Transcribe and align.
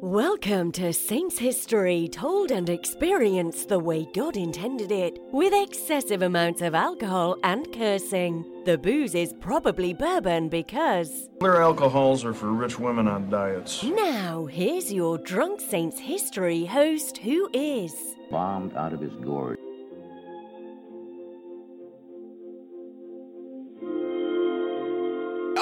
Welcome 0.00 0.70
to 0.72 0.92
Saints 0.92 1.40
History, 1.40 2.06
told 2.06 2.52
and 2.52 2.68
experienced 2.68 3.68
the 3.68 3.80
way 3.80 4.06
God 4.14 4.36
intended 4.36 4.92
it, 4.92 5.18
with 5.32 5.52
excessive 5.52 6.22
amounts 6.22 6.62
of 6.62 6.72
alcohol 6.76 7.36
and 7.42 7.66
cursing. 7.72 8.44
The 8.64 8.78
booze 8.78 9.16
is 9.16 9.32
probably 9.40 9.94
bourbon 9.94 10.50
because. 10.50 11.28
Other 11.40 11.60
alcohols 11.60 12.24
are 12.24 12.32
for 12.32 12.52
rich 12.52 12.78
women 12.78 13.08
on 13.08 13.28
diets. 13.28 13.82
Now, 13.82 14.46
here's 14.46 14.92
your 14.92 15.18
Drunk 15.18 15.60
Saints 15.60 15.98
History 15.98 16.64
host 16.64 17.18
who 17.18 17.50
is. 17.52 17.92
bombed 18.30 18.76
out 18.76 18.92
of 18.92 19.00
his 19.00 19.14
gourd. 19.16 19.58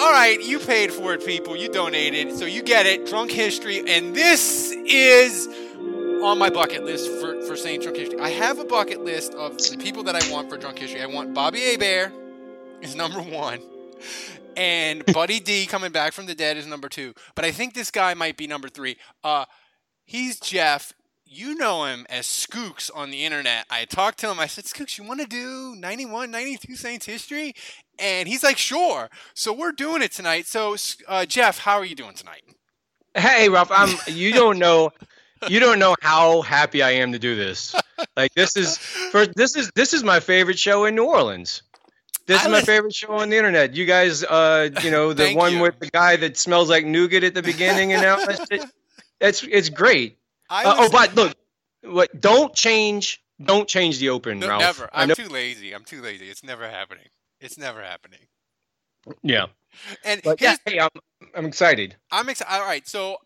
All 0.06 0.12
right, 0.12 0.40
you 0.40 0.60
paid 0.60 0.92
for 0.92 1.14
it, 1.14 1.26
people. 1.26 1.56
You 1.56 1.68
donated, 1.68 2.38
so 2.38 2.44
you 2.44 2.62
get 2.62 2.86
it. 2.86 3.06
Drunk 3.06 3.28
history, 3.28 3.82
and 3.88 4.14
this 4.14 4.70
is 4.70 5.48
on 6.22 6.38
my 6.38 6.48
bucket 6.48 6.84
list 6.84 7.10
for 7.20 7.42
for 7.42 7.56
saying 7.56 7.80
drunk 7.80 7.96
history. 7.96 8.20
I 8.20 8.28
have 8.28 8.60
a 8.60 8.64
bucket 8.64 9.02
list 9.04 9.34
of 9.34 9.58
the 9.58 9.76
people 9.76 10.04
that 10.04 10.14
I 10.14 10.32
want 10.32 10.48
for 10.48 10.58
drunk 10.58 10.78
history. 10.78 11.02
I 11.02 11.06
want 11.06 11.34
Bobby 11.34 11.58
Hebert 11.58 12.12
is 12.82 12.94
number 12.94 13.20
one, 13.20 13.60
and 14.56 15.04
Buddy 15.12 15.40
D 15.40 15.66
coming 15.66 15.90
back 15.90 16.12
from 16.12 16.26
the 16.26 16.36
dead 16.36 16.56
is 16.56 16.68
number 16.68 16.88
two. 16.88 17.12
But 17.34 17.44
I 17.44 17.50
think 17.50 17.74
this 17.74 17.90
guy 17.90 18.14
might 18.14 18.36
be 18.36 18.46
number 18.46 18.68
three. 18.68 18.98
Uh, 19.24 19.46
he's 20.04 20.38
Jeff. 20.38 20.92
You 21.28 21.56
know 21.56 21.84
him 21.84 22.06
as 22.08 22.24
Skooks 22.26 22.88
on 22.94 23.10
the 23.10 23.24
internet. 23.24 23.66
I 23.68 23.84
talked 23.84 24.20
to 24.20 24.30
him. 24.30 24.38
I 24.38 24.46
said, 24.46 24.64
Skooks, 24.64 24.96
you 24.96 25.02
want 25.02 25.20
to 25.20 25.26
do 25.26 25.74
91, 25.76 26.30
92 26.30 26.76
Saints 26.76 27.04
history? 27.04 27.52
And 27.98 28.28
he's 28.28 28.44
like, 28.44 28.56
sure. 28.56 29.10
So 29.34 29.52
we're 29.52 29.72
doing 29.72 30.02
it 30.02 30.12
tonight. 30.12 30.46
So, 30.46 30.76
uh, 31.08 31.26
Jeff, 31.26 31.58
how 31.58 31.78
are 31.78 31.84
you 31.84 31.96
doing 31.96 32.14
tonight? 32.14 32.42
Hey, 33.16 33.48
Ralph, 33.48 33.72
I'm. 33.72 33.96
You 34.06 34.32
don't 34.32 34.58
know. 34.58 34.92
You 35.48 35.58
don't 35.58 35.78
know 35.78 35.96
how 36.00 36.42
happy 36.42 36.82
I 36.82 36.92
am 36.92 37.12
to 37.12 37.18
do 37.18 37.34
this. 37.34 37.74
Like 38.16 38.32
this 38.34 38.56
is 38.56 38.76
first. 38.76 39.30
This 39.34 39.56
is 39.56 39.70
this 39.74 39.94
is 39.94 40.04
my 40.04 40.20
favorite 40.20 40.58
show 40.58 40.84
in 40.84 40.94
New 40.94 41.04
Orleans. 41.04 41.62
This 42.26 42.42
is 42.44 42.50
my 42.50 42.60
favorite 42.60 42.94
show 42.94 43.12
on 43.12 43.30
the 43.30 43.36
internet. 43.36 43.74
You 43.74 43.86
guys, 43.86 44.22
uh, 44.22 44.68
you 44.82 44.90
know, 44.90 45.14
the 45.14 45.34
one 45.34 45.54
you. 45.54 45.62
with 45.62 45.78
the 45.78 45.88
guy 45.88 46.16
that 46.16 46.36
smells 46.36 46.68
like 46.68 46.84
nougat 46.84 47.24
at 47.24 47.34
the 47.34 47.42
beginning, 47.42 47.94
and 47.94 48.02
now 48.02 48.18
it's 49.20 49.42
it's 49.42 49.68
great. 49.70 50.18
I 50.48 50.64
Uh, 50.64 50.74
oh, 50.78 50.88
but 50.90 51.14
look, 51.14 51.36
what? 51.82 52.20
Don't 52.20 52.54
change. 52.54 53.22
Don't 53.42 53.68
change 53.68 53.98
the 53.98 54.08
open, 54.08 54.38
no, 54.38 54.48
Ralph. 54.48 54.62
never. 54.62 54.90
I 54.92 55.02
I'm 55.02 55.10
too 55.10 55.28
lazy. 55.28 55.74
I'm 55.74 55.84
too 55.84 56.00
lazy. 56.00 56.28
It's 56.28 56.42
never 56.42 56.68
happening. 56.68 57.04
It's 57.40 57.58
never 57.58 57.82
happening. 57.82 58.20
yeah, 59.22 59.46
And 60.04 60.22
but 60.22 60.40
yeah, 60.40 60.56
hey, 60.64 60.80
I'm 60.80 60.88
I'm 61.34 61.44
excited. 61.44 61.96
I'm 62.10 62.28
excited. 62.28 62.52
All 62.52 62.66
right, 62.66 62.86
so 62.88 63.18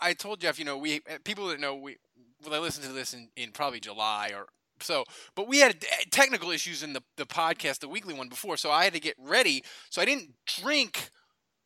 I 0.00 0.14
told 0.14 0.40
Jeff, 0.40 0.58
you 0.58 0.64
know, 0.64 0.78
we 0.78 0.96
uh, 0.96 1.18
people 1.24 1.48
that 1.48 1.60
know 1.60 1.74
we 1.74 1.96
well, 2.42 2.50
they 2.52 2.58
listened 2.58 2.86
to 2.86 2.92
this 2.92 3.14
in, 3.14 3.28
in 3.36 3.52
probably 3.52 3.78
July 3.78 4.32
or 4.34 4.46
so, 4.80 5.04
but 5.36 5.46
we 5.46 5.58
had 5.58 5.76
uh, 5.76 5.96
technical 6.10 6.50
issues 6.50 6.82
in 6.82 6.92
the 6.92 7.02
the 7.16 7.26
podcast, 7.26 7.80
the 7.80 7.88
weekly 7.88 8.14
one 8.14 8.28
before, 8.28 8.56
so 8.56 8.70
I 8.70 8.84
had 8.84 8.94
to 8.94 9.00
get 9.00 9.16
ready. 9.18 9.62
So 9.90 10.00
I 10.00 10.04
didn't 10.04 10.30
drink 10.46 11.10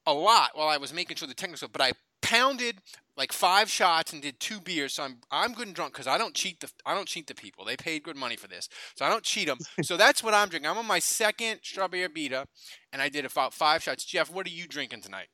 a 0.06 0.12
lot 0.12 0.50
while 0.54 0.68
I 0.68 0.76
was 0.76 0.92
making 0.92 1.16
sure 1.16 1.28
the 1.28 1.34
technical 1.34 1.58
stuff, 1.58 1.72
but 1.72 1.82
I 1.82 1.92
pounded 2.26 2.78
like 3.16 3.32
five 3.32 3.70
shots 3.70 4.12
and 4.12 4.20
did 4.20 4.38
two 4.40 4.60
beers. 4.60 4.94
So 4.94 5.04
I'm 5.04 5.18
I'm 5.30 5.52
good 5.52 5.66
and 5.66 5.76
drunk 5.76 5.92
because 5.92 6.06
I 6.06 6.18
don't 6.18 6.34
cheat 6.34 6.60
the 6.60 6.70
I 6.84 6.94
don't 6.94 7.08
cheat 7.08 7.26
the 7.26 7.34
people. 7.34 7.64
They 7.64 7.76
paid 7.76 8.02
good 8.02 8.16
money 8.16 8.36
for 8.36 8.48
this, 8.48 8.68
so 8.94 9.04
I 9.04 9.08
don't 9.08 9.22
cheat 9.22 9.46
them. 9.46 9.58
so 9.82 9.96
that's 9.96 10.22
what 10.22 10.34
I'm 10.34 10.48
drinking. 10.48 10.70
I'm 10.70 10.78
on 10.78 10.86
my 10.86 10.98
second 10.98 11.60
strawberry 11.62 12.08
beta, 12.08 12.46
and 12.92 13.00
I 13.00 13.08
did 13.08 13.24
about 13.24 13.54
five 13.54 13.82
shots. 13.82 14.04
Jeff, 14.04 14.30
what 14.30 14.46
are 14.46 14.50
you 14.50 14.66
drinking 14.66 15.00
tonight? 15.02 15.28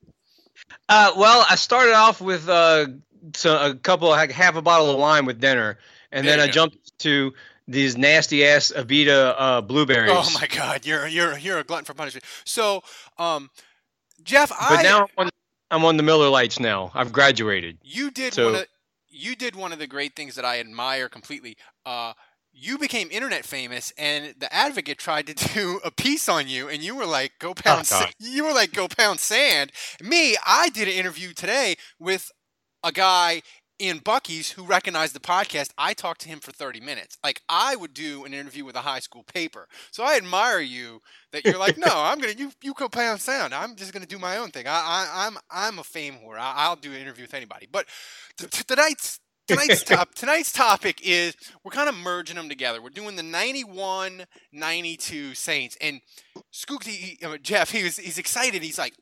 Uh, 0.88 1.12
well, 1.16 1.44
I 1.48 1.56
started 1.56 1.94
off 1.94 2.20
with 2.20 2.48
uh, 2.48 2.86
so 3.34 3.70
a 3.70 3.74
couple, 3.74 4.08
like 4.10 4.30
half 4.30 4.56
a 4.56 4.62
bottle 4.62 4.90
of 4.90 4.98
wine 4.98 5.24
with 5.26 5.40
dinner, 5.40 5.78
and 6.10 6.26
There 6.26 6.36
then 6.36 6.42
I 6.42 6.46
go. 6.46 6.52
jumped 6.52 6.98
to 7.00 7.32
these 7.68 7.96
nasty 7.96 8.44
ass 8.46 8.72
Abita 8.74 9.34
uh, 9.36 9.60
blueberries. 9.60 10.10
Oh 10.12 10.28
my 10.34 10.46
God, 10.46 10.84
you're 10.84 11.06
you're 11.06 11.38
you're 11.38 11.58
a 11.58 11.64
glutton 11.64 11.84
for 11.84 11.94
punishment. 11.94 12.24
So, 12.44 12.82
um, 13.18 13.50
Jeff, 14.22 14.50
But 14.50 14.80
I 14.80 14.82
now 14.82 15.08
I'm 15.18 15.26
on, 15.26 15.30
I'm 15.72 15.84
on 15.84 15.96
the 15.96 16.02
Miller 16.02 16.28
Lights 16.28 16.60
now. 16.60 16.90
I've 16.94 17.12
graduated. 17.12 17.78
you 17.82 18.10
did 18.10 18.34
so- 18.34 18.44
one 18.52 18.54
of 18.56 18.66
you 19.14 19.36
did 19.36 19.54
one 19.56 19.72
of 19.72 19.78
the 19.78 19.86
great 19.86 20.14
things 20.16 20.36
that 20.36 20.44
I 20.44 20.58
admire 20.60 21.08
completely. 21.08 21.56
Uh, 21.84 22.12
you 22.54 22.78
became 22.78 23.08
internet 23.10 23.44
famous, 23.44 23.92
and 23.98 24.34
the 24.38 24.52
Advocate 24.52 24.98
tried 24.98 25.26
to 25.28 25.34
do 25.54 25.80
a 25.84 25.90
piece 25.90 26.28
on 26.28 26.48
you, 26.48 26.68
and 26.68 26.82
you 26.82 26.94
were 26.94 27.06
like, 27.06 27.32
"Go 27.38 27.52
pound." 27.54 27.86
sa- 27.86 28.00
God. 28.04 28.12
you 28.18 28.44
were 28.44 28.52
like, 28.52 28.72
"Go 28.72 28.88
pound 28.88 29.20
sand." 29.20 29.72
Me, 30.02 30.36
I 30.46 30.68
did 30.70 30.88
an 30.88 30.94
interview 30.94 31.32
today 31.34 31.76
with 31.98 32.30
a 32.84 32.92
guy 32.92 33.42
in 33.82 33.98
Bucky's 33.98 34.52
who 34.52 34.62
recognized 34.62 35.12
the 35.12 35.18
podcast. 35.18 35.70
I 35.76 35.92
talked 35.92 36.20
to 36.20 36.28
him 36.28 36.38
for 36.38 36.52
30 36.52 36.78
minutes. 36.78 37.18
Like 37.24 37.42
I 37.48 37.74
would 37.74 37.92
do 37.92 38.24
an 38.24 38.32
interview 38.32 38.64
with 38.64 38.76
a 38.76 38.82
high 38.82 39.00
school 39.00 39.24
paper. 39.24 39.66
So 39.90 40.04
I 40.04 40.16
admire 40.16 40.60
you 40.60 41.02
that 41.32 41.44
you're 41.44 41.58
like, 41.58 41.76
no, 41.78 41.90
I'm 41.92 42.20
gonna 42.20 42.34
you 42.34 42.52
you 42.62 42.74
go 42.74 42.88
pound 42.88 43.20
sound. 43.20 43.52
I'm 43.52 43.74
just 43.74 43.92
gonna 43.92 44.06
do 44.06 44.20
my 44.20 44.36
own 44.36 44.52
thing. 44.52 44.68
I, 44.68 44.70
I 44.70 45.26
I'm 45.26 45.36
I'm 45.50 45.80
a 45.80 45.84
fame 45.84 46.14
whore. 46.24 46.38
I, 46.38 46.52
I'll 46.58 46.76
do 46.76 46.92
an 46.92 47.00
interview 47.00 47.24
with 47.24 47.34
anybody. 47.34 47.66
But 47.70 47.86
t- 48.38 48.46
t- 48.46 48.62
tonight's 48.62 49.18
tonight's 49.48 49.82
top 49.84 50.14
tonight's 50.14 50.52
topic 50.52 51.00
is 51.02 51.34
we're 51.64 51.72
kind 51.72 51.88
of 51.88 51.96
merging 51.96 52.36
them 52.36 52.48
together. 52.48 52.80
We're 52.80 52.90
doing 52.90 53.16
the 53.16 53.24
91 53.24 54.26
92 54.52 55.34
Saints 55.34 55.76
and 55.80 56.00
Skook 56.52 57.24
uh, 57.24 57.36
Jeff 57.42 57.72
he 57.72 57.82
was 57.82 57.96
he's 57.96 58.18
excited. 58.18 58.62
He's 58.62 58.78
like 58.78 58.94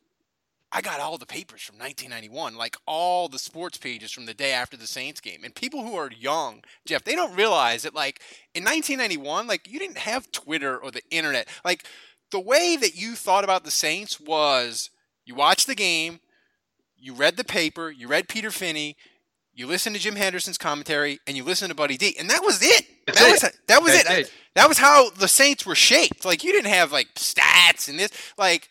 I 0.72 0.80
got 0.80 1.00
all 1.00 1.18
the 1.18 1.26
papers 1.26 1.62
from 1.62 1.78
1991, 1.78 2.54
like 2.56 2.76
all 2.86 3.28
the 3.28 3.40
sports 3.40 3.76
pages 3.76 4.12
from 4.12 4.26
the 4.26 4.34
day 4.34 4.52
after 4.52 4.76
the 4.76 4.86
Saints 4.86 5.20
game. 5.20 5.42
And 5.42 5.54
people 5.54 5.82
who 5.82 5.96
are 5.96 6.10
young, 6.12 6.62
Jeff, 6.86 7.02
they 7.02 7.16
don't 7.16 7.34
realize 7.34 7.82
that, 7.82 7.94
like, 7.94 8.20
in 8.54 8.62
1991, 8.62 9.48
like, 9.48 9.68
you 9.70 9.80
didn't 9.80 9.98
have 9.98 10.30
Twitter 10.30 10.78
or 10.78 10.92
the 10.92 11.02
internet. 11.10 11.48
Like, 11.64 11.84
the 12.30 12.38
way 12.38 12.76
that 12.76 12.94
you 12.94 13.16
thought 13.16 13.42
about 13.42 13.64
the 13.64 13.70
Saints 13.72 14.20
was 14.20 14.90
you 15.24 15.34
watched 15.34 15.66
the 15.66 15.74
game, 15.74 16.20
you 16.96 17.14
read 17.14 17.36
the 17.36 17.44
paper, 17.44 17.90
you 17.90 18.06
read 18.06 18.28
Peter 18.28 18.52
Finney, 18.52 18.96
you 19.52 19.66
listened 19.66 19.96
to 19.96 20.00
Jim 20.00 20.14
Henderson's 20.14 20.56
commentary, 20.56 21.18
and 21.26 21.36
you 21.36 21.42
listened 21.42 21.70
to 21.70 21.74
Buddy 21.74 21.96
D. 21.96 22.14
And 22.18 22.30
that 22.30 22.44
was 22.44 22.62
it. 22.62 22.86
That's 23.06 23.18
that 23.18 23.28
it. 23.28 23.32
was 23.32 23.40
that 23.66 23.82
was 23.82 23.92
That's 23.92 24.10
it. 24.10 24.26
it. 24.26 24.32
That 24.54 24.68
was 24.68 24.78
how 24.78 25.10
the 25.10 25.26
Saints 25.26 25.66
were 25.66 25.74
shaped. 25.74 26.24
Like, 26.24 26.44
you 26.44 26.52
didn't 26.52 26.70
have, 26.70 26.92
like, 26.92 27.08
stats 27.14 27.88
and 27.88 27.98
this. 27.98 28.10
Like, 28.38 28.68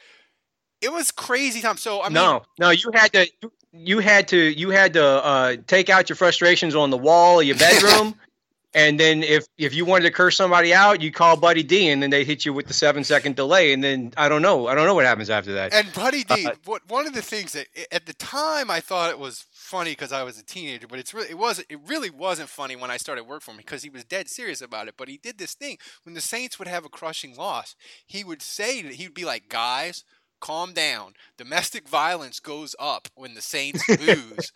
it 0.82 0.92
was 0.92 1.12
crazy 1.12 1.62
time. 1.62 1.78
So 1.78 2.02
I 2.02 2.06
mean, 2.06 2.14
no, 2.14 2.44
no, 2.60 2.70
you 2.70 2.92
had 2.94 3.14
to. 3.14 3.28
You 3.72 4.00
had 4.00 4.28
to. 4.30 4.38
You 4.38 4.70
had 4.70 4.94
to 4.94 5.04
uh, 5.04 5.58
take 5.68 5.90
out 5.90 6.10
your 6.10 6.16
frustrations 6.16 6.76
on 6.76 6.90
the 6.90 6.98
wall 6.98 7.40
of 7.40 7.46
your 7.46 7.58
bedroom, 7.58 8.16
and 8.74 9.00
then 9.00 9.24
if 9.24 9.46
if 9.58 9.74
you 9.74 9.86
wanted 9.86 10.06
to 10.06 10.12
curse 10.12 10.38
somebody 10.38 10.74
out, 10.74 11.02
you 11.02 11.12
call 11.12 11.38
Buddy 11.38 11.64
D, 11.64 11.90
and 11.90 12.02
then 12.02 12.10
they 12.10 12.24
hit 12.24 12.46
you 12.46 12.54
with 12.54 12.68
the 12.68 12.74
seven 12.74 13.04
second 13.04 13.36
delay, 13.36 13.74
and 13.74 13.84
then 13.84 14.14
I 14.18 14.30
don't 14.30 14.42
know. 14.42 14.68
I 14.68 14.76
don't 14.76 14.86
know 14.86 14.96
what 14.96 15.06
happens 15.06 15.30
after 15.30 15.54
that. 15.54 15.74
And 15.74 15.92
Buddy 15.94 16.24
D, 16.24 16.48
Uh, 16.48 16.54
what 16.66 16.82
one 16.90 17.06
of 17.06 17.14
the 17.14 17.22
things 17.22 17.54
that 17.54 17.68
at 17.92 18.06
the 18.06 18.14
time 18.14 18.72
I 18.72 18.80
thought 18.80 19.10
it 19.10 19.20
was 19.20 19.46
funny 19.52 19.92
because 19.92 20.12
I 20.12 20.24
was 20.24 20.40
a 20.40 20.44
teenager, 20.44 20.88
but 20.88 20.98
it's 20.98 21.14
really 21.14 21.30
it 21.30 21.38
was 21.38 21.60
it 21.60 21.80
really 21.86 22.10
wasn't 22.10 22.50
funny 22.50 22.75
when 22.75 22.90
I 22.90 22.98
started 22.98 23.25
work 23.25 23.44
for 23.44 23.52
him 23.52 23.58
because 23.58 23.84
he 23.84 23.90
was 23.90 24.04
dead 24.04 24.28
serious 24.30 24.62
about 24.62 24.88
it. 24.88 24.96
But 24.98 25.10
he 25.10 25.18
did 25.18 25.38
this 25.38 25.54
thing 25.54 25.78
when 26.04 26.16
the 26.16 26.22
Saints 26.22 26.58
would 26.58 26.68
have 26.68 26.86
a 26.86 26.90
crushing 26.90 27.36
loss, 27.36 27.75
he 28.08 28.24
would 28.24 28.42
say 28.42 28.82
that 28.82 28.94
he'd 28.94 29.14
be 29.14 29.25
like, 29.25 29.48
"Guys, 29.48 30.04
calm 30.39 30.74
down. 30.74 31.13
Domestic 31.38 31.88
violence 31.88 32.39
goes 32.39 32.75
up 32.80 33.07
when 33.15 33.36
the 33.36 33.41
Saints 33.41 33.88
lose, 34.00 34.51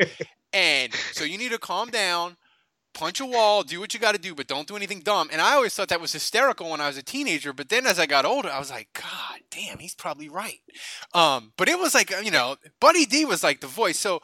and 0.52 0.94
so 1.12 1.24
you 1.24 1.38
need 1.38 1.52
to 1.52 1.58
calm 1.60 1.90
down." 1.90 2.38
punch 2.94 3.20
a 3.20 3.26
wall, 3.26 3.64
do 3.64 3.80
what 3.80 3.94
you 3.94 4.00
got 4.00 4.14
to 4.14 4.22
do, 4.22 4.36
but 4.36 4.48
don't 4.48 4.68
do 4.68 4.76
anything 4.76 5.00
dumb. 5.00 5.30
And 5.32 5.42
I 5.42 5.54
always 5.56 5.74
thought 5.74 5.90
that 5.90 6.02
was 6.02 6.14
hysterical 6.14 6.70
when 6.70 6.82
I 6.82 6.88
was 6.88 6.98
a 6.98 7.04
teenager. 7.04 7.52
But 7.52 7.70
then 7.70 7.86
as 7.86 8.00
I 8.00 8.06
got 8.06 8.26
older, 8.26 8.50
I 8.50 8.60
was 8.60 8.72
like, 8.72 8.90
God 8.94 9.40
damn, 9.50 9.80
he's 9.80 9.96
probably 9.96 10.30
right. 10.30 10.60
Um, 11.14 11.54
but 11.58 11.68
it 11.68 11.80
was 11.80 11.94
like, 11.94 12.12
you 12.24 12.32
know, 12.32 12.56
Buddy 12.80 13.06
D 13.06 13.26
was 13.26 13.44
like 13.44 13.62
the 13.62 13.68
voice. 13.68 14.00
So 14.00 14.22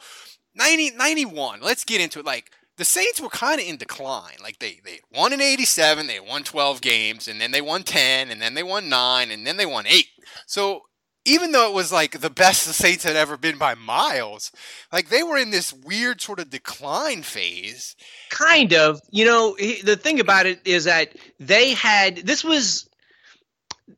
90, 0.54 0.92
91, 0.92 1.60
let's 1.60 1.84
get 1.84 2.00
into 2.00 2.20
it. 2.20 2.24
Like, 2.24 2.52
the 2.76 2.84
Saints 2.86 3.20
were 3.20 3.28
kind 3.28 3.60
of 3.60 3.66
in 3.66 3.76
decline. 3.76 4.36
Like 4.42 4.58
they 4.58 4.80
they 4.82 5.00
won 5.14 5.34
in 5.34 5.40
'87, 5.42 6.06
they 6.06 6.18
won 6.18 6.44
12 6.44 6.80
games, 6.80 7.28
and 7.28 7.38
then 7.38 7.50
they 7.50 7.60
won 7.60 7.82
10, 7.82 8.30
and 8.30 8.40
then 8.40 8.54
they 8.54 8.62
won 8.62 8.88
nine, 8.88 9.30
and 9.30 9.46
then 9.46 9.58
they 9.58 9.66
won 9.66 9.86
eight. 9.86 10.06
So 10.46 10.84
even 11.24 11.52
though 11.52 11.68
it 11.68 11.74
was 11.74 11.92
like 11.92 12.20
the 12.20 12.30
best 12.30 12.66
the 12.66 12.72
Saints 12.72 13.04
had 13.04 13.16
ever 13.16 13.36
been 13.36 13.58
by 13.58 13.74
miles, 13.74 14.50
like 14.92 15.08
they 15.08 15.22
were 15.22 15.36
in 15.36 15.50
this 15.50 15.72
weird 15.72 16.20
sort 16.20 16.40
of 16.40 16.50
decline 16.50 17.22
phase. 17.22 17.94
Kind 18.30 18.72
of. 18.72 19.00
You 19.10 19.24
know, 19.24 19.56
the 19.56 19.96
thing 19.96 20.20
about 20.20 20.46
it 20.46 20.60
is 20.64 20.84
that 20.84 21.14
they 21.38 21.74
had 21.74 22.16
this 22.16 22.42
was 22.42 22.88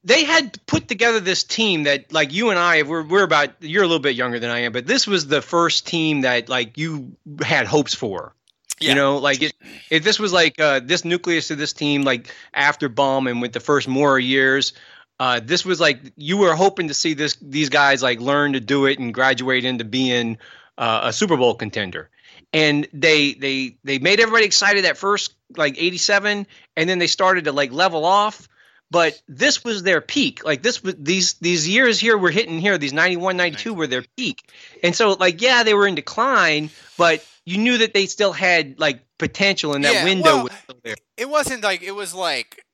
they 0.04 0.24
had 0.24 0.58
put 0.66 0.88
together 0.88 1.20
this 1.20 1.44
team 1.44 1.84
that 1.84 2.12
like 2.12 2.32
you 2.32 2.50
and 2.50 2.58
I 2.58 2.82
we're 2.82 3.06
we're 3.06 3.22
about 3.22 3.50
you're 3.60 3.84
a 3.84 3.86
little 3.86 4.02
bit 4.02 4.16
younger 4.16 4.40
than 4.40 4.50
I 4.50 4.60
am, 4.60 4.72
but 4.72 4.86
this 4.86 5.06
was 5.06 5.26
the 5.26 5.42
first 5.42 5.86
team 5.86 6.22
that 6.22 6.48
like 6.48 6.76
you 6.76 7.16
had 7.42 7.66
hopes 7.66 7.94
for. 7.94 8.34
Yeah. 8.80 8.90
You 8.90 8.94
know, 8.96 9.18
like 9.18 9.42
it, 9.42 9.52
if 9.90 10.02
this 10.02 10.18
was 10.18 10.32
like 10.32 10.58
uh, 10.58 10.80
this 10.80 11.04
nucleus 11.04 11.52
of 11.52 11.58
this 11.58 11.72
team, 11.72 12.02
like 12.02 12.34
after 12.52 12.88
Bum 12.88 13.28
and 13.28 13.40
with 13.40 13.52
the 13.52 13.60
first 13.60 13.86
Mora 13.86 14.20
years, 14.20 14.72
uh, 15.20 15.40
this 15.42 15.64
was 15.64 15.80
like 15.80 16.00
you 16.16 16.36
were 16.38 16.54
hoping 16.54 16.88
to 16.88 16.94
see 16.94 17.14
this 17.14 17.36
these 17.40 17.68
guys 17.68 18.02
like 18.02 18.20
learn 18.20 18.54
to 18.54 18.60
do 18.60 18.86
it 18.86 18.98
and 18.98 19.14
graduate 19.14 19.64
into 19.64 19.84
being 19.84 20.38
uh, 20.78 21.00
a 21.04 21.12
Super 21.12 21.36
Bowl 21.36 21.54
contender. 21.54 22.10
And 22.52 22.86
they 22.92 23.34
they 23.34 23.76
they 23.84 23.98
made 23.98 24.20
everybody 24.20 24.44
excited 24.44 24.84
at 24.84 24.96
first, 24.96 25.34
like 25.56 25.80
'87, 25.80 26.46
and 26.76 26.90
then 26.90 26.98
they 26.98 27.06
started 27.06 27.44
to 27.44 27.52
like 27.52 27.72
level 27.72 28.04
off. 28.04 28.48
But 28.90 29.22
this 29.26 29.64
was 29.64 29.82
their 29.82 30.00
peak. 30.02 30.44
Like 30.44 30.62
this 30.62 30.82
was 30.82 30.94
these 30.98 31.34
these 31.34 31.66
years 31.68 31.98
here 31.98 32.18
we're 32.18 32.30
hitting 32.30 32.58
here. 32.58 32.76
These 32.76 32.92
91, 32.92 33.36
92 33.36 33.72
were 33.72 33.86
their 33.86 34.04
peak. 34.16 34.50
And 34.82 34.94
so 34.94 35.12
like 35.12 35.40
yeah, 35.40 35.62
they 35.62 35.74
were 35.74 35.86
in 35.86 35.94
decline, 35.94 36.70
but 36.98 37.24
you 37.46 37.58
knew 37.58 37.78
that 37.78 37.94
they 37.94 38.06
still 38.06 38.32
had 38.32 38.78
like 38.78 39.02
potential 39.18 39.74
in 39.74 39.82
that 39.82 39.94
Yeah, 39.94 40.04
window 40.04 40.34
well, 40.34 40.44
was 40.44 40.52
still 40.64 40.78
there. 40.84 40.96
It 41.16 41.28
wasn't 41.28 41.62
like 41.62 41.82
it 41.82 41.92
was 41.92 42.14
like 42.14 42.64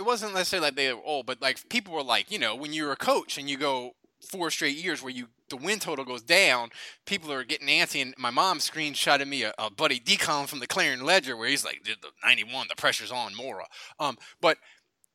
it 0.00 0.06
wasn't 0.06 0.32
necessarily 0.32 0.68
like 0.68 0.76
they 0.76 0.90
were 0.94 1.04
old, 1.04 1.26
but 1.26 1.42
like 1.42 1.68
people 1.68 1.92
were 1.92 2.02
like, 2.02 2.30
you 2.30 2.38
know, 2.38 2.56
when 2.56 2.72
you're 2.72 2.90
a 2.90 2.96
coach 2.96 3.36
and 3.36 3.50
you 3.50 3.58
go 3.58 3.92
four 4.22 4.50
straight 4.50 4.76
years 4.76 5.02
where 5.02 5.12
you 5.12 5.26
the 5.50 5.58
win 5.58 5.78
total 5.78 6.06
goes 6.06 6.22
down, 6.22 6.70
people 7.04 7.30
are 7.30 7.44
getting 7.44 7.68
antsy. 7.68 8.00
And 8.00 8.14
my 8.16 8.30
mom 8.30 8.60
screenshotted 8.60 9.28
me 9.28 9.42
a, 9.42 9.52
a 9.58 9.70
buddy 9.70 10.00
decon 10.00 10.46
from 10.46 10.60
the 10.60 10.66
Clarion 10.66 11.04
Ledger 11.04 11.36
where 11.36 11.48
he's 11.48 11.66
like, 11.66 11.84
the 11.84 11.96
91, 12.24 12.68
the 12.70 12.76
pressure's 12.76 13.12
on 13.12 13.36
Mora. 13.36 13.66
Um, 13.98 14.16
but 14.40 14.56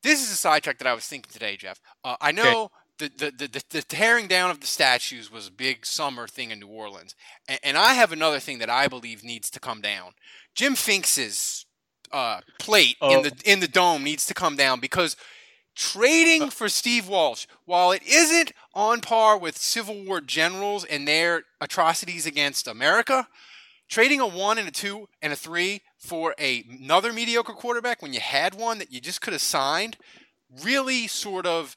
this 0.03 0.21
is 0.21 0.31
a 0.31 0.35
sidetrack 0.35 0.77
that 0.77 0.87
I 0.87 0.93
was 0.93 1.07
thinking 1.07 1.31
today, 1.33 1.57
Jeff. 1.57 1.81
Uh, 2.03 2.17
I 2.21 2.31
know 2.31 2.69
the, 2.99 3.09
the, 3.09 3.31
the, 3.31 3.47
the, 3.47 3.63
the 3.71 3.81
tearing 3.81 4.27
down 4.27 4.51
of 4.51 4.59
the 4.59 4.67
statues 4.67 5.31
was 5.31 5.47
a 5.47 5.51
big 5.51 5.83
summer 5.83 6.27
thing 6.27 6.51
in 6.51 6.59
New 6.59 6.67
Orleans. 6.67 7.15
And, 7.47 7.59
and 7.63 7.77
I 7.77 7.93
have 7.93 8.11
another 8.11 8.39
thing 8.39 8.59
that 8.59 8.69
I 8.69 8.87
believe 8.87 9.23
needs 9.23 9.49
to 9.49 9.59
come 9.59 9.81
down. 9.81 10.11
Jim 10.53 10.75
Finks's 10.75 11.65
uh, 12.11 12.41
plate 12.59 12.97
in 13.01 13.17
Oh. 13.19 13.23
the 13.23 13.33
in 13.45 13.59
the 13.59 13.67
dome 13.67 14.03
needs 14.03 14.25
to 14.27 14.33
come 14.33 14.55
down 14.55 14.79
because 14.79 15.15
trading 15.75 16.49
for 16.49 16.69
Steve 16.69 17.07
Walsh, 17.07 17.47
while 17.65 17.91
it 17.91 18.01
isn't 18.07 18.53
on 18.73 19.01
par 19.01 19.37
with 19.37 19.57
Civil 19.57 20.03
War 20.05 20.21
generals 20.21 20.85
and 20.85 21.07
their 21.07 21.43
atrocities 21.59 22.25
against 22.25 22.67
America, 22.67 23.27
trading 23.89 24.19
a 24.21 24.27
one 24.27 24.57
and 24.57 24.67
a 24.67 24.71
two 24.71 25.09
and 25.21 25.33
a 25.33 25.35
three 25.35 25.81
for 25.97 26.33
a, 26.39 26.63
another 26.79 27.11
mediocre 27.11 27.53
quarterback 27.53 28.01
when 28.01 28.13
you 28.13 28.19
had 28.21 28.55
one 28.55 28.77
that 28.79 28.91
you 28.91 29.01
just 29.01 29.21
could 29.21 29.33
have 29.33 29.41
signed 29.41 29.97
really 30.63 31.07
sort 31.07 31.45
of 31.45 31.75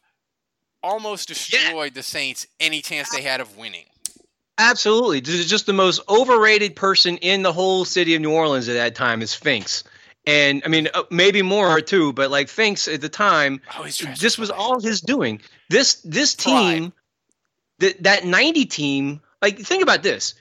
almost 0.83 1.27
destroyed 1.29 1.95
the 1.95 2.03
Saints 2.03 2.47
any 2.61 2.81
chance 2.81 3.11
they 3.11 3.23
had 3.23 3.41
of 3.41 3.57
winning. 3.57 3.87
Absolutely. 4.59 5.21
This 5.21 5.35
is 5.37 5.49
just 5.49 5.67
the 5.67 5.73
most 5.73 6.01
overrated 6.09 6.77
person 6.77 7.17
in 7.19 7.43
the 7.43 7.53
whole 7.53 7.85
city 7.85 8.15
of 8.15 8.21
New 8.21 8.33
Orleans 8.33 8.69
at 8.69 8.75
that 8.75 8.95
time 8.95 9.23
is 9.23 9.35
Finks. 9.35 9.85
And 10.29 10.63
I 10.67 10.69
mean, 10.69 10.89
uh, 10.93 11.05
maybe 11.11 11.41
more 11.41 11.81
too, 11.81 12.13
but 12.13 12.31
like 12.31 12.49
Finks 12.51 12.87
at 12.87 13.01
the 13.01 13.09
time, 13.09 13.63
Oh, 13.79 13.85
this 13.85 14.37
was 14.37 14.51
all 14.51 14.79
his 14.79 15.01
doing. 15.01 15.41
This 15.71 15.95
this 16.05 16.35
team, 16.35 16.93
that 17.79 18.03
that 18.03 18.27
90 18.27 18.67
team, 18.67 19.23
like 19.41 19.59
think 19.59 19.83
about 19.83 20.03
this. 20.03 20.35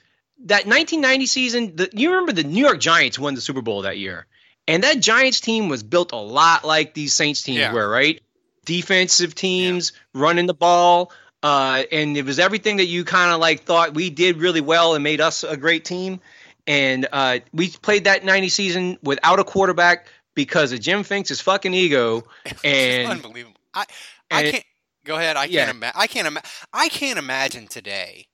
That 0.44 0.66
1990 0.66 1.26
season, 1.26 1.76
the, 1.76 1.88
you 1.94 2.10
remember 2.10 2.32
the 2.32 2.44
New 2.44 2.60
York 2.64 2.80
Giants 2.80 3.18
won 3.18 3.34
the 3.34 3.40
Super 3.40 3.62
Bowl 3.62 3.82
that 3.82 3.96
year. 3.96 4.26
And 4.68 4.84
that 4.84 5.00
Giants 5.00 5.40
team 5.40 5.70
was 5.70 5.82
built 5.82 6.12
a 6.12 6.16
lot 6.16 6.66
like 6.66 6.92
these 6.92 7.14
Saints 7.14 7.42
teams 7.42 7.58
Yeah. 7.58 7.72
were, 7.72 7.88
right? 7.88 8.20
Defensive 8.66 9.34
teams, 9.34 9.92
running 10.12 10.44
the 10.46 10.52
ball, 10.54 11.10
uh, 11.42 11.84
and 11.90 12.14
it 12.16 12.26
was 12.26 12.38
everything 12.38 12.76
that 12.76 12.84
you 12.84 13.04
kind 13.04 13.32
of 13.32 13.40
like 13.40 13.62
thought 13.62 13.94
we 13.94 14.10
did 14.10 14.36
really 14.36 14.60
well 14.60 14.94
and 14.94 15.02
made 15.02 15.22
us 15.22 15.44
a 15.44 15.56
great 15.56 15.86
team. 15.86 16.20
And 16.68 17.08
uh, 17.12 17.38
we 17.52 17.70
played 17.70 18.04
that 18.04 18.24
90 18.24 18.48
season 18.50 18.98
without 19.02 19.40
a 19.40 19.44
quarterback 19.44 20.06
because 20.34 20.70
of 20.70 20.80
Jim 20.80 21.02
Finks' 21.02 21.40
fucking 21.40 21.74
ego. 21.74 22.22
And 22.64 23.10
unbelievable. 23.10 23.56
I 23.74 23.84
I 24.30 24.42
and- 24.42 24.52
can't 24.52 24.64
go 25.04 25.16
ahead. 25.16 25.36
I 25.36 25.44
Yeah. 25.46 25.64
can't 25.64 25.76
ima- 25.76 25.92
I 25.96 26.06
can't 26.06 26.38
I 26.72 26.88
can't 26.90 27.18
imagine 27.18 27.66
today 27.66 28.26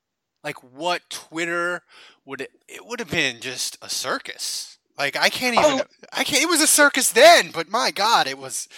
like 0.42 0.56
what 0.62 1.00
Twitter 1.08 1.82
would 2.26 2.40
it 2.68 2.84
would 2.84 2.98
have 3.00 3.10
been 3.10 3.40
just 3.40 3.78
a 3.80 3.88
circus. 3.88 4.78
Like 4.98 5.16
I 5.16 5.28
can't 5.28 5.54
even 5.56 5.80
Oh. 5.80 6.06
I 6.12 6.24
can't 6.24 6.42
it 6.42 6.48
was 6.48 6.60
a 6.60 6.66
circus 6.66 7.10
then, 7.12 7.50
but 7.52 7.68
my 7.70 7.90
god, 7.92 8.26
it 8.26 8.36
was 8.38 8.68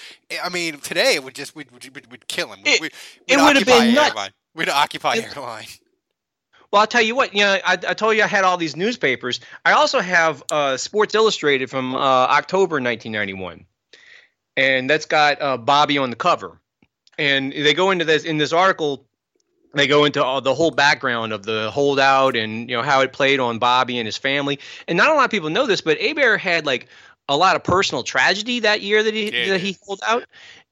I 0.42 0.48
mean, 0.50 0.78
today 0.80 1.14
it 1.14 1.24
would 1.24 1.34
just 1.34 1.56
we'd 1.56 1.70
we'd, 1.72 2.06
we'd, 2.10 2.28
kill 2.28 2.52
him. 2.52 2.60
It- 2.66 2.80
we'd, 2.80 2.92
it 3.26 3.36
we'd 3.36 3.42
would 3.44 3.56
have 3.56 3.64
been 3.66 3.74
occupy 3.88 3.90
nut- 3.94 4.08
airline. 4.10 4.30
We'd 4.54 4.68
occupy 4.68 5.14
It- 5.16 5.36
airline. 5.36 5.66
Well, 6.70 6.80
I'll 6.80 6.86
tell 6.86 7.02
you 7.02 7.14
what. 7.14 7.34
You 7.34 7.40
know, 7.40 7.58
I, 7.64 7.72
I 7.72 7.94
told 7.94 8.16
you 8.16 8.22
I 8.22 8.26
had 8.26 8.44
all 8.44 8.56
these 8.56 8.76
newspapers. 8.76 9.40
I 9.64 9.72
also 9.72 10.00
have 10.00 10.42
uh, 10.50 10.76
Sports 10.76 11.14
Illustrated 11.14 11.70
from 11.70 11.94
uh, 11.94 11.98
October 11.98 12.76
1991, 12.76 13.64
and 14.56 14.90
that's 14.90 15.06
got 15.06 15.40
uh, 15.40 15.56
Bobby 15.56 15.98
on 15.98 16.10
the 16.10 16.16
cover. 16.16 16.60
And 17.18 17.52
they 17.52 17.72
go 17.72 17.90
into 17.90 18.04
this 18.04 18.24
in 18.24 18.38
this 18.38 18.52
article. 18.52 19.06
They 19.74 19.86
go 19.86 20.04
into 20.04 20.22
all, 20.24 20.40
the 20.40 20.54
whole 20.54 20.70
background 20.70 21.32
of 21.32 21.44
the 21.44 21.70
holdout 21.70 22.34
and 22.34 22.68
you 22.68 22.76
know 22.76 22.82
how 22.82 23.00
it 23.02 23.12
played 23.12 23.40
on 23.40 23.58
Bobby 23.58 23.98
and 23.98 24.06
his 24.06 24.16
family. 24.16 24.58
And 24.88 24.96
not 24.96 25.10
a 25.10 25.14
lot 25.14 25.24
of 25.24 25.30
people 25.30 25.50
know 25.50 25.66
this, 25.66 25.80
but 25.80 25.98
Hebert 26.00 26.40
had 26.40 26.64
like 26.64 26.88
a 27.28 27.36
lot 27.36 27.56
of 27.56 27.64
personal 27.64 28.02
tragedy 28.02 28.60
that 28.60 28.82
year 28.82 29.02
that 29.02 29.14
he 29.14 29.30
Yeah, 29.32 29.52
that 29.52 29.60
he 29.60 29.76
held 29.86 30.00
out. 30.06 30.24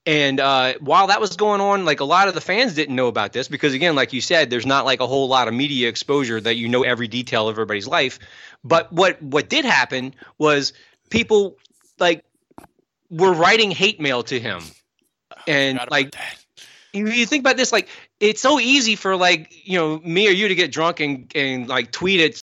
And 0.06 0.38
uh, 0.38 0.74
while 0.80 1.06
that 1.06 1.20
was 1.20 1.34
going 1.36 1.62
on, 1.62 1.86
like 1.86 2.00
a 2.00 2.04
lot 2.04 2.28
of 2.28 2.34
the 2.34 2.40
fans 2.40 2.74
didn't 2.74 2.94
know 2.94 3.08
about 3.08 3.32
this 3.32 3.48
because, 3.48 3.72
again, 3.72 3.94
like 3.94 4.12
you 4.12 4.20
said, 4.20 4.50
there's 4.50 4.66
not 4.66 4.84
like 4.84 5.00
a 5.00 5.06
whole 5.06 5.28
lot 5.28 5.48
of 5.48 5.54
media 5.54 5.88
exposure 5.88 6.40
that 6.42 6.56
you 6.56 6.68
know 6.68 6.82
every 6.82 7.08
detail 7.08 7.48
of 7.48 7.54
everybody's 7.54 7.86
life. 7.86 8.18
But 8.62 8.92
what 8.92 9.20
what 9.22 9.48
did 9.48 9.64
happen 9.64 10.14
was 10.36 10.74
people 11.08 11.56
like 11.98 12.22
were 13.10 13.32
writing 13.32 13.70
hate 13.70 13.98
mail 13.98 14.22
to 14.24 14.38
him, 14.38 14.62
and 15.46 15.80
like 15.90 16.14
you, 16.92 17.08
you 17.08 17.24
think 17.24 17.40
about 17.40 17.56
this, 17.56 17.72
like 17.72 17.88
it's 18.20 18.42
so 18.42 18.60
easy 18.60 18.96
for 18.96 19.16
like 19.16 19.66
you 19.66 19.78
know 19.78 20.00
me 20.00 20.28
or 20.28 20.32
you 20.32 20.48
to 20.48 20.54
get 20.54 20.70
drunk 20.70 21.00
and 21.00 21.32
and 21.34 21.66
like 21.66 21.92
tweet 21.92 22.20
it 22.20 22.42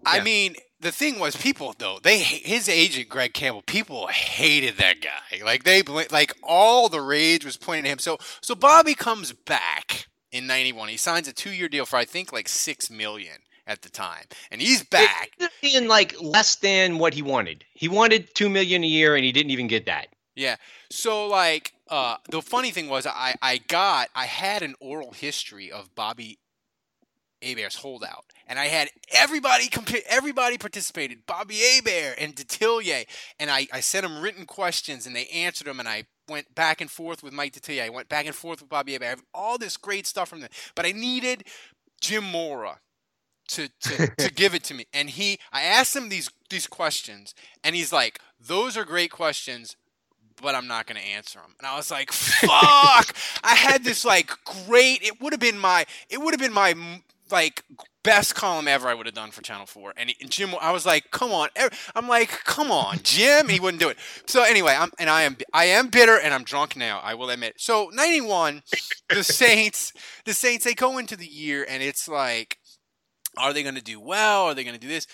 I 0.07 0.21
mean, 0.21 0.55
the 0.81 0.93
thing 0.93 1.19
was, 1.19 1.35
people 1.35 1.75
though 1.79 1.99
they 2.03 2.19
his 2.19 2.69
agent 2.69 3.09
Greg 3.09 3.33
Campbell, 3.35 3.63
people 3.63 4.07
hated 4.09 4.77
that 4.77 5.01
guy. 5.01 5.43
Like 5.45 5.65
they 5.65 5.83
like 5.83 6.35
all 6.43 6.89
the 6.91 7.01
rage 7.01 7.45
was 7.45 7.57
pointing 7.57 7.87
at 7.87 7.93
him. 7.93 7.99
So 7.99 8.19
so 8.43 8.55
Bobby 8.55 8.95
comes 8.95 9.33
back 9.33 10.08
in 10.33 10.47
'91. 10.47 10.89
He 10.89 10.97
signs 10.97 11.29
a 11.29 11.33
two 11.33 11.51
year 11.51 11.69
deal 11.69 11.87
for 11.87 11.97
I 11.97 12.05
think 12.05 12.33
like 12.33 12.49
six 12.49 12.91
million 12.91 13.39
at 13.67 13.83
the 13.83 13.91
time, 13.91 14.25
and 14.51 14.61
he's 14.61 14.83
back 14.85 15.31
in 15.63 15.89
like 15.89 16.15
less 16.21 16.57
than 16.57 16.99
what 16.99 17.15
he 17.15 17.23
wanted. 17.23 17.65
He 17.75 17.89
wanted 17.89 18.35
two 18.35 18.49
million 18.49 18.83
a 18.83 18.87
year, 18.87 19.15
and 19.15 19.25
he 19.25 19.33
didn't 19.33 19.51
even 19.51 19.67
get 19.67 19.87
that. 19.87 20.09
Yeah. 20.35 20.57
So 20.91 21.27
like 21.27 21.73
uh, 21.89 22.17
the 22.31 22.43
funny 22.43 22.71
thing 22.71 22.89
was 22.89 23.07
I 23.07 23.35
I 23.43 23.59
got 23.59 24.09
I 24.15 24.27
had 24.27 24.63
an 24.63 24.75
oral 24.81 25.13
history 25.13 25.71
of 25.71 25.95
Bobby 25.95 26.39
Hebert's 27.43 27.77
holdout. 27.77 28.25
And 28.47 28.59
I 28.59 28.67
had 28.67 28.89
everybody 29.13 29.69
comp- 29.69 30.05
everybody 30.09 30.59
participated. 30.59 31.27
Bobby 31.27 31.57
Hebert 31.57 32.17
and 32.19 32.35
Detillier. 32.35 33.07
And 33.39 33.51
I, 33.51 33.67
I 33.73 33.81
sent 33.81 34.05
them 34.05 34.21
written 34.21 34.47
questions 34.47 35.07
and 35.07 35.15
they 35.15 35.27
answered 35.27 35.67
them 35.67 35.81
and 35.81 35.89
I 35.89 36.05
went 36.29 36.55
back 36.55 36.81
and 36.81 36.91
forth 36.91 37.23
with 37.23 37.33
Mike 37.33 37.53
Detillier. 37.53 37.85
I 37.85 37.89
went 37.89 38.09
back 38.09 38.27
and 38.27 38.35
forth 38.35 38.61
with 38.61 38.69
Bobby 38.69 38.93
Hebert. 38.93 39.07
I 39.07 39.11
have 39.11 39.23
all 39.35 39.59
this 39.59 39.77
great 39.77 40.07
stuff 40.07 40.29
from 40.29 40.41
them. 40.41 40.51
But 40.75 40.87
I 40.87 40.93
needed 40.93 41.45
Jim 42.01 42.25
Mora 42.25 42.81
to, 43.49 43.69
to, 43.81 44.13
to 44.19 44.33
give 44.33 44.55
it 44.55 44.65
to 44.65 44.75
me. 44.75 44.87
And 44.93 45.11
he 45.11 45.39
I 45.53 45.63
asked 45.63 45.95
him 45.95 46.09
these 46.09 46.31
these 46.51 46.67
questions 46.67 47.35
and 47.65 47.75
he's 47.75 47.93
like, 47.93 48.21
Those 48.41 48.77
are 48.77 48.85
great 48.85 49.11
questions 49.11 49.77
but 50.41 50.55
I'm 50.55 50.67
not 50.67 50.87
going 50.87 51.01
to 51.01 51.07
answer 51.07 51.41
them. 51.41 51.55
And 51.59 51.67
I 51.67 51.77
was 51.77 51.91
like, 51.91 52.13
fuck. 52.13 53.15
I 53.45 53.55
had 53.55 53.85
this 53.85 54.05
like 54.05 54.31
great, 54.67 55.03
it 55.03 55.21
would 55.21 55.33
have 55.33 55.41
been 55.41 55.59
my, 55.59 55.85
it 56.09 56.19
would 56.19 56.33
have 56.33 56.41
been 56.41 56.53
my 56.53 56.75
like 57.31 57.65
best 58.03 58.35
column 58.35 58.69
ever 58.69 58.89
I 58.89 58.95
would 58.95 59.07
have 59.07 59.15
done 59.15 59.31
for 59.31 59.43
Channel 59.43 59.67
4. 59.67 59.95
And, 59.97 60.11
he, 60.11 60.17
and, 60.21 60.31
Jim, 60.31 60.55
I 60.61 60.73
was 60.73 60.87
like, 60.87 61.11
come 61.11 61.33
on. 61.33 61.49
I'm 61.95 62.09
like, 62.09 62.31
come 62.45 62.71
on, 62.71 62.99
Jim. 63.03 63.49
He 63.49 63.61
wouldn't 63.61 63.83
do 63.83 63.89
it. 63.89 63.99
So 64.27 64.43
anyway, 64.43 64.77
I'm, 64.79 64.91
and 64.99 65.11
I 65.11 65.23
am, 65.23 65.37
I 65.53 65.67
am 65.67 65.89
bitter 65.89 66.19
and 66.19 66.33
I'm 66.33 66.45
drunk 66.45 66.77
now. 66.77 67.01
I 67.03 67.15
will 67.15 67.31
admit. 67.31 67.55
So 67.59 67.91
91, 67.93 68.63
the 69.09 69.23
Saints, 69.25 69.93
the 70.25 70.35
Saints, 70.35 70.65
they 70.65 70.75
go 70.75 70.99
into 70.99 71.17
the 71.17 71.27
year 71.27 71.67
and 71.69 71.83
it's 71.83 72.09
like, 72.09 72.59
are 73.37 73.53
they 73.53 73.63
going 73.63 73.75
to 73.75 73.83
do 73.83 74.01
well? 74.01 74.45
Are 74.45 74.55
they 74.55 74.65
going 74.65 74.75
to 74.75 74.81
do 74.81 74.89
this? 74.89 75.07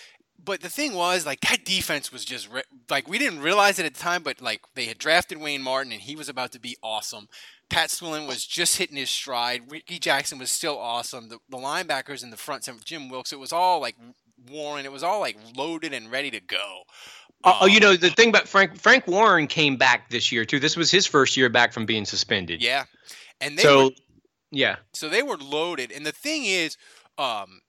But 0.42 0.60
the 0.60 0.68
thing 0.68 0.94
was, 0.94 1.24
like 1.24 1.40
that 1.40 1.64
defense 1.64 2.12
was 2.12 2.24
just 2.24 2.52
re- 2.52 2.62
like 2.90 3.08
we 3.08 3.18
didn't 3.18 3.40
realize 3.40 3.78
it 3.78 3.86
at 3.86 3.94
the 3.94 4.00
time, 4.00 4.22
but 4.22 4.42
like 4.42 4.60
they 4.74 4.84
had 4.84 4.98
drafted 4.98 5.40
Wayne 5.40 5.62
Martin 5.62 5.92
and 5.92 6.02
he 6.02 6.16
was 6.16 6.28
about 6.28 6.52
to 6.52 6.60
be 6.60 6.76
awesome. 6.82 7.28
Pat 7.74 7.90
Swilling 7.90 8.28
was 8.28 8.46
just 8.46 8.76
hitting 8.76 8.96
his 8.96 9.10
stride. 9.10 9.62
Rickey 9.68 9.98
Jackson 9.98 10.38
was 10.38 10.52
still 10.52 10.78
awesome. 10.78 11.28
The, 11.28 11.38
the 11.48 11.56
linebackers 11.56 12.22
in 12.22 12.30
the 12.30 12.36
front, 12.36 12.68
Jim 12.84 13.08
Wilks, 13.08 13.32
it 13.32 13.40
was 13.40 13.52
all 13.52 13.80
like 13.80 13.96
Warren. 14.48 14.84
It 14.84 14.92
was 14.92 15.02
all 15.02 15.18
like 15.18 15.36
loaded 15.56 15.92
and 15.92 16.08
ready 16.08 16.30
to 16.30 16.40
go. 16.40 16.82
Um, 17.42 17.54
oh, 17.62 17.66
you 17.66 17.80
know 17.80 17.96
the 17.96 18.10
thing 18.10 18.28
about 18.28 18.46
Frank 18.46 18.80
Frank 18.80 19.08
Warren 19.08 19.48
came 19.48 19.76
back 19.76 20.08
this 20.08 20.30
year 20.30 20.44
too. 20.44 20.60
This 20.60 20.76
was 20.76 20.88
his 20.88 21.04
first 21.04 21.36
year 21.36 21.48
back 21.48 21.72
from 21.72 21.84
being 21.84 22.04
suspended. 22.04 22.62
Yeah, 22.62 22.84
and 23.40 23.58
they 23.58 23.62
so 23.62 23.86
were, 23.86 23.90
yeah, 24.52 24.76
so 24.92 25.08
they 25.08 25.24
were 25.24 25.36
loaded. 25.36 25.90
And 25.90 26.06
the 26.06 26.12
thing 26.12 26.44
is, 26.44 26.76
um, 27.18 27.60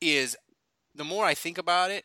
is 0.00 0.36
the 0.94 1.04
more 1.04 1.24
I 1.24 1.34
think 1.34 1.58
about 1.58 1.90
it, 1.90 2.04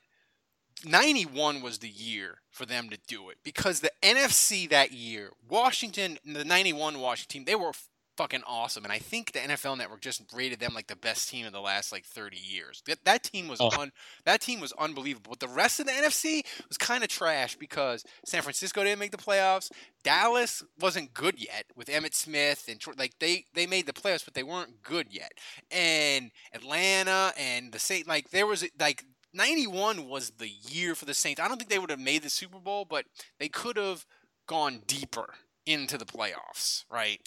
91 0.84 1.62
was 1.62 1.78
the 1.78 1.90
year 1.90 2.40
for 2.54 2.66
them 2.66 2.90
to 2.90 2.98
do 3.08 3.30
it 3.30 3.38
because 3.44 3.80
the 3.82 3.92
NFC 4.02 4.70
that 4.70 4.92
year, 4.94 5.32
Washington, 5.50 6.20
the 6.24 6.46
91 6.46 7.00
Washington 7.00 7.40
team, 7.40 7.46
they 7.46 7.56
were 7.56 7.74
fucking 8.16 8.44
awesome. 8.46 8.84
And 8.84 8.94
I 8.94 9.00
think 9.00 9.32
the 9.32 9.40
NFL 9.40 9.78
Network 9.78 10.02
just 10.02 10.22
rated 10.34 10.60
them 10.60 10.74
like 10.74 10.88
the 10.88 10.96
best 10.96 11.30
team 11.30 11.46
of 11.46 11.52
the 11.52 11.60
last 11.60 11.92
like 11.92 12.06
30 12.06 12.38
years. 12.38 12.84
That, 12.86 13.04
that 13.06 13.24
team 13.24 13.48
was 13.48 13.60
oh. 13.60 13.70
un, 13.80 13.92
that 14.26 14.42
team 14.42 14.60
was 14.60 14.72
unbelievable. 14.74 15.32
But 15.32 15.40
the 15.40 15.54
rest 15.54 15.80
of 15.80 15.88
the 15.88 15.92
NFC 15.92 16.46
was 16.68 16.78
kind 16.78 17.04
of 17.04 17.10
trash 17.10 17.56
because 17.56 18.04
San 18.26 18.42
Francisco 18.42 18.84
didn't 18.84 19.00
make 19.00 19.12
the 19.12 19.18
playoffs. 19.18 19.72
Dallas 20.04 20.64
wasn't 20.80 21.14
good 21.14 21.40
yet 21.40 21.66
with 21.76 21.88
Emmitt 21.88 22.14
Smith 22.14 22.70
and 22.70 22.80
like 22.98 23.14
they 23.20 23.46
they 23.54 23.66
made 23.66 23.86
the 23.86 23.94
playoffs, 23.94 24.26
but 24.26 24.34
they 24.34 24.44
weren't 24.44 24.84
good 24.84 25.08
yet. 25.10 25.32
And 25.72 26.32
Atlanta 26.54 27.34
and 27.38 27.72
the 27.72 27.80
Saint 27.80 28.08
like 28.08 28.30
there 28.30 28.46
was 28.46 28.64
like 28.80 29.06
91 29.34 30.08
was 30.08 30.32
the 30.38 30.50
year 30.50 30.96
for 30.96 31.06
the 31.06 31.14
Saints. 31.14 31.42
I 31.42 31.48
don't 31.48 31.58
think 31.58 31.70
they 31.70 31.80
would 31.80 31.90
have 31.90 32.00
made 32.00 32.24
the 32.24 32.30
Super 32.30 32.60
Bowl, 32.60 32.86
but 32.86 33.06
they 33.40 33.50
could 33.50 33.78
have 33.78 34.06
gone 34.48 34.82
deeper 34.88 35.34
into 35.66 35.98
the 35.98 36.06
playoffs, 36.06 36.84
right? 36.92 37.20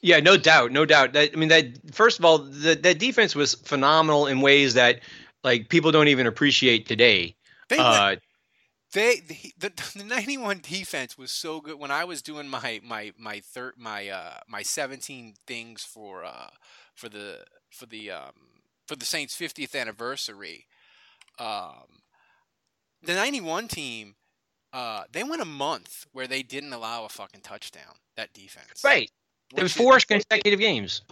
Yeah, 0.00 0.20
no 0.20 0.36
doubt, 0.36 0.70
no 0.70 0.84
doubt. 0.84 1.12
That, 1.14 1.30
I 1.32 1.36
mean, 1.36 1.48
that 1.48 1.94
first 1.94 2.18
of 2.18 2.24
all, 2.24 2.38
the, 2.38 2.74
that 2.74 2.98
defense 2.98 3.34
was 3.34 3.54
phenomenal 3.54 4.26
in 4.26 4.40
ways 4.40 4.74
that 4.74 5.00
like 5.42 5.68
people 5.68 5.92
don't 5.92 6.08
even 6.08 6.26
appreciate 6.26 6.86
today. 6.86 7.34
They, 7.68 7.78
uh, 7.78 8.16
they 8.92 9.22
the, 9.58 9.72
the 9.96 10.04
91 10.04 10.60
defense 10.62 11.18
was 11.18 11.30
so 11.30 11.60
good 11.60 11.78
when 11.78 11.90
I 11.90 12.04
was 12.04 12.22
doing 12.22 12.48
my 12.48 12.80
my 12.82 13.12
my 13.18 13.40
third 13.40 13.74
my 13.76 14.08
uh 14.08 14.38
my 14.48 14.62
17 14.62 15.34
things 15.46 15.84
for 15.84 16.24
uh 16.24 16.50
for 16.94 17.08
the 17.08 17.44
for 17.70 17.86
the 17.86 18.10
um 18.10 18.32
for 18.86 18.96
the 18.96 19.06
Saints 19.06 19.36
50th 19.36 19.78
anniversary 19.78 20.66
um, 21.38 22.02
the 23.02 23.14
91 23.14 23.68
team, 23.68 24.14
uh, 24.72 25.04
they 25.12 25.22
went 25.22 25.42
a 25.42 25.46
month 25.46 26.06
where 26.12 26.26
they 26.26 26.42
didn't 26.42 26.72
allow 26.72 27.04
a 27.04 27.08
fucking 27.08 27.42
touchdown, 27.42 27.94
that 28.16 28.32
defense. 28.32 28.82
Right. 28.82 29.10
It 29.56 29.62
was 29.62 29.72
four 29.72 29.98
consecutive 30.00 30.58
games. 30.58 31.02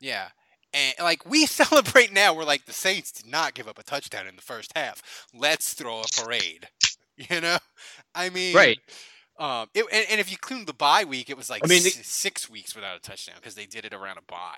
Yeah. 0.00 0.28
And 0.74 0.94
like 1.00 1.28
we 1.28 1.46
celebrate 1.46 2.12
now, 2.12 2.34
we're 2.34 2.44
like 2.44 2.64
the 2.64 2.72
Saints 2.72 3.12
did 3.12 3.30
not 3.30 3.54
give 3.54 3.68
up 3.68 3.78
a 3.78 3.82
touchdown 3.82 4.26
in 4.26 4.36
the 4.36 4.42
first 4.42 4.72
half. 4.76 5.26
Let's 5.34 5.74
throw 5.74 6.00
a 6.00 6.22
parade. 6.22 6.68
You 7.30 7.42
know, 7.42 7.58
I 8.14 8.30
mean, 8.30 8.56
right? 8.56 8.78
Um, 9.38 9.68
it, 9.74 9.84
and, 9.92 10.06
and, 10.10 10.18
if 10.18 10.30
you 10.30 10.34
include 10.34 10.66
the 10.66 10.72
bye 10.72 11.04
week, 11.04 11.28
it 11.28 11.36
was 11.36 11.50
like 11.50 11.62
I 11.62 11.68
mean, 11.68 11.82
six, 11.82 12.08
six 12.08 12.50
weeks 12.50 12.74
without 12.74 12.96
a 12.96 13.00
touchdown 13.00 13.36
because 13.36 13.54
they 13.54 13.66
did 13.66 13.84
it 13.84 13.92
around 13.92 14.16
a 14.16 14.22
bye, 14.26 14.56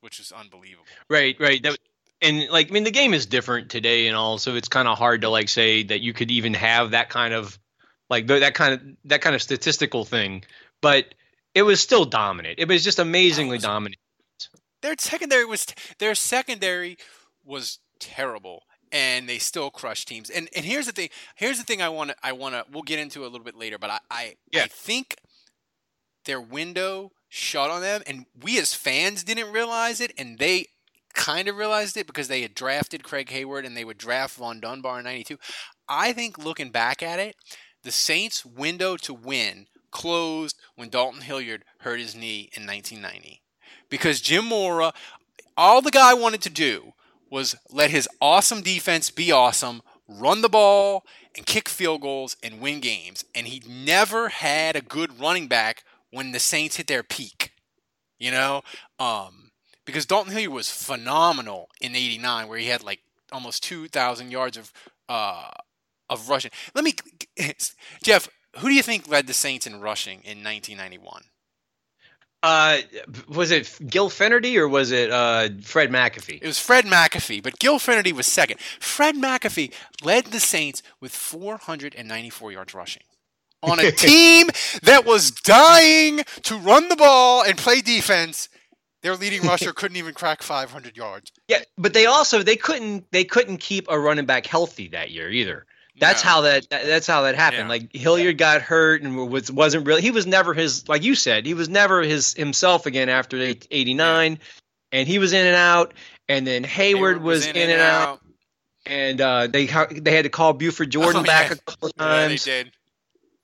which 0.00 0.20
is 0.20 0.32
unbelievable. 0.32 0.86
Right, 1.10 1.36
right. 1.40 1.60
That, 1.62 1.76
and 2.22 2.48
like 2.48 2.70
I 2.70 2.72
mean 2.72 2.84
the 2.84 2.90
game 2.90 3.14
is 3.14 3.26
different 3.26 3.70
today 3.70 4.06
and 4.06 4.16
all, 4.16 4.38
so 4.38 4.54
it's 4.54 4.68
kind 4.68 4.88
of 4.88 4.98
hard 4.98 5.20
to 5.22 5.28
like 5.28 5.48
say 5.48 5.82
that 5.84 6.00
you 6.00 6.12
could 6.12 6.30
even 6.30 6.54
have 6.54 6.92
that 6.92 7.10
kind 7.10 7.34
of 7.34 7.58
like 8.08 8.26
that 8.28 8.54
kind 8.54 8.74
of 8.74 8.80
that 9.04 9.20
kind 9.20 9.34
of 9.34 9.42
statistical 9.42 10.04
thing, 10.04 10.44
but 10.80 11.14
it 11.54 11.62
was 11.62 11.80
still 11.80 12.04
dominant. 12.04 12.58
It 12.58 12.68
was 12.68 12.84
just 12.84 12.98
amazingly 12.98 13.56
was, 13.56 13.64
dominant. 13.64 14.00
Their 14.82 14.94
secondary 14.98 15.44
was 15.44 15.66
their 15.98 16.14
secondary 16.14 16.98
was 17.44 17.78
terrible 17.98 18.62
and 18.92 19.28
they 19.28 19.38
still 19.38 19.70
crush 19.70 20.04
teams. 20.04 20.30
And 20.30 20.48
and 20.54 20.64
here's 20.64 20.86
the 20.86 20.92
thing. 20.92 21.08
Here's 21.34 21.58
the 21.58 21.64
thing 21.64 21.82
I 21.82 21.88
want 21.88 22.10
to 22.10 22.16
I 22.22 22.32
want 22.32 22.54
to 22.54 22.64
we'll 22.70 22.82
get 22.82 22.98
into 22.98 23.22
a 23.22 23.28
little 23.28 23.44
bit 23.44 23.56
later, 23.56 23.78
but 23.78 23.90
I 23.90 23.98
I, 24.10 24.34
yeah. 24.52 24.64
I 24.64 24.66
think 24.68 25.16
their 26.24 26.40
window 26.40 27.12
shut 27.28 27.70
on 27.70 27.82
them 27.82 28.02
and 28.06 28.26
we 28.42 28.58
as 28.58 28.74
fans 28.74 29.24
didn't 29.24 29.52
realize 29.52 30.00
it 30.00 30.12
and 30.16 30.38
they 30.38 30.66
kind 31.16 31.48
of 31.48 31.56
realized 31.56 31.96
it 31.96 32.06
because 32.06 32.28
they 32.28 32.42
had 32.42 32.54
drafted 32.54 33.02
Craig 33.02 33.28
Heyward 33.28 33.66
and 33.66 33.76
they 33.76 33.84
would 33.84 33.98
draft 33.98 34.36
Vaughn 34.36 34.60
Dunbar 34.60 34.98
in 34.98 35.04
92. 35.04 35.38
I 35.88 36.12
think 36.12 36.38
looking 36.38 36.70
back 36.70 37.02
at 37.02 37.18
it, 37.18 37.34
the 37.82 37.90
Saints' 37.90 38.44
window 38.44 38.96
to 38.98 39.14
win 39.14 39.66
closed 39.90 40.56
when 40.74 40.90
Dalton 40.90 41.22
Hilliard 41.22 41.64
hurt 41.80 41.98
his 41.98 42.14
knee 42.14 42.50
in 42.54 42.66
1990. 42.66 43.40
Because 43.88 44.20
Jim 44.20 44.46
Mora, 44.46 44.92
all 45.56 45.80
the 45.80 45.90
guy 45.90 46.12
wanted 46.14 46.42
to 46.42 46.50
do 46.50 46.92
was 47.30 47.56
let 47.70 47.90
his 47.90 48.08
awesome 48.20 48.60
defense 48.60 49.10
be 49.10 49.32
awesome, 49.32 49.82
run 50.06 50.42
the 50.42 50.48
ball, 50.48 51.04
and 51.36 51.46
kick 51.46 51.68
field 51.68 52.02
goals 52.02 52.36
and 52.42 52.60
win 52.60 52.80
games. 52.80 53.24
And 53.34 53.46
he 53.46 53.62
never 53.68 54.28
had 54.28 54.76
a 54.76 54.80
good 54.80 55.18
running 55.20 55.48
back 55.48 55.82
when 56.10 56.32
the 56.32 56.38
Saints 56.38 56.76
hit 56.76 56.86
their 56.86 57.02
peak. 57.02 57.52
You 58.18 58.30
know? 58.30 58.62
Um, 58.98 59.45
because 59.86 60.04
Dalton 60.04 60.32
Hilliard 60.32 60.52
was 60.52 60.68
phenomenal 60.68 61.70
in 61.80 61.96
'89, 61.96 62.48
where 62.48 62.58
he 62.58 62.66
had 62.66 62.82
like 62.82 63.00
almost 63.32 63.62
2,000 63.64 64.30
yards 64.30 64.56
of 64.56 64.72
uh, 65.08 65.50
of 66.08 66.28
rushing. 66.28 66.50
Let 66.74 66.84
me, 66.84 66.94
Jeff, 68.02 68.28
who 68.58 68.68
do 68.68 68.74
you 68.74 68.82
think 68.82 69.08
led 69.08 69.26
the 69.26 69.32
Saints 69.32 69.66
in 69.66 69.80
rushing 69.80 70.18
in 70.18 70.42
1991? 70.42 71.22
Uh, 72.42 72.78
was 73.28 73.50
it 73.50 73.76
Gill 73.88 74.08
Fenerty 74.08 74.56
or 74.56 74.68
was 74.68 74.92
it 74.92 75.10
uh, 75.10 75.48
Fred 75.62 75.90
McAfee? 75.90 76.38
It 76.40 76.46
was 76.46 76.60
Fred 76.60 76.84
McAfee, 76.84 77.42
but 77.42 77.58
Gill 77.58 77.78
Fenerty 77.78 78.12
was 78.12 78.26
second. 78.26 78.60
Fred 78.60 79.16
McAfee 79.16 79.72
led 80.02 80.26
the 80.26 80.38
Saints 80.38 80.82
with 81.00 81.12
494 81.12 82.52
yards 82.52 82.74
rushing 82.74 83.02
on 83.62 83.80
a 83.80 83.90
team 83.90 84.48
that 84.82 85.04
was 85.04 85.30
dying 85.30 86.20
to 86.42 86.56
run 86.56 86.88
the 86.88 86.96
ball 86.96 87.42
and 87.42 87.56
play 87.56 87.80
defense 87.80 88.48
their 89.02 89.16
leading 89.16 89.42
rusher 89.42 89.72
couldn't 89.74 89.96
even 89.96 90.14
crack 90.14 90.42
500 90.42 90.96
yards. 90.96 91.32
Yeah, 91.48 91.58
but 91.78 91.94
they 91.94 92.06
also 92.06 92.42
they 92.42 92.56
couldn't 92.56 93.10
they 93.12 93.24
couldn't 93.24 93.58
keep 93.58 93.86
a 93.88 93.98
running 93.98 94.26
back 94.26 94.46
healthy 94.46 94.88
that 94.88 95.10
year 95.10 95.30
either. 95.30 95.66
That's 95.98 96.22
no. 96.22 96.30
how 96.30 96.40
that 96.42 96.68
that's 96.68 97.06
how 97.06 97.22
that 97.22 97.34
happened. 97.36 97.62
Yeah. 97.62 97.68
Like 97.68 97.94
Hilliard 97.94 98.36
got 98.36 98.60
hurt 98.60 99.02
and 99.02 99.16
was 99.30 99.50
wasn't 99.50 99.86
really 99.86 100.02
he 100.02 100.10
was 100.10 100.26
never 100.26 100.52
his 100.52 100.86
like 100.88 101.02
you 101.02 101.14
said 101.14 101.46
he 101.46 101.54
was 101.54 101.68
never 101.68 102.02
his 102.02 102.34
himself 102.34 102.84
again 102.84 103.08
after 103.08 103.38
89 103.38 104.38
and 104.92 105.08
he 105.08 105.18
was 105.18 105.32
in 105.32 105.46
and 105.46 105.56
out 105.56 105.94
and 106.28 106.46
then 106.46 106.64
Hayward, 106.64 107.18
Heyward 107.18 107.22
was, 107.22 107.38
was, 107.38 107.46
in, 107.46 107.56
and, 107.56 107.72
and 107.72 107.80
out. 107.80 108.08
out. 108.08 108.20
and 108.84 109.20
uh, 109.20 109.46
they 109.46 109.66
they 109.66 110.14
had 110.14 110.24
to 110.24 110.28
call 110.28 110.52
Buford 110.52 110.90
Jordan 110.90 111.20
Oh, 111.22 111.24
back 111.24 111.48
yeah. 111.50 111.54
a 111.54 111.70
couple 111.70 111.88
of 111.88 111.92
Yeah, 111.98 112.04
they 112.04 112.28
times, 112.28 112.44
did. 112.44 112.72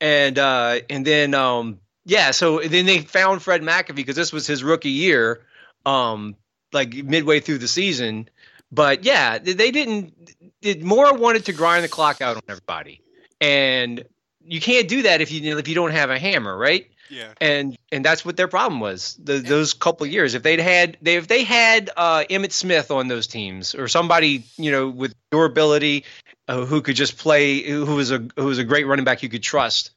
and 0.00 0.38
uh, 0.38 0.80
and 0.90 1.06
then 1.06 1.34
um, 1.34 1.78
yeah, 2.04 2.30
so 2.32 2.60
then 2.60 2.86
they 2.86 3.00
found 3.00 3.42
Fred 3.42 3.62
McAfee 3.62 3.94
because 3.94 4.16
this 4.16 4.32
was 4.32 4.46
his 4.46 4.64
rookie 4.64 4.90
year, 4.90 5.44
um, 5.86 6.36
like 6.72 6.94
midway 6.94 7.40
through 7.40 7.58
the 7.58 7.68
season. 7.68 8.28
But 8.70 9.04
yeah, 9.04 9.38
they 9.38 9.70
didn't. 9.70 10.14
It, 10.62 10.82
Mora 10.82 11.14
wanted 11.14 11.46
to 11.46 11.52
grind 11.52 11.84
the 11.84 11.88
clock 11.88 12.20
out 12.20 12.36
on 12.36 12.42
everybody, 12.48 13.02
and 13.40 14.04
you 14.44 14.60
can't 14.60 14.88
do 14.88 15.02
that 15.02 15.20
if 15.20 15.30
you 15.30 15.58
if 15.58 15.68
you 15.68 15.74
don't 15.74 15.90
have 15.90 16.10
a 16.10 16.18
hammer, 16.18 16.56
right? 16.56 16.86
Yeah. 17.10 17.34
and 17.42 17.76
and 17.90 18.02
that's 18.02 18.24
what 18.24 18.38
their 18.38 18.48
problem 18.48 18.80
was 18.80 19.18
the, 19.22 19.38
those 19.38 19.74
couple 19.74 20.06
years. 20.06 20.34
If 20.34 20.42
they'd 20.42 20.60
had 20.60 20.96
they 21.02 21.16
if 21.16 21.28
they 21.28 21.44
had 21.44 21.90
uh, 21.94 22.24
Emmitt 22.30 22.52
Smith 22.52 22.90
on 22.90 23.08
those 23.08 23.26
teams 23.26 23.74
or 23.74 23.86
somebody 23.86 24.46
you 24.56 24.70
know 24.70 24.88
with 24.88 25.14
durability 25.30 26.04
uh, 26.48 26.64
who 26.64 26.80
could 26.80 26.96
just 26.96 27.18
play 27.18 27.60
who 27.60 27.84
who 27.84 27.96
was 27.96 28.10
a 28.10 28.26
who 28.36 28.46
was 28.46 28.58
a 28.58 28.64
great 28.64 28.86
running 28.86 29.04
back 29.04 29.22
you 29.22 29.28
could 29.28 29.42
trust, 29.42 29.90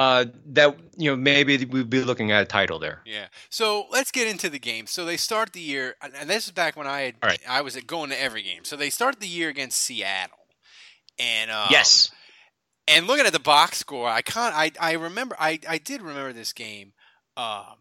uh, 0.00 0.24
that 0.46 0.78
you 0.96 1.10
know 1.10 1.16
maybe 1.16 1.62
we'd 1.66 1.90
be 1.90 2.02
looking 2.02 2.30
at 2.30 2.42
a 2.42 2.46
title 2.46 2.78
there. 2.78 3.02
Yeah. 3.04 3.26
So 3.50 3.84
let's 3.90 4.10
get 4.10 4.26
into 4.26 4.48
the 4.48 4.58
game. 4.58 4.86
So 4.86 5.04
they 5.04 5.18
start 5.18 5.52
the 5.52 5.60
year, 5.60 5.94
and 6.00 6.30
this 6.30 6.46
is 6.46 6.52
back 6.52 6.74
when 6.74 6.86
I 6.86 7.02
had, 7.02 7.14
right. 7.22 7.38
I 7.46 7.60
was 7.60 7.76
going 7.76 8.08
to 8.08 8.18
every 8.18 8.40
game. 8.40 8.64
So 8.64 8.76
they 8.76 8.88
start 8.88 9.20
the 9.20 9.28
year 9.28 9.50
against 9.50 9.78
Seattle, 9.78 10.38
and 11.18 11.50
um, 11.50 11.66
yes, 11.70 12.10
and 12.88 13.06
looking 13.06 13.26
at 13.26 13.34
the 13.34 13.40
box 13.40 13.76
score, 13.76 14.08
I 14.08 14.22
can't. 14.22 14.54
I 14.54 14.72
I 14.80 14.92
remember. 14.92 15.36
I 15.38 15.58
I 15.68 15.76
did 15.76 16.00
remember 16.00 16.32
this 16.32 16.54
game. 16.54 16.94
Um, 17.36 17.76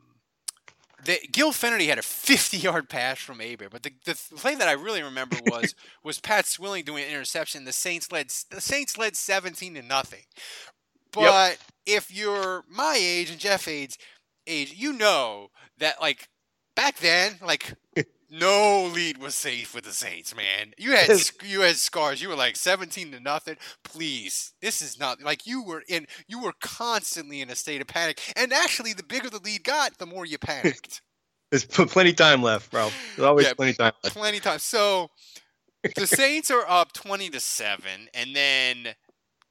the, 1.05 1.19
Gill 1.31 1.53
Fenerty 1.53 1.87
had 1.87 1.97
a 1.97 2.01
50-yard 2.01 2.89
pass 2.89 3.19
from 3.19 3.39
Hebert, 3.39 3.71
but 3.71 3.83
the, 3.83 3.93
the 4.03 4.19
play 4.35 4.55
that 4.55 4.67
I 4.67 4.73
really 4.73 5.01
remember 5.01 5.37
was 5.45 5.73
was 6.03 6.19
Pat 6.19 6.45
Swilling 6.47 6.83
doing 6.83 7.05
an 7.05 7.09
interception. 7.11 7.63
The 7.63 7.71
Saints 7.71 8.11
led 8.11 8.27
the 8.51 8.59
Saints 8.59 8.97
led 8.97 9.15
17 9.15 9.75
to 9.75 9.81
nothing. 9.81 10.23
But 11.11 11.23
if 11.95 12.13
you're 12.15 12.63
my 12.69 12.97
age 12.99 13.29
and 13.29 13.39
Jeff 13.39 13.67
age, 13.67 13.97
age, 14.47 14.73
you 14.75 14.93
know 14.93 15.49
that 15.79 16.01
like 16.01 16.29
back 16.75 16.97
then, 16.97 17.35
like 17.41 17.73
no 18.31 18.89
lead 18.93 19.17
was 19.17 19.35
safe 19.35 19.73
with 19.73 19.85
the 19.85 19.91
Saints, 19.91 20.35
man. 20.35 20.73
You 20.77 20.91
had 20.91 21.09
you 21.43 21.61
had 21.61 21.75
scars. 21.77 22.21
You 22.21 22.29
were 22.29 22.35
like 22.35 22.55
17 22.55 23.11
to 23.11 23.19
nothing. 23.19 23.57
Please, 23.83 24.53
this 24.61 24.81
is 24.81 24.99
not 24.99 25.21
like 25.21 25.47
you 25.47 25.63
were 25.63 25.83
in. 25.87 26.05
You 26.27 26.41
were 26.41 26.53
constantly 26.61 27.41
in 27.41 27.49
a 27.49 27.55
state 27.55 27.81
of 27.81 27.87
panic. 27.87 28.21
And 28.35 28.53
actually, 28.53 28.93
the 28.93 29.03
bigger 29.03 29.29
the 29.29 29.39
lead 29.39 29.63
got, 29.63 29.97
the 29.97 30.05
more 30.05 30.25
you 30.25 30.37
panicked. 30.37 31.01
there's 31.51 31.65
plenty 31.65 32.13
time 32.13 32.43
left, 32.43 32.71
bro. 32.71 32.89
There's 33.15 33.25
always 33.25 33.47
Yeah. 33.47 33.53
plenty 33.53 33.73
time 33.73 33.93
left. 34.03 34.15
Plenty 34.15 34.37
of 34.37 34.43
time. 34.43 34.59
So 34.59 35.09
the 35.95 36.07
Saints 36.07 36.51
are 36.51 36.65
up 36.67 36.93
20 36.93 37.29
to 37.31 37.39
seven, 37.39 38.09
and 38.13 38.35
then 38.35 38.95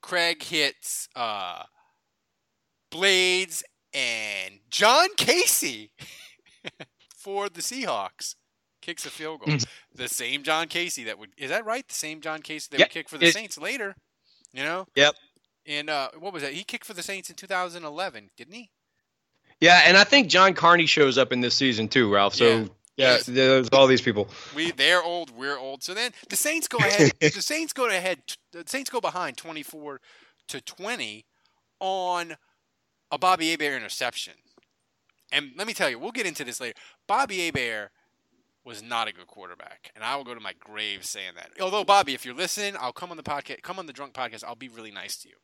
Krieg 0.02 0.42
hits 0.42 1.08
uh, 1.16 1.64
Blades 2.90 3.62
and 3.94 4.60
John 4.70 5.08
Kasay 5.16 5.90
for 7.16 7.48
the 7.48 7.60
Seahawks. 7.60 8.34
Kicks 8.80 9.04
a 9.04 9.10
field 9.10 9.40
goal. 9.40 9.56
the 9.94 10.08
same 10.08 10.42
John 10.42 10.66
Kasay 10.68 11.04
that 11.06 11.18
would 11.18 11.30
is 11.36 11.50
that 11.50 11.64
right? 11.66 11.86
The 11.86 11.94
same 11.94 12.20
John 12.20 12.40
Kasay 12.40 12.70
that 12.70 12.78
Yep. 12.80 12.88
would 12.88 12.92
kick 12.92 13.08
for 13.08 13.18
the 13.18 13.26
It- 13.26 13.34
Saints 13.34 13.58
later. 13.58 13.94
You 14.52 14.64
know? 14.64 14.86
Yep. 14.94 15.14
And 15.66 15.90
uh, 15.90 16.08
what 16.18 16.32
was 16.32 16.42
that? 16.42 16.54
He 16.54 16.64
kicked 16.64 16.86
for 16.86 16.94
the 16.94 17.02
Saints 17.02 17.28
in 17.28 17.36
2011, 17.36 18.30
didn't 18.38 18.54
he? 18.54 18.70
Yeah, 19.60 19.82
and 19.84 19.96
I 19.96 20.04
think 20.04 20.28
John 20.28 20.54
Carney 20.54 20.86
shows 20.86 21.18
up 21.18 21.32
in 21.32 21.40
this 21.40 21.54
season 21.54 21.88
too, 21.88 22.10
Ralph. 22.12 22.34
So 22.34 22.68
Yeah. 22.96 23.16
yeah, 23.16 23.18
there's 23.26 23.68
all 23.70 23.86
these 23.86 24.00
people. 24.00 24.28
We 24.54 24.70
they're 24.70 25.02
old, 25.02 25.30
we're 25.36 25.58
old. 25.58 25.82
So 25.82 25.92
then 25.92 26.12
the 26.30 26.36
Saints 26.36 26.66
go 26.68 26.78
ahead. 26.78 27.12
the 27.20 27.30
Saints 27.30 27.72
go 27.74 27.88
ahead. 27.88 28.22
The 28.52 28.64
Saints 28.66 28.88
go 28.88 29.00
behind 29.00 29.36
24 29.36 30.00
to 30.48 30.60
20 30.62 31.26
on 31.80 32.36
a 33.10 33.18
Bobby 33.18 33.50
Hebert 33.50 33.74
interception. 33.74 34.34
And 35.30 35.50
let 35.56 35.66
me 35.66 35.74
tell 35.74 35.90
you, 35.90 35.98
we'll 35.98 36.12
get 36.12 36.26
into 36.26 36.44
this 36.44 36.60
later. 36.60 36.78
Bobby 37.06 37.44
Hebert 37.44 37.90
was 38.64 38.82
not 38.82 39.08
a 39.08 39.12
good 39.12 39.26
quarterback, 39.26 39.90
and 39.94 40.04
I 40.04 40.16
will 40.16 40.24
go 40.24 40.34
to 40.34 40.40
my 40.40 40.54
grave 40.58 41.04
saying 41.04 41.32
that. 41.36 41.50
Although 41.60 41.84
Bobby, 41.84 42.14
if 42.14 42.24
you're 42.24 42.34
listening, 42.34 42.74
I'll 42.78 42.92
come 42.92 43.10
on 43.10 43.16
the 43.16 43.22
podcast, 43.22 43.62
come 43.62 43.78
on 43.78 43.86
the 43.86 43.92
drunk 43.92 44.12
podcast. 44.14 44.44
I'll 44.44 44.54
be 44.54 44.68
really 44.68 44.90
nice 44.90 45.16
to 45.18 45.28
you. 45.28 45.34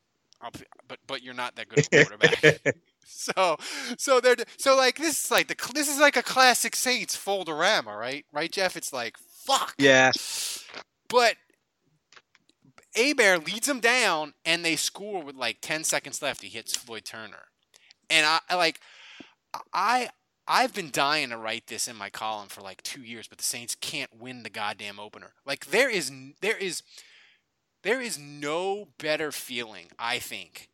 I'll 0.40 0.50
but 0.88 0.98
but 1.06 1.22
you're 1.22 1.34
not 1.34 1.56
that 1.56 1.68
good 1.68 1.80
of 1.80 1.88
a 1.92 2.04
quarterback. 2.04 2.76
So, 3.06 3.58
so 3.98 4.20
they're 4.20 4.36
so 4.56 4.76
like 4.76 4.96
this 4.96 5.26
is 5.26 5.30
like 5.30 5.48
the 5.48 5.72
this 5.74 5.88
is 5.88 5.98
like 5.98 6.16
a 6.16 6.22
classic 6.22 6.74
Saints 6.74 7.16
foldorama, 7.16 7.96
right? 7.98 8.24
Right, 8.32 8.50
Jeff? 8.50 8.76
It's 8.76 8.92
like 8.92 9.18
fuck. 9.18 9.74
Yeah. 9.78 10.10
But 11.08 11.36
Hebert 12.94 13.46
leads 13.46 13.66
them 13.66 13.80
down, 13.80 14.34
and 14.44 14.64
they 14.64 14.76
score 14.76 15.22
with 15.22 15.36
like 15.36 15.58
ten 15.60 15.84
seconds 15.84 16.22
left. 16.22 16.42
He 16.42 16.48
hits 16.48 16.74
Floyd 16.74 17.04
Turner, 17.04 17.48
and 18.10 18.26
I, 18.26 18.54
like 18.54 18.80
I 19.72 20.08
I've 20.46 20.74
been 20.74 20.90
dying 20.90 21.30
to 21.30 21.38
write 21.38 21.68
this 21.68 21.88
in 21.88 21.96
my 21.96 22.10
column 22.10 22.48
for 22.48 22.60
like 22.60 22.82
two 22.82 23.02
years, 23.02 23.28
but 23.28 23.38
the 23.38 23.44
Saints 23.44 23.74
can't 23.74 24.10
win 24.18 24.42
the 24.42 24.50
goddamn 24.50 25.00
opener. 25.00 25.32
Like 25.46 25.66
there 25.66 25.88
is 25.88 26.12
there 26.40 26.56
is 26.56 26.82
there 27.82 28.00
is 28.00 28.18
no 28.18 28.88
better 28.98 29.32
feeling 29.32 29.86
I 29.98 30.18
think 30.18 30.68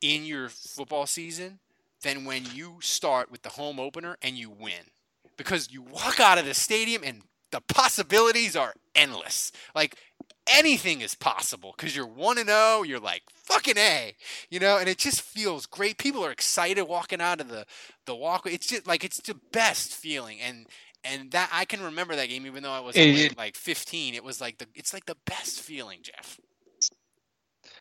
in 0.00 0.24
your 0.24 0.48
football 0.48 1.06
season 1.06 1.58
than 2.02 2.24
when 2.24 2.44
you 2.54 2.76
start 2.80 3.30
with 3.30 3.42
the 3.42 3.50
home 3.50 3.80
opener 3.80 4.16
and 4.22 4.36
you 4.36 4.50
win. 4.50 4.90
Because 5.36 5.70
you 5.70 5.82
walk 5.82 6.20
out 6.20 6.38
of 6.38 6.46
the 6.46 6.54
stadium 6.54 7.02
and 7.04 7.22
the 7.50 7.60
possibilities 7.60 8.56
are 8.56 8.74
endless. 8.94 9.52
Like 9.74 9.96
anything 10.46 11.00
is 11.00 11.14
possible 11.14 11.74
because 11.76 11.94
you're 11.96 12.06
1 12.06 12.38
and 12.38 12.48
0, 12.48 12.82
you're 12.84 13.00
like 13.00 13.22
fucking 13.34 13.78
A, 13.78 14.14
you 14.50 14.58
know, 14.60 14.78
and 14.78 14.88
it 14.88 14.98
just 14.98 15.20
feels 15.22 15.66
great. 15.66 15.98
People 15.98 16.24
are 16.24 16.30
excited 16.30 16.84
walking 16.84 17.20
out 17.20 17.40
of 17.40 17.48
the 17.48 17.66
the 18.06 18.14
walkway. 18.14 18.52
It's 18.52 18.66
just 18.66 18.86
like 18.86 19.04
it's 19.04 19.20
the 19.20 19.36
best 19.52 19.92
feeling 19.92 20.40
and 20.40 20.66
and 21.04 21.30
that 21.32 21.50
I 21.52 21.64
can 21.64 21.82
remember 21.82 22.16
that 22.16 22.28
game 22.28 22.46
even 22.46 22.62
though 22.62 22.72
I 22.72 22.80
was 22.80 22.96
It- 22.96 23.36
like 23.36 23.54
15. 23.56 24.14
It 24.14 24.24
was 24.24 24.40
like 24.40 24.58
the 24.58 24.66
it's 24.74 24.92
like 24.94 25.06
the 25.06 25.16
best 25.26 25.60
feeling, 25.60 26.00
Jeff. 26.02 26.38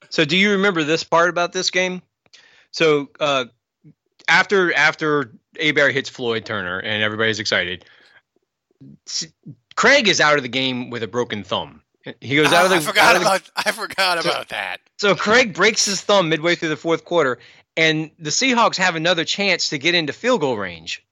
So 0.09 0.25
do 0.25 0.37
you 0.37 0.51
remember 0.51 0.83
this 0.83 1.03
part 1.03 1.29
about 1.29 1.51
this 1.53 1.69
game? 1.71 2.01
So 2.71 3.09
uh, 3.19 3.45
after 4.27 4.73
after 4.75 5.31
Hebert 5.59 5.93
hits 5.93 6.09
Floyd 6.09 6.45
Turner 6.45 6.79
and 6.79 7.01
everybody's 7.01 7.39
excited, 7.39 7.85
Krieg 9.75 10.07
is 10.07 10.21
out 10.21 10.37
of 10.37 10.43
the 10.43 10.49
game 10.49 10.89
with 10.89 11.03
a 11.03 11.07
broken 11.07 11.43
thumb. 11.43 11.81
He 12.21 12.35
goes 12.35 12.53
out 12.53 12.65
of 12.65 12.69
the. 12.71 12.77
I 12.77 12.79
forgot 12.79 13.13
the- 13.15 13.21
about 13.21 13.49
I 13.55 13.71
forgot 13.71 14.23
So- 14.23 14.29
about 14.29 14.49
that. 14.49 14.79
so 14.97 15.15
Krieg 15.15 15.53
breaks 15.53 15.85
his 15.85 16.01
thumb 16.01 16.29
midway 16.29 16.55
through 16.55 16.69
the 16.69 16.77
fourth 16.77 17.05
quarter, 17.05 17.39
and 17.75 18.11
the 18.19 18.29
Seahawks 18.29 18.77
have 18.77 18.95
another 18.95 19.25
chance 19.25 19.69
to 19.69 19.77
get 19.77 19.95
into 19.95 20.13
field 20.13 20.41
goal 20.41 20.57
range. 20.57 21.03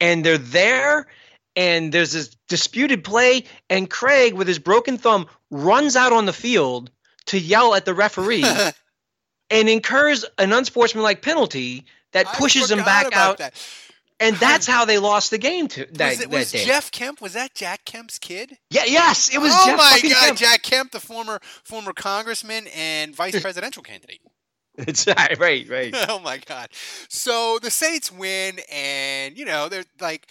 And 0.00 0.24
they're 0.24 0.38
there, 0.38 1.06
and 1.56 1.92
there's 1.92 2.12
this 2.12 2.36
disputed 2.48 3.04
play, 3.04 3.44
and 3.70 3.88
Krieg, 3.88 4.34
with 4.34 4.48
his 4.48 4.58
broken 4.58 4.98
thumb, 4.98 5.28
runs 5.50 5.94
out 5.96 6.12
on 6.12 6.26
the 6.26 6.32
field 6.32 6.90
to 7.26 7.38
yell 7.38 7.74
at 7.74 7.84
the 7.84 7.94
referee 7.94 8.44
and 9.50 9.68
incurs 9.68 10.24
an 10.38 10.52
unsportsmanlike 10.52 11.22
penalty 11.22 11.84
that 12.12 12.26
pushes 12.26 12.70
him 12.70 12.84
back 12.84 13.06
about 13.06 13.30
out. 13.30 13.38
that. 13.38 13.54
And 14.20 14.36
that's 14.36 14.66
how 14.66 14.84
they 14.84 14.98
lost 14.98 15.30
the 15.30 15.38
game 15.38 15.66
to 15.68 15.86
that, 15.94 16.10
was 16.10 16.20
it, 16.20 16.30
that 16.30 16.30
was 16.30 16.52
day. 16.52 16.64
Jeff 16.64 16.90
Kemp? 16.92 17.20
Was 17.20 17.32
that 17.32 17.54
Jack 17.54 17.84
Kemp's 17.84 18.18
kid? 18.18 18.56
yeah, 18.70 18.84
yes, 18.86 19.34
it 19.34 19.38
was 19.38 19.52
oh 19.52 19.66
Jeff 19.66 19.76
my 19.76 20.00
God, 20.02 20.26
Kemp. 20.26 20.38
Jack 20.38 20.62
Kemp, 20.62 20.92
the 20.92 21.00
former 21.00 21.40
former 21.64 21.92
congressman 21.92 22.66
and 22.74 23.14
vice 23.14 23.40
presidential 23.42 23.82
candidate. 23.82 24.20
It's 24.76 25.06
right, 25.18 25.38
right, 25.38 25.68
right. 25.68 25.94
oh 26.08 26.18
my 26.20 26.38
God! 26.38 26.68
So 27.08 27.58
the 27.60 27.70
Saints 27.70 28.10
win, 28.12 28.60
and 28.70 29.36
you 29.36 29.44
know 29.44 29.68
they're 29.68 29.84
like, 30.00 30.28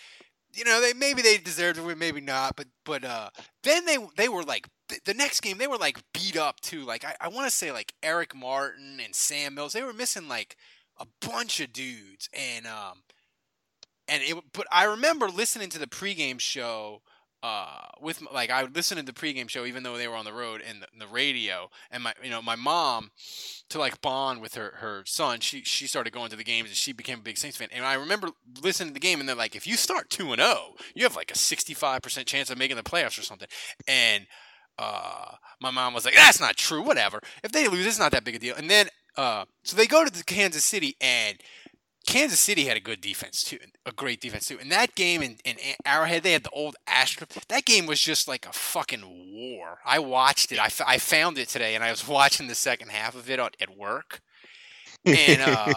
you 0.53 0.63
know 0.63 0.81
they 0.81 0.93
maybe 0.93 1.21
they 1.21 1.37
deserved 1.37 1.77
to 1.77 1.83
win, 1.83 1.99
maybe 1.99 2.21
not, 2.21 2.55
but 2.55 2.67
but 2.85 3.03
uh 3.03 3.29
then 3.63 3.85
they 3.85 3.97
they 4.17 4.29
were 4.29 4.43
like 4.43 4.67
the 5.05 5.13
next 5.13 5.41
game 5.41 5.57
they 5.57 5.67
were 5.67 5.77
like 5.77 5.99
beat 6.13 6.37
up 6.37 6.59
too. 6.61 6.85
Like 6.85 7.03
I, 7.03 7.15
I 7.19 7.27
want 7.27 7.47
to 7.47 7.55
say 7.55 7.71
like 7.71 7.93
Eric 8.01 8.35
Martin 8.35 8.99
and 9.03 9.15
Sam 9.15 9.55
Mills, 9.55 9.73
they 9.73 9.83
were 9.83 9.93
missing 9.93 10.27
like 10.27 10.55
a 10.97 11.05
bunch 11.21 11.59
of 11.59 11.73
dudes, 11.73 12.29
and 12.33 12.65
um 12.65 13.03
and 14.07 14.23
it 14.23 14.35
but 14.53 14.67
I 14.71 14.85
remember 14.85 15.29
listening 15.29 15.69
to 15.69 15.79
the 15.79 15.87
pregame 15.87 16.39
show 16.39 17.01
uh 17.43 17.87
with 17.99 18.23
like 18.31 18.49
I 18.49 18.63
would 18.63 18.73
listen 18.73 18.97
to 18.97 19.03
the 19.03 19.11
pregame 19.11 19.49
show 19.49 19.65
even 19.65 19.83
though 19.83 19.97
they 19.97 20.07
were 20.07 20.15
on 20.15 20.23
the 20.23 20.33
road 20.33 20.63
and 20.67 20.81
the, 20.81 20.87
the 20.97 21.07
radio 21.07 21.69
and 21.91 22.03
my 22.03 22.13
you 22.23 22.29
know 22.29 22.41
my 22.41 22.55
mom 22.55 23.11
to 23.69 23.79
like 23.79 23.99
bond 24.01 24.41
with 24.41 24.55
her 24.55 24.75
her 24.77 25.03
son 25.05 25.41
she 25.41 25.61
she 25.63 25.85
started 25.85 26.13
going 26.13 26.29
to 26.29 26.37
the 26.37 26.43
games 26.45 26.69
and 26.69 26.77
she 26.77 26.93
became 26.93 27.19
a 27.19 27.21
big 27.21 27.37
Saints 27.37 27.57
fan 27.57 27.67
and 27.73 27.85
I 27.85 27.95
remember 27.95 28.29
listening 28.61 28.89
to 28.89 28.93
the 28.93 29.01
game 29.01 29.19
and 29.19 29.27
they're 29.27 29.35
like 29.35 29.57
if 29.57 29.67
you 29.67 29.75
start 29.75 30.09
2 30.09 30.31
and 30.31 30.41
0 30.41 30.75
you 30.95 31.03
have 31.03 31.17
like 31.17 31.31
a 31.31 31.35
65% 31.35 32.25
chance 32.25 32.49
of 32.49 32.57
making 32.57 32.77
the 32.77 32.83
playoffs 32.83 33.19
or 33.19 33.23
something. 33.23 33.49
And 33.87 34.25
uh 34.79 35.35
my 35.59 35.69
mom 35.69 35.93
was 35.93 36.05
like 36.05 36.15
that's 36.15 36.39
not 36.39 36.55
true 36.55 36.81
whatever. 36.81 37.19
If 37.43 37.51
they 37.51 37.67
lose 37.67 37.85
it's 37.85 37.99
not 37.99 38.13
that 38.13 38.23
big 38.23 38.35
a 38.35 38.39
deal. 38.39 38.55
And 38.55 38.69
then 38.69 38.87
uh 39.17 39.43
so 39.65 39.75
they 39.75 39.85
go 39.85 40.05
to 40.05 40.11
the 40.11 40.23
Kansas 40.23 40.63
City 40.63 40.95
and 41.01 41.39
Kansas 42.05 42.39
City 42.39 42.65
had 42.65 42.75
a 42.75 42.81
good 42.81 43.01
defense 43.01 43.43
too, 43.43 43.59
a 43.85 43.91
great 43.91 44.19
defense 44.19 44.47
too. 44.47 44.57
And 44.59 44.71
that 44.71 44.95
game 44.95 45.21
in, 45.21 45.37
in 45.45 45.55
Arrowhead, 45.85 46.23
they 46.23 46.33
had 46.33 46.43
the 46.43 46.49
old 46.49 46.75
Astro. 46.85 47.27
That 47.47 47.65
game 47.65 47.85
was 47.85 48.01
just 48.01 48.27
like 48.27 48.45
a 48.45 48.51
fucking 48.53 49.03
war. 49.33 49.79
I 49.85 49.99
watched 49.99 50.51
it. 50.51 50.59
I, 50.59 50.65
f- 50.65 50.81
I 50.85 50.97
found 50.97 51.37
it 51.37 51.47
today, 51.47 51.75
and 51.75 51.83
I 51.83 51.91
was 51.91 52.07
watching 52.07 52.47
the 52.47 52.55
second 52.55 52.89
half 52.89 53.15
of 53.15 53.29
it 53.29 53.39
on, 53.39 53.51
at 53.59 53.77
work. 53.77 54.21
And 55.05 55.41
uh, 55.45 55.73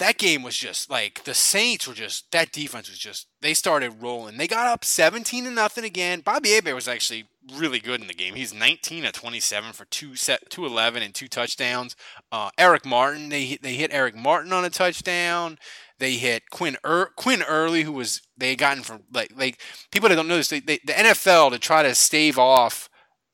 that 0.00 0.18
game 0.18 0.42
was 0.42 0.56
just 0.56 0.90
like 0.90 1.24
the 1.24 1.34
Saints 1.34 1.86
were 1.86 1.94
just 1.94 2.30
that 2.32 2.52
defense 2.52 2.88
was 2.88 2.98
just 2.98 3.26
they 3.40 3.54
started 3.54 4.02
rolling. 4.02 4.36
They 4.36 4.48
got 4.48 4.66
up 4.66 4.84
17 4.84 5.44
to 5.44 5.50
nothing 5.50 5.84
again. 5.84 6.20
Bobby 6.20 6.50
Hebert 6.50 6.74
was 6.74 6.88
actually 6.88 7.28
really 7.54 7.80
good 7.80 8.00
in 8.00 8.06
the 8.06 8.14
game. 8.14 8.34
He's 8.34 8.52
19 8.52 9.04
of 9.04 9.12
27 9.12 9.72
for 9.72 9.84
two 9.86 10.16
set 10.16 10.50
211 10.50 11.02
and 11.02 11.14
two 11.14 11.28
touchdowns. 11.28 11.96
Uh, 12.32 12.50
Eric 12.58 12.84
Martin, 12.84 13.28
they 13.28 13.58
they 13.62 13.74
hit 13.74 13.92
Eric 13.92 14.16
Martin 14.16 14.52
on 14.52 14.64
a 14.64 14.70
touchdown. 14.70 15.58
They 15.98 16.14
hit 16.14 16.50
Quinn 16.50 16.76
er- 16.84 17.12
Quinn 17.16 17.42
Early, 17.42 17.82
who 17.82 17.92
was 17.92 18.22
they 18.36 18.50
had 18.50 18.58
gotten 18.58 18.82
from 18.82 19.02
like 19.12 19.32
like 19.36 19.60
people 19.90 20.08
that 20.08 20.16
don't 20.16 20.28
know 20.28 20.36
this. 20.36 20.48
They, 20.48 20.60
they, 20.60 20.80
the 20.84 20.94
NFL 20.94 21.52
to 21.52 21.58
try 21.58 21.82
to 21.82 21.94
stave 21.94 22.38
off 22.38 22.89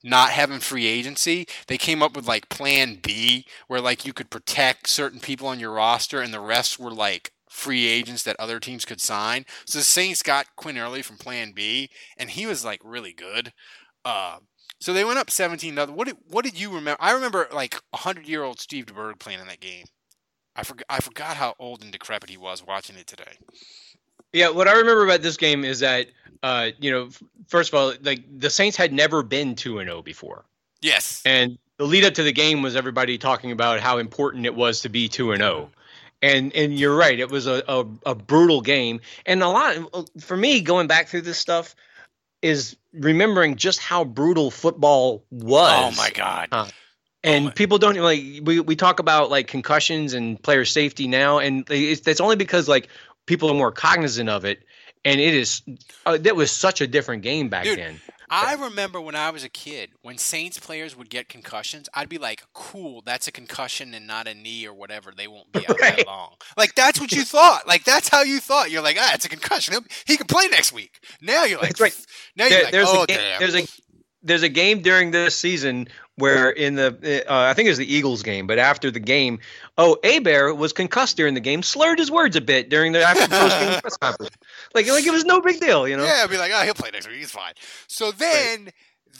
not 0.06 0.30
having 0.30 0.60
free 0.60 0.86
agency, 0.86 1.46
they 1.66 1.76
came 1.76 2.02
up 2.02 2.14
with 2.14 2.28
like 2.28 2.48
plan 2.48 3.00
B 3.02 3.44
where 3.66 3.80
like 3.80 4.06
you 4.06 4.12
could 4.12 4.30
protect 4.30 4.88
certain 4.88 5.20
people 5.20 5.48
on 5.48 5.58
your 5.60 5.72
roster 5.72 6.20
and 6.20 6.32
the 6.32 6.40
rest 6.40 6.78
were 6.78 6.92
like 6.92 7.32
free 7.50 7.86
agents 7.86 8.22
that 8.22 8.36
other 8.38 8.60
teams 8.60 8.84
could 8.84 9.00
sign. 9.00 9.44
So 9.66 9.78
the 9.78 9.84
Saints 9.84 10.22
got 10.22 10.54
Quinn 10.56 10.78
Early 10.78 11.02
from 11.02 11.16
plan 11.16 11.52
B 11.52 11.90
and 12.16 12.30
he 12.30 12.46
was 12.46 12.64
like 12.64 12.80
really 12.84 13.12
good. 13.12 13.52
Uh, 14.04 14.38
so 14.80 14.92
they 14.92 15.04
went 15.04 15.18
up 15.18 15.30
17 15.30 15.74
nothing. 15.74 15.96
What 15.96 16.06
did 16.06 16.16
what 16.28 16.44
did 16.44 16.58
you 16.58 16.68
remember? 16.68 16.98
I 17.00 17.12
remember 17.12 17.48
like 17.52 17.80
100-year-old 17.94 18.60
Steve 18.60 18.86
DeBerg 18.86 19.18
playing 19.18 19.40
in 19.40 19.48
that 19.48 19.60
game. 19.60 19.86
I 20.54 20.62
forgot 20.62 20.86
I 20.88 21.00
forgot 21.00 21.36
how 21.36 21.54
old 21.58 21.82
and 21.82 21.90
decrepit 21.90 22.30
he 22.30 22.36
was 22.36 22.64
watching 22.64 22.96
it 22.96 23.06
today. 23.08 23.38
Yeah, 24.32 24.50
what 24.50 24.68
I 24.68 24.72
remember 24.72 25.04
about 25.04 25.22
this 25.22 25.36
game 25.36 25.64
is 25.64 25.80
that 25.80 26.08
uh, 26.42 26.70
you 26.78 26.90
know, 26.90 27.08
first 27.48 27.72
of 27.72 27.78
all, 27.78 27.94
like 28.02 28.24
the 28.38 28.50
Saints 28.50 28.76
had 28.76 28.92
never 28.92 29.22
been 29.22 29.54
2 29.54 29.78
and 29.78 29.88
0 29.88 30.02
before. 30.02 30.44
Yes. 30.80 31.22
And 31.24 31.58
the 31.78 31.84
lead 31.84 32.04
up 32.04 32.14
to 32.14 32.22
the 32.22 32.32
game 32.32 32.62
was 32.62 32.76
everybody 32.76 33.18
talking 33.18 33.52
about 33.52 33.80
how 33.80 33.98
important 33.98 34.46
it 34.46 34.54
was 34.54 34.82
to 34.82 34.88
be 34.88 35.08
2 35.08 35.32
and 35.32 35.40
0. 35.40 35.70
And 36.22 36.54
and 36.54 36.78
you're 36.78 36.96
right, 36.96 37.18
it 37.18 37.30
was 37.30 37.46
a, 37.46 37.62
a, 37.68 37.86
a 38.06 38.14
brutal 38.14 38.62
game. 38.62 39.00
And 39.26 39.42
a 39.42 39.48
lot 39.48 40.10
for 40.20 40.36
me 40.36 40.60
going 40.60 40.86
back 40.86 41.08
through 41.08 41.22
this 41.22 41.38
stuff 41.38 41.74
is 42.42 42.76
remembering 42.92 43.56
just 43.56 43.80
how 43.80 44.04
brutal 44.04 44.50
football 44.50 45.24
was. 45.30 45.94
Oh 45.94 46.02
my 46.02 46.10
god. 46.10 46.48
Uh, 46.52 46.68
and 47.26 47.54
people 47.54 47.78
don't 47.78 47.96
like 47.96 48.22
we, 48.42 48.60
we 48.60 48.76
talk 48.76 49.00
about 49.00 49.30
like 49.30 49.48
concussions 49.48 50.14
and 50.14 50.42
player 50.42 50.64
safety 50.64 51.08
now 51.08 51.38
and 51.38 51.68
it's, 51.70 52.06
it's 52.06 52.20
only 52.20 52.36
because 52.36 52.68
like 52.68 52.88
people 53.26 53.50
are 53.50 53.54
more 53.54 53.72
cognizant 53.72 54.28
of 54.28 54.44
it 54.44 54.62
and 55.06 55.20
it 55.20 55.34
is 55.34 55.62
uh, 56.04 56.18
that 56.18 56.36
was 56.36 56.50
such 56.50 56.80
a 56.80 56.86
different 56.86 57.22
game 57.22 57.48
back 57.48 57.64
Dude, 57.64 57.78
then. 57.78 58.00
I 58.28 58.54
remember 58.54 59.00
when 59.00 59.14
I 59.14 59.30
was 59.30 59.44
a 59.44 59.48
kid, 59.48 59.90
when 60.02 60.18
Saints 60.18 60.58
players 60.58 60.96
would 60.96 61.08
get 61.08 61.28
concussions, 61.28 61.88
I'd 61.94 62.08
be 62.08 62.18
like, 62.18 62.42
"Cool, 62.54 63.02
that's 63.06 63.28
a 63.28 63.32
concussion 63.32 63.94
and 63.94 64.06
not 64.06 64.26
a 64.26 64.34
knee 64.34 64.66
or 64.66 64.74
whatever. 64.74 65.12
They 65.16 65.28
won't 65.28 65.52
be 65.52 65.60
out 65.68 65.78
Right. 65.80 65.98
that 65.98 66.06
long." 66.08 66.32
Like 66.56 66.74
that's 66.74 67.00
what 67.00 67.12
you 67.12 67.24
thought. 67.24 67.68
Like 67.68 67.84
that's 67.84 68.08
how 68.08 68.22
you 68.22 68.40
thought. 68.40 68.70
You're 68.72 68.82
like, 68.82 68.96
"Ah, 68.98 69.12
it's 69.14 69.24
a 69.24 69.28
concussion. 69.28 69.74
He'll- 70.06 70.16
can 70.16 70.26
play 70.26 70.48
next 70.48 70.72
week." 70.72 70.98
Now 71.22 71.44
you're 71.44 71.58
like, 71.60 71.76
That's 71.76 71.80
right. 71.80 72.06
Now 72.34 72.46
you're 72.46 72.70
There- 72.70 72.84
like, 72.84 72.94
"Oh 72.94 73.06
game, 73.06 73.16
damn." 73.18 73.38
there's 73.40 73.54
a 73.54 73.66
there's 74.22 74.42
a 74.42 74.48
game 74.48 74.82
during 74.82 75.12
this 75.12 75.36
season 75.36 75.86
where 76.16 76.50
in 76.50 76.74
the 76.74 77.24
uh, 77.30 77.48
I 77.48 77.54
think 77.54 77.66
it 77.66 77.70
was 77.70 77.78
the 77.78 77.92
Eagles 77.92 78.22
game, 78.22 78.46
but 78.46 78.58
after 78.58 78.90
the 78.90 79.00
game, 79.00 79.38
oh, 79.78 79.96
Bear 80.22 80.54
was 80.54 80.72
concussed 80.72 81.16
during 81.16 81.34
the 81.34 81.40
game, 81.40 81.62
slurred 81.62 81.98
his 81.98 82.10
words 82.10 82.36
a 82.36 82.40
bit 82.40 82.68
during 82.68 82.92
the 82.92 83.02
after 83.02 83.28
post 83.28 83.60
game 83.60 83.80
press 83.80 83.96
conference. 83.96 84.36
Like 84.74 84.86
like 84.88 85.06
it 85.06 85.12
was 85.12 85.24
no 85.24 85.40
big 85.40 85.60
deal, 85.60 85.86
you 85.86 85.96
know. 85.96 86.04
Yeah, 86.04 86.22
I'd 86.24 86.30
be 86.30 86.38
like, 86.38 86.52
"Oh, 86.54 86.62
he'll 86.62 86.74
play 86.74 86.90
next 86.90 87.08
week. 87.08 87.18
He's 87.18 87.30
fine." 87.30 87.52
So 87.86 88.10
then 88.12 88.70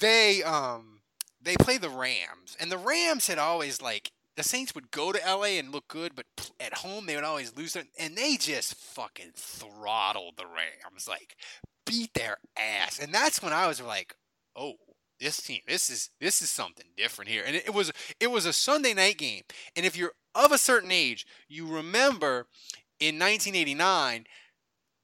they 0.00 0.42
um 0.42 1.00
they 1.40 1.56
play 1.56 1.78
the 1.78 1.90
Rams, 1.90 2.56
and 2.58 2.72
the 2.72 2.78
Rams 2.78 3.26
had 3.26 3.38
always 3.38 3.82
like 3.82 4.10
the 4.36 4.42
Saints 4.42 4.74
would 4.74 4.90
go 4.90 5.12
to 5.12 5.20
LA 5.26 5.58
and 5.58 5.72
look 5.72 5.88
good, 5.88 6.14
but 6.14 6.26
at 6.60 6.74
home 6.74 7.06
they 7.06 7.14
would 7.14 7.24
always 7.24 7.56
lose 7.56 7.76
and 7.76 8.16
they 8.16 8.36
just 8.36 8.74
fucking 8.74 9.32
throttled 9.34 10.36
the 10.36 10.46
Rams, 10.46 11.06
like 11.06 11.36
beat 11.84 12.14
their 12.14 12.38
ass, 12.56 12.98
and 12.98 13.12
that's 13.12 13.42
when 13.42 13.52
I 13.52 13.66
was 13.66 13.82
like, 13.82 14.14
"Oh." 14.54 14.74
This 15.18 15.38
team, 15.38 15.60
this 15.66 15.88
is 15.88 16.10
this 16.20 16.42
is 16.42 16.50
something 16.50 16.86
different 16.96 17.30
here, 17.30 17.42
and 17.46 17.56
it, 17.56 17.66
it 17.66 17.74
was 17.74 17.90
it 18.20 18.30
was 18.30 18.44
a 18.46 18.52
Sunday 18.52 18.92
night 18.94 19.18
game. 19.18 19.42
And 19.74 19.86
if 19.86 19.96
you're 19.96 20.12
of 20.34 20.52
a 20.52 20.58
certain 20.58 20.92
age, 20.92 21.26
you 21.48 21.66
remember 21.66 22.46
in 23.00 23.18
1989 23.18 24.26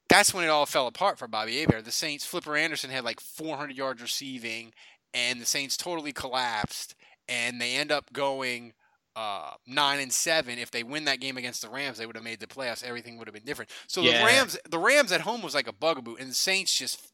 that's 0.09 0.33
when 0.33 0.43
it 0.43 0.49
all 0.49 0.65
fell 0.67 0.85
apart 0.85 1.17
for 1.17 1.27
Bobby 1.27 1.59
Hebert. 1.59 1.85
The 1.85 1.91
Saints, 1.91 2.25
Flipper 2.25 2.55
Anderson 2.55 2.91
had 2.91 3.03
like 3.03 3.19
400 3.19 3.75
yards 3.75 4.01
receiving, 4.01 4.73
and 5.13 5.41
the 5.41 5.45
Saints 5.45 5.75
totally 5.77 6.11
collapsed, 6.11 6.93
and 7.27 7.59
they 7.59 7.75
end 7.75 7.91
up 7.91 8.13
going 8.13 8.73
uh, 9.15 9.53
nine 9.65 9.99
and 9.99 10.11
seven. 10.11 10.59
If 10.59 10.71
they 10.71 10.83
win 10.83 11.05
that 11.05 11.19
game 11.19 11.37
against 11.37 11.61
the 11.61 11.69
Rams, 11.69 11.97
they 11.97 12.05
would 12.05 12.15
have 12.15 12.25
made 12.25 12.39
the 12.39 12.47
playoffs. 12.47 12.83
Everything 12.83 13.17
would 13.17 13.27
have 13.27 13.33
been 13.33 13.45
different. 13.45 13.71
So 13.87 14.01
Yeah. 14.01 14.19
the 14.19 14.25
Rams, 14.25 14.57
the 14.69 14.79
Rams 14.79 15.11
at 15.11 15.21
home 15.21 15.41
was 15.41 15.55
like 15.55 15.67
a 15.67 15.73
bugaboo, 15.73 16.15
and 16.17 16.29
the 16.29 16.35
Saints 16.35 16.77
just 16.77 17.12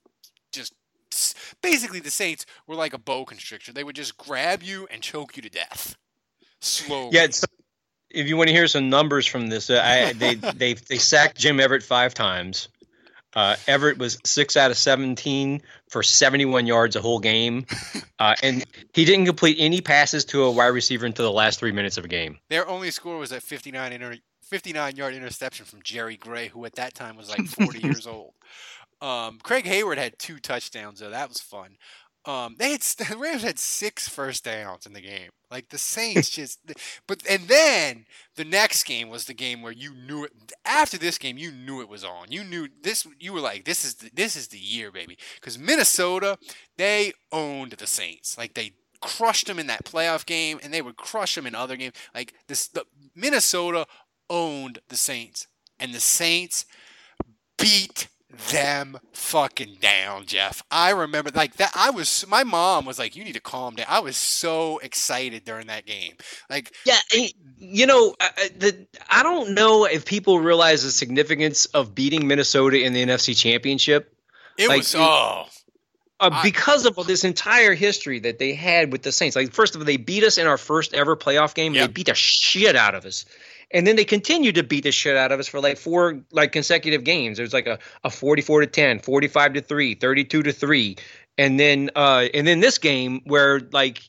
basically 1.61 1.99
the 1.99 2.11
Saints 2.11 2.45
were 2.67 2.75
like 2.75 2.93
a 2.93 2.97
boa 2.97 3.25
constrictor. 3.25 3.71
They 3.71 3.83
would 3.83 3.95
just 3.95 4.17
grab 4.17 4.63
you 4.63 4.87
and 4.91 5.01
choke 5.01 5.35
you 5.35 5.41
to 5.41 5.49
death. 5.49 5.95
Slowly. 6.61 7.11
Yeah, 7.13 7.23
it's, 7.23 7.45
if 8.09 8.27
you 8.27 8.37
want 8.37 8.49
to 8.49 8.53
hear 8.53 8.67
some 8.67 8.89
numbers 8.89 9.25
from 9.25 9.47
this, 9.47 9.69
uh, 9.69 9.81
I, 9.83 10.13
they 10.13 10.35
they 10.55 10.73
they 10.73 10.97
sacked 10.97 11.37
Jim 11.37 11.59
Everett 11.59 11.83
five 11.83 12.13
times. 12.13 12.69
Uh, 13.35 13.55
Everett 13.67 13.99
was 13.99 14.17
six 14.25 14.57
out 14.57 14.71
of 14.71 14.77
seventeen 14.77 15.61
for 15.87 16.01
seventy-one 16.01 16.65
yards 16.65 16.95
a 16.95 17.01
whole 17.01 17.19
game, 17.19 17.65
uh, 18.19 18.35
and 18.41 18.65
he 18.93 19.05
didn't 19.05 19.25
complete 19.25 19.57
any 19.59 19.81
passes 19.81 20.25
to 20.25 20.43
a 20.43 20.51
wide 20.51 20.67
receiver 20.67 21.05
until 21.05 21.25
the 21.25 21.31
last 21.31 21.59
three 21.59 21.71
minutes 21.71 21.97
of 21.97 22.05
a 22.05 22.07
game. 22.07 22.39
Their 22.49 22.67
only 22.67 22.89
score 22.91 23.19
was 23.19 23.31
a 23.31 23.39
59 23.39 23.93
inter- 23.93 24.17
59 24.41 24.95
yard 24.95 25.13
interception 25.13 25.65
from 25.65 25.81
Jerry 25.83 26.17
Gray, 26.17 26.47
who 26.47 26.65
at 26.65 26.73
that 26.75 26.95
time 26.95 27.15
was 27.15 27.29
like 27.29 27.45
40 27.45 27.79
years 27.83 28.07
old. 28.07 28.33
Um, 29.01 29.39
Craig 29.41 29.65
Heyward 29.65 29.97
had 29.97 30.19
two 30.19 30.39
touchdowns 30.39 30.99
though. 30.99 31.09
That 31.09 31.29
was 31.29 31.39
fun. 31.39 31.77
Um, 32.25 32.55
they 32.59 32.71
had 32.71 32.81
the 33.09 33.17
Rams 33.17 33.43
had 33.43 33.59
six 33.59 34.07
first 34.07 34.43
downs 34.43 34.85
in 34.85 34.93
the 34.93 35.01
game. 35.01 35.29
Like 35.49 35.69
the 35.69 35.77
Saints 35.77 36.29
just, 36.35 36.59
but 37.07 37.23
and 37.27 37.47
then 37.47 38.05
the 38.35 38.45
next 38.45 38.83
game 38.83 39.09
was 39.09 39.25
the 39.25 39.33
game 39.33 39.62
where 39.62 39.71
you 39.71 39.93
knew 39.93 40.25
it. 40.25 40.31
After 40.65 40.97
this 40.97 41.17
game, 41.17 41.38
you 41.38 41.51
knew 41.51 41.81
it 41.81 41.89
was 41.89 42.03
on. 42.03 42.31
You 42.31 42.43
knew 42.43 42.67
this. 42.81 43.07
You 43.19 43.33
were 43.33 43.39
like, 43.39 43.65
this 43.65 43.83
is 43.83 43.95
the, 43.95 44.12
this 44.13 44.35
is 44.35 44.49
the 44.49 44.59
year, 44.59 44.91
baby. 44.91 45.17
Because 45.35 45.57
Minnesota, 45.57 46.38
they 46.77 47.13
owned 47.31 47.71
the 47.71 47.88
Saints. 47.88 48.38
Like 48.38 48.53
they 48.53 48.73
crushed 49.01 49.47
them 49.47 49.59
in 49.59 49.67
that 49.67 49.85
playoff 49.85 50.25
game, 50.25 50.59
and 50.62 50.73
they 50.73 50.81
would 50.81 50.97
crush 50.97 51.35
them 51.35 51.47
in 51.47 51.55
other 51.55 51.77
games. 51.77 51.95
Like 52.13 52.33
this, 52.47 52.67
the 52.67 52.85
Minnesota 53.15 53.88
owned 54.29 54.79
the 54.89 54.97
Saints, 54.97 55.47
and 55.79 55.93
the 55.93 55.99
Saints 55.99 56.65
beat 57.57 58.07
them 58.51 58.99
fucking 59.13 59.77
down, 59.81 60.25
Jeff. 60.25 60.63
I 60.69 60.91
remember 60.91 61.31
like 61.33 61.55
that. 61.55 61.71
I 61.75 61.89
was 61.89 62.25
my 62.27 62.43
mom 62.43 62.85
was 62.85 62.99
like, 62.99 63.15
"You 63.15 63.23
need 63.23 63.33
to 63.33 63.39
calm 63.41 63.75
down." 63.75 63.87
I 63.89 63.99
was 63.99 64.15
so 64.17 64.77
excited 64.79 65.43
during 65.45 65.67
that 65.67 65.85
game. 65.85 66.13
Like, 66.49 66.71
Yeah, 66.85 66.97
you 67.57 67.85
know, 67.85 68.15
I, 68.19 68.49
the, 68.57 68.85
I 69.09 69.23
don't 69.23 69.53
know 69.55 69.85
if 69.85 70.05
people 70.05 70.39
realize 70.39 70.83
the 70.83 70.91
significance 70.91 71.65
of 71.67 71.95
beating 71.95 72.27
Minnesota 72.27 72.81
in 72.83 72.93
the 72.93 73.03
NFC 73.03 73.35
Championship. 73.35 74.15
it 74.57 74.67
Like, 74.69 74.79
was 74.79 74.95
oh, 74.95 75.45
uh, 76.19 76.29
I- 76.31 76.43
because 76.43 76.85
of 76.85 76.95
this 77.07 77.23
entire 77.23 77.73
history 77.73 78.19
that 78.19 78.37
they 78.39 78.53
had 78.53 78.91
with 78.91 79.01
the 79.01 79.11
Saints. 79.11 79.35
Like, 79.35 79.53
first 79.53 79.73
of 79.73 79.81
all, 79.81 79.85
they 79.85 79.97
beat 79.97 80.23
us 80.23 80.37
in 80.37 80.45
our 80.47 80.57
first 80.57 80.93
ever 80.93 81.15
playoff 81.15 81.55
game. 81.55 81.73
Yep. 81.73 81.87
They 81.87 81.91
beat 81.93 82.05
the 82.07 82.13
shit 82.15 82.75
out 82.75 82.93
of 82.93 83.05
us. 83.05 83.25
And 83.71 83.86
then 83.86 83.95
they 83.95 84.05
continued 84.05 84.55
to 84.55 84.63
beat 84.63 84.84
the 84.84 84.91
shit 84.91 85.15
out 85.15 85.32
of 85.32 85.39
us 85.39 85.47
for 85.47 85.60
like 85.60 85.77
four 85.77 86.21
like 86.32 86.51
consecutive 86.51 87.03
games. 87.03 87.38
There's 87.38 87.53
like 87.53 87.67
a, 87.67 87.77
a 88.03 88.10
44 88.10 88.62
to 88.62 88.67
10, 88.67 88.99
45 88.99 89.53
to 89.53 89.62
3, 89.62 89.95
32 89.95 90.43
to 90.43 90.51
3. 90.51 90.95
And 91.38 91.60
then 91.60 91.89
uh 91.95 92.27
and 92.34 92.47
then 92.47 92.60
this 92.60 92.77
game 92.77 93.21
where 93.25 93.60
like 93.71 94.01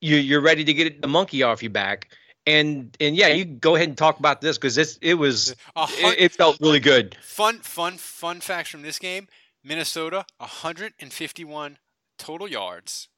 you 0.00 0.16
you're 0.16 0.40
ready 0.40 0.64
to 0.64 0.72
get 0.72 1.02
the 1.02 1.08
monkey 1.08 1.42
off 1.42 1.62
your 1.62 1.70
back. 1.70 2.08
And 2.46 2.96
and 3.00 3.16
yeah, 3.16 3.28
you 3.28 3.44
go 3.44 3.74
ahead 3.74 3.88
and 3.88 3.98
talk 3.98 4.18
about 4.20 4.40
this 4.40 4.56
because 4.56 4.78
it's 4.78 4.98
it 5.02 5.14
was 5.14 5.50
it, 5.76 6.14
it 6.18 6.32
felt 6.32 6.58
really 6.60 6.78
good. 6.80 7.16
fun, 7.20 7.58
fun, 7.58 7.96
fun 7.96 8.40
facts 8.40 8.70
from 8.70 8.82
this 8.82 9.00
game: 9.00 9.26
Minnesota, 9.64 10.24
151 10.38 11.78
total 12.18 12.48
yards. 12.48 13.08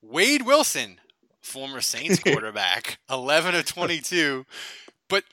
Wade 0.00 0.42
Wilson, 0.42 1.00
former 1.44 1.80
Saints 1.80 2.18
quarterback, 2.18 2.98
11 3.10 3.54
of 3.54 3.66
22. 3.66 4.44
But 5.08 5.24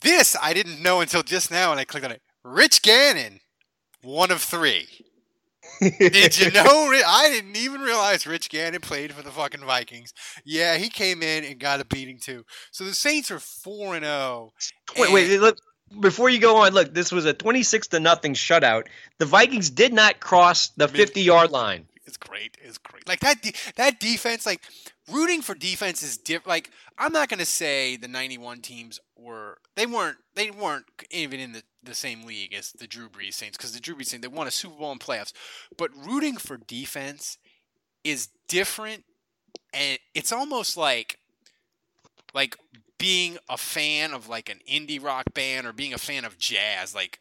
this 0.00 0.36
I 0.40 0.52
didn't 0.52 0.82
know 0.82 1.00
until 1.00 1.22
just 1.22 1.50
now, 1.50 1.70
and 1.70 1.80
I 1.80 1.84
clicked 1.84 2.04
on 2.04 2.12
it. 2.12 2.22
Rich 2.44 2.82
Gannon, 2.82 3.40
one 4.02 4.30
of 4.30 4.42
three. 4.42 4.88
Did 5.80 6.38
you 6.38 6.50
know? 6.50 6.64
I 7.06 7.30
didn't 7.30 7.56
even 7.56 7.80
realize 7.80 8.26
Rich 8.26 8.50
Gannon 8.50 8.80
played 8.80 9.12
for 9.12 9.22
the 9.22 9.30
fucking 9.30 9.64
Vikings. 9.64 10.12
Yeah, 10.44 10.76
he 10.76 10.88
came 10.88 11.22
in 11.22 11.44
and 11.44 11.58
got 11.58 11.80
a 11.80 11.84
beating 11.84 12.18
too. 12.18 12.44
So 12.70 12.84
the 12.84 12.94
Saints 12.94 13.30
are 13.30 13.38
four 13.38 13.94
and 13.96 14.04
oh. 14.04 14.52
zero. 14.94 15.12
Wait, 15.12 15.12
wait, 15.12 15.40
let, 15.40 15.54
before 16.00 16.28
you 16.28 16.38
go 16.38 16.58
on, 16.58 16.72
look, 16.72 16.92
this 16.92 17.12
was 17.12 17.24
a 17.24 17.32
26 17.32 17.88
to 17.88 18.00
nothing 18.00 18.34
shutout. 18.34 18.86
The 19.18 19.26
Vikings 19.26 19.70
did 19.70 19.92
not 19.92 20.20
cross 20.20 20.68
the 20.70 20.88
50 20.88 21.20
yard 21.20 21.50
line. 21.50 21.86
It's 22.04 22.16
great. 22.16 22.56
It's 22.62 22.78
great. 22.78 23.08
Like 23.08 23.20
that. 23.20 23.42
De- 23.42 23.54
that 23.76 24.00
defense. 24.00 24.44
Like 24.44 24.60
rooting 25.10 25.42
for 25.42 25.54
defense 25.54 26.02
is 26.02 26.16
different. 26.16 26.48
Like 26.48 26.70
I'm 26.98 27.12
not 27.12 27.28
gonna 27.28 27.44
say 27.44 27.96
the 27.96 28.08
'91 28.08 28.60
teams 28.60 29.00
were. 29.16 29.58
They 29.76 29.86
weren't. 29.86 30.18
They 30.34 30.50
weren't 30.50 30.86
even 31.10 31.40
in 31.40 31.52
the, 31.52 31.62
the 31.82 31.94
same 31.94 32.24
league 32.24 32.54
as 32.54 32.72
the 32.72 32.86
Drew 32.86 33.08
Brees 33.08 33.34
Saints 33.34 33.56
because 33.56 33.72
the 33.72 33.80
Drew 33.80 33.94
Brees 33.94 34.06
Saints 34.06 34.26
they 34.26 34.34
won 34.34 34.46
a 34.46 34.50
Super 34.50 34.76
Bowl 34.76 34.92
and 34.92 35.00
playoffs. 35.00 35.32
But 35.76 35.90
rooting 35.96 36.36
for 36.36 36.56
defense 36.56 37.38
is 38.04 38.28
different, 38.48 39.04
and 39.72 39.98
it's 40.14 40.32
almost 40.32 40.76
like 40.76 41.18
like 42.34 42.56
being 42.98 43.36
a 43.48 43.56
fan 43.56 44.12
of 44.12 44.28
like 44.28 44.48
an 44.48 44.60
indie 44.70 45.02
rock 45.02 45.34
band 45.34 45.66
or 45.66 45.72
being 45.72 45.92
a 45.92 45.98
fan 45.98 46.24
of 46.24 46.38
jazz. 46.38 46.94
Like 46.94 47.20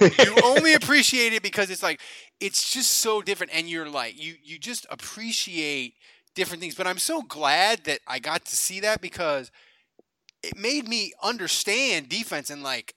you 0.00 0.36
only 0.44 0.74
appreciate 0.74 1.32
it 1.32 1.42
because 1.42 1.70
it's 1.70 1.82
like 1.82 2.00
it's 2.40 2.72
just 2.72 2.90
so 2.90 3.20
different 3.20 3.52
and 3.54 3.68
you're 3.68 3.88
like 3.88 4.20
you 4.20 4.34
you 4.42 4.58
just 4.58 4.86
appreciate 4.90 5.94
different 6.34 6.60
things 6.60 6.74
but 6.74 6.86
i'm 6.86 6.98
so 6.98 7.22
glad 7.22 7.84
that 7.84 8.00
i 8.06 8.18
got 8.18 8.44
to 8.44 8.56
see 8.56 8.80
that 8.80 9.00
because 9.00 9.50
it 10.42 10.56
made 10.56 10.88
me 10.88 11.12
understand 11.22 12.08
defense 12.08 12.50
and 12.50 12.62
like 12.62 12.94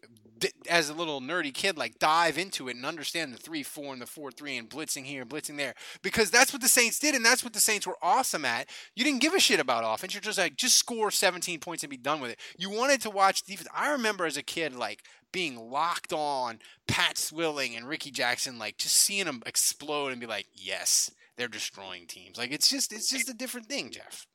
as 0.70 0.90
a 0.90 0.94
little 0.94 1.22
nerdy 1.22 1.54
kid 1.54 1.78
like 1.78 2.00
dive 2.00 2.38
into 2.38 2.68
it 2.68 2.76
and 2.76 2.86
understand 2.86 3.34
the 3.34 3.38
3-4 3.38 3.94
and 3.94 4.02
the 4.02 4.06
4-3 4.06 4.60
and 4.60 4.70
blitzing 4.70 5.06
here 5.06 5.22
and 5.22 5.30
blitzing 5.30 5.58
there 5.58 5.74
because 6.02 6.30
that's 6.30 6.52
what 6.52 6.62
the 6.62 6.68
Saints 6.68 7.00
did 7.00 7.16
and 7.16 7.26
that's 7.26 7.44
what 7.44 7.54
the 7.54 7.60
Saints 7.60 7.88
were 7.88 7.98
awesome 8.02 8.46
at. 8.46 8.68
You 8.96 9.04
didn't 9.04 9.22
give 9.22 9.34
a 9.34 9.40
shit 9.40 9.60
about 9.60 9.84
offense. 9.86 10.14
You're 10.14 10.22
just 10.22 10.38
like 10.38 10.56
just 10.56 10.78
score 10.78 11.12
17 11.12 11.60
points 11.60 11.84
and 11.84 11.90
be 11.90 11.98
done 11.98 12.20
with 12.20 12.32
it. 12.32 12.40
You 12.58 12.70
wanted 12.70 13.02
to 13.02 13.10
watch 13.10 13.44
defense. 13.44 13.70
I 13.74 13.92
remember 13.92 14.26
as 14.26 14.38
a 14.38 14.44
kid 14.44 14.76
like 14.76 15.04
being 15.32 15.70
locked 15.70 16.14
on 16.14 16.60
Pat 16.88 17.18
Swilling 17.18 17.76
and 17.76 17.88
Rickey 17.88 18.12
Jackson 18.12 18.60
like 18.60 18.78
just 18.78 18.96
seeing 18.96 19.26
them 19.26 19.44
explode 19.46 20.12
and 20.12 20.22
be 20.22 20.28
like, 20.28 20.48
"Yes, 20.54 21.12
they're 21.36 21.48
destroying 21.48 22.08
teams." 22.08 22.38
Like 22.38 22.52
it's 22.52 22.70
just 22.70 22.94
it's 22.94 23.10
just 23.10 23.30
a 23.30 23.34
different 23.34 23.68
thing, 23.68 23.92
Jeff 23.92 24.28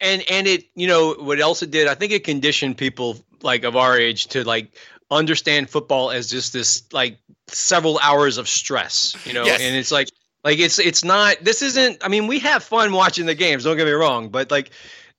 and 0.00 0.22
and 0.30 0.46
it 0.46 0.64
you 0.74 0.86
know 0.86 1.14
what 1.18 1.40
else 1.40 1.62
it 1.62 1.70
did 1.70 1.88
i 1.88 1.94
think 1.94 2.12
it 2.12 2.24
conditioned 2.24 2.76
people 2.76 3.16
like 3.42 3.64
of 3.64 3.76
our 3.76 3.98
age 3.98 4.26
to 4.26 4.44
like 4.44 4.74
understand 5.10 5.70
football 5.70 6.10
as 6.10 6.28
just 6.28 6.52
this 6.52 6.82
like 6.92 7.18
several 7.48 7.98
hours 8.02 8.38
of 8.38 8.48
stress, 8.48 9.16
you 9.24 9.32
know, 9.32 9.44
yes. 9.44 9.60
and 9.60 9.76
it's 9.76 9.92
like 9.92 10.08
like 10.44 10.58
it's 10.58 10.78
it's 10.78 11.04
not 11.04 11.36
this 11.40 11.62
isn't 11.62 11.98
I 12.04 12.08
mean 12.08 12.26
we 12.26 12.38
have 12.40 12.62
fun 12.62 12.92
watching 12.92 13.26
the 13.26 13.34
games, 13.34 13.64
don't 13.64 13.76
get 13.76 13.86
me 13.86 13.92
wrong, 13.92 14.28
but 14.28 14.50
like 14.50 14.70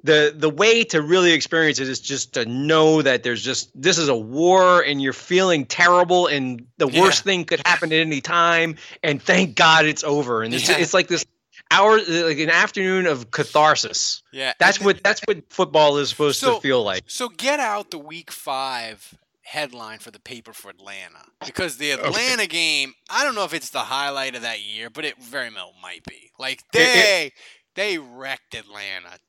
the 0.03 0.33
the 0.35 0.49
way 0.49 0.83
to 0.85 1.01
really 1.01 1.31
experience 1.31 1.79
it 1.79 1.89
is 1.89 1.99
just 1.99 2.33
to 2.33 2.45
know 2.45 3.01
that 3.01 3.23
there's 3.23 3.43
just 3.43 3.69
this 3.79 3.97
is 3.97 4.09
a 4.09 4.15
war 4.15 4.81
and 4.81 5.01
you're 5.01 5.13
feeling 5.13 5.65
terrible 5.65 6.27
and 6.27 6.65
the 6.77 6.87
yeah. 6.87 7.01
worst 7.01 7.23
thing 7.23 7.45
could 7.45 7.61
happen 7.65 7.91
at 7.91 7.99
any 7.99 8.21
time 8.21 8.75
and 9.03 9.21
thank 9.21 9.55
God 9.55 9.85
it's 9.85 10.03
over 10.03 10.43
and 10.43 10.53
it's, 10.53 10.69
yeah. 10.69 10.77
it's 10.77 10.93
like 10.93 11.07
this 11.07 11.25
hour 11.71 11.97
like 11.97 12.39
an 12.39 12.49
afternoon 12.49 13.07
of 13.07 13.31
catharsis. 13.31 14.21
Yeah. 14.31 14.53
That's 14.59 14.79
what 14.79 15.03
that's 15.03 15.21
what 15.25 15.51
football 15.51 15.97
is 15.97 16.09
supposed 16.09 16.39
so, 16.39 16.55
to 16.55 16.61
feel 16.61 16.83
like. 16.83 17.03
So 17.07 17.29
get 17.29 17.59
out 17.59 17.91
the 17.91 17.99
week 17.99 18.31
5 18.31 19.17
headline 19.47 19.97
for 19.97 20.11
the 20.11 20.19
paper 20.19 20.51
for 20.51 20.69
Atlanta 20.69 21.23
because 21.45 21.77
the 21.77 21.91
Atlanta 21.91 22.43
okay. 22.43 22.47
game. 22.47 22.93
I 23.09 23.23
don't 23.23 23.33
know 23.33 23.45
if 23.45 23.53
it's 23.53 23.69
the 23.69 23.79
highlight 23.79 24.35
of 24.35 24.41
that 24.41 24.61
year, 24.61 24.89
but 24.89 25.05
it 25.05 25.17
very 25.17 25.49
well 25.49 25.71
might 25.81 26.03
be. 26.03 26.31
Like 26.37 26.63
they 26.73 26.81
it, 26.81 27.27
it, 27.27 27.33
they 27.75 27.97
wrecked 27.97 28.55
Atlanta. 28.55 29.19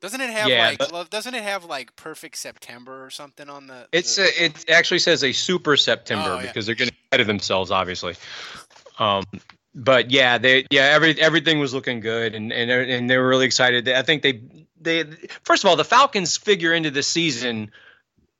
Doesn't 0.00 0.20
it 0.20 0.30
have 0.30 0.48
yeah, 0.48 0.68
like 0.68 0.78
but, 0.78 1.10
doesn't 1.10 1.34
it 1.34 1.42
have 1.42 1.66
like 1.66 1.94
perfect 1.96 2.38
September 2.38 3.04
or 3.04 3.10
something 3.10 3.48
on 3.48 3.66
the? 3.66 3.86
It's 3.92 4.16
the... 4.16 4.24
A, 4.24 4.44
it 4.46 4.70
actually 4.70 4.98
says 4.98 5.22
a 5.22 5.32
super 5.32 5.76
September 5.76 6.30
oh, 6.30 6.36
yeah. 6.36 6.46
because 6.46 6.66
they're 6.66 6.74
getting 6.74 6.94
ahead 7.12 7.20
of 7.20 7.26
themselves, 7.26 7.70
obviously. 7.70 8.14
Um, 8.98 9.24
but 9.74 10.10
yeah, 10.10 10.38
they 10.38 10.66
yeah 10.70 10.84
every 10.94 11.20
everything 11.20 11.60
was 11.60 11.74
looking 11.74 12.00
good 12.00 12.34
and 12.34 12.52
and 12.52 12.70
and 12.70 13.10
they 13.10 13.18
were 13.18 13.28
really 13.28 13.46
excited. 13.46 13.88
I 13.88 14.02
think 14.02 14.22
they 14.22 14.42
they 14.80 15.04
first 15.44 15.62
of 15.62 15.68
all 15.68 15.76
the 15.76 15.84
Falcons 15.84 16.38
figure 16.38 16.72
into 16.72 16.90
the 16.90 17.02
season 17.02 17.70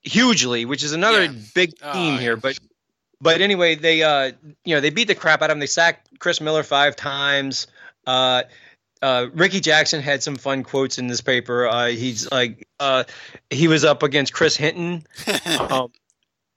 hugely, 0.03 0.65
which 0.65 0.83
is 0.83 0.93
another 0.93 1.25
yeah. 1.25 1.33
big 1.55 1.75
oh, 1.83 1.93
theme 1.93 2.19
here. 2.19 2.37
But 2.37 2.59
but 3.21 3.41
anyway, 3.41 3.75
they 3.75 4.03
uh 4.03 4.33
you 4.65 4.75
know 4.75 4.81
they 4.81 4.91
beat 4.91 5.09
the 5.09 5.15
crap 5.15 5.43
out 5.43 5.51
of 5.51 5.57
him. 5.57 5.61
They 5.61 5.67
sacked 5.67 6.19
Chris 6.19 6.41
Miller 6.41 6.62
five 6.62 6.97
times. 6.97 7.67
Uh, 8.07 8.43
uh, 9.01 9.27
Rickey 9.35 9.61
Jackson 9.61 10.01
had 10.01 10.23
some 10.23 10.37
fun 10.37 10.62
quotes 10.62 10.99
in 10.99 11.09
this 11.09 11.21
paper. 11.21 11.67
Uh, 11.67 11.88
he's 11.88 12.31
like 12.31 12.67
uh, 12.79 13.05
he 13.51 13.69
was 13.69 13.85
up 13.85 14.03
against 14.03 14.33
Chris 14.33 14.57
Hinton. 14.57 15.05
um, 15.71 15.91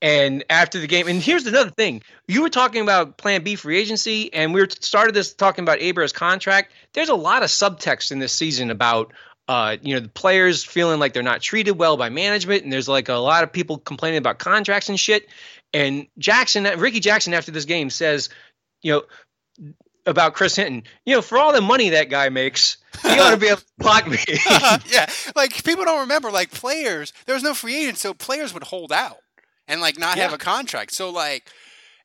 and 0.02 0.44
after 0.50 0.80
the 0.80 0.88
game, 0.88 1.08
and 1.08 1.22
here's 1.22 1.48
another 1.48 1.72
thing: 1.72 2.04
you 2.28 2.44
were 2.44 2.50
talking 2.50 2.82
about 2.82 3.18
Plan 3.18 3.44
B 3.44 3.56
free 3.56 3.80
agency, 3.80 4.32
and 4.34 4.54
we 4.54 4.62
were 4.62 4.68
started 4.70 5.16
this 5.16 5.34
talking 5.34 5.64
about 5.64 5.80
Abrams' 5.80 6.14
contract. 6.14 6.74
There's 6.94 7.10
a 7.10 7.16
lot 7.16 7.42
of 7.42 7.50
subtext 7.50 8.12
in 8.12 8.20
this 8.20 8.34
season 8.34 8.70
about 8.70 9.14
uh, 9.48 9.78
you 9.82 9.94
know, 9.94 10.00
the 10.00 10.10
players 10.10 10.64
feeling 10.64 11.00
like 11.00 11.14
they're 11.14 11.24
not 11.24 11.42
treated 11.42 11.74
well 11.74 11.98
by 11.98 12.10
management, 12.10 12.64
and 12.64 12.74
there's 12.74 12.88
like 12.88 13.10
a 13.10 13.14
lot 13.14 13.44
of 13.44 13.52
people 13.52 13.78
complaining 13.78 14.18
about 14.18 14.40
contracts 14.40 14.90
and 14.90 15.00
shit. 15.00 15.28
And 15.74 16.08
Jackson, 16.18 16.64
Rickey 16.80 17.00
Jackson, 17.00 17.34
after 17.34 17.52
this 17.52 17.66
game 17.66 17.90
says, 17.90 18.30
you 18.82 18.92
know, 18.94 19.74
about 20.08 20.34
Chris 20.34 20.56
Hinton, 20.56 20.84
you 21.06 21.16
know, 21.16 21.22
for 21.22 21.38
all 21.38 21.52
the 21.52 21.62
money 21.62 21.90
that 21.90 22.10
guy 22.10 22.30
makes, 22.30 22.78
he 23.02 23.20
ought 23.20 23.32
to 23.32 23.38
be 23.38 23.48
able 23.48 23.58
to 23.58 23.66
block 23.78 24.08
me. 24.08 24.18
yeah, 24.88 25.10
like 25.36 25.64
people 25.64 25.86
don't 25.86 26.02
remember, 26.02 26.32
like 26.32 26.52
players, 26.52 27.14
there 27.26 27.36
was 27.36 27.44
no 27.44 27.54
free 27.54 27.76
agent, 27.84 27.98
so 27.98 28.14
players 28.14 28.54
would 28.54 28.64
hold 28.64 28.92
out 28.92 29.18
and 29.68 29.82
like 29.82 30.00
not 30.00 30.18
yeah. 30.18 30.24
have 30.24 30.34
a 30.34 30.38
contract. 30.38 30.94
So 30.94 31.10
like, 31.10 31.52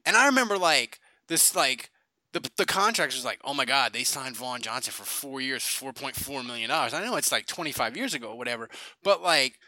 and 0.05 0.17
I 0.17 0.27
remember 0.27 0.59
like 0.59 0.99
this 1.29 1.55
like 1.55 1.91
the 2.33 2.49
the 2.57 2.67
contractors 2.67 3.17
was 3.17 3.25
like, 3.25 3.41
oh 3.45 3.55
my 3.55 3.65
god, 3.65 3.93
they 3.93 4.05
signed 4.05 4.37
Vaughn 4.37 4.61
Johnson 4.61 4.93
for 4.93 5.05
four 5.05 5.41
years, 5.41 5.67
four 5.67 5.93
point 5.93 6.17
four 6.17 6.43
million 6.43 6.71
dollars. 6.71 6.95
I 6.95 7.05
know 7.05 7.17
it's 7.17 7.33
like 7.33 7.47
twenty 7.47 7.73
five 7.73 7.97
years 7.97 8.15
ago 8.15 8.29
or 8.29 8.39
whatever, 8.39 8.69
but 9.03 9.23
like 9.23 9.59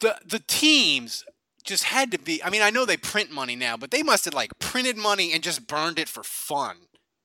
the 0.00 0.16
the 0.24 0.42
teams 0.46 1.24
just 1.64 1.84
had 1.84 2.10
to 2.12 2.18
be. 2.18 2.42
I 2.42 2.50
mean, 2.50 2.62
I 2.62 2.70
know 2.70 2.84
they 2.84 2.96
print 2.96 3.30
money 3.30 3.56
now, 3.56 3.76
but 3.76 3.90
they 3.90 4.02
must 4.02 4.24
have 4.24 4.34
like 4.34 4.58
printed 4.58 4.96
money 4.96 5.32
and 5.32 5.42
just 5.42 5.66
burned 5.66 5.98
it 5.98 6.08
for 6.08 6.22
fun. 6.22 6.76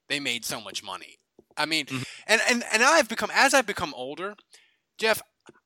They 0.08 0.20
made 0.20 0.44
so 0.44 0.60
much 0.60 0.82
money. 0.82 1.18
I 1.56 1.66
mean, 1.66 1.86
mm-hmm. 1.86 2.02
and 2.26 2.40
and 2.48 2.64
and 2.72 2.82
I've 2.82 3.08
become 3.08 3.30
as 3.32 3.54
I've 3.54 3.66
become 3.66 3.94
older, 3.96 4.34
Jeff. 4.98 5.22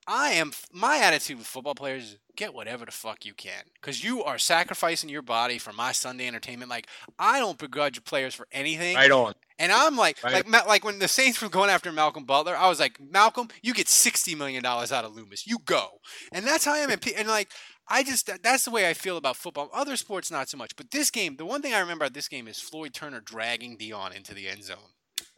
I 0.07 0.31
am 0.31 0.53
my 0.73 0.99
attitude 0.99 1.39
with 1.39 1.47
football 1.47 1.75
players 1.75 2.05
is 2.05 2.19
get 2.37 2.55
whatever 2.55 2.85
the 2.85 2.93
fuck 2.93 3.25
you 3.25 3.35
can 3.35 3.65
because 3.75 4.05
you 4.05 4.23
are 4.23 4.39
sacrificing 4.39 5.09
your 5.09 5.23
body 5.23 5.59
for 5.59 5.73
my 5.73 5.93
Sunday 5.93 6.29
entertainment. 6.29 6.71
Like 6.71 6.87
I 7.19 7.39
don't 7.39 7.59
begrudge 7.59 8.05
players 8.05 8.35
for 8.35 8.47
anything. 8.53 8.97
I 8.97 9.09
don't. 9.09 9.37
And 9.59 9.73
I'm 9.73 9.97
like, 9.97 10.23
right. 10.23 10.47
like, 10.49 10.67
like 10.67 10.85
when 10.85 10.99
the 10.99 11.09
Saints 11.09 11.41
were 11.41 11.49
going 11.49 11.71
after 11.71 11.91
Malcolm 11.91 12.25
Butler, 12.25 12.55
I 12.55 12.69
was 12.69 12.79
like, 12.79 13.01
Malcolm, 13.01 13.49
you 13.63 13.73
get 13.73 13.89
sixty 13.89 14.35
million 14.35 14.63
dollars 14.63 14.93
out 14.93 15.05
of 15.05 15.15
Loomis. 15.15 15.47
You 15.47 15.59
go, 15.65 16.01
and 16.33 16.47
that's 16.47 16.65
how 16.65 16.75
I 16.75 16.79
am. 16.79 16.91
And 16.91 17.29
like, 17.29 17.51
I 17.89 18.03
just 18.03 18.31
that's 18.43 18.65
the 18.65 18.71
way 18.71 18.89
I 18.89 18.93
feel 18.93 19.17
about 19.17 19.37
football. 19.37 19.71
Other 19.73 19.97
sports, 19.97 20.31
not 20.31 20.49
so 20.49 20.59
much. 20.59 20.77
But 20.77 20.91
this 20.91 21.11
game, 21.11 21.37
the 21.37 21.47
one 21.47 21.63
thing 21.63 21.73
I 21.73 21.81
remember 21.81 22.05
about 22.05 22.15
this 22.15 22.29
game 22.29 22.49
is 22.49 22.61
Floyd 22.61 22.93
Turner 22.93 23.21
dragging 23.21 23.79
Deion 23.79 24.15
into 24.15 24.35
the 24.35 24.49
end 24.49 24.65
zone. 24.65 24.93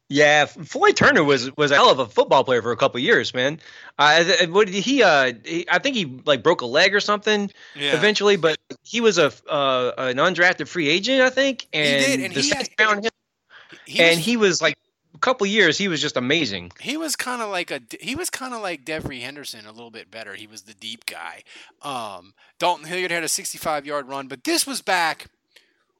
Yeah, 0.09 0.45
Floyd 0.45 0.95
Turner 0.95 1.23
was 1.23 1.55
was 1.57 1.71
a 1.71 1.75
hell 1.75 1.89
of 1.89 1.99
a 1.99 2.05
football 2.05 2.45
player 2.45 2.61
for 2.61 2.71
a 2.71 2.77
couple 2.77 2.99
years, 3.01 3.33
man. 3.33 3.59
Uh, 3.99 4.23
what 4.49 4.67
did 4.67 4.75
he, 4.75 5.03
uh, 5.03 5.33
he, 5.43 5.67
I 5.69 5.79
think 5.79 5.97
he 5.97 6.21
like 6.25 6.43
broke 6.43 6.61
a 6.61 6.65
leg 6.65 6.95
or 6.95 7.01
something 7.01 7.51
yeah. 7.75 7.93
eventually, 7.93 8.37
but 8.37 8.57
he 8.83 9.01
was 9.01 9.17
a 9.17 9.33
uh, 9.49 9.91
an 9.97 10.15
undrafted 10.15 10.69
free 10.69 10.87
agent, 10.87 11.21
I 11.21 11.29
think, 11.29 11.67
and, 11.73 12.01
he 12.01 12.05
did, 12.05 12.25
and 12.25 12.33
the 12.33 12.41
he 12.41 12.49
had, 12.49 12.69
found 12.77 13.03
him, 13.03 13.11
he 13.85 13.99
and 13.99 14.15
was, 14.15 14.25
he 14.25 14.37
was 14.37 14.61
like 14.61 14.77
a 15.13 15.17
couple 15.17 15.45
years, 15.45 15.77
he 15.77 15.89
was 15.89 16.01
just 16.01 16.15
amazing. 16.15 16.71
He 16.79 16.95
was 16.95 17.17
kind 17.17 17.41
of 17.41 17.49
like 17.49 17.69
a 17.69 17.81
he 17.99 18.15
was 18.15 18.29
kind 18.29 18.53
of 18.53 18.61
like 18.61 18.85
Devery 18.85 19.19
Henderson, 19.19 19.65
a 19.65 19.73
little 19.73 19.91
bit 19.91 20.09
better. 20.09 20.35
He 20.35 20.47
was 20.47 20.61
the 20.61 20.73
deep 20.73 21.05
guy. 21.05 21.43
Um, 21.81 22.33
Dalton 22.59 22.85
Hilliard 22.85 23.11
had 23.11 23.25
a 23.25 23.29
65 23.29 23.85
yard 23.85 24.07
run, 24.07 24.29
but 24.29 24.45
this 24.45 24.65
was 24.65 24.81
back 24.81 25.27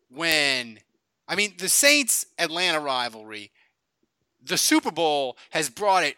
when 0.10 0.80
I 1.28 1.36
mean 1.36 1.54
the 1.58 1.70
Saints 1.70 2.26
Atlanta 2.38 2.80
rivalry 2.80 3.52
the 4.48 4.58
Super 4.58 4.92
Bowl 4.92 5.38
has 5.52 5.70
brought 5.70 6.04
it, 6.04 6.18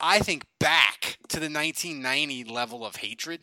I 0.00 0.18
think, 0.18 0.46
back 0.58 1.18
to 1.28 1.38
the 1.38 1.50
1990 1.50 2.44
level 2.44 2.84
of 2.84 2.96
hatred. 2.96 3.40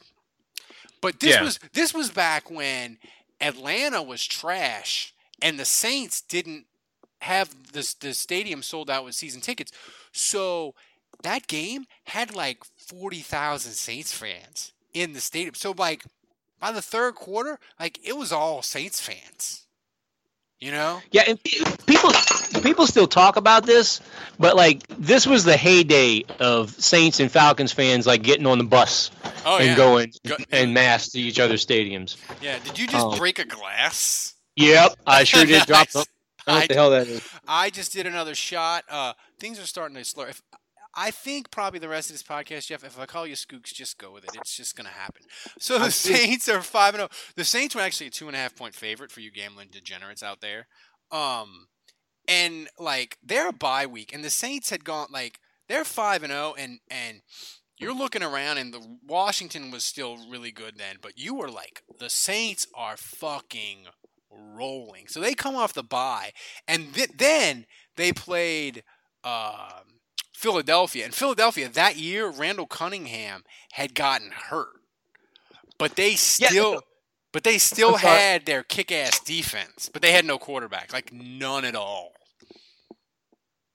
But 1.02 1.20
this 1.20 1.36
yeah. 1.36 1.44
was 1.44 1.60
this 1.74 1.94
was 1.94 2.12
back 2.12 2.50
when 2.50 2.98
Atlanta 3.42 4.02
was 4.02 4.26
trash 4.26 5.14
and 5.42 5.60
the 5.60 5.66
Saints 5.66 6.22
didn't 6.22 6.66
have 7.22 7.74
the 7.74 7.96
the 8.00 8.14
stadium 8.14 8.64
sold 8.64 8.90
out 8.90 9.04
with 9.04 9.16
season 9.16 9.42
tickets. 9.42 9.72
So 10.12 10.76
that 11.24 11.48
game 11.48 11.86
had 12.06 12.34
like 12.34 12.64
40,000 12.78 13.74
Saints 13.74 14.14
fans 14.14 14.74
in 14.94 15.14
the 15.14 15.20
stadium. 15.20 15.56
So 15.56 15.74
like 15.78 16.06
by 16.60 16.72
the 16.72 16.82
third 16.82 17.16
quarter, 17.16 17.60
like 17.80 18.00
it 18.04 18.16
was 18.16 18.32
all 18.32 18.62
Saints 18.62 19.02
fans. 19.02 19.63
You 20.64 20.72
know? 20.72 21.02
Yeah, 21.12 21.24
and 21.28 21.44
people 21.86 22.12
people 22.62 22.88
still 22.88 23.06
talk 23.06 23.36
about 23.36 23.66
this, 23.66 24.00
but 24.40 24.56
like 24.56 24.88
this 24.88 25.28
was 25.28 25.44
the 25.44 25.58
heyday 25.58 26.24
of 26.40 26.70
Saints 26.82 27.20
and 27.20 27.30
Falcons 27.30 27.74
fans 27.74 28.08
like 28.08 28.24
getting 28.24 28.46
on 28.48 28.60
the 28.60 28.64
bus 28.64 29.12
Oh, 29.46 29.58
and 29.58 29.66
yeah. 29.68 29.76
going 29.76 30.14
Go- 30.26 30.38
en 30.54 30.72
masse 30.72 31.10
to 31.10 31.20
each 31.20 31.38
other's 31.38 31.66
stadiums. 31.66 32.16
Yeah. 32.42 32.60
Did 32.64 32.80
you 32.80 32.88
just 32.88 33.06
Oh. 33.06 33.18
break 33.18 33.40
a 33.40 33.46
glass? 33.46 34.36
Yep, 34.56 34.96
I 35.06 35.24
sure 35.26 35.44
did 35.46 35.66
drop 35.66 35.90
them. 35.90 36.06
I 36.48 36.54
what 36.60 36.68
the 36.70 36.74
hell 36.76 36.92
that 36.92 37.08
is. 37.08 37.28
I 37.46 37.70
just 37.70 37.92
did 37.92 38.08
another 38.08 38.34
shot. 38.34 38.86
Uh, 38.90 39.12
things 39.40 39.60
are 39.60 39.68
starting 39.68 39.98
to 39.98 40.06
slur. 40.06 40.30
If, 40.30 40.42
I 40.96 41.12
think 41.12 41.52
probably 41.52 41.80
the 41.80 41.90
rest 41.90 42.10
of 42.10 42.14
this 42.16 42.24
podcast, 42.24 42.68
Jeff. 42.68 42.84
If 42.84 43.00
I 43.00 43.06
call 43.06 43.26
you 43.26 43.36
Skooks, 43.36 43.74
just 43.74 43.98
go 43.98 44.12
with 44.12 44.24
it. 44.26 44.32
It's 44.36 44.56
just 44.56 44.76
gonna 44.76 44.90
happen. 44.90 45.24
So 45.60 45.80
the 45.80 45.92
Saints 45.92 46.48
are 46.50 46.62
five 46.62 46.94
and 46.94 47.00
zero. 47.00 47.10
The 47.36 47.46
Saints 47.46 47.76
were 47.76 47.82
actually 47.82 48.08
a 48.08 48.12
two 48.12 48.28
and 48.28 48.36
a 48.36 48.40
half 48.40 48.56
point 48.56 48.76
favorite 48.76 49.12
for 49.12 49.22
you 49.22 49.32
gambling 49.32 49.70
degenerates 49.72 50.24
out 50.24 50.42
there. 50.42 50.68
Um, 51.12 51.68
and 52.28 52.70
like 52.80 53.18
they're 53.24 53.50
a 53.50 53.54
bye 53.54 53.86
week, 53.86 54.14
and 54.14 54.24
the 54.24 54.30
Saints 54.30 54.70
had 54.70 54.86
gone 54.86 55.08
like 55.12 55.40
they're 55.68 55.86
five 55.86 56.24
and 56.24 56.32
zero, 56.32 56.54
and 56.58 56.80
and 56.90 57.22
you're 57.78 57.96
looking 57.96 58.24
around, 58.24 58.58
and 58.60 58.74
the 58.74 58.98
Washington 59.06 59.72
was 59.72 59.84
still 59.86 60.18
really 60.30 60.52
good 60.52 60.78
then, 60.78 60.98
but 61.02 61.18
you 61.18 61.34
were 61.34 61.50
like 61.50 61.82
the 62.00 62.10
Saints 62.10 62.68
are 62.76 62.98
fucking 62.98 63.86
rolling. 64.30 65.08
So 65.08 65.20
they 65.20 65.34
come 65.34 65.56
off 65.56 65.74
the 65.74 65.84
bye, 65.84 66.32
and 66.68 66.94
th- 66.94 67.18
then 67.18 67.66
they 67.98 68.12
played 68.12 68.84
um, 69.24 70.00
Philadelphia. 70.34 71.06
And 71.06 71.14
Philadelphia 71.14 71.70
that 71.70 71.98
year, 71.98 72.28
Randall 72.30 72.66
Cunningham 72.68 73.44
had 73.72 73.94
gotten 73.94 74.32
hurt, 74.32 74.74
but 75.78 75.96
they 75.96 76.16
still, 76.16 76.82
but 77.32 77.44
they 77.44 77.58
still 77.58 77.96
had 77.98 78.46
their 78.46 78.64
kick-ass 78.64 79.20
defense. 79.22 79.90
But 79.92 80.02
they 80.02 80.12
had 80.12 80.26
no 80.26 80.38
quarterback, 80.38 80.92
like 80.92 81.14
none 81.14 81.66
at 81.66 81.76
all. 81.76 82.14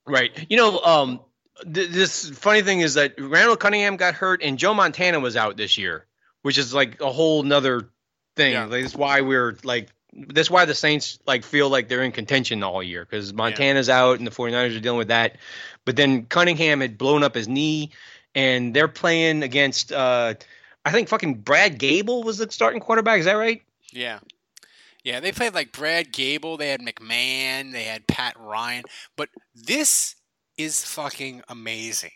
Right. 0.06 0.32
You 0.48 0.56
know, 0.56 0.78
um, 0.80 1.20
th- 1.62 1.90
this 1.90 2.30
funny 2.30 2.62
thing 2.62 2.80
is 2.80 2.94
that 2.94 3.14
Randall 3.18 3.56
Cunningham 3.56 3.96
got 3.96 4.14
hurt 4.14 4.42
and 4.42 4.58
Joe 4.58 4.74
Montana 4.74 5.20
was 5.20 5.36
out 5.36 5.56
this 5.56 5.76
year, 5.76 6.06
which 6.42 6.56
is 6.56 6.72
like 6.72 7.00
a 7.00 7.10
whole 7.10 7.42
nother 7.42 7.90
thing. 8.36 8.52
Yeah. 8.52 8.64
Like, 8.64 8.82
that's 8.82 8.96
why 8.96 9.20
we're 9.20 9.56
like, 9.64 9.90
that's 10.28 10.50
why 10.50 10.64
the 10.64 10.74
Saints 10.74 11.18
like 11.26 11.44
feel 11.44 11.68
like 11.70 11.88
they're 11.88 12.02
in 12.02 12.12
contention 12.12 12.62
all 12.62 12.82
year 12.82 13.04
because 13.04 13.32
Montana's 13.32 13.88
out 13.88 14.18
and 14.18 14.26
the 14.26 14.30
49ers 14.30 14.76
are 14.76 14.80
dealing 14.80 14.98
with 14.98 15.08
that. 15.08 15.36
But 15.84 15.96
then 15.96 16.26
Cunningham 16.26 16.80
had 16.80 16.98
blown 16.98 17.22
up 17.22 17.34
his 17.34 17.48
knee 17.48 17.90
and 18.34 18.74
they're 18.74 18.88
playing 18.88 19.42
against, 19.42 19.92
uh, 19.92 20.34
I 20.84 20.92
think 20.92 21.08
fucking 21.08 21.36
Brad 21.36 21.78
Goebel 21.78 22.22
was 22.22 22.38
the 22.38 22.50
starting 22.50 22.80
quarterback. 22.80 23.20
Is 23.20 23.24
that 23.24 23.34
right? 23.34 23.62
Yeah. 23.92 24.20
Yeah, 25.04 25.20
they 25.20 25.32
played 25.32 25.54
like 25.54 25.72
Brad 25.72 26.12
Goebel, 26.12 26.56
they 26.56 26.68
had 26.68 26.80
McMahon, 26.80 27.72
they 27.72 27.84
had 27.84 28.06
Pat 28.06 28.34
Ryan, 28.38 28.84
but 29.16 29.28
this 29.54 30.16
is 30.58 30.84
fucking 30.84 31.42
amazing. 31.48 32.10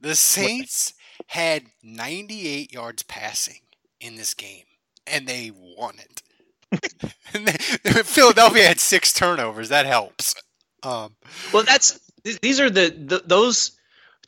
The 0.00 0.14
Saints 0.14 0.94
had 1.26 1.64
98 1.82 2.72
yards 2.72 3.02
passing 3.02 3.60
in 4.00 4.16
this 4.16 4.34
game, 4.34 4.64
and 5.06 5.26
they 5.26 5.50
won 5.52 5.98
it. 5.98 6.22
Philadelphia 8.04 8.66
had 8.68 8.80
six 8.80 9.12
turnovers. 9.12 9.68
That 9.68 9.86
helps. 9.86 10.34
Um, 10.82 11.14
Well, 11.52 11.62
that's 11.64 12.00
these 12.42 12.60
are 12.60 12.70
the, 12.70 12.90
the 12.90 13.22
those 13.26 13.72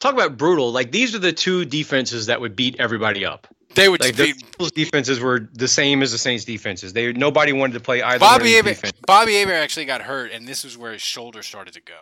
talk 0.01 0.15
about 0.15 0.37
brutal. 0.37 0.73
Like 0.73 0.93
these 0.93 1.15
are 1.15 1.19
the 1.19 1.33
two 1.33 1.65
defenses 1.65 2.27
that 2.27 2.41
would 2.41 2.57
beat 2.57 2.77
everybody 2.79 3.25
up. 3.25 3.47
they 3.75 3.89
would 3.89 4.01
Like 4.01 4.17
the 4.17 4.29
Eagles' 4.29 4.73
defenses 4.73 5.21
were 5.21 5.49
the 5.53 5.69
same 5.69 6.03
as 6.03 6.13
the 6.13 6.19
Saints' 6.19 6.45
defenses. 6.45 6.93
They 6.93 7.13
nobody 7.13 7.53
wanted 7.53 7.75
to 7.75 7.81
play 7.81 8.03
either. 8.03 8.19
Bobby 8.19 8.53
Hebert. 8.53 8.93
Bobby 9.07 9.35
Hebert 9.37 9.55
actually 9.55 9.87
got 9.87 10.03
hurt, 10.03 10.33
and 10.33 10.47
this 10.47 10.65
was 10.65 10.77
where 10.77 10.93
his 10.93 11.03
shoulder 11.03 11.43
started 11.43 11.75
to 11.75 11.81
go. 11.81 11.99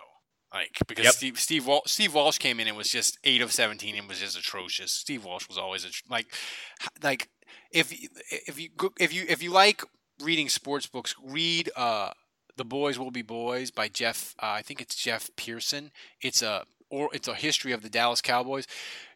Like 0.53 0.77
because 0.89 1.05
Yep. 1.05 1.15
Steve 1.15 1.39
Steve 1.39 1.67
Walsh, 1.67 1.83
Steve 1.87 2.13
Walsh 2.13 2.39
came 2.39 2.59
in 2.59 2.67
and 2.67 2.77
was 2.77 2.89
just 2.89 3.19
eight 3.23 3.41
of 3.41 3.53
seventeen 3.53 3.95
and 3.97 4.09
was 4.09 4.19
just 4.19 4.37
atrocious. 4.37 4.91
Steve 4.91 5.25
Walsh 5.25 5.47
was 5.47 5.57
always 5.57 5.85
a, 5.85 5.91
tr- 5.91 6.03
like 6.11 6.35
like 7.05 7.29
if 7.71 7.93
if 8.49 8.59
you 8.61 8.71
if 8.99 9.13
you 9.15 9.25
if 9.29 9.45
you 9.45 9.53
like 9.53 9.85
reading 10.23 10.49
sports 10.49 10.87
books, 10.87 11.15
read 11.23 11.71
uh 11.77 12.11
the 12.57 12.65
Boys 12.65 12.99
Will 12.99 13.11
Be 13.11 13.23
Boys 13.23 13.71
by 13.71 13.89
Jeff. 13.89 14.35
Uh, 14.39 14.49
I 14.49 14.63
think 14.63 14.83
it's 14.83 14.95
Jeff 14.95 15.31
Pearson. 15.37 15.93
It's 16.21 16.43
a 16.43 16.65
or 16.91 17.09
it's 17.13 17.29
a 17.29 17.35
history 17.35 17.73
of 17.73 17.83
the 17.83 17.89
Dallas 17.89 18.21
Cowboys. 18.21 18.67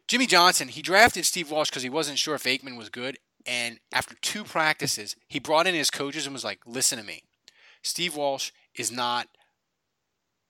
Jimmy 0.07 0.25
Johnson 0.25 0.67
he 0.67 0.81
drafted 0.81 1.25
Steve 1.25 1.51
Walsh 1.51 1.69
because 1.69 1.83
he 1.83 1.89
wasn't 1.89 2.17
sure 2.17 2.35
if 2.35 2.43
Aikman 2.43 2.77
was 2.77 2.89
good, 2.89 3.17
and 3.45 3.79
after 3.93 4.15
two 4.21 4.43
practices, 4.43 5.15
he 5.27 5.39
brought 5.39 5.67
in 5.67 5.75
his 5.75 5.91
coaches 5.91 6.25
and 6.25 6.33
was 6.33 6.43
like, 6.43 6.59
"Listen 6.65 6.97
to 6.97 7.03
me, 7.03 7.23
Steve 7.83 8.15
Walsh 8.15 8.51
is 8.75 8.91
not 8.91 9.27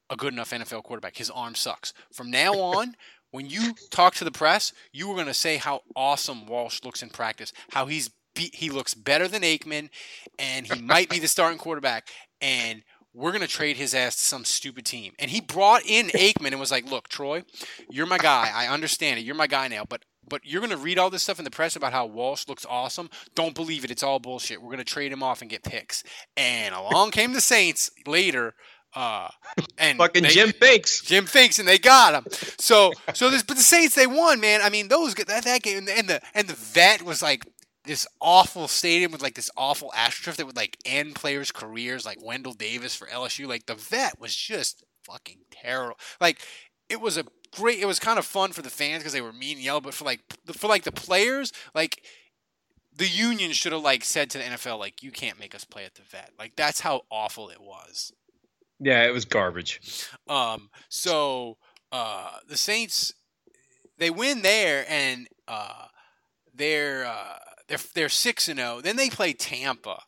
a 0.10 0.16
good 0.16 0.34
enough 0.34 0.52
NFL 0.52 0.84
quarterback. 0.84 1.18
His 1.18 1.30
arm 1.30 1.56
sucks. 1.56 1.94
From 2.14 2.32
now 2.32 2.54
on." 2.54 2.96
When 3.32 3.50
you 3.50 3.74
talk 3.92 4.16
to 4.16 4.24
the 4.24 4.32
press, 4.32 4.72
you 4.94 5.12
are 5.12 5.14
going 5.14 5.26
to 5.26 5.34
say 5.34 5.58
how 5.58 5.82
awesome 5.94 6.46
Walsh 6.46 6.82
looks 6.86 7.04
in 7.04 7.10
practice, 7.10 7.52
how 7.72 7.86
he's 7.86 8.10
be- 8.36 8.52
he 8.54 8.70
looks 8.70 8.94
better 8.94 9.28
than 9.28 9.42
Aikman, 9.42 9.90
and 10.38 10.68
he 10.68 10.82
might 10.82 11.10
be 11.10 11.20
the 11.20 11.28
starting 11.28 11.58
quarterback. 11.58 12.10
And 12.42 12.84
we're 13.14 13.32
going 13.32 13.42
to 13.42 13.48
trade 13.48 13.78
his 13.78 13.96
ass 13.96 14.16
to 14.18 14.22
some 14.22 14.44
stupid 14.46 14.86
team. 14.86 15.14
And 15.18 15.32
he 15.32 15.40
brought 15.42 15.84
in 15.86 16.08
Aikman 16.08 16.52
and 16.52 16.60
was 16.60 16.72
like, 16.72 16.90
"Look, 16.90 17.08
Troy, 17.08 17.44
you're 17.90 18.06
my 18.08 18.18
guy. 18.18 18.52
I 18.54 18.68
understand 18.68 19.20
it. 19.20 19.26
You're 19.26 19.36
my 19.36 19.48
guy 19.48 19.68
now, 19.70 19.86
but 19.88 20.04
but 20.28 20.42
you're 20.44 20.60
going 20.60 20.72
to 20.72 20.78
read 20.78 20.98
all 21.00 21.10
this 21.10 21.24
stuff 21.24 21.38
in 21.40 21.46
the 21.46 21.52
press 21.52 21.76
about 21.76 21.94
how 21.94 22.06
Walsh 22.08 22.48
looks 22.48 22.66
awesome. 22.70 23.10
Don't 23.36 23.54
believe 23.56 23.86
it. 23.86 23.92
It's 23.92 24.04
all 24.04 24.20
bullshit. 24.20 24.60
We're 24.62 24.68
going 24.70 24.80
to 24.80 24.84
trade 24.84 25.12
him 25.12 25.24
off 25.24 25.42
and 25.42 25.50
get 25.50 25.64
picks." 25.64 26.04
And 26.36 26.76
along 26.76 27.12
came 27.12 27.34
the 27.34 27.42
Saints 27.42 27.90
later. 28.06 28.54
Uh, 28.94 29.28
and 29.78 29.98
Fucking 29.98 30.24
they- 30.24 30.30
Jim 30.30 30.52
Finks. 30.54 31.02
Jim 31.02 31.26
Finks, 31.26 31.60
and 31.60 31.68
they 31.68 31.78
got 31.78 32.14
him. 32.14 32.26
So, 32.58 32.94
so 33.14 33.30
this, 33.30 33.44
but 33.44 33.58
the 33.58 33.64
Saints 33.64 33.94
they 33.94 34.08
won, 34.08 34.40
man. 34.40 34.62
I 34.64 34.70
mean, 34.70 34.88
those 34.88 35.14
that 35.16 35.44
that 35.44 35.62
game 35.64 35.86
and 35.90 36.08
the 36.08 36.22
and 36.34 36.48
the 36.48 36.54
vet 36.54 37.02
was 37.02 37.22
like 37.22 37.44
this 37.86 38.08
awful 38.22 38.68
stadium 38.68 39.12
with 39.12 39.22
like 39.22 39.36
this 39.36 39.50
awful 39.56 39.92
astroturf 39.96 40.36
that 40.36 40.46
would 40.46 40.56
like 40.56 40.78
end 40.86 41.16
players' 41.16 41.52
careers, 41.52 42.06
like 42.06 42.24
Wendell 42.24 42.54
Davis 42.54 42.96
for 42.96 43.08
LSU. 43.08 43.48
Like 43.48 43.66
the 43.66 43.76
vet 43.76 44.20
was 44.20 44.36
just 44.36 44.84
fucking 45.04 45.40
terrible. 45.52 45.98
Like 46.20 46.40
it 46.90 47.02
was 47.02 47.18
a 47.18 47.26
great. 47.52 47.80
It 47.80 47.86
was 47.86 48.00
kind 48.00 48.20
of 48.20 48.26
fun 48.26 48.52
for 48.52 48.62
the 48.62 48.70
fans 48.70 49.00
because 49.00 49.14
they 49.14 49.22
were 49.22 49.34
mean 49.34 49.58
and 49.58 49.66
yell, 49.66 49.82
but 49.82 49.94
for 49.94 50.06
like 50.06 50.22
for 50.54 50.68
like 50.68 50.84
the 50.84 50.92
players, 50.92 51.52
like 51.74 52.04
the 52.96 53.08
union 53.08 53.52
should 53.52 53.72
have 53.72 53.82
like 53.82 54.04
said 54.04 54.30
to 54.32 54.38
the 54.38 54.44
NFL, 54.44 54.80
like 54.80 55.04
you 55.04 55.12
can't 55.12 55.40
make 55.40 55.54
us 55.56 55.66
play 55.66 55.86
at 55.86 55.96
the 55.96 56.04
vet. 56.04 56.32
Like 56.38 56.56
that's 56.56 56.82
how 56.82 57.02
awful 57.10 57.50
it 57.50 57.62
was. 57.62 58.12
Yeah, 58.80 59.04
it 59.06 59.14
was 59.14 59.26
garbage. 59.26 60.08
Um, 60.28 60.70
so 60.90 61.58
uh, 61.92 62.38
the 62.48 62.58
Saints 62.58 63.14
they 63.98 64.10
win 64.10 64.42
there, 64.42 64.86
and 64.90 65.28
uh, 65.48 65.86
they're 66.54 67.06
uh, 67.06 67.38
they're 67.68 67.80
they're 67.94 68.10
six 68.10 68.48
and 68.48 68.60
zero. 68.60 68.82
Then 68.82 68.96
they 68.96 69.10
play 69.10 69.34
Tampa, 69.34 70.02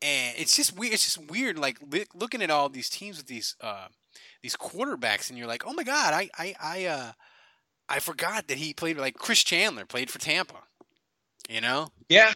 and 0.00 0.34
it's 0.38 0.56
just 0.56 0.76
weird. 0.78 0.92
It's 0.94 1.04
just 1.04 1.30
weird, 1.30 1.58
like 1.58 1.78
li- 1.90 2.06
looking 2.14 2.42
at 2.42 2.50
all 2.50 2.68
these 2.68 2.88
teams 2.88 3.16
with 3.18 3.26
these 3.26 3.56
uh, 3.60 3.86
these 4.42 4.56
quarterbacks, 4.56 5.28
and 5.28 5.38
you're 5.38 5.48
like, 5.48 5.64
oh 5.66 5.72
my 5.74 5.84
god, 5.84 6.14
I 6.14 6.30
I 6.38 6.54
I 6.60 6.84
uh, 6.86 7.12
I 7.88 7.98
forgot 7.98 8.48
that 8.48 8.58
he 8.58 8.72
played 8.74 8.96
like 8.96 9.14
Chris 9.16 9.42
Chandler 9.42 9.84
played 9.84 10.10
for 10.10 10.18
Tampa. 10.18 10.64
You 11.48 11.60
know, 11.60 11.88
Yeah. 12.08 12.32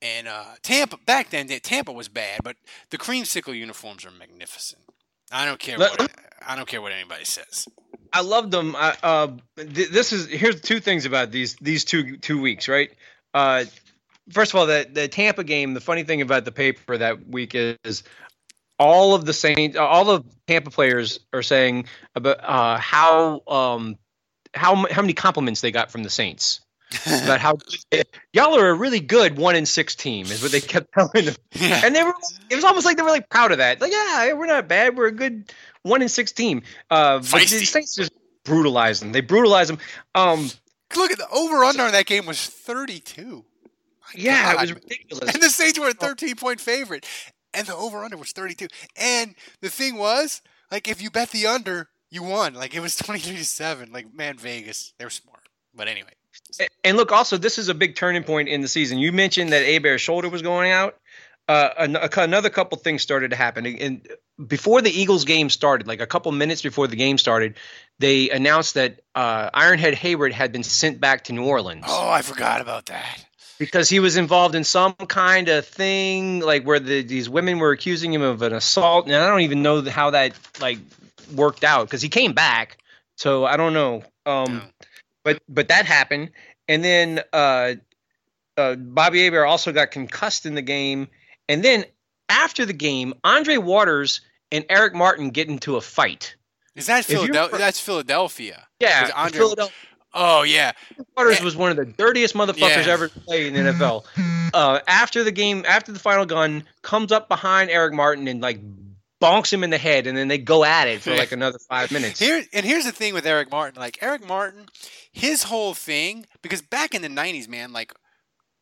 and 0.00 0.28
uh, 0.28 0.44
Tampa 0.62 0.98
back 1.04 1.30
then, 1.30 1.48
Tampa 1.48 1.92
was 1.92 2.08
bad, 2.08 2.40
but 2.44 2.56
the 2.90 2.96
creamsicle 2.96 3.54
uniforms 3.56 4.06
are 4.06 4.10
magnificent. 4.12 4.82
I 5.32 5.44
don't 5.44 5.58
care. 5.58 5.76
Let- 5.76 5.98
What, 5.98 6.10
I 6.46 6.54
don't 6.54 6.68
care 6.68 6.80
what 6.80 6.92
anybody 6.92 7.24
says. 7.24 7.66
I 8.12 8.20
loved 8.20 8.52
them. 8.52 8.76
I, 8.76 8.96
uh, 9.02 9.26
th- 9.56 9.88
this 9.90 10.12
is 10.12 10.28
here's 10.28 10.60
two 10.60 10.78
things 10.78 11.04
about 11.06 11.32
these 11.32 11.56
these 11.56 11.84
two 11.84 12.16
two 12.18 12.40
weeks, 12.40 12.68
right? 12.68 12.90
Uh, 13.34 13.64
first 14.30 14.52
of 14.52 14.60
all, 14.60 14.66
the 14.66 14.88
the 14.90 15.08
Tampa 15.08 15.44
game. 15.44 15.74
The 15.74 15.80
funny 15.80 16.02
thing 16.04 16.22
about 16.22 16.44
the 16.44 16.52
paper 16.52 16.98
that 16.98 17.28
week 17.28 17.54
is 17.54 18.02
all 18.78 19.14
of 19.14 19.24
the 19.24 19.32
Saints, 19.32 19.76
all 19.76 20.10
of 20.10 20.24
Tampa 20.46 20.70
players 20.70 21.20
are 21.32 21.42
saying 21.42 21.86
about 22.14 22.38
uh, 22.42 22.78
how 22.78 23.42
um 23.46 23.96
how 24.54 24.86
how 24.90 25.02
many 25.02 25.12
compliments 25.12 25.60
they 25.60 25.70
got 25.70 25.90
from 25.90 26.02
the 26.02 26.10
Saints 26.10 26.60
about 27.06 27.40
how 27.40 27.58
y'all 28.32 28.56
are 28.56 28.68
a 28.68 28.74
really 28.74 29.00
good 29.00 29.36
one 29.36 29.56
in 29.56 29.66
six 29.66 29.94
team 29.94 30.26
is 30.26 30.42
what 30.42 30.52
they 30.52 30.60
kept 30.60 30.92
telling 30.92 31.26
them. 31.26 31.34
Yeah. 31.52 31.82
And 31.84 31.94
they 31.94 32.02
were 32.02 32.14
it 32.50 32.54
was 32.54 32.64
almost 32.64 32.86
like 32.86 32.96
they 32.96 33.02
were 33.02 33.10
like 33.10 33.28
proud 33.28 33.52
of 33.52 33.58
that. 33.58 33.80
Like, 33.80 33.92
yeah, 33.92 34.32
we're 34.34 34.46
not 34.46 34.68
bad. 34.68 34.96
We're 34.96 35.08
a 35.08 35.12
good 35.12 35.52
one 35.82 36.02
in 36.02 36.08
six 36.08 36.32
team. 36.32 36.62
Uh, 36.90 37.18
but 37.18 37.40
the. 37.40 37.46
Saints 37.46 37.94
just 37.94 38.12
brutalized 38.44 39.02
them. 39.02 39.12
They 39.12 39.20
brutalized 39.20 39.70
them. 39.70 39.78
Um, 40.14 40.50
Look 40.96 41.10
at 41.10 41.18
the 41.18 41.28
over 41.28 41.64
under 41.64 41.84
in 41.84 41.92
that 41.92 42.06
game 42.06 42.26
was 42.26 42.46
32. 42.46 43.44
Yeah, 44.16 44.52
it 44.52 44.60
was 44.60 44.72
ridiculous. 44.74 45.34
And 45.34 45.42
the 45.42 45.50
Saints 45.50 45.78
were 45.78 45.88
a 45.88 45.94
13 45.94 46.36
point 46.36 46.60
favorite. 46.60 47.06
And 47.54 47.66
the 47.66 47.74
over 47.74 48.04
under 48.04 48.16
was 48.16 48.32
32. 48.32 48.66
And 48.96 49.34
the 49.62 49.70
thing 49.70 49.96
was, 49.96 50.42
like, 50.70 50.88
if 50.88 51.00
you 51.00 51.10
bet 51.10 51.30
the 51.30 51.46
under, 51.46 51.88
you 52.10 52.22
won. 52.22 52.54
Like, 52.54 52.74
it 52.74 52.80
was 52.80 52.96
23 52.96 53.36
to 53.36 53.44
7. 53.44 53.92
Like, 53.92 54.12
man, 54.14 54.36
Vegas, 54.36 54.92
they're 54.98 55.10
smart. 55.10 55.48
But 55.74 55.88
anyway. 55.88 56.10
And 56.84 56.96
look, 56.96 57.12
also, 57.12 57.36
this 57.38 57.58
is 57.58 57.68
a 57.68 57.74
big 57.74 57.96
turning 57.96 58.22
point 58.24 58.48
in 58.48 58.60
the 58.60 58.68
season. 58.68 58.98
You 58.98 59.10
mentioned 59.12 59.52
that 59.52 59.64
Hebert's 59.64 60.02
shoulder 60.02 60.28
was 60.28 60.42
going 60.42 60.70
out. 60.70 60.96
uh, 61.48 61.88
another 62.16 62.50
couple 62.50 62.76
things 62.78 63.02
started 63.02 63.30
to 63.30 63.36
happen. 63.36 63.66
And 63.66 64.06
before 64.46 64.82
the 64.82 64.90
Eagles 64.90 65.24
game 65.24 65.48
started, 65.48 65.86
like 65.86 66.00
a 66.00 66.06
couple 66.06 66.30
minutes 66.32 66.60
before 66.62 66.86
the 66.88 66.96
game 66.96 67.18
started, 67.18 67.56
they 67.98 68.28
announced 68.30 68.74
that 68.74 69.00
uh, 69.14 69.50
Ironhead 69.50 69.94
Heyward 69.94 70.32
had 70.32 70.52
been 70.52 70.62
sent 70.62 71.00
back 71.00 71.24
to 71.24 71.32
New 71.32 71.44
Orleans 71.46 71.84
Oh, 71.88 72.10
I 72.10 72.22
forgot 72.22 72.60
about 72.60 72.86
that. 72.86 73.24
Because 73.58 73.88
he 73.88 74.00
was 74.00 74.16
involved 74.16 74.54
in 74.54 74.64
some 74.64 74.92
kind 74.94 75.48
of 75.48 75.66
thing, 75.66 76.40
like 76.40 76.64
where 76.64 76.78
the, 76.78 77.02
these 77.02 77.28
women 77.28 77.58
were 77.58 77.70
accusing 77.70 78.12
him 78.12 78.22
of 78.22 78.42
an 78.42 78.52
assault, 78.52 79.06
and 79.06 79.14
I 79.14 79.26
don't 79.26 79.40
even 79.40 79.62
know 79.62 79.82
how 79.88 80.10
that 80.10 80.34
like 80.60 80.78
worked 81.34 81.64
out 81.64 81.86
because 81.86 82.02
he 82.02 82.08
came 82.08 82.32
back. 82.32 82.78
So 83.16 83.46
I 83.46 83.56
don't 83.56 83.72
know. 83.72 84.02
Um, 84.26 84.62
but 85.24 85.40
but 85.48 85.68
that 85.68 85.86
happened, 85.86 86.32
and 86.68 86.84
then 86.84 87.22
uh, 87.32 87.74
uh, 88.58 88.74
Bobby 88.74 89.24
Hebert 89.24 89.46
also 89.46 89.72
got 89.72 89.90
concussed 89.90 90.44
in 90.44 90.54
the 90.54 90.62
game, 90.62 91.08
and 91.48 91.64
then 91.64 91.84
after 92.28 92.66
the 92.66 92.72
game, 92.74 93.14
Andre 93.24 93.56
Waters 93.56 94.20
and 94.52 94.66
Eric 94.68 94.94
Martin 94.94 95.30
get 95.30 95.48
into 95.48 95.76
a 95.76 95.80
fight. 95.80 96.36
Is 96.74 96.86
that 96.86 97.06
Philadelphia? 97.06 97.58
That's 97.58 97.80
Philadelphia. 97.80 98.66
Yeah, 98.80 99.10
Andre- 99.16 99.38
Philadelphia 99.38 99.74
Oh 100.18 100.42
yeah. 100.42 100.72
Waters 101.16 101.42
was 101.42 101.54
one 101.56 101.70
of 101.70 101.76
the 101.76 101.84
dirtiest 101.84 102.34
motherfuckers 102.34 102.86
Yeah. 102.86 102.92
ever 102.92 103.08
to 103.08 103.20
play 103.20 103.46
in 103.46 103.52
the 103.54 103.60
NFL. 103.72 104.04
Uh, 104.54 104.80
after 104.88 105.22
the 105.22 105.30
game, 105.30 105.64
after 105.68 105.92
the 105.92 105.98
final 105.98 106.24
gun, 106.24 106.64
comes 106.82 107.12
up 107.12 107.28
behind 107.28 107.70
Eric 107.70 107.92
Martin 107.92 108.26
and 108.26 108.40
like 108.40 108.58
bonks 109.20 109.52
him 109.52 109.62
in 109.62 109.70
the 109.70 109.78
head, 109.78 110.06
and 110.06 110.16
then 110.16 110.28
they 110.28 110.38
go 110.38 110.64
at 110.64 110.88
it 110.88 111.02
for 111.02 111.14
like 111.14 111.32
another 111.40 111.58
five 111.68 111.92
minutes. 111.92 112.18
Here 112.18 112.42
and 112.52 112.64
here's 112.64 112.84
the 112.84 112.92
thing 112.92 113.12
with 113.12 113.26
Eric 113.26 113.50
Martin. 113.50 113.78
Like 113.80 113.98
Eric 114.02 114.26
Martin, 114.26 114.66
his 115.12 115.44
whole 115.44 115.74
thing 115.74 116.24
because 116.42 116.62
back 116.62 116.94
in 116.94 117.02
the 117.02 117.08
'90s, 117.08 117.46
man, 117.48 117.72
like 117.72 117.92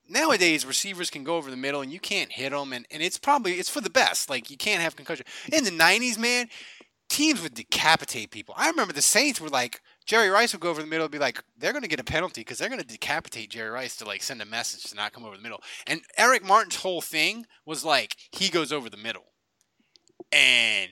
nowadays 0.09 0.67
receivers 0.67 1.11
can 1.11 1.25
go 1.25 1.37
over 1.37 1.51
the 1.51 1.57
middle 1.57 1.81
and 1.81 1.93
you 1.93 2.01
can't 2.01 2.33
hit 2.33 2.51
them, 2.51 2.73
and, 2.73 2.87
and 2.91 3.03
it's 3.03 3.19
probably 3.19 3.53
it's 3.55 3.71
for 3.71 3.81
the 3.81 3.91
best. 3.91 4.29
Like 4.29 4.51
you 4.51 4.57
can't 4.57 4.83
have 4.83 4.97
concussion. 4.97 5.27
In 5.53 5.65
the 5.65 5.71
'90s, 5.71 6.19
man, 6.19 6.49
teams 7.09 7.43
would 7.43 7.55
decapitate 7.55 8.31
people. 8.31 8.55
I 8.59 8.69
remember 8.71 8.93
the 8.93 9.03
Saints 9.03 9.41
were 9.41 9.49
like 9.49 9.81
Jerry 10.07 10.29
Rice 10.29 10.53
would 10.53 10.61
go 10.61 10.71
over 10.71 10.83
the 10.83 10.87
middle 10.87 11.07
and 11.07 11.13
be 11.13 11.19
like, 11.19 11.43
they're 11.57 11.73
going 11.73 11.83
to 11.83 11.89
get 11.89 12.01
a 12.01 12.05
penalty 12.05 12.43
because 12.43 12.59
they're 12.59 12.69
going 12.69 12.81
to 12.81 12.87
decapitate 12.87 13.51
Jerry 13.51 13.71
Rice 13.71 13.97
to 13.97 14.05
like 14.05 14.23
send 14.23 14.43
a 14.43 14.47
message 14.47 14.85
to 14.85 14.97
not 14.97 15.13
come 15.13 15.25
over 15.25 15.37
the 15.37 15.43
middle. 15.43 15.63
And 15.87 16.03
Eric 16.19 16.45
Martin's 16.45 16.77
whole 16.77 17.01
thing 17.01 17.47
was 17.65 17.85
like 17.85 18.17
he 18.31 18.49
goes 18.49 18.73
over 18.73 18.91
the 18.91 18.97
middle, 18.97 19.33
and 20.31 20.91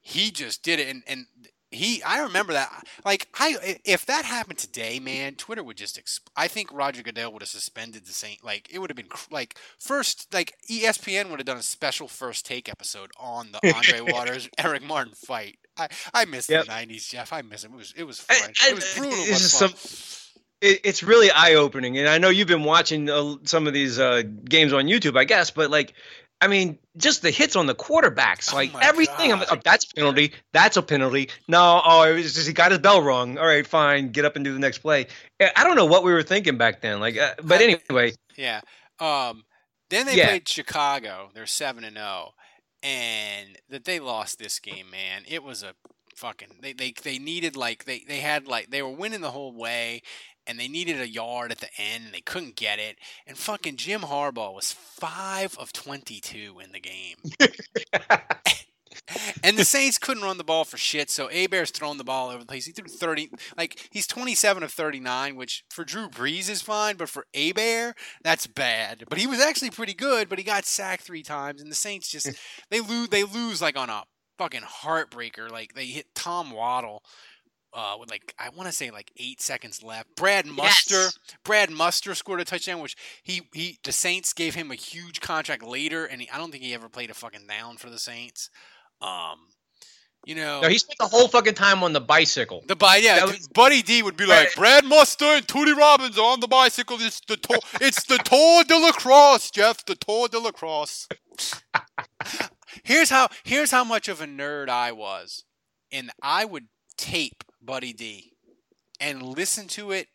he 0.00 0.30
just 0.30 0.62
did 0.62 0.78
it. 0.78 0.88
And 0.88 1.02
and 1.08 1.26
he, 1.72 2.02
I 2.02 2.20
remember 2.20 2.52
that. 2.52 2.84
Like 3.04 3.28
I, 3.34 3.78
if 3.84 4.06
that 4.06 4.24
happened 4.24 4.58
today, 4.58 5.00
man, 5.00 5.34
Twitter 5.34 5.64
would 5.64 5.76
just. 5.76 6.00
Exp- 6.02 6.28
I 6.36 6.46
think 6.48 6.72
Roger 6.72 7.02
Goodell 7.02 7.32
would 7.32 7.42
have 7.42 7.48
suspended 7.48 8.06
the 8.06 8.12
Saint. 8.12 8.44
Like 8.44 8.68
it 8.70 8.78
would 8.78 8.90
have 8.90 8.96
been 8.96 9.08
cr- 9.08 9.32
like 9.32 9.58
first, 9.78 10.32
like 10.32 10.54
ESPN 10.70 11.30
would 11.30 11.40
have 11.40 11.46
done 11.46 11.56
a 11.56 11.62
special 11.62 12.06
first 12.06 12.46
take 12.46 12.68
episode 12.68 13.10
on 13.18 13.50
the 13.52 13.74
Andre 13.74 14.00
Waters 14.00 14.48
Eric 14.58 14.82
Martin 14.82 15.14
fight. 15.14 15.58
I 15.78 15.88
I 16.14 16.24
miss 16.24 16.48
Yep. 16.48 16.66
the 16.66 16.70
'90s, 16.72 17.08
Jeff. 17.08 17.32
I 17.32 17.42
miss 17.42 17.64
him. 17.64 17.72
It 17.74 17.76
was 17.76 17.94
it 17.96 18.04
was 18.04 18.20
fun. 18.20 18.36
I- 18.62 18.68
it 18.70 18.74
was 18.74 18.94
brutal. 18.94 19.10
this 19.16 19.42
is 19.44 19.58
fun. 19.58 19.68
some- 19.74 20.22
it, 20.62 20.80
it's 20.84 21.02
really 21.02 21.30
eye 21.30 21.54
opening, 21.54 21.98
and 21.98 22.08
I 22.08 22.16
know 22.18 22.30
you've 22.30 22.48
been 22.48 22.64
watching 22.64 23.10
uh, 23.10 23.36
some 23.44 23.66
of 23.66 23.74
these 23.74 23.98
uh, 23.98 24.22
games 24.44 24.72
on 24.72 24.86
YouTube, 24.86 25.16
I 25.18 25.24
guess, 25.24 25.50
but 25.50 25.70
like. 25.70 25.94
I 26.38 26.48
mean, 26.48 26.78
just 26.98 27.22
the 27.22 27.30
hits 27.30 27.56
on 27.56 27.64
the 27.64 27.74
quarterbacks, 27.74 28.52
Oh 28.52 28.56
like 28.56 28.70
my 28.74 28.84
everything. 28.84 29.32
I'm 29.32 29.38
like, 29.38 29.48
oh, 29.50 29.56
that's 29.64 29.90
a 29.90 29.94
penalty. 29.94 30.34
That's 30.52 30.76
a 30.76 30.82
penalty. 30.82 31.30
No, 31.48 31.80
oh, 31.82 32.02
it 32.02 32.12
was 32.12 32.34
just 32.34 32.46
he 32.46 32.52
got 32.52 32.72
his 32.72 32.80
bell 32.80 33.00
rung. 33.00 33.38
All 33.38 33.46
right, 33.46 33.66
fine. 33.66 34.10
Get 34.12 34.26
up 34.26 34.36
and 34.36 34.44
do 34.44 34.52
the 34.52 34.58
next 34.58 34.78
play. 34.80 35.06
I 35.40 35.50
I 35.56 35.64
don't 35.64 35.76
know 35.76 35.86
what 35.86 36.04
we 36.04 36.12
were 36.12 36.22
thinking 36.22 36.58
back 36.58 36.82
then. 36.82 37.00
Like, 37.00 37.16
uh, 37.16 37.36
but 37.42 37.62
anyway, 37.62 38.12
Yeah. 38.36 38.60
Um. 39.00 39.44
Then 39.88 40.04
they 40.04 40.16
Yeah. 40.16 40.26
played 40.26 40.46
Chicago. 40.46 41.30
They're 41.32 41.46
seven 41.46 41.84
and 41.84 41.96
zero, 41.96 42.34
and 42.86 43.58
that 43.68 43.84
they 43.84 43.98
lost 43.98 44.38
this 44.38 44.60
game, 44.60 44.90
man. 44.90 45.22
It 45.26 45.42
was 45.42 45.62
a 45.64 45.74
fucking. 46.14 46.58
They 46.62 46.72
they 46.72 46.92
they 47.02 47.18
needed 47.18 47.56
like 47.56 47.84
they 47.84 48.04
they 48.06 48.20
had 48.20 48.46
like 48.46 48.70
they 48.70 48.82
were 48.82 48.90
winning 48.90 49.22
the 49.22 49.32
whole 49.32 49.52
way, 49.52 50.02
and 50.46 50.58
they 50.58 50.68
needed 50.68 51.00
a 51.00 51.08
yard 51.08 51.50
at 51.50 51.58
the 51.58 51.68
end, 51.78 52.04
and 52.06 52.14
they 52.14 52.20
couldn't 52.20 52.54
get 52.56 52.78
it. 52.78 52.98
And 53.26 53.36
fucking 53.36 53.76
Jim 53.76 54.02
Harbaugh 54.02 54.54
was 54.54 54.72
five 54.72 55.56
of 55.58 55.72
twenty 55.72 56.20
two 56.20 56.60
in 56.64 56.72
the 56.72 56.80
game. 56.80 57.16
And 59.42 59.56
the 59.56 59.64
Saints 59.64 59.98
couldn't 59.98 60.24
run 60.24 60.38
the 60.38 60.44
ball 60.44 60.64
for 60.64 60.76
shit, 60.76 61.10
so 61.10 61.28
Hebert's 61.28 61.70
throwing 61.70 61.98
the 61.98 62.04
ball 62.04 62.30
over 62.30 62.40
the 62.40 62.46
place. 62.46 62.66
He 62.66 62.72
threw 62.72 62.86
30, 62.86 63.30
like, 63.56 63.88
he's 63.90 64.06
27 64.06 64.62
of 64.62 64.72
39, 64.72 65.36
which 65.36 65.64
for 65.70 65.84
Drew 65.84 66.08
Brees 66.08 66.50
is 66.50 66.62
fine, 66.62 66.96
but 66.96 67.08
for 67.08 67.26
Abear, 67.34 67.94
that's 68.22 68.46
bad. 68.46 69.04
But 69.08 69.18
he 69.18 69.26
was 69.26 69.40
actually 69.40 69.70
pretty 69.70 69.94
good, 69.94 70.28
but 70.28 70.38
he 70.38 70.44
got 70.44 70.64
sacked 70.64 71.02
three 71.04 71.22
times, 71.22 71.62
and 71.62 71.70
the 71.70 71.76
Saints 71.76 72.10
just, 72.10 72.30
they 72.70 72.80
lose, 72.80 73.08
they 73.08 73.22
lose, 73.24 73.62
like, 73.62 73.76
on 73.78 73.90
a 73.90 74.04
fucking 74.38 74.62
heartbreaker. 74.62 75.50
Like, 75.50 75.74
they 75.74 75.86
hit 75.86 76.14
Tom 76.14 76.50
Waddle. 76.50 77.02
Uh, 77.72 77.94
with 78.00 78.10
like 78.10 78.34
I 78.38 78.48
want 78.48 78.70
to 78.70 78.72
say 78.72 78.90
like 78.90 79.12
eight 79.18 79.42
seconds 79.42 79.82
left. 79.82 80.16
Brad 80.16 80.46
Muster, 80.46 80.94
Yes. 80.94 81.18
Brad 81.44 81.68
Muster 81.68 82.14
scored 82.14 82.40
a 82.40 82.44
touchdown, 82.44 82.80
which 82.80 82.96
he 83.22 83.42
he 83.52 83.78
the 83.84 83.92
Saints 83.92 84.32
gave 84.32 84.54
him 84.54 84.70
a 84.70 84.74
huge 84.76 85.20
contract 85.20 85.62
later, 85.62 86.06
and 86.06 86.22
he, 86.22 86.30
I 86.30 86.38
don't 86.38 86.50
think 86.50 86.62
he 86.62 86.72
ever 86.72 86.88
played 86.88 87.10
a 87.10 87.14
fucking 87.14 87.46
down 87.46 87.76
for 87.76 87.90
the 87.90 87.98
Saints. 87.98 88.48
Um, 89.00 89.38
you 90.24 90.34
know, 90.34 90.60
no, 90.60 90.68
he 90.68 90.78
spent 90.78 90.98
the 90.98 91.06
whole 91.06 91.28
fucking 91.28 91.54
time 91.54 91.84
on 91.84 91.92
the 91.92 92.00
bicycle. 92.00 92.64
the 92.66 92.74
bi- 92.74 92.96
yeah, 92.96 93.24
was- 93.24 93.46
Buddy 93.48 93.80
D 93.82 94.02
would 94.02 94.16
be 94.16 94.26
like 94.26 94.54
Brad 94.56 94.84
Muster 94.84 95.24
and 95.24 95.46
Tootie 95.46 95.76
Robbins 95.76 96.18
on 96.18 96.40
the 96.40 96.48
bicycle. 96.48 96.96
It's 97.00 97.20
the 97.28 97.36
tour, 97.36 97.58
it's 97.80 98.04
the 98.04 98.18
Tour 98.18 98.64
de 98.64 98.76
la 98.76 98.90
Crosse, 98.92 99.50
Jeff. 99.52 99.84
The 99.84 99.94
Tour 99.94 100.28
de 100.28 100.38
la 100.40 100.50
Crosse. 100.50 101.06
here's 102.82 103.10
how 103.10 103.28
here's 103.44 103.70
how 103.70 103.84
much 103.84 104.08
of 104.08 104.20
a 104.20 104.26
nerd 104.26 104.68
I 104.68 104.90
was, 104.92 105.44
and 105.92 106.10
I 106.22 106.44
would 106.44 106.66
tape 106.96 107.44
Buddy 107.62 107.92
D 107.92 108.32
and 108.98 109.22
listen 109.22 109.68
to 109.68 109.92
it 109.92 110.08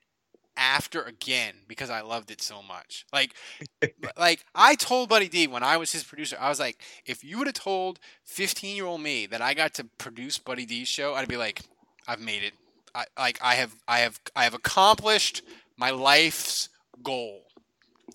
after 0.58 1.02
again 1.02 1.54
because 1.68 1.90
I 1.90 2.02
loved 2.02 2.32
it 2.32 2.42
so 2.42 2.62
much. 2.62 3.06
Like, 3.14 3.34
like 4.18 4.46
I 4.54 4.76
told 4.76 5.10
Buddy 5.10 5.30
D 5.30 5.48
when 5.48 5.64
I 5.64 5.78
was 5.78 5.92
his 5.92 6.04
producer, 6.04 6.38
I 6.40 6.50
was 6.50 6.60
like, 6.60 6.82
if 7.06 7.24
you 7.24 7.38
would 7.38 7.48
have 7.48 7.56
told 7.56 8.00
15 8.26 8.76
year 8.76 8.86
old 8.86 9.02
me 9.02 9.26
that 9.28 9.42
I 9.42 9.54
got 9.54 9.74
to 9.76 9.86
produce 9.98 10.38
Buddy 10.38 10.66
D's 10.66 10.88
show, 10.88 11.14
I'd 11.14 11.28
be 11.28 11.38
like, 11.38 11.62
I've 12.08 12.20
made 12.20 12.44
it. 12.44 12.54
I 12.94 13.06
like 13.18 13.40
I 13.42 13.56
have 13.56 13.76
I 13.88 14.00
have 14.00 14.20
I 14.36 14.44
have 14.44 14.54
accomplished 14.54 15.44
my 15.78 15.92
life's 15.92 16.70
goal. 17.04 17.44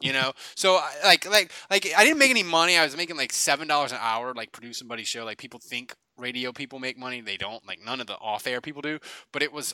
You 0.02 0.12
know, 0.12 0.32
so 0.54 0.78
like 1.04 1.28
like 1.28 1.50
like 1.70 1.90
I 1.96 2.04
didn't 2.04 2.18
make 2.18 2.30
any 2.30 2.42
money. 2.42 2.76
I 2.76 2.84
was 2.84 2.96
making 2.96 3.16
like 3.16 3.32
seven 3.32 3.66
dollars 3.66 3.92
an 3.92 3.98
hour, 4.00 4.34
like 4.34 4.52
producing 4.52 4.88
Buddy's 4.88 5.08
show. 5.08 5.24
Like 5.24 5.38
people 5.38 5.58
think 5.58 5.94
radio 6.18 6.52
people 6.52 6.78
make 6.78 6.98
money, 6.98 7.22
they 7.22 7.38
don't. 7.38 7.66
Like 7.66 7.78
none 7.82 8.00
of 8.00 8.06
the 8.06 8.18
off 8.18 8.46
air 8.46 8.60
people 8.60 8.82
do. 8.82 8.98
But 9.32 9.42
it 9.42 9.52
was 9.52 9.72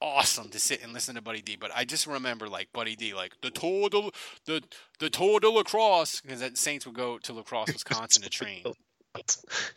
awesome 0.00 0.48
to 0.50 0.58
sit 0.58 0.82
and 0.82 0.92
listen 0.92 1.14
to 1.14 1.22
Buddy 1.22 1.42
D. 1.42 1.56
But 1.56 1.70
I 1.74 1.84
just 1.84 2.06
remember 2.06 2.48
like 2.48 2.72
Buddy 2.72 2.96
D, 2.96 3.14
like 3.14 3.34
the 3.42 3.50
Tour 3.50 3.88
de 3.90 4.10
the 4.46 4.62
the 4.98 5.10
Tour 5.10 5.40
de 5.40 5.48
La 5.50 5.62
Crosse, 5.62 6.20
because 6.20 6.40
that 6.40 6.56
Saints 6.58 6.86
would 6.86 6.94
go 6.94 7.18
to 7.18 7.32
lacrosse, 7.32 7.72
Wisconsin 7.72 8.22
to 8.22 8.30
train. 8.30 8.64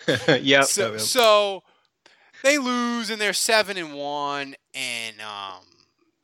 yeah. 0.42 0.62
So, 0.64 0.98
so 0.98 1.64
they 2.44 2.58
lose 2.58 3.10
and 3.10 3.20
they're 3.20 3.34
seven 3.34 3.78
and 3.78 3.94
one, 3.94 4.56
and 4.74 5.20
um. 5.22 5.62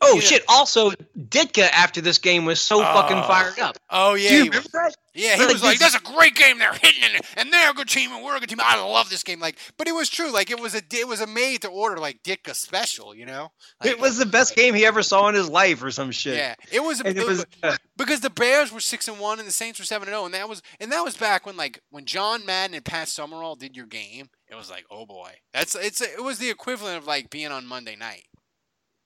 oh 0.01 0.09
you 0.09 0.15
know- 0.15 0.21
shit! 0.21 0.43
Also, 0.47 0.91
Ditka 1.17 1.69
after 1.71 2.01
this 2.01 2.17
game 2.19 2.45
was 2.45 2.59
so 2.59 2.81
fucking 2.81 3.17
Oh. 3.17 3.23
fired 3.27 3.59
up. 3.59 3.77
Oh 3.89 4.13
yeah, 4.15 4.29
Do 4.29 4.35
you 4.35 4.43
remember 4.45 4.57
was- 4.59 4.71
that? 4.73 4.95
Yeah, 5.19 5.35
he 5.35 5.45
was 5.45 5.61
like, 5.63 5.79
"That's 5.79 5.95
a 5.95 5.99
great 6.01 6.35
game. 6.35 6.59
They're 6.59 6.73
hitting 6.73 7.03
it, 7.03 7.25
and 7.37 7.51
they're 7.51 7.71
a 7.71 7.73
good 7.73 7.89
team, 7.89 8.11
and 8.11 8.23
we're 8.23 8.35
a 8.35 8.39
good 8.39 8.49
team. 8.49 8.59
I 8.61 8.81
love 8.81 9.09
this 9.09 9.23
game." 9.23 9.39
Like, 9.39 9.57
but 9.77 9.87
it 9.87 9.93
was 9.93 10.09
true. 10.09 10.31
Like, 10.31 10.49
it 10.49 10.59
was 10.59 10.75
a 10.75 10.81
it 10.93 11.07
was 11.07 11.21
a 11.21 11.27
made 11.27 11.61
to 11.63 11.67
order 11.67 11.97
like 11.97 12.23
Ditka 12.23 12.55
special. 12.55 13.13
You 13.13 13.25
know, 13.25 13.51
like, 13.83 13.91
It 13.91 13.99
was 13.99 14.17
the 14.17 14.25
best 14.25 14.55
game 14.55 14.73
he 14.73 14.85
ever 14.85 15.03
saw 15.03 15.27
in 15.27 15.35
his 15.35 15.49
life, 15.49 15.83
or 15.83 15.91
some 15.91 16.11
shit. 16.11 16.37
yeah, 16.37 16.55
it 16.71 16.81
was. 16.81 17.01
It 17.01 17.25
was. 17.27 17.45
uh, 17.63 17.75
because 17.97 18.21
the 18.21 18.29
Bears 18.29 18.71
were 18.71 18.79
six 18.79 19.07
and 19.07 19.19
one 19.19 19.39
and 19.39 19.47
the 19.47 19.51
Saints 19.51 19.77
were 19.79 19.85
seven 19.85 20.07
and 20.07 20.13
zero, 20.15 20.25
and 20.25 20.33
that 20.33 20.47
was 20.47 20.61
and 20.79 20.91
that 20.91 21.01
was 21.03 21.17
back 21.17 21.45
when 21.45 21.57
like 21.57 21.81
when 21.89 22.05
John 22.05 22.45
Madden 22.45 22.75
and 22.75 22.85
Pat 22.85 23.07
Summerall 23.09 23.55
did 23.55 23.75
your 23.75 23.85
game. 23.87 24.29
It 24.49 24.55
was 24.55 24.69
like, 24.69 24.85
oh 24.89 25.05
boy, 25.05 25.33
that's 25.53 25.75
it's 25.75 26.01
it 26.01 26.23
was 26.23 26.39
the 26.39 26.49
equivalent 26.49 26.97
of 26.97 27.05
like 27.05 27.29
being 27.29 27.51
on 27.51 27.65
Monday 27.67 27.95
night. 27.95 28.23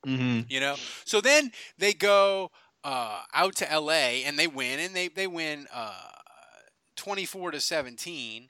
mhm. 0.05 0.45
you 0.49 0.59
know. 0.59 0.75
So 1.05 1.21
then 1.21 1.51
they 1.77 1.93
go 1.93 2.51
uh, 2.83 3.21
out 3.33 3.55
to 3.57 3.71
L.A. 3.71 4.23
and 4.25 4.37
they 4.37 4.47
win, 4.47 4.79
and 4.79 4.95
they 4.95 5.07
they 5.07 5.27
win 5.27 5.67
uh, 5.73 5.93
twenty 6.95 7.25
four 7.25 7.51
to 7.51 7.59
seventeen, 7.61 8.49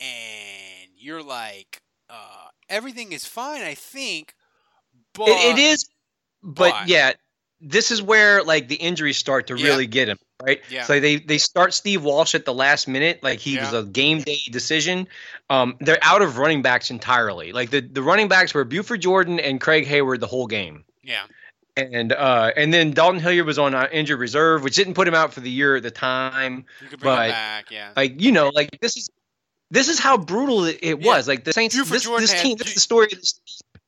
and 0.00 0.90
you're 0.96 1.22
like, 1.22 1.80
uh, 2.10 2.48
everything 2.68 3.12
is 3.12 3.24
fine, 3.26 3.62
I 3.62 3.74
think, 3.74 4.34
but 5.14 5.28
It, 5.28 5.58
it 5.58 5.58
is, 5.58 5.88
but, 6.42 6.70
but- 6.72 6.88
yeah, 6.88 7.12
this 7.60 7.90
is 7.90 8.02
where 8.02 8.42
like 8.42 8.68
the 8.68 8.74
injuries 8.76 9.16
start 9.16 9.46
to 9.48 9.56
Yeah. 9.56 9.66
really 9.68 9.86
get 9.86 10.08
him, 10.08 10.18
right? 10.42 10.60
Yeah. 10.68 10.82
So 10.84 10.98
they 10.98 11.16
they 11.16 11.38
start 11.38 11.72
Steve 11.74 12.02
Walsh 12.02 12.34
at 12.34 12.44
the 12.44 12.52
last 12.54 12.88
minute, 12.88 13.22
like 13.22 13.38
he 13.38 13.56
was 13.56 13.72
a 13.72 13.84
game 13.84 14.20
day 14.20 14.40
decision. 14.50 15.06
Um, 15.48 15.76
they're 15.80 15.98
out 16.02 16.22
of 16.22 16.38
running 16.38 16.62
backs 16.62 16.90
entirely. 16.90 17.52
Like 17.52 17.70
the 17.70 17.80
the 17.80 18.02
running 18.02 18.26
backs 18.28 18.52
were 18.52 18.64
Buford 18.64 19.00
Jordan 19.00 19.38
and 19.38 19.60
Craig 19.60 19.86
Heyward 19.86 20.18
the 20.20 20.26
whole 20.26 20.46
game. 20.48 20.84
yeah, 21.04 21.22
and 21.76 22.12
uh, 22.12 22.52
and 22.56 22.72
then 22.72 22.92
Dalton 22.92 23.20
Hilliard 23.20 23.46
was 23.46 23.58
on 23.58 23.74
uh, 23.74 23.88
injured 23.92 24.18
reserve, 24.18 24.62
which 24.62 24.76
didn't 24.76 24.94
put 24.94 25.08
him 25.08 25.14
out 25.14 25.32
for 25.32 25.40
the 25.40 25.50
year 25.50 25.76
at 25.76 25.82
the 25.82 25.90
time. 25.90 26.64
You 26.80 26.88
could 26.88 27.00
bring 27.00 27.14
but 27.14 27.26
him 27.26 27.32
back, 27.32 27.70
yeah. 27.70 27.92
like 27.96 28.20
you 28.20 28.32
know, 28.32 28.50
like 28.54 28.70
this 28.80 28.96
is 28.96 29.08
this 29.70 29.88
is 29.88 29.98
how 29.98 30.18
brutal 30.18 30.64
it, 30.64 30.78
it 30.82 31.00
was. 31.00 31.26
Like 31.26 31.44
the 31.44 31.52
Saints, 31.52 31.74
Buford 31.74 31.94
this, 31.94 32.02
Jordan 32.04 32.22
this 32.22 32.32
had- 32.32 32.42
team, 32.42 32.56
this 32.58 32.68
is 32.68 32.74
the 32.74 32.80
story 32.80 33.06
of 33.12 33.18
this. 33.18 33.40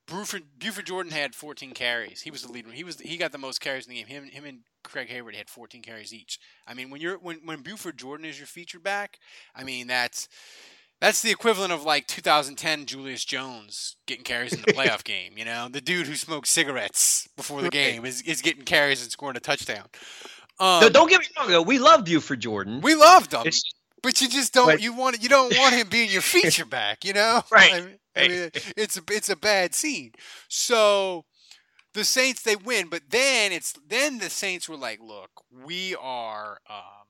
Buford, 0.07 0.43
Buford 0.59 0.85
Jordan 0.85 1.13
had 1.13 1.35
14 1.35 1.73
carries. 1.73 2.21
He 2.21 2.31
was 2.31 2.43
the 2.43 2.53
leader. 2.53 2.71
He 2.71 2.85
was 2.85 3.01
he 3.01 3.17
got 3.17 3.33
the 3.33 3.39
most 3.39 3.61
carries 3.61 3.87
in 3.87 3.95
the 3.95 4.03
game. 4.03 4.07
Him 4.07 4.25
him 4.25 4.45
and 4.45 4.59
Craig 4.83 5.09
Heyward 5.09 5.35
had 5.35 5.49
14 5.49 5.81
carries 5.81 6.13
each. 6.13 6.39
I 6.67 6.75
mean, 6.75 6.91
when 6.91 7.01
you're 7.01 7.17
when 7.17 7.41
when 7.45 7.63
Buford 7.63 7.97
Jordan 7.97 8.27
is 8.27 8.39
your 8.39 8.47
featured 8.47 8.83
back, 8.83 9.19
I 9.55 9.65
mean 9.65 9.87
that's 9.87 10.29
that's 11.01 11.23
the 11.23 11.31
equivalent 11.31 11.73
of 11.73 11.85
like 11.85 12.07
2010 12.07 12.87
Julius 12.87 13.25
Jones 13.25 13.97
getting 14.07 14.25
carries 14.25 14.53
in 14.53 14.61
the 14.63 14.73
playoff 14.73 15.05
game. 15.05 15.35
You 15.37 15.45
know, 15.45 15.69
the 15.71 15.81
dude 15.81 16.07
who 16.07 16.15
smoked 16.15 16.49
cigarettes 16.49 17.29
before 17.37 17.59
the 17.61 17.65
Right. 17.65 17.73
game 17.73 18.05
is, 18.05 18.23
is 18.23 18.41
getting 18.43 18.65
carries 18.65 19.03
and 19.03 19.11
scoring 19.11 19.37
a 19.37 19.41
touchdown. 19.41 19.87
Um, 20.61 20.91
don't 20.93 21.11
get 21.11 21.21
me 21.21 21.27
wrong 21.39 21.49
though. 21.49 21.63
We 21.63 21.79
loved 21.79 22.05
Buford 22.07 22.41
Jordan. 22.41 22.81
we 22.81 22.95
loved 22.95 23.33
him, 23.33 23.41
It's- 23.41 23.63
but 24.03 24.21
you 24.21 24.29
just 24.29 24.53
don't. 24.55 24.67
But- 24.67 24.81
you 24.83 24.93
want 24.93 25.23
you 25.23 25.29
don't 25.29 25.57
want 25.59 25.75
him 25.75 25.89
being 25.89 26.11
your 26.11 26.23
feature 26.35 26.65
back. 26.67 27.05
You 27.05 27.13
know, 27.15 27.43
Right. 27.51 27.73
I 27.75 27.81
mean, 27.81 27.99
I 28.17 28.29
mean, 28.29 28.51
it's 28.77 28.97
a 28.97 29.03
it's 29.09 29.29
a 29.29 29.37
bad 29.37 29.75
scene. 29.75 30.13
So 30.49 31.25
the 31.95 32.05
Saints 32.05 32.43
they 32.43 32.55
win, 32.57 32.89
but 32.89 33.03
then 33.11 33.51
it's 33.51 33.73
then 33.89 34.19
the 34.19 34.31
Saints 34.31 34.69
were 34.69 34.77
like, 34.77 35.01
look, 35.01 35.31
we 35.65 35.97
are 36.01 36.59
um, 36.71 37.04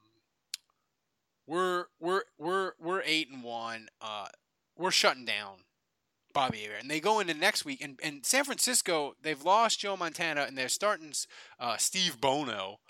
we're 1.46 1.86
we're 2.00 2.22
we're 2.38 2.72
we're 2.80 3.02
eight 3.04 3.28
and 3.30 3.42
one. 3.42 3.88
Uh, 4.00 4.26
we're 4.76 4.90
shutting 4.90 5.24
down 5.24 5.58
Bobby 6.32 6.64
Air, 6.64 6.76
and 6.78 6.90
they 6.90 7.00
go 7.00 7.20
into 7.20 7.34
next 7.34 7.64
week. 7.64 7.80
And, 7.82 7.98
and 8.02 8.26
San 8.26 8.44
Francisco, 8.44 9.14
they've 9.22 9.42
lost 9.42 9.80
Joe 9.80 9.96
Montana, 9.96 10.42
and 10.42 10.58
they're 10.58 10.68
starting 10.68 11.12
uh, 11.58 11.76
Steve 11.76 12.20
Bono. 12.20 12.80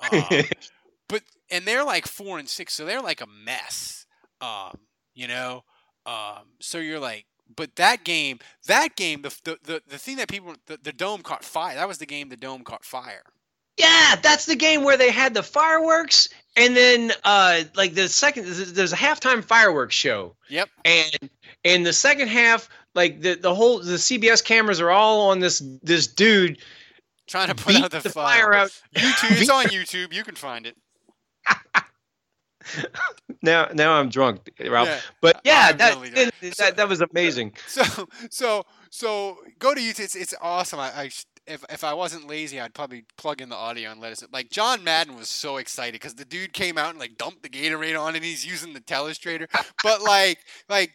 Uh, 0.00 0.42
but 1.08 1.22
and 1.50 1.64
they're 1.64 1.84
like 1.84 2.06
four 2.06 2.38
and 2.38 2.48
six, 2.48 2.74
so 2.74 2.84
they're 2.84 3.02
like 3.02 3.20
a 3.20 3.26
mess. 3.26 4.06
Um, 4.40 4.78
you 5.14 5.28
know, 5.28 5.64
um, 6.06 6.54
so 6.60 6.78
you're 6.78 6.98
like, 6.98 7.26
but 7.54 7.76
that 7.76 8.04
game, 8.04 8.38
that 8.66 8.96
game, 8.96 9.22
the 9.22 9.36
the 9.44 9.58
the, 9.62 9.82
the 9.86 9.98
thing 9.98 10.16
that 10.16 10.28
people, 10.28 10.54
the, 10.66 10.78
the 10.82 10.92
dome 10.92 11.22
caught 11.22 11.44
fire. 11.44 11.74
That 11.76 11.88
was 11.88 11.98
the 11.98 12.06
game 12.06 12.30
the 12.30 12.36
dome 12.36 12.64
caught 12.64 12.84
fire. 12.84 13.22
Yeah, 13.76 14.16
that's 14.22 14.46
the 14.46 14.56
game 14.56 14.84
where 14.84 14.96
they 14.96 15.10
had 15.10 15.34
the 15.34 15.42
fireworks, 15.42 16.28
and 16.56 16.76
then 16.76 17.12
uh, 17.24 17.62
like 17.74 17.94
the 17.94 18.08
second, 18.08 18.46
there's 18.46 18.92
a 18.92 18.96
halftime 18.96 19.42
fireworks 19.44 19.94
show, 19.94 20.34
Yep. 20.48 20.68
and 20.84 21.30
in 21.64 21.82
the 21.82 21.92
second 21.92 22.28
half, 22.28 22.68
like 22.94 23.20
the 23.20 23.34
the 23.34 23.54
whole 23.54 23.78
the 23.80 23.94
CBS 23.96 24.44
cameras 24.44 24.80
are 24.80 24.90
all 24.90 25.30
on 25.30 25.40
this 25.40 25.62
this 25.82 26.06
dude 26.06 26.58
Trying 27.26 27.48
to 27.48 27.54
put 27.54 27.74
out 27.76 27.90
the, 27.90 28.00
the 28.00 28.10
fire. 28.10 28.42
fire 28.42 28.54
out. 28.54 28.70
YouTube, 28.94 29.40
it's 29.40 29.48
on 29.50 29.64
YouTube. 29.66 30.12
You 30.12 30.22
can 30.24 30.34
find 30.34 30.66
it. 30.66 30.76
Now 33.42 33.68
now 33.74 33.92
I'm 33.92 34.08
drunk, 34.08 34.50
Ralph. 34.58 34.88
Yeah, 34.88 35.00
but 35.20 35.40
yeah, 35.44 35.72
that, 35.72 35.92
totally 35.92 36.08
drunk. 36.10 36.56
that 36.56 36.76
that 36.78 36.88
was 36.88 37.02
amazing. 37.02 37.52
So 37.66 37.84
so 38.30 38.64
so 38.88 39.36
go 39.58 39.74
to 39.74 39.80
YouTube. 39.80 40.00
It's, 40.00 40.16
it's 40.16 40.32
awesome. 40.40 40.80
I, 40.80 40.84
I 41.02 41.10
if 41.46 41.64
if 41.70 41.84
I 41.84 41.94
wasn't 41.94 42.26
lazy, 42.26 42.60
I'd 42.60 42.74
probably 42.74 43.04
plug 43.16 43.40
in 43.40 43.48
the 43.48 43.56
audio 43.56 43.90
and 43.90 44.00
let 44.00 44.12
us. 44.12 44.24
Like 44.32 44.50
John 44.50 44.84
Madden 44.84 45.16
was 45.16 45.28
so 45.28 45.56
excited 45.58 45.94
because 45.94 46.14
the 46.14 46.24
dude 46.24 46.52
came 46.52 46.78
out 46.78 46.90
and 46.90 46.98
like 46.98 47.18
dumped 47.18 47.42
the 47.42 47.48
Gatorade 47.48 48.00
on, 48.00 48.14
and 48.14 48.24
he's 48.24 48.46
using 48.46 48.72
the 48.72 48.80
telestrator. 48.80 49.46
But 49.82 50.02
like 50.04 50.38
like, 50.68 50.92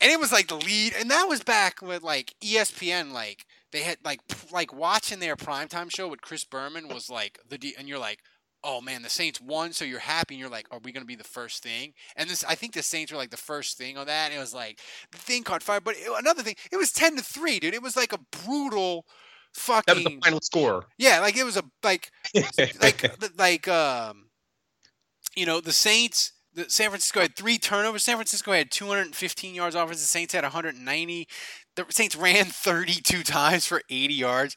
and 0.00 0.10
it 0.10 0.20
was 0.20 0.32
like 0.32 0.48
the 0.48 0.56
lead, 0.56 0.94
and 0.98 1.10
that 1.10 1.26
was 1.28 1.42
back 1.42 1.82
with 1.82 2.02
like 2.02 2.34
ESPN. 2.42 3.12
Like 3.12 3.44
they 3.70 3.80
had 3.80 3.98
like 4.04 4.26
p- 4.28 4.48
like 4.50 4.74
watching 4.74 5.20
their 5.20 5.36
primetime 5.36 5.90
show 5.90 6.08
with 6.08 6.22
Chris 6.22 6.44
Berman 6.44 6.88
was 6.88 7.10
like 7.10 7.38
the 7.48 7.58
D, 7.58 7.74
and 7.78 7.88
you're 7.88 7.98
like. 7.98 8.20
Oh 8.64 8.80
man, 8.80 9.02
the 9.02 9.08
Saints 9.08 9.40
won, 9.40 9.72
so 9.72 9.84
you're 9.84 9.98
happy, 9.98 10.34
and 10.34 10.40
you're 10.40 10.48
like, 10.48 10.68
"Are 10.70 10.78
we 10.78 10.92
gonna 10.92 11.04
be 11.04 11.16
the 11.16 11.24
first 11.24 11.64
thing?" 11.64 11.94
And 12.14 12.30
this, 12.30 12.44
I 12.44 12.54
think 12.54 12.74
the 12.74 12.82
Saints 12.84 13.10
were 13.10 13.18
like 13.18 13.30
the 13.30 13.36
first 13.36 13.76
thing 13.76 13.98
on 13.98 14.06
that. 14.06 14.26
And 14.26 14.34
it 14.34 14.38
was 14.38 14.54
like 14.54 14.78
the 15.10 15.18
thing 15.18 15.42
caught 15.42 15.64
fire, 15.64 15.80
but 15.80 15.96
it, 15.96 16.08
another 16.16 16.44
thing, 16.44 16.54
it 16.70 16.76
was 16.76 16.92
ten 16.92 17.16
to 17.16 17.24
three, 17.24 17.58
dude. 17.58 17.74
It 17.74 17.82
was 17.82 17.96
like 17.96 18.12
a 18.12 18.20
brutal, 18.44 19.04
fucking. 19.54 19.84
That 19.86 19.96
was 19.96 20.04
the 20.04 20.20
final 20.22 20.40
score. 20.40 20.86
Yeah, 20.98 21.20
like 21.20 21.36
it 21.36 21.44
was 21.44 21.56
a 21.56 21.64
like 21.82 22.10
like 22.80 23.38
like 23.38 23.68
um 23.68 24.26
you 25.34 25.46
know, 25.46 25.60
the 25.60 25.72
Saints 25.72 26.32
the 26.54 26.68
San 26.68 26.90
Francisco 26.90 27.20
had 27.20 27.36
three 27.36 27.58
turnovers. 27.58 28.04
San 28.04 28.16
Francisco 28.16 28.52
had 28.52 28.70
215 28.70 29.54
yards 29.54 29.74
offense. 29.74 30.00
The 30.00 30.06
Saints 30.06 30.34
had 30.34 30.44
190. 30.44 31.28
The 31.76 31.86
Saints 31.88 32.16
ran 32.16 32.44
32 32.46 33.22
times 33.22 33.66
for 33.66 33.82
80 33.88 34.14
yards. 34.14 34.56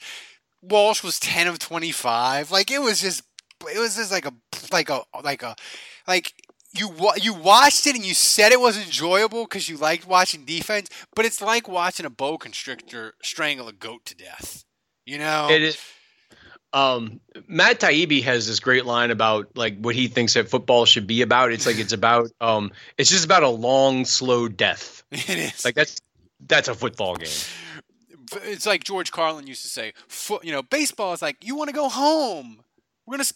Walsh 0.61 1.03
was 1.03 1.19
10 1.19 1.47
of 1.47 1.59
25. 1.59 2.51
Like 2.51 2.71
it 2.71 2.81
was 2.81 3.01
just 3.01 3.23
it 3.71 3.79
was 3.79 3.95
just 3.95 4.11
like 4.11 4.25
a 4.25 4.33
like 4.71 4.89
a 4.89 5.01
like 5.23 5.43
a 5.43 5.55
like 6.07 6.33
you 6.73 6.89
wa- 6.89 7.15
you 7.15 7.33
watched 7.33 7.87
it 7.87 7.95
and 7.95 8.05
you 8.05 8.13
said 8.13 8.51
it 8.51 8.59
was 8.59 8.77
enjoyable 8.77 9.45
because 9.45 9.69
you 9.69 9.77
liked 9.77 10.05
watching 10.05 10.43
defense, 10.43 10.89
but 11.15 11.25
it's 11.25 11.41
like 11.41 11.69
watching 11.69 12.05
a 12.05 12.09
boa 12.09 12.37
constrictor 12.37 13.13
strangle 13.23 13.69
a 13.69 13.73
goat 13.73 14.05
to 14.05 14.15
death. 14.15 14.64
You 15.05 15.19
know, 15.19 15.47
It 15.49 15.61
is. 15.61 15.77
Um, 16.73 17.21
Matt 17.47 17.79
Taibbi 17.79 18.21
has 18.23 18.47
this 18.47 18.59
great 18.59 18.85
line 18.85 19.09
about 19.09 19.55
like 19.55 19.79
what 19.79 19.95
he 19.95 20.07
thinks 20.07 20.33
that 20.33 20.49
football 20.49 20.85
should 20.85 21.07
be 21.07 21.21
about. 21.21 21.53
It's 21.53 21.65
like 21.65 21.79
it's 21.79 21.93
about 22.01 22.31
um, 22.41 22.71
it's 22.97 23.09
just 23.09 23.23
about 23.23 23.43
a 23.43 23.49
long, 23.49 24.03
slow 24.03 24.47
death. 24.49 25.03
it 25.11 25.29
is. 25.29 25.63
Like 25.63 25.75
that's 25.75 26.01
that's 26.45 26.67
a 26.67 26.75
football 26.75 27.15
game. 27.15 27.29
it's 28.43 28.65
like 28.65 28.83
George 28.83 29.11
Carlin 29.11 29.47
used 29.47 29.61
to 29.61 29.69
say, 29.69 29.93
foot, 30.07 30.43
you 30.43 30.51
know, 30.51 30.63
baseball 30.63 31.13
is 31.13 31.21
like 31.21 31.37
you 31.41 31.55
want 31.55 31.69
to 31.69 31.75
go 31.75 31.87
home. 31.87 32.59
We're 33.05 33.17
gonna 33.17 33.29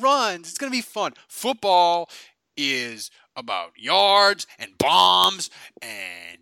run. 0.00 0.40
It's 0.40 0.58
gonna 0.58 0.70
be 0.70 0.82
fun. 0.82 1.14
Football 1.28 2.10
is 2.56 3.10
about 3.34 3.72
yards 3.76 4.46
and 4.58 4.76
bombs 4.78 5.50
and 5.82 6.38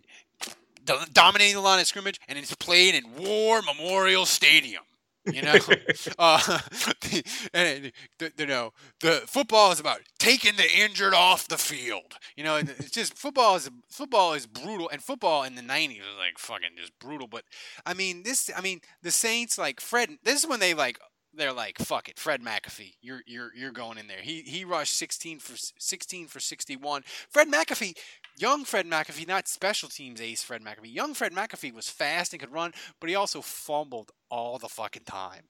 dominating 1.13 1.55
the 1.55 1.61
line 1.61 1.79
of 1.79 1.87
scrimmage, 1.87 2.19
and 2.27 2.37
it's 2.37 2.53
played 2.55 2.95
in 2.95 3.03
War 3.15 3.61
Memorial 3.61 4.25
Stadium. 4.25 4.83
You 5.25 5.41
know, 5.41 5.53
uh, 6.19 6.59
the, 7.01 7.23
and 7.53 7.91
the, 8.19 8.31
you 8.37 8.45
know 8.45 8.73
the 8.99 9.23
football 9.25 9.71
is 9.71 9.79
about 9.79 10.01
taking 10.19 10.55
the 10.57 10.69
injured 10.77 11.13
off 11.13 11.47
the 11.47 11.57
field. 11.57 12.17
You 12.35 12.43
know, 12.43 12.57
it's 12.57 12.91
just 12.91 13.17
football 13.17 13.55
is 13.55 13.69
football 13.89 14.33
is 14.33 14.45
brutal, 14.45 14.89
and 14.89 15.01
football 15.01 15.43
in 15.43 15.55
the 15.55 15.61
'90s 15.61 15.99
was 15.99 16.17
like 16.19 16.37
fucking 16.37 16.75
just 16.77 16.97
brutal. 16.99 17.27
But 17.27 17.43
I 17.85 17.93
mean, 17.93 18.23
this, 18.23 18.49
I 18.55 18.61
mean, 18.61 18.81
the 19.01 19.11
Saints 19.11 19.57
like 19.57 19.79
Fred. 19.79 20.09
This 20.23 20.43
is 20.43 20.49
when 20.49 20.59
they 20.59 20.73
like 20.73 20.99
they're 21.35 21.53
like, 21.53 21.79
fuck 21.79 22.09
it, 22.09 22.19
Fred 22.19 22.41
McAfee, 22.41 22.93
you're 23.01 23.21
you're 23.25 23.51
you're 23.55 23.71
going 23.71 23.97
in 23.97 24.07
there. 24.07 24.21
He 24.21 24.41
he 24.41 24.65
rushed 24.65 24.93
16 24.95 25.39
for 25.39 25.55
16 25.77 26.27
for 26.27 26.39
61. 26.39 27.03
Fred 27.29 27.47
McAfee, 27.47 27.97
young 28.37 28.65
Fred 28.65 28.85
McAfee, 28.87 29.27
not 29.27 29.47
special 29.47 29.89
teams 29.89 30.21
ace 30.21 30.43
Fred 30.43 30.61
McAfee. 30.63 30.93
Young 30.93 31.13
Fred 31.13 31.33
McAfee 31.33 31.73
was 31.73 31.89
fast 31.89 32.33
and 32.33 32.39
could 32.39 32.51
run, 32.51 32.73
but 32.99 33.09
he 33.09 33.15
also 33.15 33.41
fumbled 33.41 34.11
all 34.29 34.57
the 34.57 34.69
fucking 34.69 35.03
time. 35.03 35.43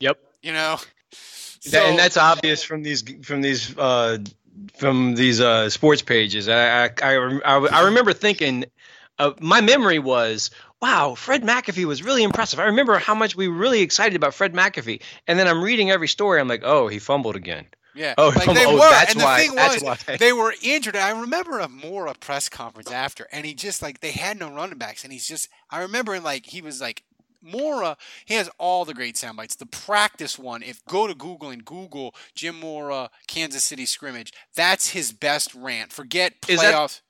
Yep. 0.00 0.18
You 0.42 0.52
know, 0.52 0.76
That- 1.70 1.86
and 1.88 1.98
that's 1.98 2.16
obvious 2.16 2.62
from 2.62 2.82
these 2.82 3.02
from 3.24 3.40
these 3.42 3.76
uh, 3.76 4.18
from 4.76 5.14
these 5.14 5.40
uh, 5.40 5.68
sports 5.70 6.02
pages. 6.02 6.48
I 6.48 6.84
I, 6.86 6.90
I, 7.02 7.40
I, 7.44 7.66
I 7.66 7.84
remember 7.86 8.12
thinking, 8.12 8.64
uh, 9.18 9.32
my 9.40 9.60
memory 9.60 9.98
was, 9.98 10.50
wow, 10.80 11.14
Fred 11.16 11.42
McAfee 11.42 11.84
was 11.84 12.02
really 12.04 12.22
impressive. 12.22 12.60
I 12.60 12.66
remember 12.66 12.98
how 12.98 13.14
much 13.14 13.34
we 13.34 13.48
were 13.48 13.56
really 13.56 13.80
excited 13.80 14.14
about 14.14 14.34
Fred 14.34 14.54
McAfee, 14.54 15.02
and 15.26 15.38
then 15.38 15.48
I'm 15.48 15.62
reading 15.62 15.90
every 15.90 16.08
story. 16.08 16.40
I'm 16.40 16.46
like, 16.48 16.62
oh, 16.64 16.86
he 16.86 17.00
fumbled 17.00 17.34
again. 17.34 17.66
Yeah. 17.98 18.14
Oh, 18.16 18.28
like 18.28 18.54
they 18.54 18.64
oh, 18.66 18.74
were, 18.74 18.78
that's 18.78 19.12
and 19.12 19.20
the 19.20 19.24
why- 19.24 19.40
thing 19.40 19.54
was, 19.56 19.82
why. 19.82 20.16
they 20.16 20.32
were 20.32 20.54
injured. 20.62 20.94
I 20.96 21.10
remember 21.20 21.58
a 21.58 21.68
Mora 21.68 22.14
press 22.14 22.48
conference 22.48 22.90
after, 22.92 23.26
and 23.32 23.44
he 23.44 23.54
just 23.54 23.82
like 23.82 24.00
they 24.00 24.12
had 24.12 24.38
no 24.38 24.50
running 24.52 24.78
backs, 24.78 25.02
and 25.04 25.12
he's 25.12 25.26
just. 25.26 25.48
I 25.70 25.80
remember 25.80 26.20
like 26.20 26.46
he 26.46 26.62
was 26.62 26.80
like 26.80 27.02
Mora. 27.42 27.96
He 28.24 28.34
has 28.34 28.48
all 28.58 28.84
the 28.84 28.94
great 28.94 29.16
sound 29.16 29.36
bites. 29.36 29.56
The 29.56 29.66
practice 29.66 30.38
one. 30.38 30.62
If 30.62 30.84
go 30.86 31.06
to 31.08 31.14
Google 31.14 31.50
and 31.50 31.64
Google 31.64 32.14
Jim 32.34 32.60
Mora 32.60 33.10
Kansas 33.26 33.64
City 33.64 33.84
scrimmage, 33.84 34.32
that's 34.54 34.90
his 34.90 35.10
best 35.12 35.54
rant. 35.54 35.92
Forget 35.92 36.40
playoffs. 36.40 37.00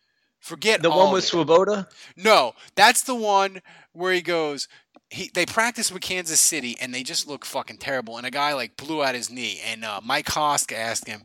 Forget 0.41 0.83
The 0.83 0.91
one 0.91 1.13
with 1.13 1.25
it. 1.25 1.27
Swoboda? 1.27 1.89
No, 2.17 2.55
that's 2.77 3.03
the 3.03 3.15
one 3.15 3.61
where 3.93 4.13
he 4.13 4.23
goes. 4.23 4.69
He 5.11 5.31
they 5.33 5.47
practice 5.47 5.91
with 5.91 6.03
Kansas 6.03 6.41
City 6.41 6.77
and 6.81 6.93
they 6.93 7.03
just 7.03 7.27
look 7.27 7.45
fucking 7.45 7.79
terrible. 7.79 8.17
And 8.17 8.27
a 8.27 8.31
guy 8.31 8.53
like 8.55 8.77
blew 8.77 9.03
out 9.03 9.15
his 9.15 9.31
knee. 9.31 9.61
And 9.65 9.85
uh, 9.85 10.01
Mike 10.05 10.29
Hoss 10.29 10.67
asked 10.71 11.07
him, 11.07 11.23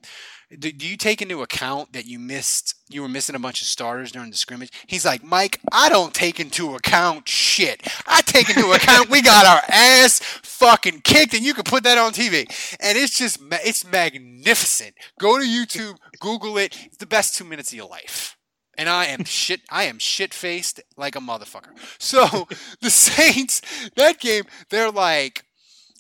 do, 0.57 0.71
"Do 0.71 0.88
you 0.88 0.97
take 0.97 1.21
into 1.21 1.41
account 1.41 1.93
that 1.93 2.05
you 2.05 2.19
missed? 2.19 2.75
You 2.89 3.01
were 3.01 3.09
missing 3.09 3.36
a 3.36 3.39
bunch 3.39 3.61
of 3.61 3.67
starters 3.67 4.11
during 4.11 4.31
the 4.31 4.38
scrimmage?" 4.38 4.71
He's 4.88 5.05
like, 5.05 5.23
"Mike, 5.23 5.59
I 5.71 5.89
don't 5.89 6.13
take 6.13 6.39
into 6.39 6.75
account 6.75 7.27
shit. 7.27 7.88
I 8.05 8.21
take 8.21 8.49
into 8.49 8.71
account 8.71 9.09
we 9.09 9.21
got 9.21 9.45
our 9.45 9.61
ass 9.67 10.19
fucking 10.43 11.01
kicked, 11.01 11.34
and 11.34 11.43
you 11.43 11.53
can 11.53 11.63
put 11.63 11.84
that 11.84 11.97
on 11.97 12.13
TV. 12.13 12.45
And 12.79 12.97
it's 12.97 13.17
just 13.17 13.39
it's 13.63 13.86
magnificent. 13.86 14.95
Go 15.19 15.39
to 15.39 15.45
YouTube, 15.45 15.97
Google 16.19 16.57
it. 16.57 16.77
It's 16.86 16.97
the 16.97 17.05
best 17.05 17.36
two 17.36 17.45
minutes 17.45 17.71
of 17.71 17.77
your 17.77 17.89
life." 17.89 18.38
And 18.78 18.89
I 18.89 19.05
am 19.05 19.24
shit. 19.24 19.61
I 19.69 19.84
am 19.84 19.99
shit 19.99 20.34
faced 20.34 20.82
like 20.97 21.15
a 21.15 21.19
motherfucker. 21.19 21.71
So 21.99 22.47
the 22.82 22.89
Saints, 22.89 23.61
that 23.95 24.19
game, 24.19 24.43
they're 24.69 24.91
like, 24.91 25.43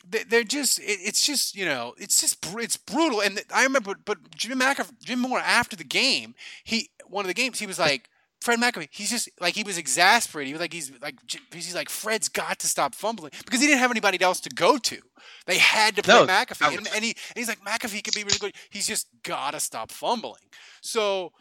they- 0.09 0.23
they're 0.23 0.43
just 0.43 0.79
it's 0.83 1.25
just 1.25 1.55
you 1.55 1.65
know 1.65 1.93
it's 1.97 2.19
just 2.19 2.45
it's 2.57 2.77
brutal. 2.77 3.21
And 3.21 3.41
i 3.53 3.63
remember 3.63 3.93
but 4.03 4.17
jim 4.35 4.59
McAfee, 4.59 4.99
jim 5.03 5.19
Mora 5.19 5.41
after 5.43 5.75
the 5.75 5.83
game 5.85 6.35
he 6.63 6.89
one 7.07 7.23
of 7.25 7.27
the 7.27 7.33
games 7.33 7.59
he 7.59 7.67
was 7.67 7.79
like 7.79 8.09
fred 8.41 8.59
mcafee 8.59 8.89
he's 8.91 9.09
just 9.09 9.29
like 9.39 9.53
he 9.55 9.63
was 9.63 9.77
exasperated. 9.77 10.47
He 10.47 10.53
was 10.53 10.59
like 10.61 10.73
he's 10.73 10.91
like 11.01 11.15
he's 11.53 11.73
like 11.75 11.89
fred's 11.89 12.27
got 12.27 12.59
to 12.59 12.67
stop 12.67 12.95
fumbling 12.95 13.31
because 13.45 13.61
he 13.61 13.67
didn't 13.67 13.79
have 13.79 13.91
anybody 13.91 14.21
else 14.21 14.39
to 14.41 14.49
go 14.49 14.77
to. 14.77 14.99
They 15.45 15.57
had 15.57 15.95
to 15.95 16.01
play 16.03 16.15
No, 16.15 16.27
mcafee. 16.27 16.57
that 16.59 16.77
and, 16.77 16.87
and 16.93 17.03
he 17.03 17.11
and 17.11 17.35
he's 17.37 17.47
like 17.47 17.61
mcafee 17.63 18.03
could 18.03 18.13
be 18.15 18.23
really 18.25 18.39
good. 18.39 18.53
He's 18.71 18.87
just 18.87 19.07
gotta 19.23 19.59
stop 19.61 19.89
fumbling. 19.91 20.41
So 20.81 21.31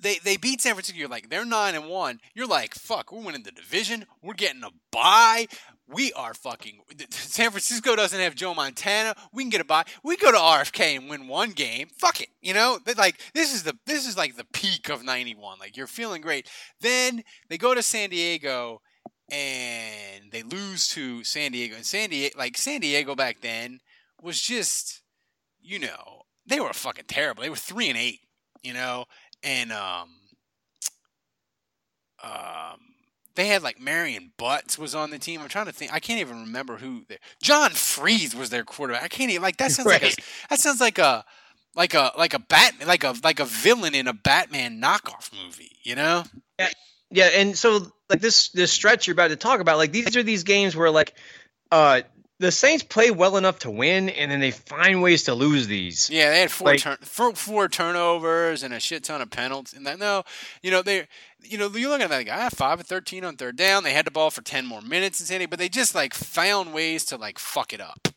they 0.00 0.18
they 0.18 0.36
beat 0.36 0.60
San 0.60 0.74
Francisco. 0.74 0.98
You're 0.98 1.08
like 1.08 1.28
they're 1.30 1.44
nine 1.44 1.74
and 1.74 1.88
one. 1.88 2.20
You're 2.34 2.46
like 2.46 2.74
fuck. 2.74 3.12
We're 3.12 3.22
winning 3.22 3.42
the 3.42 3.52
division. 3.52 4.06
We're 4.22 4.34
getting 4.34 4.62
a 4.64 4.70
bye. 4.92 5.46
We 5.88 6.12
are 6.14 6.34
fucking. 6.34 6.80
San 7.10 7.50
Francisco 7.50 7.94
doesn't 7.94 8.18
have 8.18 8.34
Joe 8.34 8.54
Montana. 8.54 9.14
We 9.32 9.44
can 9.44 9.50
get 9.50 9.60
a 9.60 9.64
bye. 9.64 9.84
We 10.02 10.16
go 10.16 10.32
to 10.32 10.36
RFK 10.36 10.96
and 10.96 11.08
win 11.08 11.28
one 11.28 11.52
game. 11.52 11.88
Fuck 11.96 12.20
it. 12.20 12.28
You 12.42 12.54
know, 12.54 12.78
They- 12.84 12.94
like 12.94 13.20
this 13.34 13.54
is 13.54 13.62
the 13.62 13.76
this 13.86 14.06
is 14.06 14.16
like 14.16 14.36
the 14.36 14.44
peak 14.52 14.88
of 14.88 15.04
'91. 15.04 15.58
Like 15.60 15.76
you're 15.76 15.86
feeling 15.86 16.22
great. 16.22 16.50
Then 16.80 17.22
they 17.48 17.56
go 17.56 17.72
to 17.74 17.82
San 17.82 18.10
Diego 18.10 18.80
and 19.30 20.30
they 20.30 20.42
lose 20.42 20.88
to 20.88 21.24
San 21.24 21.52
Diego. 21.52 21.76
And 21.76 21.86
San 21.86 22.10
Diego, 22.10 22.38
like 22.38 22.56
San 22.56 22.80
Diego 22.80 23.14
back 23.14 23.40
then, 23.40 23.80
was 24.22 24.40
just, 24.40 25.02
you 25.60 25.78
know, 25.78 26.22
they 26.46 26.60
were 26.60 26.72
fucking 26.72 27.04
terrible. 27.08 27.42
They 27.42 27.50
were 27.50 27.56
three 27.56 27.88
and 27.88 27.98
eight. 27.98 28.20
You 28.62 28.72
know, 28.72 29.04
and 29.42 29.72
um, 29.72 30.08
um, 32.22 32.80
they 33.34 33.46
had 33.46 33.62
like 33.62 33.80
Marion 33.80 34.32
Butts 34.36 34.78
was 34.78 34.94
on 34.94 35.10
the 35.10 35.18
team. 35.18 35.40
I'm 35.40 35.48
trying 35.48 35.66
to 35.66 35.72
think. 35.72 35.92
I 35.92 36.00
can't 36.00 36.20
even 36.20 36.40
remember 36.40 36.76
who. 36.76 37.04
They, 37.08 37.18
John 37.42 37.70
Friesz 37.70 38.34
was 38.34 38.50
their 38.50 38.64
quarterback. 38.64 39.04
I 39.04 39.08
can't 39.08 39.30
even 39.30 39.42
like 39.42 39.58
that 39.58 39.70
sounds 39.70 39.86
like 39.86 40.02
a, 40.02 40.16
that 40.50 40.58
sounds 40.58 40.80
like 40.80 40.98
a 40.98 41.24
like 41.74 41.94
a 41.94 42.12
like 42.16 42.34
a 42.34 42.38
bat 42.38 42.74
like 42.86 43.04
a 43.04 43.14
like 43.22 43.38
a 43.38 43.44
villain 43.44 43.94
in 43.94 44.08
a 44.08 44.14
Batman 44.14 44.80
knockoff 44.80 45.30
movie. 45.44 45.76
You 45.84 45.94
know? 45.94 46.24
Yeah, 46.58 46.68
yeah, 47.10 47.30
and 47.34 47.56
so 47.56 47.92
like 48.08 48.20
this 48.20 48.48
this 48.50 48.72
stretch 48.72 49.06
you're 49.06 49.12
about 49.12 49.28
to 49.28 49.36
talk 49.36 49.60
about, 49.60 49.76
like 49.76 49.92
these 49.92 50.16
are 50.16 50.22
these 50.22 50.42
games 50.42 50.74
where 50.74 50.90
like 50.90 51.14
uh 51.70 52.00
the 52.38 52.52
Saints 52.52 52.82
play 52.84 53.10
well 53.10 53.36
enough 53.38 53.60
to 53.60 53.70
win, 53.70 54.10
and 54.10 54.30
then 54.30 54.40
they 54.40 54.50
find 54.50 55.00
ways 55.02 55.24
to 55.24 55.34
lose 55.34 55.66
these. 55.68 56.10
Yeah, 56.10 56.28
they 56.30 56.40
had 56.40 56.50
four 56.52 56.68
Like- 56.68 56.80
turn 56.80 56.98
four, 57.00 57.34
four 57.34 57.68
turnovers 57.68 58.62
and 58.62 58.74
a 58.74 58.80
shit 58.80 59.04
ton 59.04 59.22
of 59.22 59.30
penalties. 59.30 59.72
And 59.72 59.86
that 59.86 59.98
no, 59.98 60.22
you 60.62 60.70
know 60.70 60.82
they, 60.82 61.08
you 61.42 61.56
know 61.56 61.68
you 61.68 61.88
look 61.88 62.00
at 62.02 62.10
that 62.10 62.16
like 62.16 62.28
ah 62.30 62.50
five 62.54 62.78
of 62.80 62.86
thirteen 62.86 63.24
on 63.24 63.36
third 63.36 63.56
down. 63.56 63.84
They 63.84 63.92
had 63.94 64.04
the 64.06 64.10
ball 64.10 64.30
for 64.30 64.42
ten 64.42 64.66
more 64.66 64.82
minutes 64.82 65.18
in 65.20 65.26
Sandy, 65.26 65.46
but 65.46 65.58
they 65.58 65.68
just 65.70 65.94
like 65.94 66.12
found 66.12 66.74
ways 66.74 67.04
to 67.06 67.16
like 67.16 67.38
fuck 67.38 67.72
it 67.72 67.80
up. 67.80 68.08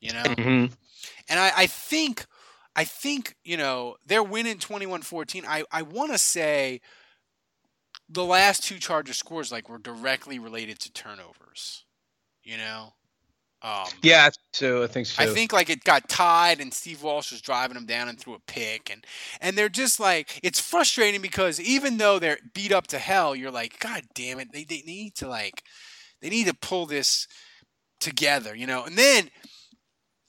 You 0.00 0.12
know, 0.12 0.22
Mhm. 0.24 0.72
and 1.28 1.38
I, 1.40 1.52
I 1.56 1.66
think, 1.66 2.26
I 2.74 2.84
think 2.84 3.36
you 3.44 3.56
know 3.56 3.96
they're 4.06 4.22
winning 4.24 4.58
21-14. 4.58 5.44
I 5.46 5.64
I 5.70 5.82
want 5.82 6.10
to 6.12 6.18
say 6.18 6.80
the 8.08 8.24
last 8.24 8.64
two 8.64 8.78
Charger 8.78 9.12
scores 9.12 9.52
like 9.52 9.68
were 9.68 9.78
directly 9.78 10.38
related 10.38 10.78
to 10.80 10.92
turnovers. 10.92 11.84
You 12.42 12.56
know. 12.56 12.94
Um, 13.60 13.86
Yeah, 14.02 14.30
so 14.52 14.84
I 14.84 14.86
think 14.86 15.06
so. 15.06 15.22
I 15.22 15.26
think 15.26 15.52
like 15.52 15.68
it 15.68 15.82
got 15.82 16.08
tied 16.08 16.60
and 16.60 16.72
Steve 16.72 17.02
Walsh 17.02 17.32
was 17.32 17.40
driving 17.40 17.74
them 17.74 17.86
down 17.86 18.08
and 18.08 18.18
threw 18.18 18.34
a 18.34 18.40
pick 18.40 18.88
and 18.90 19.04
and 19.40 19.58
they're 19.58 19.68
just 19.68 19.98
like 19.98 20.38
it's 20.42 20.60
frustrating 20.60 21.20
because 21.20 21.60
even 21.60 21.96
though 21.96 22.18
they're 22.18 22.38
beat 22.54 22.70
up 22.70 22.86
to 22.88 22.98
hell, 22.98 23.34
you're 23.34 23.50
like, 23.50 23.80
God 23.80 24.02
damn 24.14 24.38
it, 24.38 24.52
they, 24.52 24.62
they 24.62 24.82
need 24.86 25.16
to 25.16 25.28
like 25.28 25.64
they 26.20 26.28
need 26.28 26.46
to 26.46 26.54
pull 26.54 26.86
this 26.86 27.26
together, 27.98 28.54
you 28.54 28.66
know. 28.66 28.84
And 28.84 28.96
then 28.96 29.28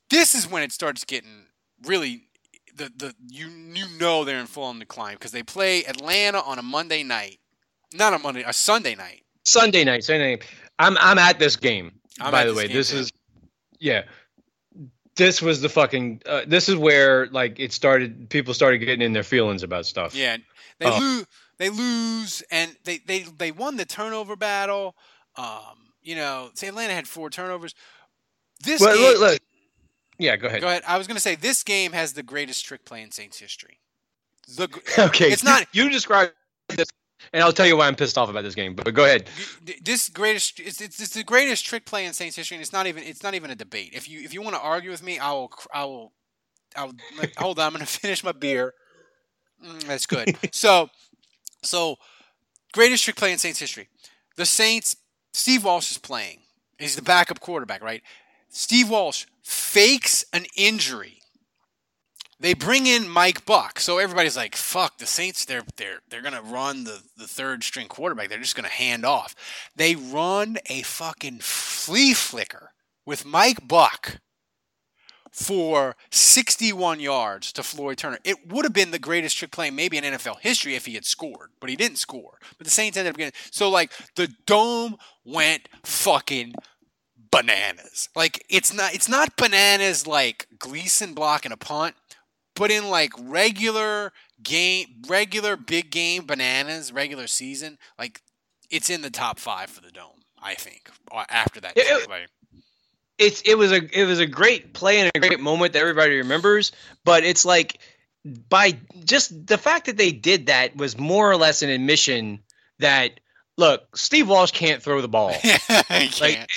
this 0.09 0.33
is 0.33 0.49
when 0.49 0.63
it 0.63 0.71
starts 0.71 1.03
getting 1.03 1.45
really 1.85 2.23
the 2.75 2.91
the 2.95 3.13
you 3.27 3.47
you 3.47 3.85
know 3.99 4.23
they're 4.23 4.39
in 4.39 4.47
full 4.47 4.63
on 4.63 4.79
decline 4.79 5.13
because 5.13 5.31
they 5.31 5.43
play 5.43 5.83
Atlanta 5.85 6.41
on 6.41 6.57
a 6.57 6.63
Monday 6.63 7.03
night, 7.03 7.37
not 7.93 8.13
a 8.13 8.19
Monday, 8.19 8.43
a 8.45 8.53
Sunday 8.53 8.95
night. 8.95 9.21
Sunday 9.45 9.83
night. 9.83 10.03
Sunday 10.03 10.31
night. 10.31 10.45
I'm 10.79 10.97
I'm 10.99 11.19
at 11.19 11.37
this 11.37 11.55
game. 11.55 11.91
I'm 12.19 12.31
by 12.31 12.45
the 12.45 12.53
way, 12.53 12.67
this 12.67 12.91
too. 12.91 12.97
is 12.97 13.11
yeah. 13.79 14.03
This 15.15 15.41
was 15.41 15.61
the 15.61 15.69
fucking. 15.69 16.21
Uh, 16.25 16.41
this 16.47 16.69
is 16.69 16.75
where 16.75 17.27
like 17.27 17.59
it 17.59 17.73
started. 17.73 18.29
People 18.29 18.53
started 18.53 18.77
getting 18.79 19.01
in 19.01 19.11
their 19.13 19.23
feelings 19.23 19.63
about 19.63 19.85
stuff. 19.85 20.15
Yeah, 20.15 20.37
they 20.79 20.85
Oh. 20.85 20.97
lose. 20.99 21.25
They 21.57 21.69
lose, 21.69 22.41
and 22.51 22.73
they, 22.85 22.99
they 22.99 23.19
they 23.23 23.51
won 23.51 23.75
the 23.75 23.83
turnover 23.83 24.37
battle. 24.37 24.95
Um, 25.35 25.91
you 26.01 26.15
know, 26.15 26.51
say 26.53 26.69
Atlanta 26.69 26.93
had 26.93 27.05
four 27.05 27.29
turnovers. 27.29 27.75
This 28.63 28.79
Well, 28.79 28.95
game, 28.95 29.03
look, 29.03 29.19
look. 29.33 29.41
Yeah, 30.17 30.37
go 30.37 30.47
ahead. 30.47 30.61
go 30.61 30.67
ahead. 30.67 30.83
I 30.87 30.97
was 30.97 31.05
going 31.05 31.15
to 31.17 31.21
say 31.21 31.35
this 31.35 31.63
game 31.63 31.91
has 31.91 32.13
the 32.13 32.23
greatest 32.23 32.65
trick 32.65 32.85
play 32.85 33.01
in 33.01 33.11
Saints 33.11 33.37
history. 33.39 33.79
The, 34.55 34.69
Okay, 35.07 35.31
it's 35.31 35.43
not 35.43 35.67
You 35.73 35.89
describe 35.89 36.31
this, 36.69 36.87
and 37.33 37.43
I'll 37.43 37.53
tell 37.53 37.65
you 37.65 37.77
why 37.77 37.87
I'm 37.87 37.95
pissed 37.95 38.17
off 38.17 38.29
about 38.29 38.43
this 38.43 38.55
game. 38.55 38.75
But 38.75 38.93
go 38.93 39.05
ahead. 39.05 39.29
this 39.83 40.09
greatest. 40.09 40.59
It's, 40.59 40.81
it's, 40.81 41.01
it's 41.01 41.13
the 41.13 41.23
greatest 41.23 41.65
trick 41.65 41.85
play 41.85 42.05
in 42.05 42.13
Saints 42.13 42.35
history, 42.35 42.55
and 42.55 42.61
it's 42.61 42.73
not 42.73 42.87
even 42.87 43.03
it's 43.03 43.23
not 43.23 43.33
even 43.33 43.51
a 43.51 43.55
debate. 43.55 43.91
If 43.93 44.09
you 44.09 44.21
if 44.21 44.33
you 44.33 44.41
want 44.41 44.55
to 44.55 44.61
argue 44.61 44.91
with 44.91 45.03
me, 45.03 45.19
I 45.19 45.31
will 45.31 45.51
I 45.73 45.85
will 45.85 46.13
I 46.75 46.85
will 46.85 46.93
like, 47.17 47.35
hold 47.37 47.59
on. 47.59 47.67
I'm 47.67 47.73
going 47.73 47.85
to 47.85 47.91
finish 47.91 48.23
my 48.23 48.31
beer. 48.31 48.73
Mm, 49.65 49.83
that's 49.83 50.05
good. 50.05 50.35
so 50.51 50.89
so 51.63 51.97
greatest 52.73 53.03
trick 53.03 53.15
play 53.15 53.31
in 53.31 53.37
Saints 53.37 53.59
history. 53.59 53.87
The 54.35 54.45
Saints. 54.45 54.95
Steve 55.31 55.63
Walsh 55.63 55.91
is 55.91 55.99
playing. 55.99 56.39
He's 56.79 56.95
the 56.95 57.03
backup 57.03 57.39
quarterback, 57.39 57.83
right? 57.83 58.01
Steve 58.49 58.89
Walsh 58.89 59.25
fakes 59.43 60.25
an 60.33 60.45
injury. 60.57 61.18
They 62.41 62.53
bring 62.53 62.87
in 62.87 63.09
Mike 63.09 63.45
Buck, 63.45 63.79
so 63.79 63.97
everybody's 63.97 64.37
like, 64.37 64.55
"Fuck 64.55 64.97
the 64.97 65.05
Saints! 65.05 65.43
They're 65.43 65.63
they're 65.75 65.99
they're 66.09 66.21
gonna 66.21 66.41
run 66.41 66.85
the 66.85 67.01
the 67.17 67.27
third 67.27 67.63
string 67.63 67.87
quarterback. 67.87 68.29
They're 68.29 68.39
just 68.39 68.55
gonna 68.55 68.69
hand 68.69 69.05
off." 69.05 69.35
They 69.75 69.95
run 69.95 70.57
a 70.67 70.81
fucking 70.83 71.39
flea 71.41 72.13
flicker 72.13 72.73
with 73.05 73.25
Mike 73.25 73.67
Buck 73.67 74.19
for 75.31 75.95
61 76.11 76.99
yards 76.99 77.51
to 77.53 77.63
Floyd 77.63 77.97
Turner. 77.97 78.19
It 78.23 78.47
would 78.47 78.65
have 78.65 78.73
been 78.73 78.91
the 78.91 78.99
greatest 78.99 79.37
trick 79.37 79.51
play 79.51 79.69
maybe 79.69 79.97
in 79.97 80.03
NFL 80.03 80.39
history 80.39 80.75
if 80.75 80.85
he 80.85 80.95
had 80.95 81.05
scored, 81.05 81.51
but 81.59 81.69
he 81.69 81.75
didn't 81.75 81.97
score. 81.97 82.39
But 82.57 82.65
the 82.65 82.71
Saints 82.71 82.97
ended 82.97 83.13
up 83.13 83.17
getting 83.17 83.39
so 83.51 83.69
like 83.69 83.91
the 84.15 84.27
dome 84.45 84.95
went 85.25 85.69
fucking 85.83 86.53
bananas. 87.31 88.09
Like 88.15 88.43
it's 88.49 88.73
not 88.73 88.93
it's 88.93 89.09
not 89.09 89.37
bananas 89.37 90.07
like 90.07 90.47
Gleason 90.57 91.13
blocking 91.13 91.51
a 91.51 91.57
punt, 91.57 91.95
but 92.59 92.69
in 92.69 92.89
like 92.89 93.11
regular 93.19 94.11
game 94.43 94.85
regular 95.07 95.57
big 95.57 95.89
game 95.89 96.25
bananas, 96.27 96.93
regular 96.93 97.25
season, 97.25 97.79
like 97.97 98.21
it's 98.69 98.89
in 98.91 99.01
the 99.01 99.09
top 99.09 99.39
5 99.39 99.69
for 99.71 99.81
the 99.81 99.89
dome, 99.91 100.21
I 100.41 100.53
think. 100.53 100.91
uh, 101.11 101.23
After 101.29 101.59
that 101.61 101.75
It- 101.75 101.87
it- 101.87 102.05
play. 102.07 102.27
It's 103.17 103.41
it 103.41 103.55
was 103.57 103.71
a 103.73 103.81
it 103.99 104.05
was 104.05 104.19
a 104.19 104.25
great 104.25 104.73
play 104.73 104.99
and 104.99 105.11
a 105.13 105.19
great 105.19 105.41
moment 105.41 105.73
that 105.73 105.79
everybody 105.79 106.15
remembers. 106.17 106.71
But 107.03 107.25
it's 107.25 107.43
like 107.43 107.79
by 108.47 108.77
just 109.03 109.45
the 109.47 109.57
fact 109.57 109.87
that 109.87 109.97
they 109.97 110.11
did 110.13 110.45
that 110.45 110.77
was 110.77 110.97
more 110.97 111.29
or 111.29 111.35
less 111.35 111.61
an 111.61 111.69
admission 111.69 112.39
that 112.79 113.19
look, 113.57 113.97
Steve 113.97 114.29
Walsh 114.29 114.51
can't 114.51 114.81
throw 114.81 115.01
the 115.01 115.09
ball. 115.09 115.35
Like 115.89 116.11
can't. 116.11 116.49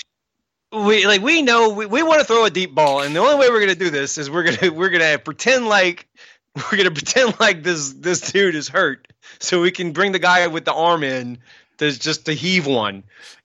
We 0.73 1.07
like 1.07 1.21
we 1.21 1.43
know 1.43 1.71
we, 1.71 1.87
we 1.87 2.03
want 2.03 2.21
to 2.21 2.27
throw 2.27 2.45
a 2.45 2.51
deep 2.51 2.75
ball, 2.75 3.03
and 3.03 3.15
the 3.15 3.21
only 3.21 3.37
way 3.37 3.51
we're 3.51 3.61
gonna 3.61 3.75
do 3.75 3.91
this 3.91 4.19
is 4.19 4.31
we're 4.31 4.45
gonna 4.45 4.73
we're 4.73 4.91
gonna 4.91 5.19
pretend 5.19 5.69
like 5.69 6.09
we're 6.57 6.79
gonna 6.79 6.91
pretend 6.91 7.39
like 7.39 7.63
this 7.63 7.93
this 7.93 8.33
dude 8.33 8.55
is 8.55 8.69
hurt, 8.69 9.09
so 9.39 9.61
we 9.61 9.71
can 9.71 9.93
bring 9.93 10.13
the 10.13 10.19
guy 10.19 10.47
with 10.47 10.65
the 10.65 10.73
arm 10.73 11.05
in 11.05 11.39
to 11.79 11.91
just 11.91 12.27
to 12.27 12.33
heave 12.33 12.67
one. 12.67 13.05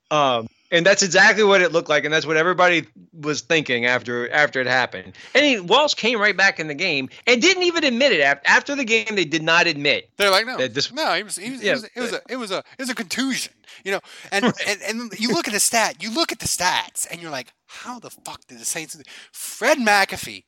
Um, 0.09 0.47
and 0.71 0.85
that's 0.85 1.01
exactly 1.03 1.43
what 1.43 1.61
it 1.61 1.71
looked 1.71 1.89
like, 1.89 2.03
and 2.05 2.13
that's 2.13 2.25
what 2.25 2.37
everybody 2.37 2.85
was 3.13 3.41
thinking 3.41 3.85
after 3.85 4.29
after 4.31 4.59
it 4.61 4.67
happened. 4.67 5.13
And 5.33 5.45
he, 5.45 5.59
Walsh 5.59 5.93
came 5.93 6.19
right 6.19 6.35
back 6.35 6.59
in 6.59 6.67
the 6.67 6.73
game 6.73 7.09
and 7.25 7.41
didn't 7.41 7.63
even 7.63 7.83
admit 7.83 8.11
it. 8.11 8.21
After, 8.21 8.47
after 8.49 8.75
the 8.75 8.85
game, 8.85 9.07
they 9.15 9.25
did 9.25 9.43
not 9.43 9.67
admit. 9.67 10.09
They're 10.17 10.29
like, 10.31 10.45
no, 10.45 10.57
this- 10.67 10.91
no, 10.91 11.13
he 11.13 11.23
was, 11.23 11.35
he 11.37 11.51
was, 11.51 11.63
Yeah. 11.63 11.71
it 11.71 11.75
was, 11.75 11.83
it 11.95 11.99
was 12.01 12.11
a, 12.13 12.21
it 12.29 12.35
was 12.37 12.51
a, 12.51 12.57
it 12.57 12.79
was 12.79 12.89
a 12.89 12.95
contusion, 12.95 13.53
you 13.83 13.91
know. 13.91 14.01
And 14.31 14.45
and 14.45 14.81
and 14.87 15.11
you 15.19 15.29
look 15.29 15.47
at 15.47 15.53
the 15.53 15.59
stat, 15.59 16.01
you 16.03 16.13
look 16.13 16.31
at 16.31 16.39
the 16.39 16.47
stats, 16.47 17.07
and 17.09 17.21
you're 17.21 17.31
like, 17.31 17.53
how 17.67 17.99
the 17.99 18.09
fuck 18.09 18.45
did 18.47 18.59
the 18.59 18.65
Saints? 18.65 19.01
Fred 19.31 19.77
McAfee, 19.77 20.43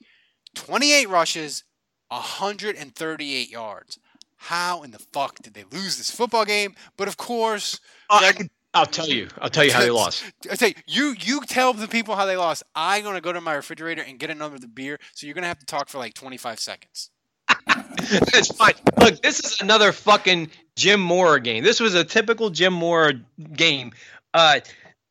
28 0.56 1.10
rushes, 1.10 1.64
138 2.10 3.50
yards. 3.50 4.00
How 4.44 4.84
in 4.84 4.92
the 4.92 5.00
fuck 5.00 5.40
did 5.40 5.54
they 5.54 5.66
lose 5.72 5.98
this 5.98 6.10
football 6.12 6.46
game? 6.46 6.74
But 6.98 7.08
of 7.10 7.18
course, 7.18 7.80
uh, 8.10 8.22
I 8.24 8.32
can, 8.32 8.50
I'll 8.74 8.86
tell 8.86 9.08
you. 9.08 9.28
I'll 9.42 9.50
tell 9.50 9.66
you 9.66 9.74
how 9.74 9.80
they 9.80 9.90
lost. 10.04 10.24
I 10.50 10.56
say 10.56 10.76
you 10.88 11.16
you 11.20 11.42
tell 11.46 11.74
the 11.74 11.88
people 11.88 12.16
how 12.16 12.26
they 12.26 12.38
lost. 12.38 12.64
I'm 12.76 13.04
gonna 13.04 13.22
go 13.22 13.34
to 13.34 13.42
my 13.42 13.54
refrigerator 13.54 14.04
and 14.04 14.20
get 14.20 14.30
another 14.30 14.58
beer. 14.68 15.00
So 15.14 15.26
you're 15.26 15.34
gonna 15.34 15.48
have 15.48 15.60
to 15.60 15.66
talk 15.66 15.90
for 15.90 15.98
like 15.98 16.14
25 16.14 16.60
seconds. 16.60 17.10
That's 17.68 18.56
fine. 18.56 18.74
Look, 19.00 19.22
this 19.22 19.40
is 19.40 19.62
another 19.62 19.92
fucking 19.92 20.50
Jim 20.76 21.00
Mora 21.00 21.42
game. 21.42 21.64
This 21.64 21.80
was 21.80 21.96
a 21.96 22.04
typical 22.04 22.50
Jim 22.50 22.74
Mora 22.74 23.14
game. 23.54 23.92
Uh, 24.34 24.60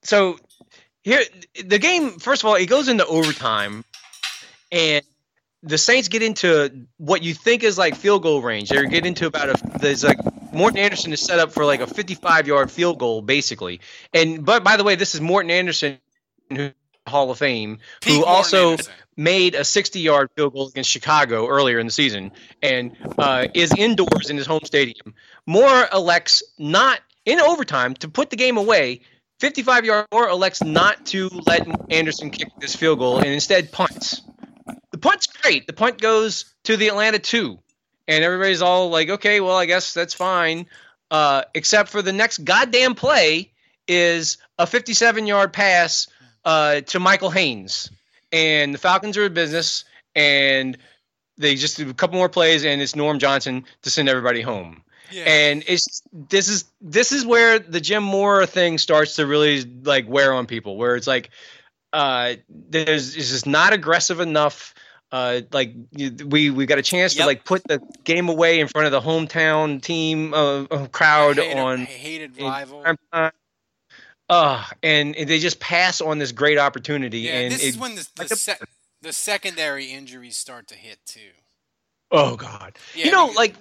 so 0.03 0.39
here 1.03 1.23
the 1.65 1.79
game. 1.79 2.19
First 2.19 2.43
of 2.43 2.49
all, 2.49 2.55
it 2.55 2.67
goes 2.67 2.89
into 2.89 3.05
overtime, 3.07 3.85
and 4.71 5.05
the 5.63 5.79
Saints 5.79 6.09
get 6.09 6.23
into 6.23 6.87
what 6.99 7.23
you 7.23 7.35
think 7.35 7.63
is 7.63 7.79
like 7.79 7.97
field 7.97 8.23
goal 8.23 8.43
range. 8.43 8.69
They 8.69 8.87
get 8.87 9.07
into 9.07 9.27
about 9.27 9.49
a 9.49 9.79
there's 9.79 10.05
like 10.05 10.19
Morten 10.53 10.79
Andersen 10.79 11.13
is 11.13 11.21
set 11.21 11.39
up 11.39 11.53
for 11.53 11.65
like 11.65 11.81
a 11.81 11.87
55 11.87 12.47
yard 12.47 12.71
field 12.71 12.99
goal 12.99 13.23
basically. 13.23 13.81
And 14.13 14.45
but 14.45 14.63
by 14.65 14.77
the 14.77 14.85
way, 14.85 14.95
this 14.95 15.15
is 15.15 15.21
Morten 15.21 15.51
Andersen, 15.51 15.99
who 16.53 16.71
Hall 17.07 17.31
of 17.31 17.39
Fame, 17.39 17.79
who 18.05 18.17
Morten 18.17 18.29
also 18.33 18.71
Andersen. 18.73 18.93
made 19.17 19.55
a 19.55 19.65
60 19.65 20.01
yard 20.01 20.31
field 20.37 20.53
goal 20.53 20.69
against 20.69 20.91
Chicago 20.91 21.49
earlier 21.49 21.79
in 21.79 21.87
the 21.87 21.93
season 21.93 22.31
and 22.63 22.97
uh, 23.19 23.47
is 23.55 23.73
indoors 23.77 24.31
in 24.31 24.37
his 24.37 24.47
home 24.47 24.65
stadium. 24.65 25.15
Mora 25.47 25.89
elects 25.93 26.43
not 26.59 27.01
in 27.25 27.41
overtime 27.41 27.95
to 27.95 28.09
put 28.09 28.31
the 28.31 28.37
game 28.37 28.57
away. 28.57 29.01
55 29.41 29.85
yard 29.85 30.07
Mora 30.13 30.33
elects 30.33 30.63
not 30.63 31.05
to 31.07 31.29
let 31.47 31.67
Andersen 31.91 32.31
kick 32.31 32.49
this 32.61 32.77
field 32.77 33.01
goal 33.01 33.19
and 33.19 33.27
instead 33.27 33.73
punts. 33.73 34.23
The 34.99 35.09
punt's 35.09 35.28
great. 35.28 35.68
The 35.68 35.72
punt 35.72 36.01
goes 36.01 36.53
to 36.64 36.76
the 36.76 36.88
Atlanta 36.88 37.20
two, 37.20 37.61
and 38.09 38.24
everybody's 38.24 38.62
all 38.62 38.90
like, 38.90 39.09
"Okay, 39.09 39.40
well, 39.40 39.57
I 39.57 39.64
guess 39.64 39.94
that's 39.94 40.12
fine." 40.12 40.66
Uh, 41.09 41.42
except 41.55 41.88
for 41.88 42.03
the 42.03 42.12
next 42.12 42.38
goddamn 42.38 42.96
play 42.96 43.53
is 43.86 44.38
a 44.59 44.66
57 44.66 45.24
yard 45.24 45.53
pass 45.53 46.09
uh, 46.44 46.80
to 46.80 46.99
Michael 46.99 47.30
Haynes, 47.30 47.92
and 48.32 48.74
the 48.74 48.78
Falcons 48.78 49.16
are 49.16 49.26
in 49.26 49.34
business, 49.34 49.84
and 50.16 50.76
they 51.36 51.55
just 51.55 51.76
do 51.76 51.88
a 51.88 51.94
couple 51.94 52.18
more 52.18 52.28
plays, 52.28 52.64
and 52.64 52.82
it's 52.82 52.96
Norm 52.96 53.20
Johnson 53.20 53.66
to 53.82 53.90
send 53.90 54.09
everybody 54.09 54.40
home. 54.42 54.82
And 55.26 55.62
it's 55.68 56.03
this 56.12 56.49
is 56.49 56.64
this 56.80 57.12
is 57.12 57.24
where 57.24 57.61
the 57.61 57.80
Jim 57.80 58.03
Mora 58.03 58.49
thing 58.49 58.78
starts 58.78 59.14
to 59.14 59.28
really 59.28 59.62
like 59.62 60.09
wear 60.09 60.32
on 60.32 60.46
people, 60.46 60.76
where 60.76 60.96
it's 60.96 61.07
like 61.07 61.30
uh, 61.92 62.34
there's 62.49 63.16
it's 63.16 63.30
just 63.30 63.46
not 63.46 63.72
aggressive 63.72 64.18
enough. 64.18 64.74
Uh, 65.11 65.41
like 65.53 65.75
we 66.27 66.51
we 66.51 66.67
got 66.67 66.79
a 66.79 66.83
chance 66.83 67.15
to 67.15 67.25
like 67.25 67.45
put 67.45 67.63
the 67.65 67.81
game 68.05 68.29
away 68.29 68.61
in 68.61 68.69
front 68.69 68.87
of 68.87 68.93
the 68.93 69.01
hometown 69.01 69.81
team 69.81 70.35
uh, 70.35 70.65
uh, 70.65 70.87
crowd 70.89 71.37
hated, 71.37 71.59
on 71.59 71.79
hated 71.79 72.41
rival. 72.41 72.85
Uh, 74.31 74.63
and, 74.83 75.17
and 75.17 75.27
they 75.27 75.39
just 75.39 75.59
pass 75.59 76.03
on 76.03 76.19
this 76.19 76.33
great 76.33 76.59
opportunity. 76.59 77.21
Yeah, 77.21 77.33
and 77.41 77.53
this 77.53 77.65
it, 77.65 77.69
is 77.69 77.79
when 77.79 77.95
the 77.95 78.07
the, 78.17 78.37
sec- 78.37 78.61
the 79.01 79.13
secondary 79.15 79.87
injuries 79.87 80.37
start 80.37 80.67
to 80.69 80.75
hit 80.75 80.99
too. 81.07 81.31
oh 82.11 82.37
god, 82.37 82.77
Yeah, 82.95 83.07
you 83.07 83.13
know, 83.13 83.33
like 83.35 83.55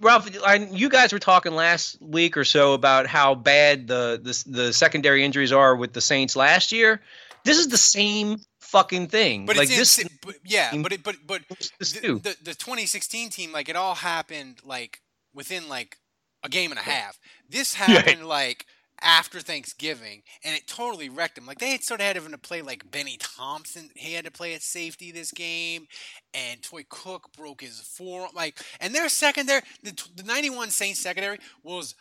Ralph, 0.00 0.28
I, 0.44 0.56
you 0.56 0.88
guys 0.88 1.12
were 1.12 1.18
talking 1.18 1.52
last 1.52 2.00
week 2.00 2.36
or 2.36 2.44
so 2.44 2.74
about 2.74 3.06
how 3.06 3.34
bad 3.34 3.88
the, 3.88 4.20
the 4.22 4.44
the 4.46 4.72
secondary 4.72 5.24
injuries 5.24 5.52
are 5.52 5.74
with 5.74 5.92
the 5.92 6.00
Saints 6.00 6.36
last 6.36 6.70
year. 6.70 7.00
This 7.44 7.58
is 7.58 7.68
the 7.68 7.78
same 7.78 8.38
fucking 8.70 9.08
thing. 9.08 9.46
But 9.46 9.56
like 9.56 9.68
it's 9.68 9.96
this, 9.96 10.08
but 10.24 10.36
yeah, 10.44 10.74
but 10.76 10.92
it, 10.92 11.02
but 11.02 11.16
but 11.26 11.42
the, 11.48 12.20
the 12.22 12.36
the 12.42 12.54
2016 12.54 13.30
team, 13.30 13.52
like 13.52 13.68
it 13.68 13.76
all 13.76 13.94
happened 13.94 14.60
like 14.64 15.00
within 15.34 15.68
like 15.68 15.98
a 16.42 16.48
game 16.48 16.70
and 16.70 16.78
a 16.78 16.82
half. 16.82 17.18
This 17.48 17.74
happened 17.84 18.26
like 18.26 18.66
after 19.00 19.40
Thanksgiving, 19.40 20.22
and 20.44 20.54
it 20.54 20.66
totally 20.66 21.08
wrecked 21.08 21.34
them. 21.34 21.46
Like 21.46 21.58
they 21.58 21.70
had 21.70 21.82
sort 21.82 22.00
of 22.00 22.06
had 22.06 22.16
having 22.16 22.32
to 22.32 22.38
play 22.38 22.62
like 22.62 22.90
Benny 22.90 23.16
Thompson. 23.18 23.90
He 23.96 24.14
had 24.14 24.24
to 24.24 24.30
play 24.30 24.54
at 24.54 24.62
safety 24.62 25.10
this 25.10 25.32
game, 25.32 25.86
and 26.32 26.62
Toi 26.62 26.84
Cook 26.88 27.30
broke 27.36 27.62
his 27.62 27.80
forearm. 27.80 28.30
Like, 28.34 28.58
and 28.80 28.94
their 28.94 29.08
secondary, 29.08 29.62
the, 29.82 30.00
the 30.16 30.22
91 30.22 30.70
Saints 30.70 31.00
secondary 31.00 31.38
was 31.62 31.94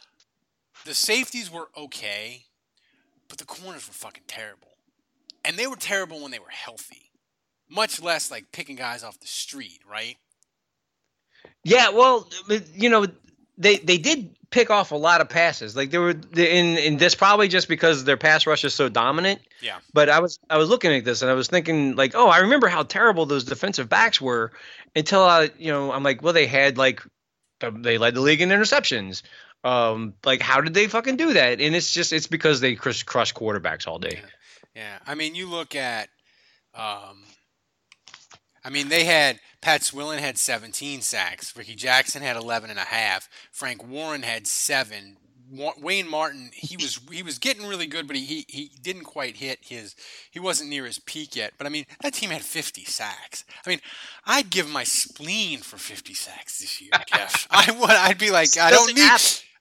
the 0.86 0.94
safeties 0.94 1.52
were 1.52 1.70
okay, 1.76 2.46
but 3.28 3.38
the 3.38 3.46
corners 3.46 3.88
were 3.88 3.94
fucking 3.94 4.24
terrible. 4.28 4.69
And 5.50 5.58
they 5.58 5.66
were 5.66 5.76
terrible 5.76 6.22
when 6.22 6.30
they 6.30 6.38
were 6.38 6.45
healthy. 6.52 7.10
Much 7.68 8.00
less 8.00 8.30
like 8.30 8.52
picking 8.52 8.76
guys 8.76 9.04
off 9.04 9.20
the 9.20 9.26
street, 9.26 9.80
right? 9.89 10.16
Yeah, 11.64 11.89
well, 11.89 12.30
you 12.76 12.88
know, 12.88 13.08
they 13.58 13.78
they 13.78 13.97
did 13.97 14.36
pick 14.52 14.70
off 14.70 14.91
a 14.91 14.95
lot 14.95 15.22
of 15.22 15.30
passes. 15.30 15.76
Like 15.76 15.89
they 15.89 15.97
were 15.97 16.12
in 16.12 16.78
in 16.78 16.97
this 16.97 17.16
probably 17.16 17.47
just 17.47 17.68
because 17.68 18.04
their 18.04 18.16
pass 18.16 18.45
rush 18.45 18.64
is 18.64 18.76
so 18.76 18.89
dominant. 18.89 19.41
Yeah. 19.60 19.80
But 19.91 20.08
I 20.08 20.20
was 20.20 20.38
I 20.52 20.58
was 20.58 20.70
looking 20.70 20.93
at 20.93 21.04
this 21.04 21.24
and 21.24 21.32
I 21.32 21.34
was 21.34 21.47
thinking 21.47 21.95
like, 21.95 22.12
oh, 22.14 22.28
I 22.28 22.41
remember 22.41 22.68
how 22.68 22.84
terrible 22.84 23.26
those 23.26 23.43
defensive 23.43 23.89
backs 23.89 24.22
were 24.22 24.52
until 24.95 25.24
I, 25.24 25.50
you 25.58 25.72
know, 25.72 25.91
I'm 25.91 26.04
like, 26.04 26.22
well, 26.22 26.34
they 26.34 26.45
had 26.45 26.78
like 26.78 27.02
they 27.60 27.97
led 27.97 28.14
the 28.14 28.22
league 28.22 28.41
in 28.41 28.50
interceptions. 28.50 29.24
Um, 29.64 30.14
like 30.24 30.43
how 30.43 30.62
did 30.62 30.76
they 30.76 30.86
fucking 30.86 31.18
do 31.18 31.34
that? 31.34 31.60
And 31.60 31.76
it's 31.76 31.91
just 31.91 32.14
it's 32.14 32.28
because 32.28 32.62
they 32.62 32.76
crush, 32.76 33.02
crush 33.02 33.34
quarterbacks 33.34 33.88
all 33.88 33.97
day. 33.97 34.20
Yeah. 34.22 34.30
I 35.06 35.16
mean, 35.16 35.36
you 35.36 35.50
look 35.50 35.76
at, 35.76 36.10
um, 36.74 37.24
I 38.64 38.70
mean, 38.70 38.90
they 38.90 39.06
had 39.06 39.40
Pat 39.62 39.84
Swilling 39.84 40.20
had 40.20 40.38
17 40.38 41.02
sacks. 41.02 41.56
Rickey 41.56 41.76
Jackson 41.76 42.22
had 42.22 42.38
11 42.38 42.70
and 42.70 42.80
a 42.80 42.84
half. 42.84 43.30
Frank 43.52 43.86
Warren 43.88 44.24
had 44.24 44.48
seven. 44.48 45.18
Wayne 45.52 46.08
Martin, 46.08 46.52
he 46.54 46.78
was 46.78 47.00
he 47.12 47.24
was 47.24 47.40
getting 47.40 47.66
really 47.66 47.88
good, 47.88 48.06
but 48.06 48.16
he, 48.16 48.24
he 48.24 48.46
he 48.48 48.72
didn't 48.84 49.06
quite 49.06 49.38
hit 49.38 49.58
his. 49.64 49.96
He 50.30 50.40
wasn't 50.40 50.70
near 50.70 50.86
his 50.86 51.00
peak 51.00 51.36
yet. 51.36 51.54
But 51.58 51.66
I 51.66 51.72
mean, 51.72 51.86
that 52.04 52.14
team 52.14 52.30
had 52.30 52.44
50 52.44 52.84
sacks. 52.84 53.46
I 53.66 53.70
mean, 53.72 53.80
I'd 54.28 54.52
give 54.52 54.70
my 54.70 54.84
spleen 54.84 55.60
for 55.60 55.78
50 55.78 56.14
sacks 56.14 56.60
this 56.60 56.80
year, 56.80 56.92
Jeff. 57.08 57.48
I 57.50 57.72
would. 57.72 57.90
I'd 57.90 58.20
be 58.20 58.30
like, 58.30 58.60
I 58.60 58.70
don't 58.70 58.94
need. 58.94 59.10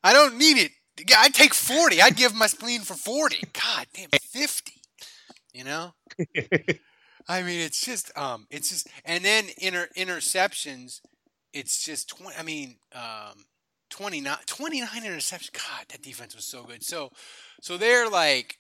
I 0.05 0.13
don't 0.13 0.37
need 0.37 0.59
it. 0.59 0.73
I'd 1.17 1.33
take 1.33 1.55
40. 1.55 2.03
I'd 2.03 2.17
give 2.17 2.35
my 2.35 2.49
spleen 2.49 2.83
for 2.83 2.95
40. 2.95 3.39
God 3.55 3.87
damn, 3.95 4.11
50. 4.11 4.73
You 5.59 5.65
know? 5.65 5.93
I 7.29 7.43
mean, 7.43 7.59
it's 7.59 7.85
just, 7.85 8.17
um, 8.17 8.47
it's 8.49 8.71
just, 8.71 8.87
and 9.05 9.25
then 9.25 9.47
inter- 9.59 9.89
interceptions, 9.97 11.01
it's 11.53 11.85
just 11.85 12.09
20, 12.11 12.37
I 12.39 12.45
mean, 12.45 12.77
um, 12.95 13.45
29, 13.91 14.37
29 14.47 14.89
interceptions. 15.03 15.53
God, 15.53 15.87
that 15.89 16.01
defense 16.01 16.37
was 16.37 16.45
so 16.45 16.63
good. 16.63 16.85
So, 16.85 17.11
so 17.61 17.77
they're 17.77 18.09
like, 18.09 18.57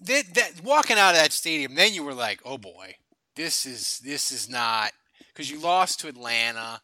they, 0.00 0.22
that 0.34 0.60
walking 0.62 0.98
out 0.98 1.16
of 1.16 1.20
that 1.20 1.32
stadium, 1.32 1.74
then 1.74 1.94
you 1.94 2.04
were 2.04 2.14
like, 2.14 2.40
oh 2.44 2.58
boy, 2.58 2.94
this 3.34 3.66
is, 3.66 3.98
this 4.04 4.30
is 4.30 4.48
not, 4.48 4.92
because 5.34 5.50
you 5.50 5.60
lost 5.60 5.98
to 6.00 6.08
Atlanta 6.08 6.80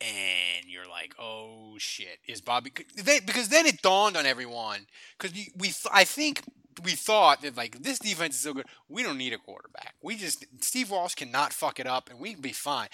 and 0.00 0.66
you're 0.68 0.88
like, 0.88 1.14
oh 1.18 1.74
shit, 1.78 2.20
is 2.28 2.40
Bobby? 2.40 2.70
They, 2.96 3.18
because 3.18 3.48
then 3.48 3.66
it 3.66 3.82
dawned 3.82 4.16
on 4.16 4.24
everyone 4.24 4.86
because 5.18 5.36
we, 5.58 5.72
I 5.92 6.04
think 6.04 6.42
we 6.84 6.92
thought 6.92 7.42
that 7.42 7.56
like 7.56 7.82
this 7.82 7.98
defense 7.98 8.34
is 8.34 8.40
so 8.40 8.54
good, 8.54 8.66
we 8.88 9.02
don't 9.02 9.18
need 9.18 9.32
a 9.32 9.38
quarterback. 9.38 9.94
We 10.02 10.16
just 10.16 10.44
Steve 10.60 10.90
Walsh 10.90 11.14
cannot 11.14 11.52
fuck 11.52 11.80
it 11.80 11.86
up, 11.86 12.10
and 12.10 12.18
we 12.18 12.32
can 12.32 12.42
be 12.42 12.52
fine. 12.52 12.88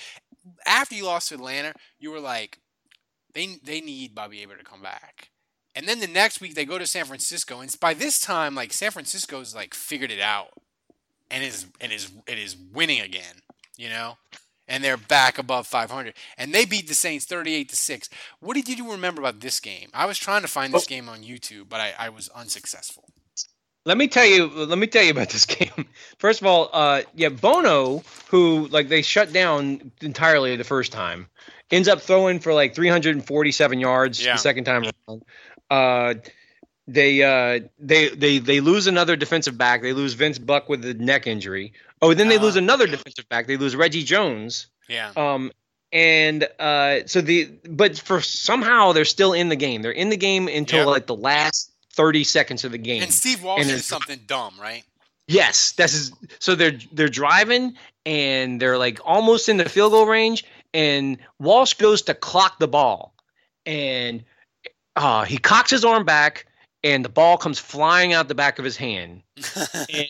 After 0.67 0.95
you 0.95 1.05
lost 1.05 1.29
to 1.29 1.35
Atlanta, 1.35 1.75
you 1.99 2.11
were 2.11 2.21
like, 2.21 2.61
they 3.35 3.57
they 3.63 3.81
need 3.81 4.15
Bobby 4.15 4.41
Hebert 4.41 4.59
to 4.59 4.65
come 4.65 4.83
back. 4.83 5.31
And 5.75 5.87
then 5.87 6.01
the 6.01 6.07
next 6.07 6.41
week 6.41 6.55
they 6.55 6.65
go 6.65 6.79
to 6.79 6.87
San 6.87 7.05
Francisco, 7.05 7.61
and 7.61 7.75
by 7.81 7.95
this 7.95 8.21
time, 8.21 8.55
like 8.55 8.73
San 8.73 8.91
Francisco's 8.91 9.55
like 9.55 9.75
figured 9.75 10.11
it 10.11 10.21
out, 10.21 10.51
and 11.31 11.45
is 11.45 11.67
and 11.81 11.93
is 11.93 12.11
it 12.27 12.39
is 12.39 12.57
winning 12.57 13.01
again, 13.01 13.43
you 13.77 13.89
know 13.89 14.17
and 14.69 14.83
they're 14.83 14.97
back 14.97 15.39
above 15.39 15.67
500 15.67 16.15
and 16.37 16.53
they 16.53 16.65
beat 16.65 16.89
the 16.89 16.95
saints 16.95 17.25
38 17.25 17.69
to 17.69 17.77
6 17.77 18.09
what 18.41 18.55
did 18.55 18.69
you 18.69 18.91
remember 18.91 19.21
about 19.21 19.41
this 19.41 19.61
game 19.61 19.89
i 19.95 20.07
was 20.07 20.19
trying 20.19 20.43
to 20.43 20.49
find 20.49 20.73
this 20.73 20.87
game 20.87 21.09
on 21.09 21.23
youtube 21.23 21.69
but 21.69 21.81
i, 21.81 21.95
I 21.99 22.09
was 22.09 22.29
unsuccessful 22.31 23.09
Let 23.87 23.97
me 23.97 24.09
tell 24.09 24.27
you. 24.27 24.49
Let 24.49 24.77
me 24.79 24.87
tell 24.89 25.03
you 25.05 25.13
about 25.13 25.31
this 25.37 25.47
game. 25.47 25.87
First 26.19 26.43
of 26.43 26.47
all, 26.47 26.69
uh, 26.73 27.03
yeah, 27.15 27.31
Bono, 27.31 28.03
who 28.29 28.67
like 28.71 28.89
they 28.89 29.01
shut 29.01 29.33
down 29.33 29.93
entirely 30.03 30.57
the 30.57 30.65
first 30.65 30.93
time, 30.93 31.29
ends 31.71 31.89
up 31.89 32.03
throwing 32.03 32.41
for 32.41 32.53
like 32.53 32.75
347 32.75 33.81
yards 33.81 34.23
Yeah. 34.23 34.33
the 34.33 34.39
second 34.39 34.65
time 34.65 34.91
around. 35.09 35.23
Uh, 35.71 36.15
they 36.89 37.23
uh, 37.23 37.61
they 37.79 38.09
they 38.11 38.39
they 38.39 38.61
lose 38.61 38.87
another 38.87 39.17
defensive 39.17 39.57
back. 39.57 39.83
They 39.83 39.93
lose 39.93 40.13
Vince 40.15 40.39
Buck 40.39 40.69
with 40.69 40.85
a 40.85 40.95
neck 40.95 41.27
injury. 41.27 41.73
Oh, 42.03 42.13
then 42.15 42.29
they 42.29 42.39
Ah. 42.39 42.43
lose 42.43 42.57
another 42.57 42.87
defensive 42.87 43.29
back. 43.29 43.47
They 43.47 43.57
lose 43.57 43.75
Reggie 43.75 44.05
Jones. 44.05 44.67
yeah 44.89 45.11
Um, 45.17 45.51
and 45.93 46.47
uh, 46.61 47.01
so 47.07 47.21
the 47.21 47.51
but 47.69 47.99
for 47.99 48.21
somehow 48.21 48.93
they're 48.93 49.05
still 49.05 49.33
in 49.33 49.49
the 49.49 49.57
game. 49.57 49.83
They're 49.83 49.91
in 49.93 50.11
the 50.11 50.17
game 50.17 50.47
until 50.49 50.81
Yep. 50.81 50.87
like 50.89 51.07
the 51.07 51.17
last 51.17 51.73
30 51.97 52.25
seconds 52.25 52.65
of 52.65 52.73
the 52.73 52.79
game. 52.79 53.03
and 53.03 53.13
steve 53.13 53.43
walsh 53.43 53.61
and 53.61 53.71
did 53.71 53.83
something 53.83 54.21
dumb 54.27 54.55
right 54.61 54.85
Yes, 55.29 55.73
this 55.73 55.93
is 55.95 56.13
so 56.39 56.55
they're 56.55 56.79
they're 56.93 57.09
driving 57.09 57.75
and 58.05 58.61
they're 58.61 58.79
like 58.79 59.01
almost 59.05 59.49
in 59.49 59.57
the 59.57 59.69
field 59.69 59.93
goal 59.93 60.07
range, 60.07 60.45
and 60.73 61.19
Walsh 61.41 61.75
goes 61.75 62.03
to 62.03 62.15
clock 62.15 62.61
the 62.61 62.69
ball, 62.69 63.13
and 63.65 64.23
uh, 64.95 65.25
he 65.25 65.39
cocks 65.39 65.71
his 65.73 65.85
arm 65.85 66.05
back, 66.05 66.47
and 66.85 67.05
the 67.05 67.09
ball 67.09 67.37
comes 67.39 67.59
flying 67.59 68.13
out 68.13 68.29
the 68.29 68.37
back 68.37 68.61
of 68.61 68.65
his 68.65 68.77
hand. 68.77 69.23
and 69.93 70.07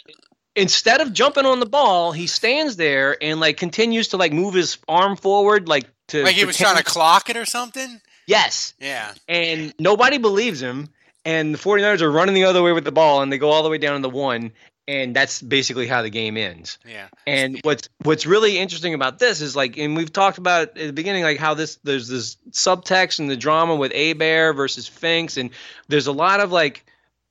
instead 0.54 1.00
of 1.00 1.14
jumping 1.14 1.46
on 1.46 1.60
the 1.60 1.66
ball, 1.66 2.12
he 2.12 2.26
stands 2.26 2.76
there 2.76 3.16
and 3.22 3.40
like 3.40 3.56
continues 3.56 4.08
to 4.08 4.18
like 4.18 4.34
move 4.34 4.52
his 4.52 4.76
arm 4.86 5.16
forward, 5.16 5.66
like 5.66 5.86
to 6.08 6.24
like 6.24 6.34
he 6.34 6.44
was 6.44 6.58
trying 6.58 6.76
to 6.76 6.84
clock 6.84 7.30
it 7.30 7.38
or 7.38 7.46
something 7.46 8.02
Yes, 8.26 8.74
yeah 8.80 9.14
and 9.28 9.72
nobody 9.78 10.18
believes 10.18 10.60
him. 10.60 10.88
And 11.26 11.52
the 11.52 11.58
49ers 11.58 12.00
are 12.00 12.10
running 12.10 12.34
the 12.34 12.44
other 12.44 12.62
way 12.62 12.72
with 12.72 12.84
the 12.84 12.92
ball, 12.92 13.20
and 13.20 13.30
they 13.30 13.36
go 13.38 13.50
all 13.50 13.62
the 13.62 13.68
way 13.68 13.78
down 13.78 14.00
to 14.00 14.02
the 14.08 14.08
one. 14.16 14.52
and 14.88 15.16
that's 15.16 15.42
basically 15.42 15.88
how 15.88 16.00
the 16.00 16.10
game 16.10 16.36
ends. 16.36 16.78
Yeah. 16.88 17.08
And 17.26 17.58
what's 17.64 17.88
what's 18.04 18.24
really 18.24 18.56
interesting 18.58 18.94
about 18.94 19.18
this 19.18 19.40
is 19.40 19.56
like, 19.56 19.76
and 19.76 19.96
we've 19.96 20.12
talked 20.12 20.38
about 20.38 20.68
at 20.68 20.74
the 20.76 20.92
beginning, 20.92 21.24
like 21.24 21.38
how 21.38 21.54
this 21.54 21.78
there's 21.82 22.06
this 22.06 22.36
subtext 22.52 23.18
and 23.18 23.28
the 23.28 23.36
drama 23.36 23.74
with 23.74 23.92
Hebert 23.92 24.54
versus 24.54 24.86
Finks, 24.86 25.36
and 25.36 25.50
there's 25.88 26.06
a 26.06 26.12
lot 26.12 26.38
of 26.38 26.52
like 26.52 26.84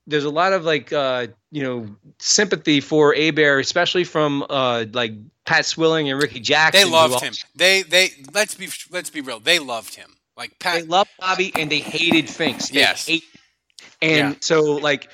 there's 0.06 0.24
a 0.24 0.30
lot 0.30 0.52
of 0.52 0.64
like 0.66 0.92
uh 0.92 1.28
you 1.50 1.62
know 1.62 1.88
sympathy 2.18 2.80
for 2.82 3.14
Hebert, 3.14 3.60
especially 3.64 4.04
from 4.04 4.44
uh 4.50 4.84
like 4.92 5.12
Pat 5.46 5.64
Swilling 5.64 6.10
and 6.10 6.20
Rickey 6.20 6.40
Jackson. 6.40 6.84
They 6.84 6.90
loved 6.90 7.22
him. 7.24 7.32
They 7.54 7.80
they 7.84 8.10
let's 8.34 8.54
be 8.54 8.68
let's 8.90 9.08
be 9.08 9.22
real. 9.22 9.40
They 9.40 9.58
loved 9.60 9.94
him. 9.94 10.10
Like 10.36 10.58
Pat. 10.58 10.82
They 10.82 10.86
loved 10.86 11.08
Bobby 11.18 11.52
and 11.54 11.70
they 11.72 11.78
hated 11.78 12.28
Finks. 12.28 12.68
They 12.68 12.80
Yes. 12.80 13.06
hate- 13.06 13.24
and 14.02 14.34
Yeah. 14.34 14.38
so 14.40 14.62
like 14.62 15.10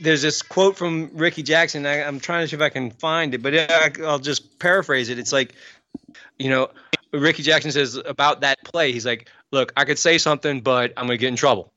there's 0.00 0.22
this 0.22 0.42
quote 0.42 0.76
from 0.76 1.10
Rickey 1.12 1.42
Jackson. 1.42 1.86
I, 1.86 2.02
I'm 2.02 2.20
trying 2.20 2.44
to 2.44 2.48
see 2.48 2.54
if 2.54 2.62
I 2.62 2.68
can 2.68 2.90
find 2.90 3.34
it, 3.34 3.42
but 3.42 3.54
I, 3.54 3.90
I'll 4.04 4.20
just 4.20 4.58
paraphrase 4.60 5.08
it. 5.08 5.18
It's 5.18 5.32
like, 5.32 5.54
you 6.38 6.48
know, 6.48 6.70
Rickey 7.12 7.42
Jackson 7.42 7.72
says 7.72 7.96
about 7.96 8.40
that 8.42 8.62
play. 8.64 8.92
He's 8.92 9.04
like, 9.04 9.28
"Look, 9.50 9.72
I 9.76 9.84
could 9.84 9.98
say 9.98 10.18
something, 10.18 10.60
but 10.60 10.92
I'm 10.96 11.06
gonna 11.06 11.18
get 11.18 11.28
in 11.28 11.36
trouble." 11.36 11.72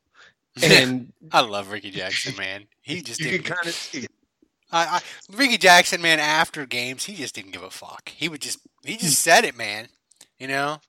And 0.64 1.12
I 1.34 1.42
love 1.42 1.70
Rickey 1.70 1.92
Jackson, 1.92 2.34
man. 2.38 2.64
He 2.82 3.02
just 3.02 3.20
you 3.20 3.32
didn't. 3.32 3.44
can 3.44 3.56
kind 3.56 3.68
of 3.68 3.74
see 3.74 4.00
it. 4.06 4.12
I, 4.72 4.86
I, 4.86 5.02
Rickey 5.36 5.58
Jackson, 5.58 6.02
man. 6.02 6.20
After 6.20 6.66
games, 6.66 7.04
he 7.06 7.16
just 7.16 7.36
didn't 7.36 7.52
give 7.52 7.64
a 7.64 7.70
fuck. 7.70 8.08
He 8.08 8.30
would 8.30 8.42
just 8.42 8.60
he 8.84 8.94
just 8.94 9.26
hmm. 9.26 9.30
said 9.30 9.44
it, 9.44 9.58
man. 9.58 9.90
You 10.40 10.48
know. 10.48 10.80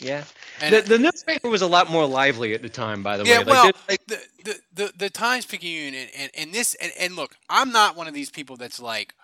Yeah. 0.00 0.24
And- 0.60 0.74
the, 0.74 0.80
the 0.82 0.98
newspaper 0.98 1.48
was 1.48 1.62
a 1.62 1.66
lot 1.66 1.90
more 1.90 2.06
lively 2.06 2.54
at 2.54 2.62
the 2.62 2.68
time, 2.68 3.02
by 3.02 3.16
the 3.16 3.24
Yeah, 3.24 3.38
way. 3.38 3.44
Like, 3.44 3.46
well, 3.46 3.72
like, 3.88 4.06
the, 4.06 4.20
the, 4.44 4.60
the, 4.74 4.92
the 4.96 5.10
Times 5.10 5.46
Picayune 5.46 5.94
and, 5.94 6.10
and, 6.16 6.30
and 6.36 6.52
this 6.52 6.74
and, 6.74 6.92
and 6.98 7.16
look, 7.16 7.36
I'm 7.48 7.72
not 7.72 7.96
one 7.96 8.06
of 8.06 8.14
these 8.14 8.30
people 8.30 8.56
that's 8.56 8.80
like 8.80 9.14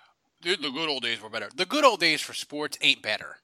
the, 0.43 0.57
the 0.57 0.71
good 0.71 0.89
old 0.89 1.03
days 1.03 1.23
were 1.23 1.29
better. 1.31 1.49
The 1.55 1.67
good 1.67 1.85
old 1.85 2.01
days 2.01 2.21
for 2.21 2.33
sports 2.33 2.79
ain't 2.81 3.03
better. 3.03 3.37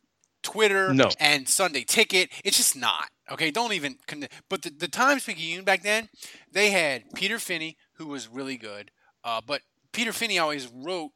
Twitter 0.42 0.94
No. 0.94 1.10
and 1.20 1.48
Sunday 1.48 1.84
Ticket, 1.84 2.30
it's 2.44 2.56
just 2.56 2.76
not. 2.76 3.10
Okay, 3.30 3.50
don't 3.50 3.72
even. 3.72 3.98
Con- 4.06 4.24
but 4.48 4.62
the, 4.62 4.70
the 4.70 4.88
Times 4.88 5.24
Picayune 5.24 5.64
back 5.64 5.82
then, 5.82 6.08
they 6.50 6.70
had 6.70 7.02
Peter 7.14 7.38
Finney, 7.38 7.76
who 7.94 8.06
was 8.06 8.28
really 8.28 8.56
good. 8.56 8.90
Uh, 9.22 9.40
but 9.44 9.62
Peter 9.92 10.12
Finney 10.12 10.38
always 10.38 10.66
wrote 10.68 11.10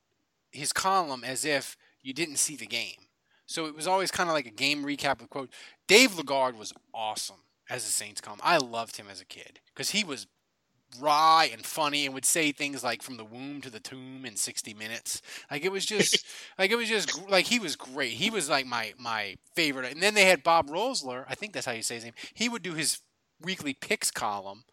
his 0.51 0.73
column 0.73 1.25
as 1.25 1.45
if 1.45 1.77
you 2.03 2.13
didn't 2.13 2.37
see 2.37 2.57
the 2.57 2.67
game. 2.67 3.02
So 3.53 3.67
it 3.67 3.77
was 3.77 3.87
always 3.87 4.11
kind 4.11 4.29
of 4.29 4.35
like 4.35 4.47
a 4.47 4.51
game 4.51 4.85
recap 4.85 5.21
with 5.21 5.31
quote. 5.31 5.51
Dave 5.87 6.17
Lagarde 6.17 6.59
was 6.59 6.73
awesome 6.95 7.37
as 7.69 7.85
a 7.85 7.91
Saints 7.91 8.21
column. 8.21 8.41
I 8.43 8.57
loved 8.59 8.97
him 8.97 9.07
as 9.11 9.21
a 9.21 9.25
kid 9.25 9.61
because 9.75 9.91
he 9.91 10.05
was 10.05 10.27
wry 11.01 11.49
and 11.53 11.65
funny 11.65 12.05
and 12.05 12.15
would 12.15 12.25
say 12.25 12.53
things 12.53 12.85
like 12.85 13.03
from 13.03 13.17
the 13.17 13.25
womb 13.25 13.61
to 13.63 13.71
the 13.71 13.81
tomb 13.81 14.25
in 14.25 14.37
60 14.37 14.75
minutes. 14.75 15.23
Like 15.51 15.65
it 15.65 15.73
was 15.73 15.87
just 15.87 16.25
like 16.59 16.71
it 16.71 16.77
was 16.77 16.89
just 16.89 17.29
like 17.31 17.47
he 17.47 17.59
was 17.59 17.77
great. 17.77 18.13
He 18.13 18.31
was 18.31 18.49
like 18.49 18.67
my 18.67 18.95
my 18.99 19.37
favorite. 19.55 19.93
And 19.93 20.03
then 20.03 20.15
they 20.15 20.25
had 20.25 20.43
Bob 20.43 20.69
Roesler. 20.69 21.25
I 21.29 21.35
think 21.35 21.53
that's 21.53 21.67
how 21.67 21.73
you 21.73 21.83
say 21.83 21.97
his 21.97 22.05
name. 22.05 22.15
He 22.35 22.49
would 22.49 22.63
do 22.63 22.75
his 22.75 23.01
weekly 23.41 23.75
picks 23.75 24.11
column. 24.11 24.65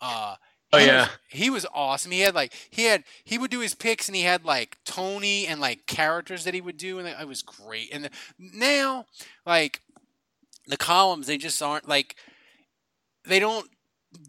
Uh 0.00 0.36
Oh, 0.72 0.78
he 0.78 0.86
yeah. 0.86 1.00
was- 1.02 1.08
he 1.28 1.50
was 1.50 1.66
awesome. 1.74 2.12
He 2.12 2.20
had 2.20 2.34
like 2.34 2.52
he 2.70 2.84
had 2.84 3.04
he 3.24 3.38
would 3.38 3.50
do 3.50 3.60
his 3.60 3.74
picks 3.74 4.08
and 4.08 4.16
he 4.16 4.22
had 4.22 4.44
like 4.44 4.78
Tony 4.84 5.46
and 5.46 5.60
like 5.60 5.86
characters 5.86 6.44
that 6.44 6.54
he 6.54 6.60
would 6.60 6.76
do 6.76 6.98
and 6.98 7.08
it 7.08 7.28
was 7.28 7.42
great. 7.42 7.90
And 7.92 8.04
the, 8.04 8.10
now 8.38 9.06
like 9.46 9.80
the 10.66 10.76
columns 10.76 11.26
they 11.26 11.38
just 11.38 11.60
aren't 11.62 11.88
like 11.88 12.16
they 13.24 13.38
don't 13.40 13.68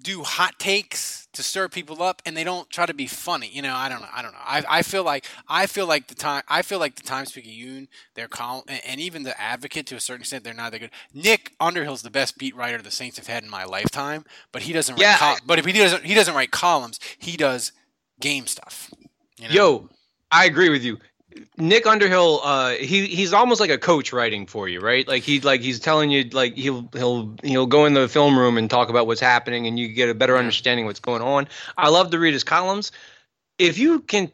do 0.04 0.24
hot 0.24 0.60
takes 0.60 1.28
to 1.34 1.42
stir 1.42 1.68
people 1.68 2.04
up 2.04 2.22
and 2.26 2.36
they 2.38 2.44
don't 2.44 2.70
try 2.70 2.86
to 2.86 2.94
be 2.94 3.08
funny 3.08 3.50
you 3.52 3.62
know 3.62 3.74
i 3.76 3.90
don't 3.90 4.02
know 4.02 4.08
i 4.14 4.22
don't 4.22 4.32
know 4.32 4.40
i, 4.44 4.64
I 4.70 4.82
feel 4.84 5.04
like 5.04 5.26
i 5.48 5.66
feel 5.66 5.88
like 5.88 6.08
the 6.08 6.16
time 6.16 6.44
i 6.48 6.62
feel 6.62 6.78
like 6.80 6.96
the 6.96 7.04
times 7.04 7.32
picayune 7.32 7.88
their 8.14 8.28
column 8.28 8.64
and, 8.68 8.82
and 8.86 9.02
even 9.02 9.24
the 9.24 9.40
advocate 9.42 9.88
to 9.88 9.96
a 9.96 10.00
certain 10.00 10.22
extent 10.22 10.44
they're 10.44 10.54
not 10.54 10.72
that 10.72 10.80
good 10.80 10.92
nick 11.14 11.54
underhill's 11.60 12.04
the 12.04 12.12
best 12.12 12.38
beat 12.38 12.56
writer 12.56 12.80
the 12.82 12.92
saints 12.92 13.18
have 13.18 13.28
had 13.28 13.44
in 13.44 13.50
my 13.50 13.64
lifetime 13.64 14.24
but 14.52 14.62
he 14.64 14.74
doesn't 14.74 14.96
write 14.96 15.02
Yeah, 15.02 15.18
col- 15.18 15.38
but 15.46 15.58
if 15.58 15.66
he 15.66 15.72
doesn't 15.72 16.04
he 16.04 16.14
doesn't 16.14 16.36
write 16.36 16.52
columns 16.52 17.00
he 17.18 17.36
does 17.36 17.72
game 18.20 18.46
stuff 18.46 18.92
you 19.38 19.48
know? 19.48 19.54
Yo, 19.54 19.90
I 20.32 20.46
agree 20.46 20.70
with 20.70 20.84
you. 20.84 21.00
Nick 21.58 21.86
Underhill, 21.88 22.42
uh, 22.44 22.72
he 22.72 23.08
he's 23.08 23.34
almost 23.34 23.60
like 23.62 23.70
a 23.70 23.78
coach 23.78 24.12
writing 24.14 24.46
for 24.46 24.68
you, 24.68 24.80
right? 24.80 25.08
Like 25.08 25.24
he 25.24 25.40
like 25.42 25.62
he's 25.62 25.80
telling 25.80 26.12
you 26.12 26.24
like 26.32 26.56
he'll 26.56 26.90
he'll 26.94 27.36
he'll 27.44 27.68
go 27.68 27.86
in 27.86 27.94
the 27.94 28.08
film 28.08 28.38
room 28.38 28.58
and 28.58 28.70
talk 28.70 28.90
about 28.90 29.08
what's 29.08 29.22
happening, 29.22 29.68
and 29.68 29.80
you 29.80 29.88
get 29.90 30.10
a 30.10 30.14
better 30.14 30.38
understanding 30.38 30.86
what's 30.86 31.00
going 31.00 31.22
on. 31.22 31.48
I 31.78 31.90
love 31.90 32.12
to 32.12 32.20
read 32.20 32.34
his 32.34 32.44
columns. 32.44 32.92
If 33.60 33.78
you 33.78 34.00
can 34.00 34.32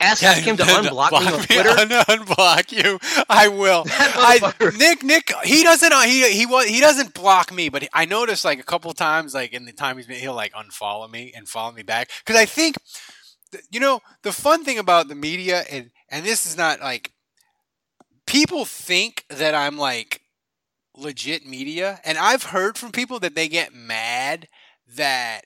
ask 0.00 0.22
him 0.22 0.56
to 0.56 0.62
unblock 0.92 1.10
me 1.12 1.26
on 1.26 1.42
Twitter, 1.42 1.68
Un- 1.68 1.88
unblock 2.24 2.72
you. 2.72 2.98
I 3.28 3.48
will. 3.48 3.84
I, 3.88 4.54
Nick, 4.78 5.02
Nick, 5.02 5.32
he 5.44 5.62
doesn't. 5.62 5.92
uh, 5.92 6.00
He 6.02 6.22
he 6.32 6.46
he 6.66 6.80
doesn't 6.80 7.14
block 7.14 7.52
me, 7.52 7.68
but 7.68 7.86
I 7.92 8.06
noticed 8.06 8.44
like 8.44 8.58
a 8.58 8.64
couple 8.64 8.92
times, 8.94 9.34
like 9.34 9.52
in 9.52 9.66
the 9.66 9.72
time 9.72 9.96
he's 9.98 10.06
been, 10.06 10.18
he'll 10.18 10.34
like 10.34 10.52
unfollow 10.54 11.10
me 11.10 11.32
and 11.36 11.48
follow 11.48 11.72
me 11.72 11.82
back 11.82 12.10
because 12.24 12.40
I 12.40 12.46
think, 12.46 12.76
you 13.70 13.80
know, 13.80 14.00
the 14.22 14.32
fun 14.32 14.64
thing 14.64 14.78
about 14.78 15.08
the 15.08 15.14
media 15.14 15.64
and 15.70 15.90
and 16.10 16.24
this 16.24 16.46
is 16.46 16.56
not 16.56 16.80
like 16.80 17.12
people 18.26 18.64
think 18.64 19.24
that 19.28 19.54
I'm 19.54 19.76
like 19.76 20.22
legit 20.96 21.46
media, 21.46 22.00
and 22.04 22.18
I've 22.18 22.44
heard 22.44 22.76
from 22.78 22.92
people 22.92 23.18
that 23.20 23.34
they 23.34 23.48
get 23.48 23.74
mad 23.74 24.48
that 24.96 25.42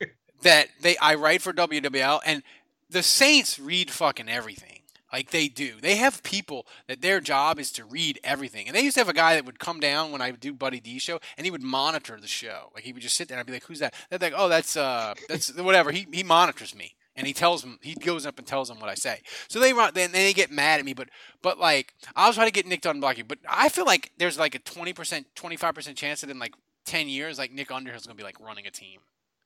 that 0.42 0.68
they 0.80 0.96
I 0.98 1.14
write 1.14 1.42
for 1.42 1.52
WWL 1.52 2.20
and 2.24 2.42
the 2.88 3.02
Saints 3.02 3.58
read 3.58 3.90
fucking 3.90 4.28
everything. 4.28 4.82
Like 5.12 5.30
they 5.30 5.48
do. 5.48 5.74
They 5.80 5.96
have 5.96 6.22
people 6.22 6.66
that 6.88 7.00
their 7.00 7.20
job 7.20 7.58
is 7.58 7.70
to 7.72 7.84
read 7.84 8.18
everything. 8.24 8.66
And 8.66 8.76
they 8.76 8.82
used 8.82 8.96
to 8.96 9.00
have 9.00 9.08
a 9.08 9.14
guy 9.14 9.34
that 9.34 9.46
would 9.46 9.58
come 9.58 9.80
down 9.80 10.10
when 10.10 10.20
I 10.20 10.30
would 10.30 10.40
do 10.40 10.52
Buddy 10.52 10.80
D 10.80 10.98
show 10.98 11.20
and 11.36 11.46
he 11.46 11.50
would 11.50 11.62
monitor 11.62 12.18
the 12.20 12.26
show. 12.26 12.70
Like 12.74 12.84
he 12.84 12.92
would 12.92 13.02
just 13.02 13.16
sit 13.16 13.28
there 13.28 13.36
and 13.36 13.40
I'd 13.40 13.46
be 13.46 13.52
like, 13.52 13.64
Who's 13.64 13.78
that? 13.78 13.94
They're 14.10 14.18
like, 14.18 14.34
Oh, 14.36 14.48
that's 14.48 14.76
uh 14.76 15.14
that's 15.28 15.56
whatever. 15.56 15.92
He 15.92 16.06
he 16.12 16.22
monitors 16.22 16.74
me. 16.74 16.96
And 17.16 17.26
he 17.26 17.32
tells 17.32 17.62
them 17.62 17.78
he 17.82 17.94
goes 17.94 18.26
up 18.26 18.38
and 18.38 18.46
tells 18.46 18.68
them 18.68 18.78
what 18.78 18.90
I 18.90 18.94
say. 18.94 19.20
So 19.48 19.58
they 19.58 19.72
run 19.72 19.92
then 19.94 20.12
they 20.12 20.32
get 20.32 20.50
mad 20.50 20.80
at 20.80 20.86
me, 20.86 20.92
but 20.92 21.08
but 21.42 21.58
like 21.58 21.94
I'll 22.14 22.32
try 22.32 22.44
to 22.44 22.50
get 22.50 22.66
Nick 22.66 22.82
to 22.82 22.92
unblock 22.92 23.16
you. 23.16 23.24
But 23.24 23.38
I 23.48 23.68
feel 23.68 23.86
like 23.86 24.12
there's 24.18 24.38
like 24.38 24.54
a 24.54 24.58
twenty 24.58 24.92
percent, 24.92 25.26
twenty 25.34 25.56
five 25.56 25.74
percent 25.74 25.96
chance 25.96 26.20
that 26.20 26.30
in 26.30 26.38
like 26.38 26.54
ten 26.84 27.08
years, 27.08 27.38
like 27.38 27.52
Nick 27.52 27.70
Underhill's 27.70 28.06
gonna 28.06 28.16
be 28.16 28.22
like 28.22 28.40
running 28.40 28.66
a 28.66 28.70
team. 28.70 29.00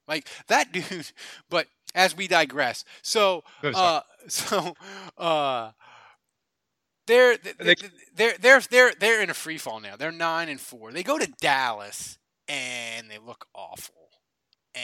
Like 0.08 0.28
that 0.48 0.72
dude. 0.72 1.12
But 1.48 1.68
as 1.94 2.16
we 2.16 2.26
digress, 2.28 2.84
so 3.02 3.44
uh, 3.62 4.00
so 4.28 4.74
uh, 5.16 5.70
they're 7.06 7.36
they're 7.36 7.74
they're 8.14 8.34
they're 8.38 8.60
they're 8.60 8.92
they're 8.98 9.22
in 9.22 9.30
a 9.30 9.34
free 9.34 9.58
fall 9.58 9.80
now. 9.80 9.96
They're 9.96 10.12
nine 10.12 10.48
and 10.48 10.60
four. 10.60 10.92
They 10.92 11.02
go 11.02 11.18
to 11.18 11.26
Dallas 11.40 12.18
and 12.48 13.10
they 13.10 13.18
look 13.18 13.46
awful. 13.54 14.09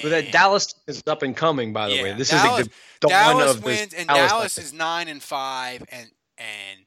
But 0.02 0.08
that 0.10 0.32
Dallas 0.32 0.74
is 0.86 1.02
up 1.06 1.22
and 1.22 1.36
coming. 1.36 1.72
By 1.72 1.88
the 1.88 2.02
way, 2.02 2.12
this 2.12 2.30
Dallas- 2.30 2.60
is 2.62 2.66
the, 2.66 2.72
the 3.02 3.08
Dallas 3.08 3.34
one 3.34 3.56
of 3.56 3.64
wins, 3.64 3.94
and 3.94 4.08
Dallas 4.08 4.30
Dallas 4.30 4.58
is 4.58 4.72
nine 4.72 5.08
and 5.08 5.22
five, 5.22 5.84
and 5.90 6.10
and 6.38 6.80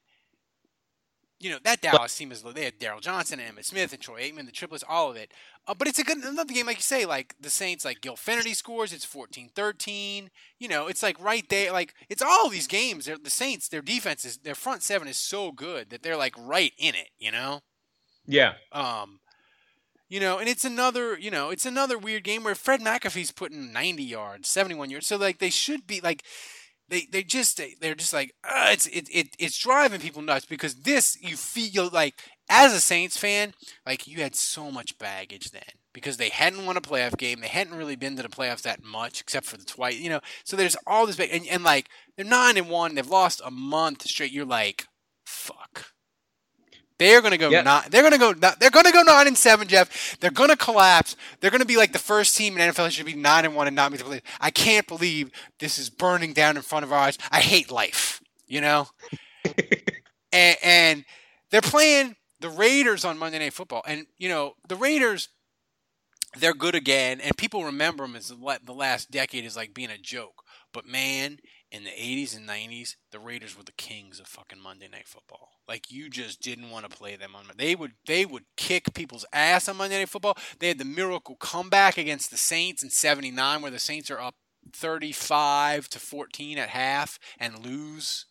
you 1.38 1.50
know 1.50 1.58
that 1.64 1.80
Dallas 1.80 2.14
team 2.14 2.30
is 2.30 2.42
they 2.42 2.64
had 2.64 2.78
Daryl 2.78 3.00
Johnson 3.00 3.40
and 3.40 3.56
Emmitt 3.56 3.64
Smith 3.64 3.92
and 3.92 4.02
Troy 4.02 4.20
Aikman, 4.20 4.44
the 4.44 4.52
triplets, 4.52 4.84
all 4.86 5.10
of 5.10 5.16
it. 5.16 5.32
Uh, 5.66 5.74
but 5.74 5.88
it's 5.88 5.98
a 5.98 6.04
good 6.04 6.18
another 6.18 6.52
game, 6.52 6.66
like 6.66 6.76
you 6.76 6.82
say, 6.82 7.06
like 7.06 7.34
the 7.40 7.50
Saints, 7.50 7.84
like 7.84 8.00
Gill 8.00 8.16
Fenerty 8.16 8.54
scores, 8.54 8.92
it's 8.92 9.06
14-13. 9.06 10.28
You 10.58 10.68
know, 10.68 10.86
it's 10.86 11.02
like 11.02 11.22
right 11.22 11.48
there, 11.48 11.72
like 11.72 11.94
it's 12.08 12.22
all 12.22 12.48
these 12.50 12.66
games. 12.66 13.06
They're, 13.06 13.18
the 13.18 13.30
Saints, 13.30 13.68
their 13.68 13.82
defense 13.82 14.24
is 14.24 14.38
their 14.38 14.54
front 14.54 14.82
seven 14.82 15.08
is 15.08 15.16
so 15.16 15.52
good 15.52 15.90
that 15.90 16.02
they're 16.02 16.16
like 16.16 16.34
right 16.38 16.72
in 16.78 16.94
it. 16.94 17.08
You 17.18 17.32
know. 17.32 17.60
yeah. 18.26 18.54
Um, 18.72 19.20
you 20.10 20.20
know, 20.20 20.38
and 20.38 20.48
it's 20.48 20.64
another, 20.64 21.16
you 21.18 21.30
know, 21.30 21.50
it's 21.50 21.64
another 21.64 21.96
weird 21.96 22.24
game 22.24 22.42
where 22.42 22.56
Fred 22.56 22.80
McAfee's 22.80 23.30
putting 23.30 23.72
90 23.72 24.02
yards, 24.02 24.48
71 24.48 24.90
yards. 24.90 25.06
So 25.06 25.16
like 25.16 25.38
they 25.38 25.50
should 25.50 25.86
be 25.86 26.00
like 26.00 26.24
they 26.88 27.06
they 27.10 27.22
just 27.22 27.56
they, 27.56 27.76
they're 27.80 27.94
just 27.94 28.12
like 28.12 28.34
uh, 28.44 28.70
it's 28.72 28.86
it, 28.88 29.08
it 29.10 29.28
it's 29.38 29.56
driving 29.56 30.00
people 30.00 30.20
nuts 30.20 30.44
because 30.44 30.74
this 30.82 31.16
you 31.22 31.36
feel 31.36 31.88
like 31.90 32.16
as 32.50 32.74
a 32.74 32.80
Saints 32.80 33.16
fan, 33.16 33.54
like 33.86 34.08
you 34.08 34.20
had 34.20 34.34
so 34.34 34.70
much 34.72 34.98
baggage 34.98 35.52
then 35.52 35.62
because 35.92 36.16
they 36.16 36.28
hadn't 36.28 36.66
won 36.66 36.76
a 36.76 36.80
playoff 36.80 37.16
game, 37.16 37.40
they 37.40 37.48
hadn't 37.48 37.76
really 37.76 37.96
been 37.96 38.16
to 38.16 38.22
the 38.22 38.28
playoffs 38.28 38.62
that 38.62 38.82
much 38.82 39.20
except 39.20 39.46
for 39.46 39.56
the 39.56 39.64
twice, 39.64 39.98
you 39.98 40.10
know. 40.10 40.20
So 40.44 40.56
there's 40.56 40.76
all 40.86 41.06
this 41.06 41.16
bag, 41.16 41.30
and, 41.32 41.46
and 41.46 41.62
like 41.62 41.88
they're 42.16 42.26
nine 42.26 42.56
and 42.56 42.68
one, 42.68 42.96
they've 42.96 43.06
lost 43.06 43.40
a 43.44 43.50
month 43.52 44.02
straight. 44.02 44.32
You're 44.32 44.44
like, 44.44 44.86
fuck. 45.24 45.92
They're 47.00 47.22
gonna 47.22 47.38
go 47.38 47.48
Yeah. 47.48 47.62
nine. 47.62 47.84
They're 47.88 48.02
gonna 48.02 48.18
go. 48.18 48.34
They're 48.34 48.68
gonna 48.70 48.92
go 48.92 49.00
nine 49.00 49.26
and 49.26 49.36
seven, 49.36 49.66
Jeff. 49.66 50.18
They're 50.20 50.30
gonna 50.30 50.54
collapse. 50.54 51.16
They're 51.40 51.50
gonna 51.50 51.64
be 51.64 51.78
like 51.78 51.92
the 51.94 51.98
first 51.98 52.36
team 52.36 52.58
in 52.58 52.70
NFL 52.70 52.90
should 52.90 53.06
be 53.06 53.14
nine 53.14 53.46
and 53.46 53.54
one 53.56 53.66
and 53.66 53.74
not 53.74 53.90
be 53.90 53.96
the 53.96 54.04
play. 54.04 54.20
I 54.38 54.50
can't 54.50 54.86
believe 54.86 55.30
this 55.60 55.78
is 55.78 55.88
burning 55.88 56.34
down 56.34 56.56
in 56.56 56.62
front 56.62 56.84
of 56.84 56.92
our 56.92 56.98
eyes. 56.98 57.16
I 57.32 57.40
hate 57.40 57.70
life. 57.70 58.20
You 58.46 58.60
know. 58.60 58.88
and, 60.32 60.56
and 60.62 61.04
they're 61.50 61.62
playing 61.62 62.16
the 62.40 62.50
Raiders 62.50 63.06
on 63.06 63.16
Monday 63.16 63.38
Night 63.38 63.54
Football, 63.54 63.82
and 63.86 64.06
you 64.18 64.28
know 64.28 64.54
the 64.68 64.76
Raiders. 64.76 65.30
They're 66.38 66.54
good 66.54 66.74
again, 66.74 67.20
and 67.20 67.34
people 67.36 67.64
remember 67.64 68.04
them 68.04 68.14
as 68.14 68.28
the 68.28 68.60
the 68.62 68.74
last 68.74 69.10
decade 69.10 69.46
is 69.46 69.56
like 69.56 69.72
being 69.72 69.90
a 69.90 69.96
joke. 69.98 70.42
But 70.74 70.86
man, 70.86 71.38
in 71.72 71.84
the 71.84 71.90
80s 71.90 72.36
and 72.36 72.48
90s, 72.48 72.96
the 73.12 73.20
Raiders 73.20 73.56
were 73.56 73.62
the 73.62 73.72
kings 73.72 74.18
of 74.18 74.26
fucking 74.26 74.60
Monday 74.60 74.88
Night 74.88 75.06
Football. 75.06 75.50
Like 75.68 75.90
you 75.90 76.10
just 76.10 76.40
didn't 76.40 76.70
want 76.70 76.88
to 76.88 76.96
play 76.96 77.16
them 77.16 77.36
on. 77.36 77.44
They 77.56 77.74
would 77.74 77.92
they 78.06 78.26
would 78.26 78.44
kick 78.56 78.92
people's 78.94 79.24
ass 79.32 79.68
on 79.68 79.76
Monday 79.76 79.98
Night 79.98 80.08
Football. 80.08 80.36
They 80.58 80.68
had 80.68 80.78
the 80.78 80.84
miracle 80.84 81.36
comeback 81.36 81.96
against 81.96 82.30
the 82.30 82.36
Saints 82.36 82.82
in 82.82 82.90
'79, 82.90 83.62
where 83.62 83.70
the 83.70 83.78
Saints 83.78 84.10
are 84.10 84.20
up 84.20 84.34
35 84.72 85.88
to 85.88 85.98
14 85.98 86.58
at 86.58 86.70
half 86.70 87.18
and 87.38 87.64
lose. 87.64 88.26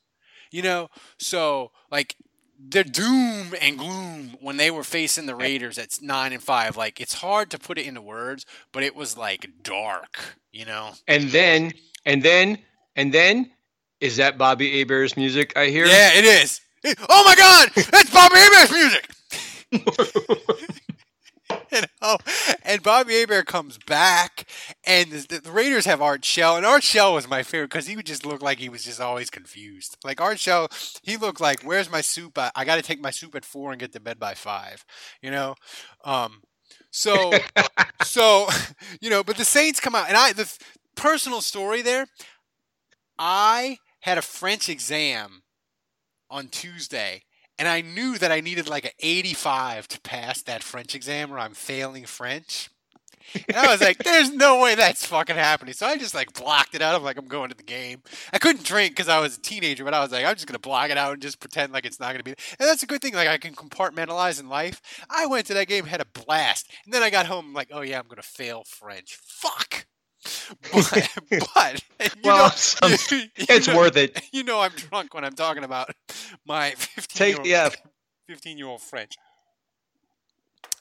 You 0.51 0.61
know, 0.63 0.89
so 1.17 1.71
like 1.89 2.15
their 2.59 2.83
doom 2.83 3.53
and 3.61 3.77
gloom 3.77 4.35
when 4.41 4.57
they 4.57 4.69
were 4.69 4.83
facing 4.83 5.25
the 5.25 5.35
Raiders 5.35 5.77
at 5.77 6.01
nine 6.01 6.33
and 6.33 6.43
five. 6.43 6.75
Like 6.75 6.99
it's 6.99 7.15
hard 7.15 7.49
to 7.51 7.59
put 7.59 7.77
it 7.77 7.85
into 7.85 8.01
words, 8.01 8.45
but 8.73 8.83
it 8.83 8.95
was 8.95 9.15
like 9.15 9.49
dark. 9.63 10.37
You 10.51 10.65
know. 10.65 10.91
And 11.07 11.29
then 11.29 11.71
and 12.05 12.21
then 12.21 12.57
and 12.99 13.13
then 13.13 13.49
is 14.01 14.17
that 14.17 14.37
Bobby 14.37 14.77
Hebert's 14.77 15.15
music 15.15 15.53
I 15.55 15.67
hear? 15.67 15.85
Yeah, 15.85 16.15
it 16.15 16.25
is. 16.25 16.59
Oh 17.09 17.23
my 17.25 17.35
God, 17.35 17.69
that's 17.75 18.09
Bobby 18.09 18.35
Hebert's 18.35 18.73
music. 18.73 19.09
you 21.71 21.81
know, 22.01 22.17
and 22.63 22.83
Bobby 22.83 23.19
Hebert 23.19 23.45
comes 23.45 23.77
back, 23.77 24.49
and 24.85 25.11
the, 25.11 25.39
the, 25.39 25.51
Raiders 25.51 25.85
have 25.85 26.01
Art 26.01 26.25
Shell, 26.25 26.57
and 26.57 26.65
Art 26.65 26.83
Shell 26.83 27.13
was 27.13 27.29
my 27.29 27.43
favorite 27.43 27.69
because 27.69 27.87
he 27.87 27.95
would 27.95 28.05
just 28.05 28.25
look 28.25 28.41
like 28.41 28.59
he 28.59 28.67
was 28.69 28.83
just 28.83 28.99
always 28.99 29.29
confused. 29.29 29.95
Like 30.03 30.19
Art 30.19 30.39
Shell, 30.39 30.67
he 31.01 31.15
looked 31.15 31.39
like, 31.39 31.63
"Where's 31.63 31.89
my 31.89 32.01
soup? 32.01 32.37
I, 32.37 32.51
I 32.55 32.65
got 32.65 32.75
to 32.75 32.81
take 32.81 32.99
my 33.01 33.11
soup 33.11 33.33
at 33.35 33.45
four 33.45 33.71
and 33.71 33.79
get 33.79 33.93
to 33.93 34.01
bed 34.01 34.19
by 34.19 34.33
five. 34.33 34.83
You 35.21 35.31
know, 35.31 35.55
um, 36.03 36.41
so 36.91 37.31
so 38.03 38.49
you 39.01 39.09
know, 39.09 39.23
but 39.23 39.37
the 39.37 39.45
Saints 39.45 39.79
come 39.79 39.95
out, 39.95 40.09
and 40.09 40.17
I 40.17 40.33
the 40.33 40.51
personal 40.95 41.41
story 41.41 41.81
there, 41.81 42.05
I 43.19 43.79
had 43.99 44.17
a 44.17 44.21
French 44.21 44.69
exam 44.69 45.43
on 46.29 46.47
Tuesday 46.47 47.23
and 47.57 47.67
I 47.67 47.81
knew 47.81 48.17
that 48.17 48.31
I 48.31 48.39
needed 48.39 48.69
like 48.69 48.85
an 48.85 48.91
85 48.99 49.89
to 49.89 50.01
pass 50.01 50.41
that 50.43 50.63
French 50.63 50.95
exam 50.95 51.31
or 51.31 51.37
I'm 51.37 51.53
failing 51.53 52.05
French. 52.05 52.69
And 53.47 53.57
I 53.57 53.67
was 53.67 53.81
like, 53.81 53.97
there's 53.97 54.31
no 54.31 54.59
way 54.59 54.75
that's 54.75 55.05
fucking 55.05 55.35
happening. 55.35 55.73
So 55.73 55.85
I 55.85 55.97
just 55.97 56.15
like 56.15 56.33
blocked 56.33 56.73
it 56.73 56.81
out. 56.81 56.95
I'm 56.95 57.03
like, 57.03 57.17
I'm 57.17 57.27
going 57.27 57.49
to 57.49 57.57
the 57.57 57.63
game. 57.63 58.01
I 58.31 58.39
couldn't 58.39 58.63
drink 58.63 58.93
because 58.93 59.09
I 59.09 59.19
was 59.19 59.37
a 59.37 59.41
teenager, 59.41 59.83
but 59.83 59.93
I 59.93 59.99
was 59.99 60.11
like, 60.11 60.25
I'm 60.25 60.33
just 60.33 60.47
going 60.47 60.55
to 60.55 60.59
block 60.59 60.89
it 60.89 60.97
out 60.97 61.13
and 61.13 61.21
just 61.21 61.41
pretend 61.41 61.73
like 61.73 61.85
it's 61.85 61.99
not 61.99 62.07
going 62.07 62.19
to 62.19 62.23
be. 62.23 62.31
And 62.31 62.67
that's 62.67 62.81
a 62.81 62.87
good 62.87 63.01
thing. 63.01 63.13
Like 63.13 63.27
I 63.27 63.37
can 63.37 63.53
compartmentalize 63.53 64.39
in 64.39 64.47
life. 64.47 64.81
I 65.09 65.25
went 65.25 65.45
to 65.47 65.53
that 65.55 65.67
game, 65.67 65.85
had 65.85 66.01
a 66.01 66.05
blast. 66.05 66.71
And 66.85 66.93
then 66.93 67.03
I 67.03 67.09
got 67.09 67.25
home, 67.25 67.53
like, 67.53 67.69
oh 67.71 67.81
yeah, 67.81 67.99
I'm 67.99 68.07
going 68.07 68.21
to 68.21 68.23
fail 68.23 68.63
French. 68.65 69.15
Fuck. 69.21 69.85
But, 70.71 71.09
but 71.29 72.15
well, 72.23 72.53
know, 72.81 72.87
you, 73.11 73.23
it's 73.37 73.67
know, 73.67 73.77
worth 73.77 73.95
it. 73.97 74.21
You 74.31 74.43
know, 74.43 74.59
I'm 74.59 74.71
drunk 74.71 75.13
when 75.13 75.23
I'm 75.23 75.33
talking 75.33 75.63
about 75.63 75.91
my 76.45 76.71
15 76.71 77.27
year 77.27 77.37
old, 77.37 77.47
yeah. 77.47 77.69
15 78.27 78.57
year 78.57 78.67
old 78.67 78.81
French. 78.81 79.15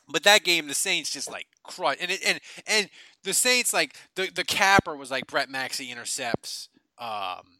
But 0.09 0.24
that 0.24 0.43
game, 0.43 0.66
the 0.66 0.74
Saints 0.74 1.11
just 1.11 1.30
like 1.30 1.47
crushed, 1.62 2.01
and 2.01 2.11
it, 2.11 2.20
and 2.26 2.41
and 2.66 2.89
the 3.24 3.34
Saints 3.34 3.72
like 3.72 3.95
the 4.16 4.30
the 4.34 4.45
capper 4.45 4.97
was 4.97 5.11
like 5.11 5.26
Brett 5.26 5.51
Maxie 5.51 5.91
intercepts 5.91 6.68
um, 6.99 7.59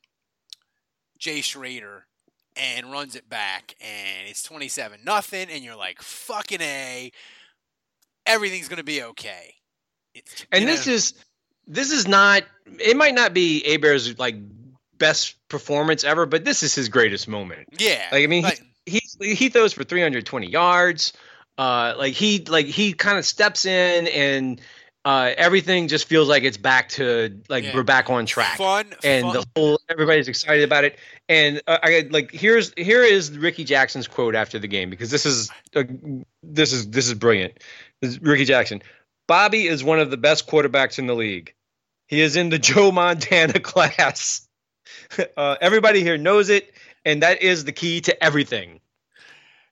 Jay 1.19 1.41
Schroeder 1.41 2.07
and 2.57 2.91
runs 2.91 3.15
it 3.15 3.29
back, 3.29 3.75
and 3.81 4.29
it's 4.29 4.43
27 4.43 5.01
nothing, 5.05 5.49
and 5.51 5.63
you're 5.63 5.77
like 5.77 6.01
fucking 6.03 6.61
a, 6.61 7.13
everything's 8.27 8.69
gonna 8.69 8.83
be 8.83 9.03
okay. 9.03 9.55
It's, 10.15 10.47
and 10.51 10.67
this 10.67 10.87
know, 10.87 10.95
is 10.95 11.15
this 11.69 11.93
is 11.93 12.09
not 12.09 12.43
it 12.81 12.97
might 12.97 13.15
not 13.15 13.35
be 13.35 13.63
Hebert's 13.65 14.19
like 14.19 14.37
best 14.99 15.37
performance 15.49 16.03
ever, 16.03 16.27
but 16.27 16.45
this 16.45 16.63
is 16.63 16.75
his 16.75 16.89
greatest 16.89 17.29
moment. 17.29 17.69
Yeah. 17.79 18.05
Like 18.11 18.25
I 18.25 18.27
mean 18.27 18.43
like, 18.43 18.63
he, 18.87 19.01
he 19.21 19.35
he 19.35 19.49
throws 19.49 19.73
for 19.73 19.85
320 19.85 20.51
yards. 20.51 21.13
Uh 21.57 21.95
like 21.97 22.15
he 22.15 22.45
like 22.45 22.67
he 22.67 22.93
kind 22.93 23.19
of 23.19 23.25
steps 23.25 23.65
in 23.67 24.09
and 24.09 24.61
uh, 25.05 25.33
everything 25.39 25.89
just 25.89 26.07
feels 26.07 26.29
like 26.29 26.43
it's 26.43 26.59
back 26.59 26.91
to 26.91 27.41
like 27.49 27.65
yeah. 27.65 27.75
we're 27.75 27.83
back 27.83 28.11
on 28.11 28.27
track. 28.27 28.59
Fun 28.59 28.93
and 29.03 29.25
fun. 29.25 29.33
the 29.33 29.47
whole 29.57 29.81
everybody's 29.89 30.29
excited 30.29 30.65
about 30.65 30.85
it. 30.85 30.99
And 31.31 31.63
uh, 31.67 31.79
I 31.83 32.07
like 32.11 32.31
here's 32.31 32.75
here 32.77 33.03
is 33.03 33.31
Rickey 33.31 33.65
Jackson's 33.65 34.07
quote 34.07 34.35
after 34.35 34.59
the 34.59 34.69
game 34.69 34.91
because 34.91 35.11
this 35.11 35.25
is 35.25 35.51
uh, 35.75 35.85
this 36.43 36.75
is 36.75 36.91
this 36.91 37.07
is 37.07 37.15
brilliant. 37.15 37.59
This 38.03 38.13
is 38.13 38.21
Rickey 38.21 38.45
Jackson. 38.45 38.83
Bobby 39.29 39.67
is 39.67 39.83
one 39.83 39.99
of 39.99 40.11
the 40.11 40.19
best 40.19 40.47
quarterbacks 40.47 40.99
in 40.99 41.07
the 41.07 41.15
league. 41.15 41.55
He 42.09 42.21
is 42.21 42.35
in 42.35 42.49
the 42.49 42.59
Joe 42.71 42.91
Montana 42.91 43.61
class. 43.61 44.45
Uh, 45.39 45.57
everybody 45.63 46.03
here 46.03 46.19
knows 46.19 46.51
it, 46.51 46.71
and 47.03 47.23
that 47.23 47.41
is 47.41 47.65
the 47.65 47.73
key 47.73 48.03
to 48.03 48.23
everything. 48.23 48.79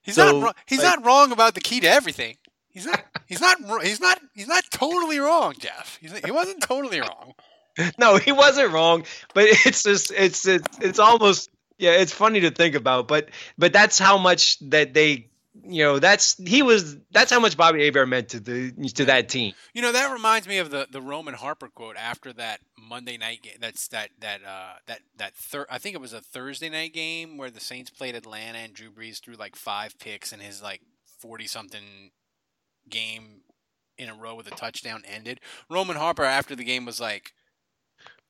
He's 0.01 0.15
so, 0.15 0.39
not. 0.39 0.57
He's 0.65 0.79
like, 0.79 0.97
not 0.97 1.05
wrong 1.05 1.31
about 1.31 1.53
the 1.53 1.61
key 1.61 1.79
to 1.81 1.87
everything. 1.87 2.37
He's 2.69 2.87
not. 2.87 3.03
He's 3.27 3.39
not. 3.39 3.57
He's 3.83 3.99
not. 3.99 4.19
He's 4.33 4.47
not 4.47 4.63
totally 4.71 5.19
wrong, 5.19 5.53
Jeff. 5.59 5.99
He's, 6.01 6.11
he 6.25 6.31
wasn't 6.31 6.63
totally 6.63 7.01
wrong. 7.01 7.33
No, 7.99 8.17
he 8.17 8.31
wasn't 8.31 8.71
wrong, 8.71 9.03
but 9.35 9.43
it's 9.47 9.83
just 9.83 10.11
it's 10.11 10.47
it's 10.47 10.79
it's 10.81 10.97
almost 10.97 11.51
yeah, 11.77 11.91
it's 11.91 12.11
funny 12.11 12.39
to 12.39 12.49
think 12.49 12.73
about, 12.73 13.07
but 13.07 13.29
but 13.57 13.73
that's 13.73 13.99
how 13.99 14.17
much 14.17 14.57
that 14.69 14.95
they 14.95 15.27
you 15.63 15.83
know 15.83 15.99
that's 15.99 16.37
he 16.37 16.61
was 16.61 16.97
that's 17.11 17.31
how 17.31 17.39
much 17.39 17.57
Bobby 17.57 17.83
Hebert 17.83 18.07
meant 18.07 18.29
to 18.29 18.39
the 18.39 18.71
to 18.95 19.05
that 19.05 19.29
team. 19.29 19.53
You 19.73 19.81
know 19.81 19.91
that 19.91 20.11
reminds 20.11 20.47
me 20.47 20.57
of 20.57 20.69
the 20.69 20.87
the 20.91 21.01
Roman 21.01 21.33
Harper 21.33 21.67
quote 21.67 21.95
after 21.97 22.33
that 22.33 22.59
Monday 22.77 23.17
night 23.17 23.43
game. 23.43 23.57
That's 23.59 23.87
that 23.89 24.09
that 24.19 24.41
uh 24.43 24.73
that 24.87 25.01
that 25.17 25.33
I 25.69 25.77
think 25.77 25.95
it 25.95 26.01
was 26.01 26.13
a 26.13 26.21
Thursday 26.21 26.69
night 26.69 26.93
game 26.93 27.37
where 27.37 27.49
the 27.49 27.59
Saints 27.59 27.89
played 27.89 28.15
Atlanta 28.15 28.59
and 28.59 28.73
Drew 28.73 28.91
Brees 28.91 29.21
threw 29.21 29.35
like 29.35 29.55
five 29.55 29.97
picks 29.99 30.31
and 30.31 30.41
his 30.41 30.61
like 30.61 30.81
forty 31.19 31.47
something 31.47 32.11
game 32.89 33.41
in 33.97 34.09
a 34.09 34.13
row 34.13 34.35
with 34.35 34.47
a 34.47 34.55
touchdown 34.55 35.03
ended. 35.07 35.39
Roman 35.69 35.95
Harper 35.95 36.23
after 36.23 36.55
the 36.55 36.63
game 36.63 36.85
was 36.85 36.99
like, 36.99 37.33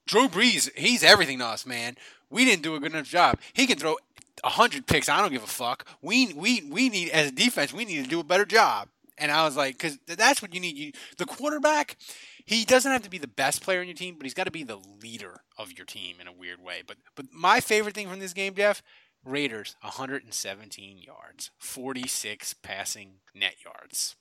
Drew 0.05 0.29
Brees, 0.29 0.69
he's 0.77 1.03
everything 1.03 1.39
to 1.39 1.45
us, 1.45 1.65
man. 1.65 1.95
We 2.29 2.45
didn't 2.45 2.63
do 2.63 2.75
a 2.75 2.79
good 2.79 2.93
enough 2.93 3.07
job. 3.07 3.39
He 3.53 3.67
can 3.67 3.77
throw 3.77 3.97
hundred 4.43 4.87
picks. 4.87 5.09
I 5.09 5.21
don't 5.21 5.31
give 5.31 5.43
a 5.43 5.47
fuck. 5.47 5.87
We 6.01 6.33
we 6.33 6.61
we 6.69 6.89
need 6.89 7.09
as 7.09 7.29
a 7.29 7.31
defense. 7.31 7.73
We 7.73 7.85
need 7.85 8.03
to 8.03 8.09
do 8.09 8.19
a 8.19 8.23
better 8.23 8.45
job. 8.45 8.89
And 9.19 9.31
I 9.31 9.45
was 9.45 9.57
like, 9.57 9.77
because 9.77 9.97
that's 10.05 10.41
what 10.41 10.53
you 10.53 10.59
need. 10.59 10.75
You 10.77 10.91
the 11.17 11.25
quarterback. 11.25 11.97
He 12.45 12.63
doesn't 12.63 12.91
have 12.91 13.03
to 13.03 13.09
be 13.09 13.17
the 13.17 13.27
best 13.27 13.61
player 13.61 13.81
in 13.81 13.87
your 13.87 13.95
team, 13.95 14.15
but 14.17 14.25
he's 14.25 14.33
got 14.33 14.45
to 14.45 14.51
be 14.51 14.63
the 14.63 14.79
leader 15.01 15.41
of 15.57 15.73
your 15.73 15.85
team 15.85 16.17
in 16.21 16.27
a 16.27 16.31
weird 16.31 16.63
way. 16.63 16.81
But 16.85 16.97
but 17.15 17.25
my 17.33 17.59
favorite 17.59 17.95
thing 17.95 18.07
from 18.07 18.19
this 18.19 18.33
game, 18.33 18.53
Jeff, 18.53 18.81
Raiders 19.25 19.75
117 19.81 20.99
yards, 20.99 21.51
46 21.57 22.53
passing 22.61 23.15
net 23.35 23.55
yards. 23.65 24.15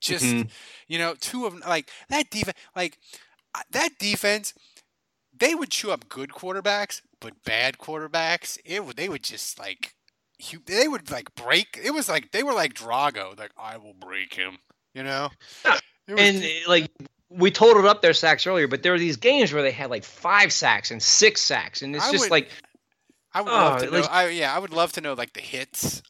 Just 0.00 0.24
mm-hmm. 0.24 0.48
you 0.86 0.98
know, 0.98 1.14
two 1.18 1.46
of 1.46 1.58
like 1.66 1.90
that 2.08 2.30
defense, 2.30 2.58
like 2.76 2.98
that 3.70 3.98
defense 3.98 4.52
they 5.38 5.54
would 5.54 5.70
chew 5.70 5.90
up 5.90 6.08
good 6.08 6.30
quarterbacks, 6.30 7.02
but 7.20 7.42
bad 7.44 7.78
quarterbacks, 7.78 8.58
it 8.64 8.96
they 8.96 9.08
would 9.08 9.22
just 9.22 9.58
like 9.58 9.94
they 10.66 10.88
would 10.88 11.10
like 11.10 11.34
break. 11.34 11.78
It 11.82 11.92
was 11.92 12.08
like 12.08 12.32
they 12.32 12.42
were 12.42 12.52
like 12.52 12.74
Drago, 12.74 13.38
like 13.38 13.52
I 13.58 13.76
will 13.78 13.94
break 13.94 14.34
him, 14.34 14.58
you 14.94 15.02
know. 15.02 15.30
Was, 15.64 15.80
and 16.08 16.42
eh, 16.42 16.60
like 16.68 16.90
we 17.30 17.50
totaled 17.50 17.86
up 17.86 18.02
their 18.02 18.12
sacks 18.14 18.46
earlier, 18.46 18.68
but 18.68 18.82
there 18.82 18.92
were 18.92 18.98
these 18.98 19.16
games 19.16 19.52
where 19.52 19.62
they 19.62 19.70
had 19.70 19.90
like 19.90 20.04
five 20.04 20.52
sacks 20.52 20.90
and 20.90 21.02
six 21.02 21.40
sacks, 21.40 21.82
and 21.82 21.94
it's 21.94 22.06
I 22.06 22.12
just 22.12 22.24
would, 22.24 22.30
like 22.30 22.50
I 23.32 23.40
would 23.42 23.52
oh, 23.52 23.56
love 23.56 23.80
to 23.80 23.90
know. 23.90 24.00
Like, 24.00 24.10
I, 24.10 24.28
yeah, 24.28 24.54
I 24.54 24.58
would 24.58 24.72
love 24.72 24.92
to 24.92 25.00
know 25.00 25.14
like 25.14 25.32
the 25.32 25.40
hits. 25.40 26.02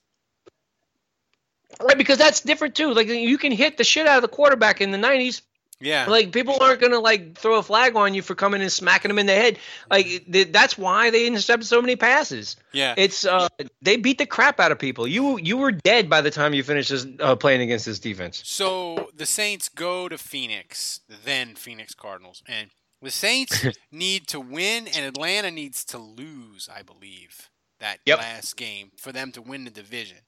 Right, 1.83 1.99
because 1.99 2.19
that's 2.19 2.41
different 2.41 2.75
too. 2.75 2.95
Like 2.95 3.09
you 3.09 3.39
can 3.39 3.53
hit 3.53 3.77
the 3.77 3.85
shit 3.85 4.07
out 4.07 4.17
of 4.17 4.23
the 4.23 4.29
quarterback 4.29 4.81
in 4.81 4.91
the 4.91 4.99
'90s, 4.99 5.43
yeah. 5.81 6.07
Like 6.07 6.33
people 6.33 6.57
aren't 6.61 6.81
gonna 6.81 6.99
like 6.99 7.37
throw 7.37 7.59
a 7.59 7.63
flag 7.63 7.97
on 7.97 8.15
you 8.15 8.23
for 8.23 8.35
coming 8.35 8.63
and 8.63 8.73
smacking 8.73 9.11
them 9.11 9.19
in 9.19 9.27
the 9.27 9.35
head. 9.35 9.59
Like 9.91 10.07
th- 10.31 10.53
that's 10.53 10.79
why 10.79 11.11
they 11.11 11.27
intercepted 11.27 11.67
so 11.67 11.83
many 11.83 11.97
passes. 11.97 12.57
Yeah. 12.73 12.95
It's 12.97 13.27
uh 13.27 13.49
they 13.83 13.97
beat 13.97 14.19
the 14.19 14.27
crap 14.27 14.59
out 14.59 14.73
of 14.73 14.79
people. 14.79 15.07
You 15.07 15.39
you 15.39 15.59
were 15.59 15.73
dead 15.73 16.09
by 16.09 16.23
the 16.23 16.31
time 16.31 16.55
you 16.55 16.63
finished 16.63 16.91
this, 16.91 17.07
uh, 17.21 17.37
playing 17.37 17.61
against 17.61 17.85
this 17.85 17.99
defense. 17.99 18.43
So 18.45 19.11
the 19.15 19.27
Saints 19.27 19.69
go 19.69 20.09
to 20.09 20.17
Phoenix, 20.17 21.01
then 21.25 21.55
Phoenix 21.55 21.95
Cardinals, 21.95 22.43
and 22.49 22.71
the 23.03 23.11
Saints 23.11 23.67
need 23.93 24.29
to 24.29 24.41
win, 24.41 24.89
and 24.89 25.05
Atlanta 25.05 25.51
needs 25.51 25.85
to 25.87 25.99
lose, 25.99 26.71
I 26.75 26.83
believe, 26.83 27.51
that 27.81 27.99
yep. 28.07 28.19
last 28.19 28.57
game 28.57 28.93
for 28.97 29.13
them 29.13 29.31
to 29.33 29.43
win 29.43 29.65
the 29.65 29.71
division. 29.71 30.19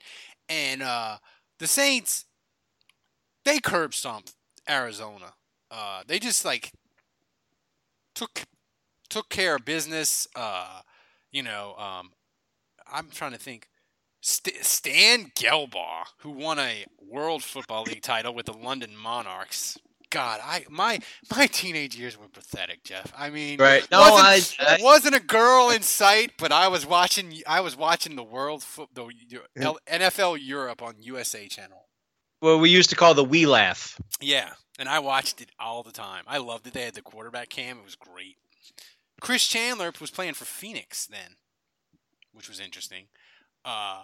And 0.51 0.83
uh 0.83 1.17
the 1.59 1.67
Saints, 1.67 2.27
they 3.47 3.61
curb 3.61 3.95
stomped 3.95 4.35
Arizona 4.69 5.33
uh, 5.71 6.03
they 6.07 6.19
just 6.19 6.45
like 6.45 6.73
took 8.15 8.43
took 9.09 9.29
care 9.29 9.57
of 9.57 9.65
business. 9.65 10.27
Uh, 10.35 10.81
you 11.31 11.43
know, 11.43 11.75
um, 11.79 12.11
I'm 12.91 13.09
trying 13.11 13.33
to 13.33 13.39
think. 13.39 13.69
St- 14.21 14.65
Stan 14.65 15.31
Gelbaugh, 15.37 16.05
who 16.19 16.31
won 16.31 16.59
a 16.59 16.85
World 17.01 17.43
Football 17.45 17.85
League 17.85 18.03
title 18.03 18.35
with 18.35 18.47
the 18.47 18.53
London 18.53 18.97
Monarchs, 18.97 19.79
God, 20.11 20.41
I 20.43 20.65
my 20.69 20.99
my 21.35 21.47
teenage 21.47 21.95
years 21.97 22.19
were 22.19 22.29
pathetic, 22.29 22.83
Jeff. 22.83 23.13
I 23.17 23.31
mean, 23.31 23.61
Right. 23.61 23.89
No, 23.93 24.01
wasn't, 24.01 24.57
I- 24.61 24.75
I- 24.75 24.83
wasn't 24.83 25.15
a 25.15 25.21
girl 25.21 25.71
in 25.71 25.83
sight, 25.83 26.33
but 26.37 26.51
I 26.51 26.67
was 26.67 26.85
watching. 26.85 27.41
I 27.47 27.61
was 27.61 27.77
watching 27.77 28.17
the 28.17 28.25
World 28.25 28.65
Fo- 28.65 28.89
the 28.93 29.09
L- 29.57 29.79
NFL 29.87 30.37
Europe 30.45 30.83
on 30.83 30.97
USA 31.01 31.47
Channel. 31.47 31.87
Well, 32.41 32.59
we 32.59 32.71
used 32.71 32.91
to 32.91 32.97
call 32.97 33.15
the 33.15 33.25
wee 33.25 33.47
laugh. 33.47 34.01
Yeah, 34.21 34.51
and 34.79 34.89
I 34.89 35.01
watched 35.01 35.41
it 35.41 35.51
all 35.59 35.83
the 35.83 35.93
time. 35.93 36.25
I 36.27 36.39
loved 36.39 36.67
it. 36.67 36.73
They 36.73 36.85
had 36.85 36.95
the 36.95 37.03
quarterback 37.03 37.49
cam. 37.49 37.79
It 37.79 37.85
was 37.85 37.97
great. 37.97 38.37
Chris 39.21 39.47
Chandler 39.47 39.93
was 40.01 40.11
playing 40.11 40.35
for 40.35 40.45
Phoenix 40.45 41.07
then, 41.07 41.37
which 42.33 42.49
was 42.49 42.61
interesting. 42.61 43.07
Uh, 43.65 44.03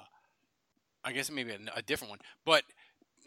I 1.05 1.13
guess 1.13 1.31
maybe 1.31 1.53
a, 1.53 1.59
a 1.77 1.83
different 1.83 2.11
one, 2.11 2.19
but 2.45 2.65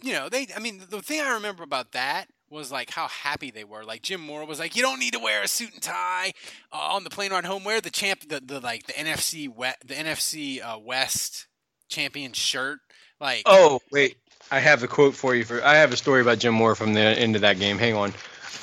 you 0.01 0.13
know, 0.13 0.29
they. 0.29 0.47
I 0.55 0.59
mean, 0.59 0.81
the 0.89 1.01
thing 1.01 1.21
I 1.21 1.33
remember 1.33 1.63
about 1.63 1.93
that 1.93 2.27
was 2.49 2.71
like 2.71 2.89
how 2.91 3.07
happy 3.07 3.51
they 3.51 3.63
were. 3.63 3.83
Like 3.83 4.01
Jim 4.01 4.21
Mora 4.21 4.45
was 4.45 4.59
like, 4.59 4.75
"You 4.75 4.81
don't 4.81 4.99
need 4.99 5.13
to 5.13 5.19
wear 5.19 5.41
a 5.41 5.47
suit 5.47 5.73
and 5.73 5.81
tie 5.81 6.33
uh, 6.71 6.75
on 6.75 7.03
the 7.03 7.09
plane 7.09 7.31
ride 7.31 7.45
home. 7.45 7.63
Wear 7.63 7.81
the 7.81 7.89
champ, 7.89 8.27
the, 8.27 8.39
the 8.39 8.59
like 8.59 8.87
the 8.87 8.93
NFC 8.93 9.53
West, 9.53 9.87
the 9.87 9.95
NFC 9.95 10.61
uh, 10.61 10.77
West 10.79 11.47
champion 11.89 12.33
shirt." 12.33 12.79
Like, 13.19 13.43
Oh 13.45 13.79
wait, 13.91 14.17
I 14.51 14.59
have 14.59 14.83
a 14.83 14.87
quote 14.87 15.15
for 15.15 15.35
you. 15.35 15.43
For 15.43 15.63
I 15.63 15.75
have 15.75 15.91
a 15.91 15.97
story 15.97 16.21
about 16.21 16.39
Jim 16.39 16.53
Mora 16.53 16.75
from 16.75 16.93
the 16.93 17.01
end 17.01 17.35
of 17.35 17.41
that 17.41 17.59
game. 17.59 17.77
Hang 17.77 17.95
on, 17.95 18.13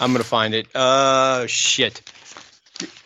I'm 0.01 0.13
gonna 0.13 0.25
find 0.25 0.55
it. 0.55 0.75
Uh, 0.75 1.47
shit. 1.47 2.03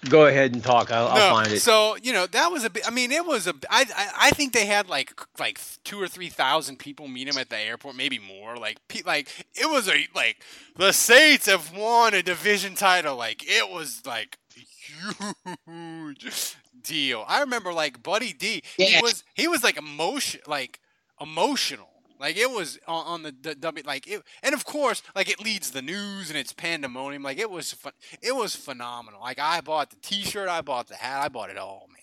Go 0.09 0.27
ahead 0.27 0.55
and 0.55 0.63
talk. 0.65 0.91
I'll, 0.91 1.09
I'll 1.09 1.35
find 1.35 1.53
it. 1.53 1.61
So 1.61 1.97
you 2.03 2.13
know 2.13 2.27
that 2.27 2.51
was 2.51 2.65
a. 2.65 2.71
I 2.87 2.91
mean, 2.91 3.13
it 3.13 3.27
was 3.27 3.47
a. 3.47 3.55
I 3.69 3.85
I, 3.95 4.11
I 4.21 4.31
think 4.31 4.53
they 4.53 4.65
had 4.65 4.89
like 4.89 5.13
like 5.39 5.61
two 5.85 6.01
or 6.01 6.09
three 6.09 6.29
thousand 6.29 6.79
people 6.79 7.09
meet 7.09 7.29
him 7.29 7.37
at 7.37 7.51
the 7.51 7.59
airport, 7.59 7.97
maybe 7.97 8.19
more. 8.19 8.57
Like 8.57 8.79
pe- 8.89 9.03
like 9.05 9.29
it 9.55 9.69
was 9.69 9.89
a 9.89 10.07
like 10.15 10.39
the 10.77 10.93
Saints 10.93 11.47
have 11.47 11.77
won 11.77 12.15
a 12.15 12.23
division 12.23 12.77
title. 12.77 13.17
Like 13.17 13.43
it 13.47 13.71
was 13.71 14.03
like 14.07 14.39
huge 15.67 16.57
deal. 16.83 17.25
I 17.29 17.41
remember 17.41 17.73
like 17.73 18.03
Buddy 18.03 18.33
D. 18.33 18.63
He 18.77 18.99
was 19.03 19.25
he 19.35 19.49
was 19.49 19.63
like 19.63 19.77
emotion 19.77 20.41
like 20.47 20.81
emotional. 21.21 21.89
Like 22.19 22.37
it 22.37 22.51
was 22.51 22.79
on, 22.87 23.07
on 23.07 23.23
the, 23.23 23.35
the 23.41 23.55
W 23.55 23.85
like 23.87 24.07
it, 24.07 24.23
and 24.43 24.55
of 24.55 24.65
course 24.65 25.03
like 25.15 25.29
it 25.29 25.43
leads 25.43 25.71
the 25.71 25.83
news 25.83 26.31
and 26.31 26.39
it's 26.39 26.53
pandemonium. 26.53 27.23
Like 27.23 27.39
it 27.39 27.51
was 27.51 27.73
fun, 27.73 27.93
it 28.23 28.35
was 28.35 28.57
phenomenal. 28.57 29.21
Like 29.21 29.39
I 29.39 29.61
bought 29.61 29.91
the 29.91 29.97
T-shirt, 29.97 30.49
I 30.49 30.61
bought 30.61 30.89
the 30.89 30.97
hat, 30.97 31.23
I 31.23 31.29
bought 31.29 31.51
it 31.51 31.59
all, 31.59 31.89
man. 31.89 31.99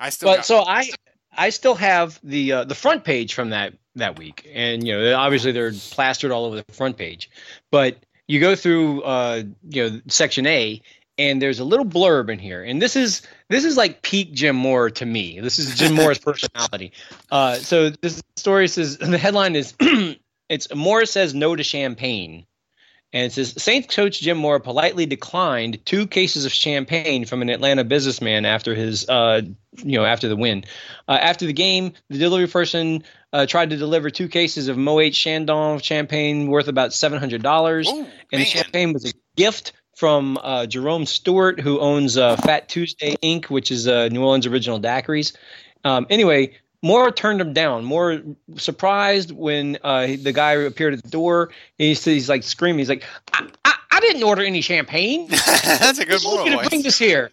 I 0.00 0.10
still 0.10 0.28
But 0.28 0.44
so 0.44 0.64
I 0.66 0.90
I 1.36 1.50
still 1.50 1.74
have 1.74 2.18
the 2.22 2.52
uh, 2.52 2.64
the 2.64 2.74
front 2.74 3.04
page 3.04 3.34
from 3.34 3.50
that 3.50 3.74
that 3.96 4.18
week, 4.18 4.48
and 4.52 4.86
you 4.86 4.94
know 4.94 5.16
obviously 5.16 5.52
they're 5.52 5.72
plastered 5.72 6.30
all 6.30 6.44
over 6.44 6.56
the 6.56 6.72
front 6.72 6.96
page, 6.96 7.30
but 7.70 7.96
you 8.26 8.40
go 8.40 8.54
through 8.54 9.02
uh, 9.02 9.42
you 9.68 9.90
know 9.90 10.00
section 10.08 10.46
A, 10.46 10.80
and 11.18 11.42
there's 11.42 11.58
a 11.58 11.64
little 11.64 11.84
blurb 11.84 12.30
in 12.30 12.38
here, 12.38 12.62
and 12.62 12.80
this 12.80 12.94
is 12.94 13.22
this 13.48 13.64
is 13.64 13.76
like 13.76 14.02
peak 14.02 14.32
Jim 14.32 14.56
Mora 14.56 14.90
to 14.92 15.04
me. 15.04 15.40
This 15.40 15.58
is 15.58 15.74
Jim 15.74 15.94
Mora's 15.94 16.18
personality. 16.18 16.92
Uh, 17.30 17.56
so 17.56 17.90
this 17.90 18.22
story 18.36 18.68
says 18.68 18.96
the 18.98 19.18
headline 19.18 19.54
is 19.54 19.74
it's 20.48 20.74
Mora 20.74 21.06
says 21.06 21.34
no 21.34 21.54
to 21.54 21.62
champagne. 21.62 22.46
And 23.12 23.24
it 23.26 23.32
says 23.32 23.54
Saints 23.62 23.94
coach 23.94 24.20
Jim 24.20 24.36
Mora 24.36 24.60
politely 24.60 25.06
declined 25.06 25.84
two 25.86 26.06
cases 26.06 26.44
of 26.44 26.52
champagne 26.52 27.24
from 27.24 27.40
an 27.42 27.48
Atlanta 27.48 27.84
businessman 27.84 28.44
after 28.44 28.74
his, 28.74 29.08
uh, 29.08 29.42
you 29.82 29.98
know, 29.98 30.04
after 30.04 30.28
the 30.28 30.36
win. 30.36 30.64
Uh, 31.06 31.18
after 31.20 31.46
the 31.46 31.54
game, 31.54 31.92
the 32.10 32.18
delivery 32.18 32.48
person 32.48 33.02
uh, 33.32 33.46
tried 33.46 33.70
to 33.70 33.76
deliver 33.76 34.10
two 34.10 34.28
cases 34.28 34.68
of 34.68 34.76
Moet 34.76 35.14
Chandon 35.14 35.80
champagne 35.80 36.48
worth 36.48 36.68
about 36.68 36.92
seven 36.92 37.18
hundred 37.18 37.42
dollars, 37.42 37.88
Ooh, 37.88 37.98
and 38.00 38.08
man. 38.32 38.40
the 38.40 38.44
champagne 38.44 38.92
was 38.92 39.06
a 39.06 39.12
gift 39.36 39.72
from 39.98 40.38
uh, 40.44 40.64
Jerome 40.64 41.06
Stewart, 41.06 41.58
who 41.58 41.80
owns 41.80 42.16
uh, 42.16 42.36
Fat 42.36 42.68
Tuesday 42.68 43.16
Inc., 43.16 43.46
which 43.46 43.72
is 43.72 43.88
uh, 43.88 44.08
New 44.12 44.22
Orleans 44.22 44.46
original 44.46 44.78
daiquiris. 44.78 45.34
Um, 45.82 46.06
anyway, 46.08 46.56
Mora 46.82 47.10
turned 47.10 47.40
him 47.40 47.52
down. 47.52 47.84
Mora 47.84 48.22
surprised 48.54 49.32
when 49.32 49.76
uh, 49.82 50.06
the 50.22 50.32
guy 50.32 50.52
appeared 50.52 50.94
at 50.94 51.02
the 51.02 51.08
door. 51.08 51.50
He's, 51.78 52.04
he's 52.04 52.28
like 52.28 52.44
screaming. 52.44 52.78
He's 52.78 52.88
like, 52.88 53.02
I, 53.32 53.48
I, 53.64 53.74
I 53.90 53.98
didn't 53.98 54.22
order 54.22 54.44
any 54.44 54.60
champagne. 54.60 55.26
that's 55.30 55.98
a 55.98 56.04
good 56.04 56.20
told 56.20 56.46
you 56.46 56.56
to 56.56 56.68
bring 56.68 56.82
this 56.82 56.96
here? 56.96 57.32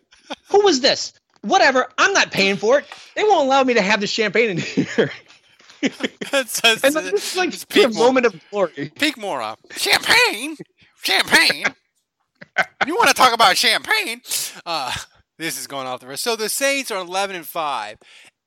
Who 0.50 0.62
was 0.62 0.82
this? 0.82 1.14
Whatever. 1.42 1.88
I'm 2.00 2.14
not 2.14 2.32
paying 2.32 2.58
for 2.58 2.80
it. 2.80 2.86
They 3.16 3.22
won't 3.22 3.46
allow 3.46 3.64
me 3.64 3.76
to 3.76 3.82
have 3.84 4.02
the 4.02 4.08
champagne 4.08 4.50
in 4.50 4.58
here. 4.58 5.12
That's, 6.32 6.62
that's, 6.62 6.84
And 6.84 6.96
then 6.96 7.12
this 7.12 7.36
is 7.36 7.38
like 7.38 7.86
a 7.86 7.90
moment 7.90 8.26
of 8.26 8.34
glory. 8.50 8.92
Peak 8.96 9.24
up. 9.24 9.60
Champagne, 9.78 10.58
champagne. 11.04 11.66
You 12.88 12.96
want 12.96 13.10
to 13.10 13.14
talk 13.14 13.34
about 13.34 13.58
champagne? 13.58 14.22
Uh, 14.66 14.94
this 15.38 15.60
is 15.60 15.68
going 15.68 15.88
off 15.88 16.00
the 16.00 16.08
rest. 16.08 16.24
So 16.24 16.36
the 16.36 16.50
Saints 16.50 16.92
are 16.92 17.02
11 17.02 17.36
and 17.36 17.46
five, 17.46 17.98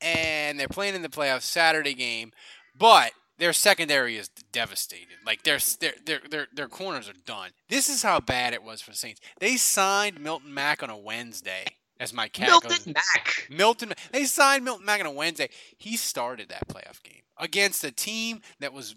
and 0.00 0.58
they're 0.58 0.68
playing 0.68 0.94
in 0.94 1.02
the 1.02 1.08
playoffs 1.08 1.42
Saturday 1.42 1.94
game, 1.94 2.32
but 2.76 3.12
their 3.38 3.52
secondary 3.52 4.16
is 4.16 4.28
devastated. 4.52 5.16
Like 5.24 5.42
their 5.44 5.58
their 6.04 6.20
their 6.28 6.46
their, 6.52 6.68
corners 6.68 7.08
are 7.08 7.14
done. 7.26 7.50
This 7.68 7.88
is 7.88 8.02
how 8.02 8.20
bad 8.20 8.52
it 8.52 8.62
was 8.62 8.80
for 8.80 8.90
the 8.90 8.96
Saints. 8.96 9.20
They 9.38 9.56
signed 9.56 10.20
Milton 10.20 10.52
Mack 10.52 10.82
on 10.82 10.90
a 10.90 10.98
Wednesday. 10.98 11.64
As 12.00 12.12
my 12.12 12.28
cat 12.28 12.48
goes, 12.48 12.62
Milton 12.62 12.92
Mack. 12.94 13.48
Milton. 13.50 13.92
They 14.12 14.24
signed 14.24 14.64
Milton 14.64 14.86
Mack 14.86 15.00
on 15.00 15.06
a 15.06 15.12
Wednesday. 15.12 15.48
He 15.78 15.96
started 15.96 16.48
that 16.48 16.68
playoff 16.68 17.02
game 17.02 17.22
against 17.38 17.82
a 17.82 17.90
team 17.90 18.40
that 18.60 18.72
was 18.72 18.94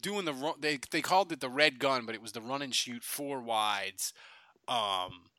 doing 0.00 0.24
the 0.24 0.32
run. 0.32 0.54
They 0.60 0.78
they 0.90 1.02
called 1.02 1.32
it 1.32 1.40
the 1.40 1.48
red 1.48 1.78
gun, 1.78 2.06
but 2.06 2.14
it 2.14 2.22
was 2.22 2.32
the 2.32 2.40
run 2.40 2.62
and 2.62 2.74
shoot 2.74 3.02
four 3.02 3.40
wides, 3.40 4.12
um, 4.68 5.30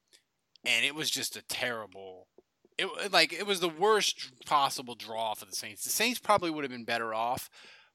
and 0.66 0.86
it 0.86 0.96
was 0.96 1.10
just 1.10 1.36
a 1.36 1.42
terrible. 1.44 2.28
It 2.78 3.12
like 3.12 3.34
it 3.34 3.48
was 3.48 3.60
the 3.60 3.70
worst 3.70 4.46
possible 4.46 4.96
draw 4.96 5.34
for 5.34 5.46
the 5.46 5.56
Saints. 5.56 5.84
The 5.84 5.90
Saints 5.90 6.20
probably 6.20 6.52
would 6.52 6.64
have 6.64 6.72
been 6.72 6.86
better 6.86 7.14
off 7.14 7.50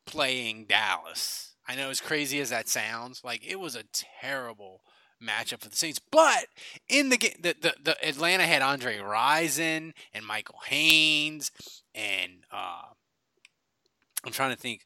playing 0.07 0.67
Dallas. 0.67 1.55
I 1.69 1.77
know 1.77 1.91
as 1.91 2.01
crazy 2.01 2.41
as 2.41 2.51
that 2.51 2.69
sounds, 2.69 3.23
like 3.23 3.47
it 3.47 3.61
was 3.61 3.77
a 3.77 3.85
terrible 3.93 4.83
matchup 5.23 5.61
for 5.61 5.69
the 5.69 5.77
Saints. 5.77 6.01
But 6.11 6.47
in 6.89 7.09
the 7.09 7.17
game, 7.17 7.37
the, 7.41 7.55
the, 7.61 7.75
the 7.83 8.09
Atlanta 8.09 8.45
had 8.45 8.63
Andre 8.63 8.99
Rison 8.99 9.93
and 10.13 10.27
Michael 10.27 10.59
Haynes 10.67 11.53
and 11.95 12.45
uh, 12.51 12.83
I'm 14.25 14.33
trying 14.33 14.55
to 14.55 14.61
think. 14.61 14.85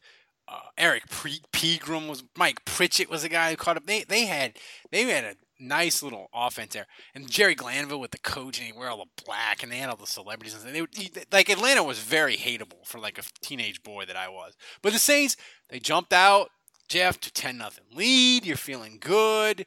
Uh, 0.49 0.61
Eric 0.78 1.09
Pre- 1.09 1.42
Pegram 1.53 2.07
was 2.07 2.22
Mike 2.36 2.64
Pritchard 2.64 3.09
was 3.09 3.22
the 3.22 3.28
guy 3.28 3.51
who 3.51 3.57
caught 3.57 3.76
up. 3.76 3.86
They 3.86 4.05
they 4.05 4.26
had 4.26 4.57
they 4.92 5.03
had 5.05 5.24
a 5.24 5.34
nice 5.59 6.03
little 6.03 6.28
offense 6.32 6.74
there, 6.74 6.86
and 7.14 7.28
Jerry 7.30 7.55
Glanville 7.55 7.99
with 7.99 8.12
the 8.12 8.18
coach 8.18 8.59
and 8.59 8.66
he 8.66 8.72
wore 8.72 8.88
all 8.88 8.99
the 8.99 9.22
black, 9.24 9.62
and 9.62 9.72
they 9.72 9.78
had 9.78 9.90
all 9.90 9.97
the 9.97 10.07
celebrities. 10.07 10.55
And 10.55 10.74
they 10.74 11.09
like 11.32 11.49
Atlanta 11.49 11.82
was 11.82 11.99
very 11.99 12.36
hateable 12.36 12.84
for 12.84 12.99
like 12.99 13.18
a 13.18 13.22
teenage 13.40 13.82
boy 13.82 14.05
that 14.07 14.16
I 14.16 14.28
was. 14.28 14.57
But 14.82 14.92
the 14.92 14.99
Saints 14.99 15.36
they 15.68 15.80
jumped 15.80 16.12
out 16.12 16.51
Jeff 16.88 17.18
to 17.20 17.32
ten 17.32 17.59
nothing 17.59 17.84
lead. 17.92 18.47
You're 18.47 18.57
feeling 18.57 18.99
good, 19.01 19.66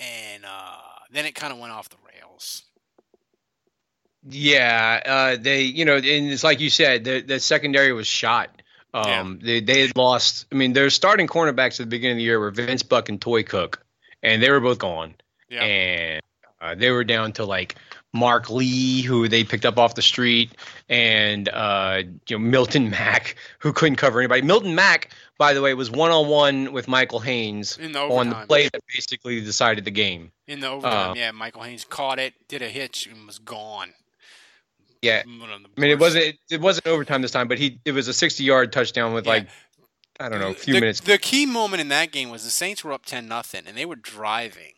and 0.00 0.44
uh, 0.44 0.78
then 1.12 1.26
it 1.26 1.34
kind 1.34 1.52
of 1.52 1.58
went 1.58 1.72
off 1.72 1.88
the 1.88 1.96
rails. 1.96 2.64
Yeah, 4.28 5.00
uh, 5.06 5.36
they, 5.40 5.62
you 5.62 5.84
know, 5.84 5.96
and 5.96 6.04
it's 6.04 6.44
like 6.44 6.60
you 6.60 6.70
said, 6.70 7.04
the, 7.04 7.20
the 7.20 7.40
secondary 7.40 7.92
was 7.92 8.06
shot. 8.06 8.57
Um, 9.06 9.38
they 9.42 9.60
they 9.60 9.82
had 9.82 9.96
lost. 9.96 10.46
I 10.52 10.54
mean, 10.54 10.72
their 10.72 10.90
starting 10.90 11.26
cornerbacks 11.26 11.72
at 11.72 11.78
the 11.78 11.86
beginning 11.86 12.16
of 12.16 12.18
the 12.18 12.24
year 12.24 12.40
were 12.40 12.50
Vince 12.50 12.82
Buck 12.82 13.08
and 13.08 13.20
Toi 13.20 13.42
Cook, 13.42 13.84
and 14.22 14.42
they 14.42 14.50
were 14.50 14.60
both 14.60 14.78
gone. 14.78 15.14
Yeah. 15.48 15.62
And 15.62 16.22
uh, 16.60 16.74
they 16.74 16.90
were 16.90 17.04
down 17.04 17.32
to 17.32 17.44
like 17.44 17.76
Mark 18.12 18.50
Lee, 18.50 19.02
who 19.02 19.28
they 19.28 19.44
picked 19.44 19.64
up 19.66 19.78
off 19.78 19.94
the 19.94 20.02
street, 20.02 20.52
and 20.88 21.48
uh, 21.48 22.02
you 22.26 22.38
know 22.38 22.44
Milton 22.44 22.90
Mack, 22.98 23.36
who 23.58 23.72
couldn't 23.72 23.96
cover 23.96 24.18
anybody. 24.20 24.42
Milton 24.42 24.74
Mack, 24.74 25.10
by 25.38 25.52
the 25.52 25.62
way, 25.62 25.72
was 25.74 25.90
one 25.90 26.10
on 26.10 26.28
one 26.28 26.72
with 26.72 26.88
Michael 26.88 27.20
Haynes 27.20 27.76
the 27.76 27.98
on 27.98 28.30
the 28.30 28.34
play 28.46 28.68
that 28.68 28.80
basically 28.94 29.40
decided 29.40 29.84
the 29.84 29.90
game. 29.90 30.32
In 30.46 30.60
the 30.60 30.68
overtime, 30.68 31.10
Uh, 31.10 31.14
yeah, 31.14 31.30
Michael 31.30 31.62
Haynes 31.62 31.84
caught 31.84 32.18
it, 32.18 32.34
did 32.48 32.62
a 32.62 32.68
hitch, 32.68 33.06
and 33.06 33.26
was 33.26 33.38
gone. 33.38 33.92
Yeah, 35.02 35.22
One 35.24 35.50
of 35.50 35.62
the 35.62 35.68
I 35.76 35.80
mean, 35.80 35.90
it 35.90 35.98
wasn't 35.98 36.36
it 36.50 36.60
wasn't 36.60 36.86
overtime 36.86 37.22
this 37.22 37.30
time, 37.30 37.46
but 37.48 37.58
he 37.58 37.80
it 37.84 37.92
was 37.92 38.08
a 38.08 38.12
sixty 38.12 38.44
yard 38.44 38.72
touchdown 38.72 39.14
with 39.14 39.26
Yeah. 39.26 39.32
like 39.32 39.48
I 40.20 40.28
don't 40.28 40.40
know 40.40 40.50
a 40.50 40.54
few 40.54 40.74
the, 40.74 40.80
minutes. 40.80 41.00
The 41.00 41.18
key 41.18 41.46
moment 41.46 41.80
in 41.80 41.88
that 41.88 42.10
game 42.10 42.30
was 42.30 42.44
the 42.44 42.50
Saints 42.50 42.82
were 42.82 42.92
up 42.92 43.06
ten 43.06 43.28
nothing, 43.28 43.62
and 43.66 43.76
they 43.76 43.86
were 43.86 43.94
driving, 43.96 44.72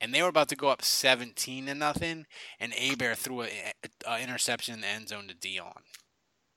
and 0.00 0.14
they 0.14 0.22
were 0.22 0.28
about 0.28 0.48
to 0.48 0.56
go 0.56 0.68
up 0.68 0.82
seventeen 0.82 1.66
to 1.66 1.74
nothing, 1.74 2.26
and 2.58 2.72
Hebert 2.72 3.18
threw 3.18 3.42
an 3.42 3.50
interception 4.22 4.74
in 4.76 4.80
the 4.80 4.86
end 4.86 5.08
zone 5.08 5.28
to 5.28 5.34
Deion. 5.34 5.82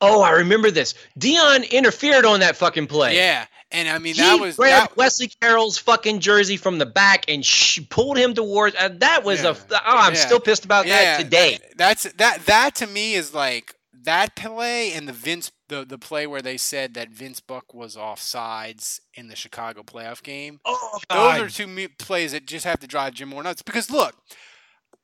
Oh, 0.04 0.22
I 0.22 0.32
remember 0.32 0.72
this. 0.72 0.96
Deion 1.20 1.70
interfered 1.72 2.26
on 2.26 2.42
that 2.42 2.56
fucking 2.56 2.88
play. 2.88 3.16
Yeah, 3.16 3.46
and 3.72 3.88
I 3.90 3.98
mean 4.00 4.16
he 4.16 4.22
that 4.22 4.40
was 4.40 4.56
grabbed 4.56 4.92
that, 4.92 4.98
Wesley 4.98 5.32
Carroll's 5.42 5.78
fucking 5.78 6.20
jersey 6.20 6.58
from 6.58 6.78
the 6.78 6.86
back 6.86 7.26
and 7.28 7.46
sh- 7.46 7.80
pulled 7.90 8.18
him 8.18 8.34
towards. 8.34 8.76
Uh, 8.76 8.90
that 9.00 9.24
was 9.24 9.44
a. 9.44 9.50
Oh, 9.52 9.78
I'm 9.82 10.14
Yeah. 10.14 10.20
still 10.20 10.40
pissed 10.40 10.66
about 10.66 10.86
yeah, 10.88 11.18
that 11.18 11.24
today. 11.24 11.60
That's 11.78 12.04
that 12.14 12.46
that 12.46 12.76
to 12.76 12.88
me 12.88 13.16
is 13.16 13.34
like 13.34 13.74
that 14.04 14.36
play 14.36 14.94
and 14.94 15.08
the 15.08 15.14
Vince 15.14 15.52
the 15.70 15.86
the 15.86 15.98
play 15.98 16.28
where 16.28 16.42
they 16.42 16.58
said 16.58 16.94
that 16.94 17.10
Vince 17.10 17.40
Buck 17.40 17.74
was 17.74 17.98
off 17.98 18.20
sides 18.22 19.02
in 19.16 19.28
the 19.28 19.36
Chicago 19.36 19.82
playoff 19.82 20.22
game. 20.22 20.60
Oh, 20.66 21.00
Those 21.10 21.40
are 21.40 21.50
two 21.50 21.90
plays 21.98 22.34
that 22.34 22.46
just 22.46 22.66
have 22.66 22.80
to 22.82 22.88
drive 22.88 23.14
Jim 23.14 23.30
Mora 23.30 23.44
nuts. 23.46 23.62
Because 23.62 23.90
look, 23.90 24.16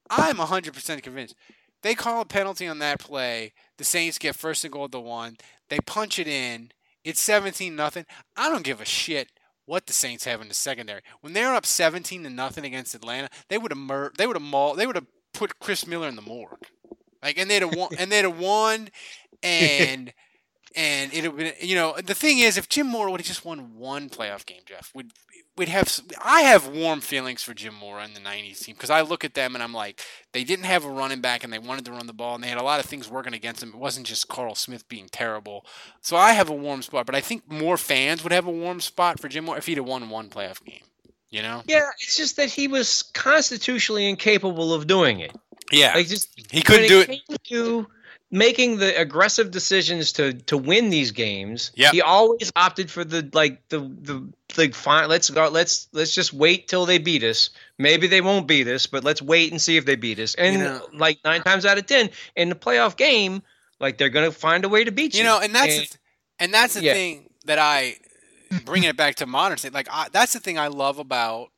I'm 0.09 0.37
100% 0.37 1.01
convinced. 1.03 1.35
They 1.81 1.95
call 1.95 2.21
a 2.21 2.25
penalty 2.25 2.67
on 2.67 2.79
that 2.79 2.99
play. 2.99 3.53
The 3.77 3.83
Saints 3.83 4.17
get 4.17 4.35
first 4.35 4.63
and 4.63 4.73
goal 4.73 4.85
at 4.85 4.91
the 4.91 4.99
one. 4.99 5.37
They 5.69 5.79
punch 5.79 6.19
it 6.19 6.27
in. 6.27 6.71
It's 7.03 7.21
17 7.21 7.75
nothing. 7.75 8.05
I 8.35 8.49
don't 8.49 8.63
give 8.63 8.81
a 8.81 8.85
shit 8.85 9.29
what 9.65 9.85
the 9.85 9.93
Saints 9.93 10.25
have 10.25 10.41
in 10.41 10.47
the 10.47 10.53
secondary. 10.53 11.01
When 11.21 11.33
they're 11.33 11.53
up 11.53 11.65
17 11.65 12.23
to 12.23 12.29
nothing 12.29 12.65
against 12.65 12.95
Atlanta, 12.95 13.29
they 13.49 13.57
would 13.57 13.71
have 13.71 13.77
mur- 13.77 14.11
they 14.17 14.27
would 14.27 14.35
have 14.35 14.43
mauled, 14.43 14.77
they 14.77 14.87
would 14.87 14.95
have 14.95 15.07
put 15.33 15.59
Chris 15.59 15.87
Miller 15.87 16.07
in 16.07 16.15
the 16.15 16.21
morgue. 16.21 16.65
Like 17.21 17.37
and 17.37 17.49
they'd 17.49 17.61
have 17.61 17.75
won 17.75 17.89
and 17.97 18.11
they'd 18.11 18.23
have 18.23 18.39
won 18.39 18.89
and 19.43 20.13
and 20.75 21.13
it 21.13 21.35
would 21.35 21.53
you 21.61 21.75
know 21.75 21.95
the 22.03 22.13
thing 22.13 22.39
is 22.39 22.57
if 22.57 22.69
Jim 22.69 22.87
Mora 22.87 23.11
would 23.11 23.19
have 23.21 23.27
just 23.27 23.45
won 23.45 23.75
one 23.75 24.09
playoff 24.09 24.45
game, 24.45 24.61
Jeff, 24.65 24.91
would 24.93 25.11
we'd 25.57 25.69
have 25.69 25.99
I 26.23 26.41
have 26.41 26.67
warm 26.67 27.01
feelings 27.01 27.43
for 27.43 27.53
Jim 27.53 27.73
Mora 27.75 28.03
and 28.03 28.15
the 28.15 28.21
90s 28.21 28.59
team 28.59 28.75
because 28.75 28.89
I 28.89 29.01
look 29.01 29.23
at 29.25 29.33
them 29.33 29.55
and 29.55 29.63
I'm 29.63 29.73
like 29.73 30.01
they 30.31 30.43
didn't 30.43 30.65
have 30.65 30.85
a 30.85 30.89
running 30.89 31.21
back 31.21 31.43
and 31.43 31.51
they 31.51 31.59
wanted 31.59 31.85
to 31.85 31.91
run 31.91 32.07
the 32.07 32.13
ball 32.13 32.35
and 32.35 32.43
they 32.43 32.47
had 32.47 32.57
a 32.57 32.63
lot 32.63 32.79
of 32.79 32.85
things 32.85 33.09
working 33.09 33.33
against 33.33 33.59
them. 33.59 33.69
It 33.69 33.75
wasn't 33.75 34.07
just 34.07 34.29
Carl 34.29 34.55
Smith 34.55 34.87
being 34.87 35.09
terrible. 35.11 35.65
So 36.01 36.15
I 36.15 36.31
have 36.31 36.49
a 36.49 36.55
warm 36.55 36.81
spot, 36.81 37.05
but 37.05 37.15
I 37.15 37.21
think 37.21 37.51
more 37.51 37.77
fans 37.77 38.23
would 38.23 38.31
have 38.31 38.47
a 38.47 38.51
warm 38.51 38.79
spot 38.79 39.19
for 39.19 39.27
Jim 39.27 39.45
Mora 39.45 39.57
if 39.57 39.65
he'd 39.65 39.77
have 39.77 39.87
won 39.87 40.09
one 40.09 40.29
playoff 40.29 40.63
game. 40.63 40.83
You 41.29 41.43
know? 41.43 41.61
Yeah, 41.67 41.89
it's 41.99 42.17
just 42.17 42.37
that 42.37 42.49
he 42.49 42.67
was 42.67 43.03
constitutionally 43.13 44.09
incapable 44.09 44.73
of 44.73 44.87
doing 44.87 45.19
it. 45.19 45.35
Yeah. 45.71 45.93
Like 45.93 46.07
just 46.07 46.29
He 46.51 46.61
couldn't 46.61 46.87
do 46.87 47.01
it. 47.01 47.21
to 47.49 47.87
making 48.31 48.77
the 48.77 48.99
aggressive 48.99 49.51
decisions 49.51 50.11
to 50.13 50.33
to 50.33 50.57
win 50.57 50.89
these 50.89 51.11
games. 51.11 51.71
Yep. 51.75 51.93
He 51.93 52.01
always 52.01 52.51
opted 52.55 52.91
for 52.91 53.03
the 53.03 53.27
like 53.33 53.67
the 53.69 53.79
the 53.79 54.27
like 54.57 54.73
fine. 54.75 55.09
Let's 55.09 55.29
go. 55.29 55.49
Let's 55.49 55.87
let's 55.91 56.13
just 56.13 56.33
wait 56.33 56.67
till 56.67 56.85
they 56.85 56.97
beat 56.97 57.23
us. 57.23 57.49
Maybe 57.77 58.07
they 58.07 58.21
won't 58.21 58.47
beat 58.47 58.67
us, 58.67 58.85
but 58.85 59.03
let's 59.03 59.21
wait 59.21 59.51
and 59.51 59.61
see 59.61 59.77
if 59.77 59.85
they 59.85 59.95
beat 59.95 60.19
us. 60.19 60.35
And 60.35 60.57
You 60.57 60.63
know- 60.63 60.87
like 60.93 61.19
nine 61.25 61.41
times 61.41 61.65
out 61.65 61.77
of 61.77 61.85
ten 61.85 62.09
in 62.35 62.49
the 62.49 62.55
playoff 62.55 62.97
game, 62.97 63.41
like 63.79 63.97
they're 63.97 64.09
gonna 64.09 64.31
find 64.31 64.65
a 64.65 64.69
way 64.69 64.83
to 64.83 64.91
beat 64.91 65.13
you. 65.13 65.19
You 65.19 65.25
know, 65.25 65.39
and 65.39 65.53
that's 65.53 65.73
the 65.73 65.79
th- 65.79 65.97
and 66.39 66.53
that's 66.53 66.73
the 66.75 66.83
yeah. 66.83 66.93
thing 66.93 67.29
that 67.45 67.59
I 67.59 67.97
bringing 68.65 68.89
it 68.89 68.97
back 68.97 69.15
to 69.15 69.25
modern 69.25 69.57
state. 69.57 69.73
Like 69.73 69.87
I, 69.91 70.07
that's 70.11 70.33
the 70.33 70.39
thing 70.39 70.57
I 70.59 70.67
love 70.67 70.99
about 70.99 71.49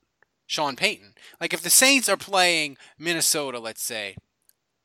Sean 0.47 0.75
Payton. 0.75 1.13
Like 1.39 1.53
if 1.53 1.61
the 1.61 1.69
Saints 1.69 2.07
are 2.07 2.17
playing 2.17 2.77
Minnesota, 2.97 3.59
let's 3.59 3.83
say, 3.83 4.15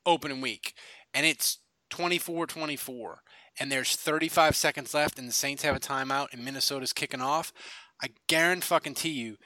opening 0.05 0.41
week, 0.41 0.75
and 1.15 1.27
it's 1.27 1.59
24-24, 1.91 3.17
and 3.59 3.71
there's 3.71 3.97
35 3.97 4.57
seconds 4.57 4.95
left, 4.95 5.19
and 5.19 5.29
the 5.29 5.33
Saints 5.33 5.63
have 5.63 5.77
a 5.77 5.81
timeout, 5.81 6.33
and 6.33 6.45
Minnesota's 6.45 6.93
kicking 6.93 7.21
off, 7.21 7.53
I 8.03 8.09
guarantee 8.27 9.11
you, 9.11 9.37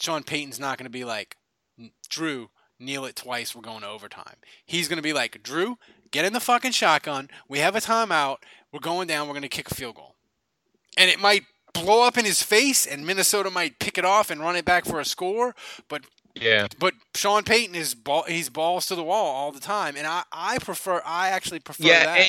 Sean 0.00 0.22
Payton's 0.22 0.58
not 0.58 0.78
going 0.78 0.86
to 0.86 0.90
be 0.90 1.04
like, 1.04 1.36
Drew, 2.08 2.50
kneel 2.78 3.04
it 3.04 3.16
twice. 3.16 3.54
We're 3.54 3.62
going 3.62 3.82
to 3.82 3.88
overtime. 3.88 4.36
He's 4.64 4.88
going 4.88 4.96
to 4.98 5.02
be 5.02 5.12
like, 5.12 5.42
Drew, 5.42 5.78
get 6.10 6.24
in 6.24 6.32
the 6.32 6.40
fucking 6.40 6.72
shotgun. 6.72 7.28
We 7.48 7.60
have 7.60 7.76
a 7.76 7.80
timeout. 7.80 8.38
We're 8.72 8.80
going 8.80 9.06
down. 9.06 9.26
We're 9.26 9.34
going 9.34 9.42
to 9.42 9.48
kick 9.48 9.70
a 9.70 9.74
field 9.74 9.96
goal. 9.96 10.16
And 10.96 11.10
it 11.10 11.20
might 11.20 11.44
blow 11.72 12.06
up 12.06 12.18
in 12.18 12.24
his 12.24 12.42
face, 12.42 12.86
and 12.86 13.06
Minnesota 13.06 13.50
might 13.50 13.78
pick 13.78 13.98
it 13.98 14.04
off 14.04 14.30
and 14.30 14.40
run 14.40 14.56
it 14.56 14.64
back 14.64 14.84
for 14.84 15.00
a 15.00 15.04
score. 15.04 15.54
But 15.88 16.04
yeah, 16.40 16.66
but 16.78 16.94
Sean 17.14 17.42
Payton 17.42 17.74
is 17.74 17.94
ball. 17.94 18.24
He's 18.24 18.48
balls 18.48 18.86
to 18.86 18.94
the 18.94 19.04
wall 19.04 19.34
all 19.34 19.52
the 19.52 19.60
time, 19.60 19.96
and 19.96 20.06
I 20.06 20.24
I 20.32 20.58
prefer. 20.58 21.02
I 21.04 21.28
actually 21.28 21.60
prefer 21.60 21.86
Yeah, 21.86 22.04
that. 22.04 22.28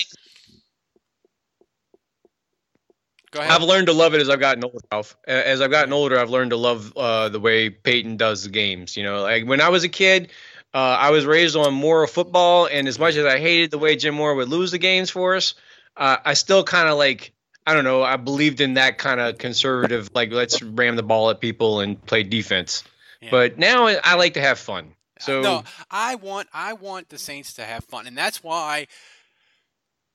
Go 3.32 3.42
ahead. 3.42 3.52
I've 3.52 3.64
learned 3.64 3.88
to 3.88 3.94
love 3.94 4.14
it 4.14 4.22
as 4.22 4.30
I've 4.30 4.40
gotten 4.40 4.64
older. 4.64 4.78
Ralph. 4.92 5.18
As 5.28 5.60
I've 5.60 5.72
gotten 5.72 5.92
older, 5.92 6.18
I've 6.18 6.30
learned 6.30 6.52
to 6.52 6.58
love 6.58 6.94
uh, 6.96 7.30
the 7.30 7.40
way 7.40 7.70
Payton 7.70 8.18
does 8.18 8.44
the 8.44 8.50
games. 8.50 8.96
You 8.96 9.04
know, 9.04 9.22
like 9.22 9.46
when 9.46 9.60
I 9.60 9.70
was 9.70 9.84
a 9.84 9.90
kid, 9.90 10.32
uh, 10.74 10.78
I 10.78 11.10
was 11.12 11.26
raised 11.26 11.56
on 11.58 11.74
more 11.74 12.08
football, 12.08 12.68
and 12.68 12.88
as 12.88 12.98
much 12.98 13.16
as 13.16 13.26
I 13.26 13.40
hated 13.40 13.72
the 13.72 13.78
way 13.78 13.96
Jim 13.98 14.16
Mora 14.16 14.36
would 14.36 14.50
lose 14.50 14.72
the 14.72 14.78
games 14.78 15.10
for 15.10 15.36
us, 15.36 15.56
uh, 15.98 16.18
I 16.24 16.34
still 16.34 16.64
kind 16.64 16.88
of 16.90 16.98
like. 16.98 17.34
I 17.68 17.74
don't 17.74 17.84
know. 17.84 18.04
I 18.04 18.18
believed 18.18 18.62
in 18.62 18.76
that 18.76 19.00
kind 19.00 19.20
of 19.20 19.40
conservative, 19.40 20.12
like 20.14 20.32
let's 20.32 20.62
ram 20.62 20.96
the 20.96 21.02
ball 21.02 21.32
at 21.32 21.42
people 21.42 21.80
and 21.80 22.00
play 22.06 22.22
defense. 22.22 22.84
But 23.32 23.58
now 23.58 23.88
I 23.88 24.16
like 24.16 24.34
to 24.36 24.42
have 24.42 24.60
fun. 24.60 24.94
So 25.20 25.42
no, 25.42 25.64
I 25.90 26.16
want 26.16 26.48
I 26.54 26.74
want 26.74 27.10
the 27.10 27.18
Saints 27.18 27.54
to 27.54 27.64
have 27.64 27.84
fun, 27.86 28.08
and 28.08 28.18
that's 28.18 28.44
why 28.44 28.88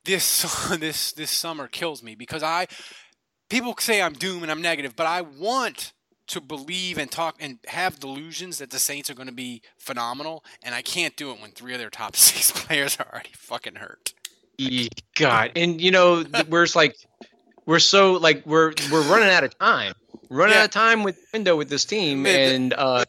this 0.04 0.68
this 0.78 1.12
this 1.12 1.30
summer 1.30 1.68
kills 1.68 2.02
me 2.02 2.14
because 2.14 2.42
I 2.42 2.66
people 3.48 3.74
say 3.78 4.02
I'm 4.02 4.12
doomed 4.12 4.42
and 4.42 4.50
I'm 4.50 4.62
negative, 4.62 4.96
but 4.96 5.06
I 5.06 5.22
want 5.22 5.92
to 6.28 6.40
believe 6.40 6.96
and 6.96 7.10
talk 7.10 7.36
and 7.40 7.58
have 7.66 7.98
delusions 7.98 8.58
that 8.58 8.70
the 8.70 8.78
Saints 8.78 9.10
are 9.10 9.14
going 9.14 9.28
to 9.28 9.34
be 9.34 9.62
phenomenal, 9.78 10.44
and 10.62 10.74
I 10.74 10.82
can't 10.82 11.16
do 11.16 11.32
it 11.32 11.40
when 11.40 11.50
three 11.50 11.72
of 11.72 11.80
their 11.80 11.90
top 11.90 12.16
six 12.16 12.50
players 12.50 12.98
are 13.00 13.06
already 13.12 13.32
fucking 13.34 13.76
hurt. 13.76 14.14
God, 15.16 15.52
and 15.56 15.80
you 15.80 15.90
know, 15.90 16.24
we're 16.48 16.64
just 16.64 16.76
like, 16.76 16.94
we're 17.66 17.78
so 17.78 18.12
like 18.12 18.44
we're 18.46 18.74
we're 18.92 19.02
running 19.10 19.30
out 19.30 19.44
of 19.44 19.58
time, 19.58 19.94
running 20.30 20.56
out 20.56 20.64
of 20.66 20.70
time 20.70 21.02
with 21.02 21.18
window 21.32 21.56
with 21.56 21.68
this 21.68 21.84
team, 21.84 22.24
and 22.26 22.72
uh, 22.72 23.04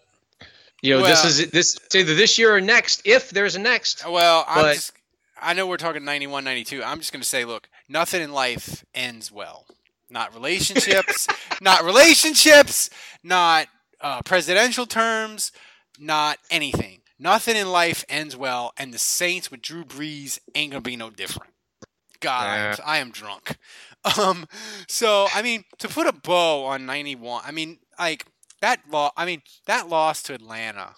you 0.82 0.98
know, 0.98 1.06
this 1.06 1.24
is 1.24 1.52
this 1.52 1.78
it's 1.86 1.96
either 1.96 2.16
this 2.16 2.38
year 2.38 2.56
or 2.56 2.62
next, 2.62 3.04
if 3.06 3.30
there's 3.30 3.56
a 3.56 3.60
next. 3.60 4.08
Well, 4.08 4.44
just 4.74 4.94
I 5.42 5.54
know 5.54 5.66
we're 5.66 5.78
talking 5.78 6.04
91, 6.04 6.44
92. 6.44 6.84
I'm 6.84 7.00
just 7.00 7.12
going 7.12 7.22
to 7.22 7.28
say, 7.28 7.46
look, 7.46 7.68
nothing 7.90 8.22
in 8.22 8.32
life 8.32 8.86
ends 8.94 9.32
well. 9.32 9.66
Not 10.10 10.34
relationships, 10.36 11.28
not 11.62 11.84
relationships, 11.84 12.90
not 13.24 13.68
uh, 14.02 14.22
presidential 14.24 14.86
terms, 14.86 15.52
not 16.00 16.38
anything. 16.50 17.00
Nothing 17.18 17.56
in 17.56 17.72
life 17.72 18.04
ends 18.10 18.36
well, 18.36 18.74
and 18.78 18.94
the 18.94 18.98
Saints 18.98 19.52
with 19.52 19.62
Drew 19.62 19.84
Brees 19.84 20.40
ain't 20.56 20.72
gonna 20.72 20.82
be 20.82 20.96
no 20.96 21.12
different. 21.12 21.54
God, 22.20 22.48
I 22.48 22.58
am, 22.58 22.78
I 22.84 22.98
am 22.98 23.12
drunk. 23.12 23.58
Um, 24.18 24.48
so 24.88 25.28
I 25.32 25.44
mean, 25.44 25.64
to 25.78 25.88
put 25.88 26.08
a 26.08 26.12
bow 26.12 26.66
on 26.66 26.88
'91, 26.88 27.44
I 27.46 27.52
mean, 27.52 27.78
like 28.00 28.26
that 28.60 28.80
law. 28.90 29.12
I 29.16 29.26
mean, 29.26 29.44
that 29.68 29.90
loss 29.90 30.24
to 30.24 30.34
Atlanta 30.34 30.96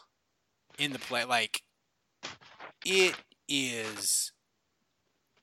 in 0.78 0.94
the 0.94 1.00
play, 1.00 1.26
like 1.26 1.64
it 2.86 3.16
is 3.48 4.32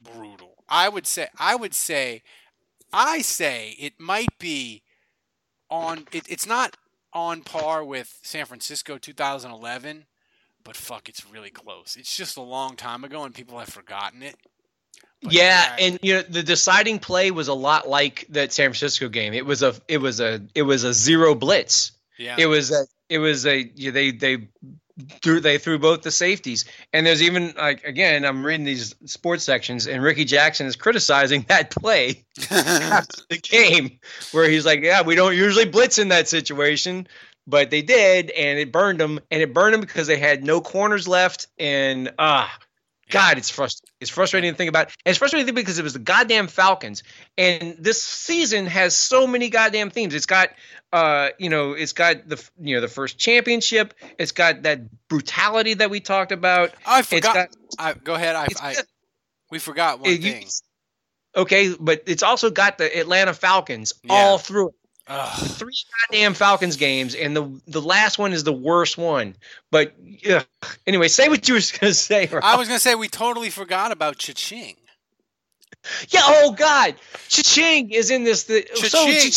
brutal. 0.03 0.65
I 0.69 0.89
would 0.89 1.07
say 1.07 1.29
I 1.39 1.55
would 1.55 1.75
say 1.75 2.23
I 2.93 3.21
say 3.21 3.77
it 3.79 3.95
might 3.99 4.39
be 4.39 4.83
on 5.69 6.07
it, 6.13 6.25
it's 6.29 6.47
not 6.47 6.77
on 7.13 7.43
par 7.43 7.85
with 7.85 8.19
San 8.23 8.47
Francisco 8.47 8.99
2011, 8.99 10.07
but 10.65 10.77
fuck 10.77 11.09
it's 11.09 11.27
really 11.27 11.51
close. 11.51 11.97
It's 11.99 12.17
just 12.17 12.37
a 12.37 12.43
long 12.43 12.77
time 12.77 13.05
ago 13.05 13.25
and 13.25 13.35
people 13.35 13.59
have 13.59 13.69
forgotten 13.69 14.23
it. 14.23 14.37
Yeah, 15.23 15.77
and 15.79 15.99
you 16.03 16.15
know, 16.15 16.23
the 16.23 16.43
deciding 16.43 16.99
play 16.99 17.31
was 17.31 17.49
a 17.49 17.55
lot 17.55 17.89
like 17.89 18.27
that 18.31 18.53
San 18.53 18.67
Francisco 18.71 19.09
game. 19.09 19.35
It 19.35 19.45
was 19.45 19.63
a 19.63 19.75
it 19.87 19.99
was 19.99 20.21
a 20.21 20.41
it 20.55 20.63
was 20.63 20.85
a 20.85 20.95
zero 20.95 21.35
blitz. 21.35 21.93
Yeah. 22.19 22.37
It 22.39 22.47
was 22.47 22.71
a 22.71 22.87
it 23.09 23.19
was 23.19 23.45
a 23.47 23.71
you- 23.75 23.93
they 23.93 24.13
they 24.13 24.49
threw 25.23 25.41
they 25.41 25.59
threw 25.59 25.79
both 25.79 26.03
the 26.03 26.11
safeties. 26.11 26.65
And 26.93 27.07
there's 27.07 27.23
even 27.23 27.53
like 27.57 27.85
again, 27.85 28.25
I'm 28.25 28.45
reading 28.45 28.65
these 28.65 28.95
sports 29.05 29.45
sections 29.45 29.87
and 29.87 30.03
Rickey 30.03 30.25
Jackson 30.25 30.67
is 30.67 30.77
criticizing 30.77 31.45
that 31.49 31.71
play 31.71 32.25
after 32.51 33.23
the 33.29 33.39
game 33.39 33.99
where 34.33 34.49
he's 34.49 34.65
like, 34.65 34.81
"Yeah, 34.81 35.03
we 35.03 35.15
don't 35.17 35.37
usually 35.37 35.67
blitz 35.67 35.99
in 35.99 36.09
that 36.09 36.29
situation." 36.29 37.07
But 37.47 37.71
they 37.71 37.83
did, 37.83 38.31
and 38.31 38.59
it 38.59 38.71
burned 38.71 39.01
them, 39.01 39.19
and 39.31 39.43
it 39.43 39.53
burned 39.53 39.75
them 39.75 39.81
because 39.81 40.07
they 40.07 40.19
had 40.19 40.45
no 40.45 40.61
corners 40.61 41.09
left, 41.09 41.49
and 41.59 42.13
ah, 42.19 42.55
God, 43.11 43.39
it's 43.39 43.51
frustrating. 43.51 43.95
It's 44.01 44.11
frustrating 44.11 44.53
to 44.53 44.57
think 44.57 44.69
about. 44.69 44.87
And 45.05 45.11
it's 45.11 45.19
frustrating 45.19 45.47
to 45.47 45.49
think 45.53 45.67
because 45.67 45.79
it 45.79 45.83
was 45.83 45.93
the 45.93 45.99
goddamn 45.99 46.47
Falcons, 46.49 47.03
and 47.37 47.77
this 47.79 48.03
season 48.03 48.67
has 48.67 48.95
so 48.97 49.27
many 49.27 49.51
goddamn 49.51 49.91
themes. 49.91 50.15
It's 50.15 50.27
got, 50.27 50.51
uh, 50.93 51.31
you 51.39 51.51
know, 51.51 51.73
it's 51.73 51.93
got 51.93 52.29
the 52.29 52.43
you 52.61 52.75
know 52.77 52.81
the 52.81 52.89
first 52.89 53.19
championship. 53.19 53.95
It's 54.19 54.33
got 54.33 54.63
that 54.63 54.81
brutality 55.09 55.75
that 55.75 55.91
we 55.91 56.01
talked 56.01 56.33
about. 56.33 56.71
I 56.87 57.01
It's 57.01 57.09
forgot. 57.09 57.35
got- 57.35 57.49
I, 57.79 57.93
go 57.95 58.15
ahead. 58.15 58.37
I, 58.37 58.47
I 58.61 58.75
we 59.51 59.59
forgot 59.59 60.01
one 60.01 60.11
it- 60.11 60.21
you- 60.21 60.33
thing. 60.33 60.49
okay, 61.37 61.75
but 61.79 62.03
it's 62.07 62.23
also 62.23 62.51
got 62.51 62.79
the 62.79 62.99
Atlanta 62.99 63.35
Falcons 63.35 63.95
all 64.09 64.39
through 64.39 64.69
it. 64.69 64.75
Three 65.11 65.75
goddamn 66.09 66.35
Falcons 66.35 66.77
games, 66.77 67.17
and 67.17 67.37
the 67.37 67.61
the 67.67 67.83
last 67.83 68.19
one 68.19 68.33
is 68.33 68.45
the 68.45 68.53
worst 68.53 68.97
one. 68.97 69.35
But 69.73 69.93
yeah, 69.99 70.43
anyway, 70.87 71.09
say 71.09 71.29
what 71.29 71.49
you 71.49 71.55
were 71.55 71.61
going 71.61 71.91
to 71.91 71.95
say. 71.95 72.29
I 72.43 72.57
was 72.57 72.69
gonna 72.69 72.79
say 72.79 72.95
we 72.95 73.09
totally 73.09 73.51
forgot 73.51 73.91
about 73.91 74.19
Cha-Ching. 74.19 74.77
Yeah. 76.11 76.21
Oh 76.25 76.53
God, 76.53 76.95
Cha-Ching 77.29 77.91
is 77.91 78.11
in 78.13 78.23
this. 78.23 78.45
The, 78.45 78.65
so 78.75 78.89
Cha-ching. 78.89 79.33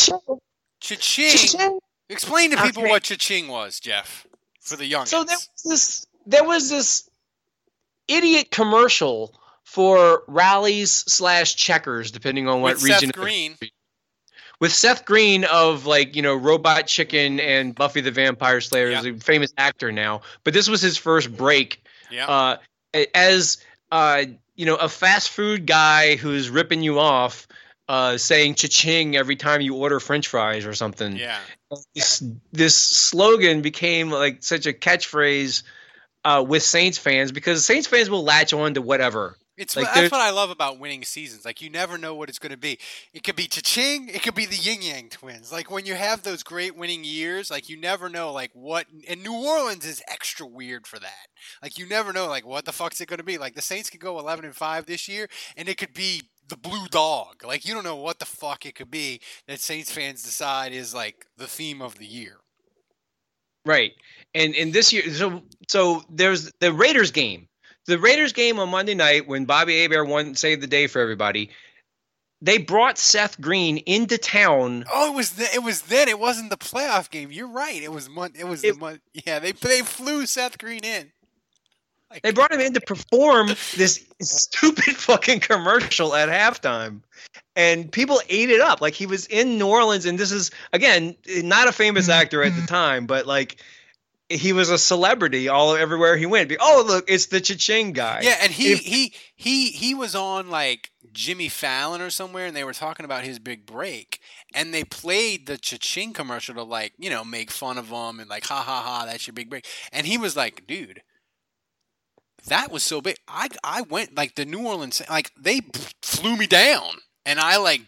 Cha-ching. 0.79 1.29
Cha-Ching. 1.29 1.79
Explain 2.09 2.51
to 2.51 2.57
people 2.57 2.83
Okay. 2.83 2.91
what 2.91 3.03
Cha-Ching 3.03 3.47
was, 3.47 3.79
Jeff, 3.79 4.27
for 4.61 4.75
the 4.75 4.85
young. 4.85 5.07
So 5.07 5.23
there 5.23 5.37
was 5.37 5.63
this. 5.65 6.05
There 6.27 6.43
was 6.43 6.69
this 6.69 7.09
idiot 8.07 8.51
commercial 8.51 9.33
for 9.63 10.21
Rally's 10.27 10.91
slash 10.91 11.55
checkers, 11.55 12.11
depending 12.11 12.47
on 12.47 12.61
what 12.61 12.75
With 12.75 12.83
region. 12.83 13.09
Seth 13.09 13.15
Green. 13.15 13.57
With 14.63 14.73
Seth 14.73 15.03
Green 15.03 15.43
of 15.43 15.85
like 15.85 16.15
you 16.15 16.21
know 16.21 16.33
Robot 16.35 16.87
Chicken 16.87 17.41
and 17.41 17.75
Buffy 17.75 17.99
the 17.99 18.11
Vampire 18.11 18.61
Slayer, 18.61 18.91
Yeah. 18.91 18.99
is 18.99 19.05
a 19.07 19.13
famous 19.15 19.53
actor 19.57 19.91
now, 19.91 20.21
but 20.45 20.53
this 20.53 20.69
was 20.69 20.79
his 20.79 20.97
first 20.97 21.35
break 21.35 21.83
Yeah. 22.09 22.27
uh, 22.27 22.57
as 23.13 23.57
uh, 23.91 24.23
you 24.55 24.65
know, 24.65 24.75
a 24.75 24.87
fast 24.87 25.31
food 25.31 25.65
guy 25.65 26.15
who's 26.15 26.49
ripping 26.49 26.81
you 26.81 26.97
off, 26.97 27.45
uh, 27.89 28.17
saying 28.17 28.55
"cha-ching" 28.55 29.17
every 29.17 29.35
time 29.35 29.59
you 29.59 29.75
order 29.75 29.99
French 29.99 30.29
fries 30.29 30.65
or 30.65 30.73
something. 30.73 31.17
yeah. 31.17 31.39
This, 31.93 32.23
this 32.53 32.77
slogan 32.77 33.63
became 33.63 34.11
like 34.11 34.43
such 34.43 34.65
a 34.65 34.71
catchphrase 34.71 35.63
uh, 36.23 36.41
with 36.47 36.63
Saints 36.63 36.97
fans 36.97 37.33
because 37.33 37.65
Saints 37.65 37.87
fans 37.87 38.09
will 38.09 38.23
latch 38.23 38.53
on 38.53 38.75
to 38.75 38.81
whatever. 38.81 39.35
It's 39.55 39.75
Like, 39.75 39.93
that's 39.93 40.11
what 40.11 40.21
I 40.21 40.31
love 40.31 40.49
about 40.49 40.79
winning 40.79 41.03
seasons. 41.03 41.45
Like 41.45 41.61
you 41.61 41.69
never 41.69 41.97
know 41.97 42.15
what 42.15 42.29
it's 42.29 42.39
going 42.39 42.51
to 42.51 42.57
be. 42.57 42.79
It 43.13 43.23
could 43.23 43.35
be 43.35 43.47
Cha-Ching. 43.47 44.09
It 44.09 44.23
could 44.23 44.33
be 44.33 44.45
the 44.45 44.55
Ying 44.55 44.81
Yang 44.81 45.09
Twins. 45.09 45.51
Like 45.51 45.69
when 45.69 45.85
you 45.85 45.93
have 45.93 46.23
those 46.23 46.41
great 46.41 46.75
winning 46.75 47.03
years, 47.03 47.51
like 47.51 47.69
you 47.69 47.79
never 47.79 48.09
know 48.09 48.31
like 48.31 48.51
what. 48.53 48.87
And 49.07 49.21
New 49.23 49.33
Orleans 49.33 49.85
is 49.85 50.01
extra 50.07 50.47
weird 50.47 50.87
for 50.87 50.97
that. 50.99 51.27
Like 51.61 51.77
you 51.77 51.87
never 51.87 52.11
know 52.11 52.27
like 52.27 52.45
what 52.45 52.65
the 52.65 52.71
fuck's 52.71 52.99
it 52.99 53.07
going 53.07 53.19
to 53.19 53.23
be. 53.23 53.37
Like 53.37 53.53
the 53.55 53.61
Saints 53.61 53.89
could 53.89 54.01
go 54.01 54.17
11 54.19 54.45
and 54.45 54.55
five 54.55 54.85
this 54.85 55.07
year, 55.07 55.27
and 55.55 55.69
it 55.69 55.77
could 55.77 55.93
be 55.93 56.23
the 56.47 56.57
Blue 56.57 56.87
Dog. 56.87 57.43
Like 57.45 57.67
you 57.67 57.73
don't 57.73 57.83
know 57.83 57.95
what 57.95 58.19
the 58.19 58.25
fuck 58.25 58.65
it 58.65 58.75
could 58.75 58.91
be 58.91 59.21
that 59.47 59.59
Saints 59.59 59.91
fans 59.91 60.23
decide 60.23 60.71
is 60.71 60.93
like 60.93 61.27
the 61.37 61.47
theme 61.47 61.81
of 61.81 61.99
the 61.99 62.05
year. 62.05 62.37
Right. 63.65 63.93
And 64.33 64.55
and 64.55 64.73
this 64.73 64.91
year 64.91 65.09
so 65.13 65.43
so 65.67 66.03
there's 66.09 66.51
the 66.59 66.73
Raiders 66.73 67.11
game. 67.11 67.47
The 67.85 67.99
Raiders 67.99 68.33
game 68.33 68.59
on 68.59 68.69
Monday 68.69 68.95
night 68.95 69.27
when 69.27 69.45
Bobby 69.45 69.81
Hebert 69.81 70.07
won 70.07 70.35
saved 70.35 70.61
the 70.61 70.67
day 70.67 70.87
for 70.87 71.01
everybody. 71.01 71.49
They 72.41 72.57
brought 72.57 72.97
Seth 72.97 73.39
Green 73.39 73.77
into 73.77 74.17
town. 74.17 74.83
Oh, 74.91 75.13
it 75.13 75.15
was 75.15 75.31
th- 75.31 75.53
it 75.55 75.63
was 75.63 75.83
then. 75.83 76.09
It 76.09 76.19
wasn't 76.19 76.49
the 76.49 76.57
playoff 76.57 77.09
game. 77.09 77.31
You're 77.31 77.47
right. 77.47 77.81
It 77.81 77.91
was 77.91 78.09
mon- 78.09 78.33
It 78.37 78.45
was 78.45 78.61
the 78.61 78.73
month. 78.73 78.99
Yeah, 79.25 79.39
they 79.39 79.53
they 79.53 79.81
flew 79.81 80.25
Seth 80.25 80.57
Green 80.57 80.83
in. 80.83 81.11
They 82.21 82.31
brought 82.31 82.51
him 82.51 82.59
in 82.59 82.73
to 82.73 82.81
perform 82.81 83.47
this 83.75 84.05
stupid 84.21 84.95
fucking 84.95 85.39
commercial 85.39 86.13
at 86.13 86.29
halftime. 86.29 87.01
And 87.55 87.91
people 87.91 88.21
ate 88.29 88.49
it 88.49 88.61
up. 88.61 88.81
Like 88.81 88.93
he 88.93 89.05
was 89.05 89.25
in 89.27 89.57
New 89.57 89.67
Orleans 89.67 90.05
and 90.05 90.19
this 90.19 90.31
is 90.31 90.51
again 90.73 91.15
not 91.27 91.67
a 91.67 91.71
famous 91.71 92.09
actor 92.09 92.43
at 92.43 92.55
the 92.55 92.61
time, 92.67 93.07
but 93.07 93.25
like 93.25 93.57
he 94.33 94.53
was 94.53 94.69
a 94.69 94.77
celebrity 94.77 95.47
all 95.49 95.75
everywhere 95.75 96.17
he 96.17 96.25
went. 96.25 96.51
Oh, 96.59 96.83
look, 96.85 97.05
it's 97.07 97.27
the 97.27 97.39
Cha-Ching 97.41 97.93
guy. 97.93 98.21
Yeah, 98.23 98.37
and 98.41 98.51
he 98.51 98.73
If- 98.73 98.79
he 98.79 99.13
he 99.35 99.67
he 99.71 99.93
was 99.95 100.15
on 100.15 100.49
like 100.49 100.91
Jimmy 101.11 101.49
Fallon 101.49 102.01
or 102.01 102.09
somewhere, 102.09 102.45
and 102.47 102.55
they 102.55 102.63
were 102.63 102.73
talking 102.73 103.05
about 103.05 103.23
his 103.23 103.39
big 103.39 103.65
break, 103.65 104.19
and 104.53 104.73
they 104.73 104.83
played 104.83 105.45
the 105.45 105.57
Cha-Ching 105.57 106.13
commercial 106.13 106.55
to 106.55 106.63
like 106.63 106.93
you 106.97 107.09
know 107.09 107.23
make 107.23 107.51
fun 107.51 107.77
of 107.77 107.89
him 107.89 108.19
and 108.19 108.29
like 108.29 108.45
ha 108.45 108.61
ha 108.61 108.81
ha 108.81 109.05
that's 109.05 109.27
your 109.27 109.33
big 109.33 109.49
break, 109.49 109.65
and 109.91 110.05
he 110.07 110.17
was 110.17 110.35
like, 110.35 110.65
dude. 110.67 111.01
That 112.47 112.71
was 112.71 112.83
so 112.83 112.99
big. 112.99 113.15
I 113.25 113.47
I 113.63 113.81
went 113.83 114.17
like 114.17 114.35
the 114.35 114.43
New 114.43 114.67
Orleans 114.67 115.01
like 115.09 115.31
they 115.39 115.61
flew 116.01 116.35
me 116.35 116.45
down, 116.45 116.97
and 117.25 117.39
I 117.39 117.55
like 117.57 117.81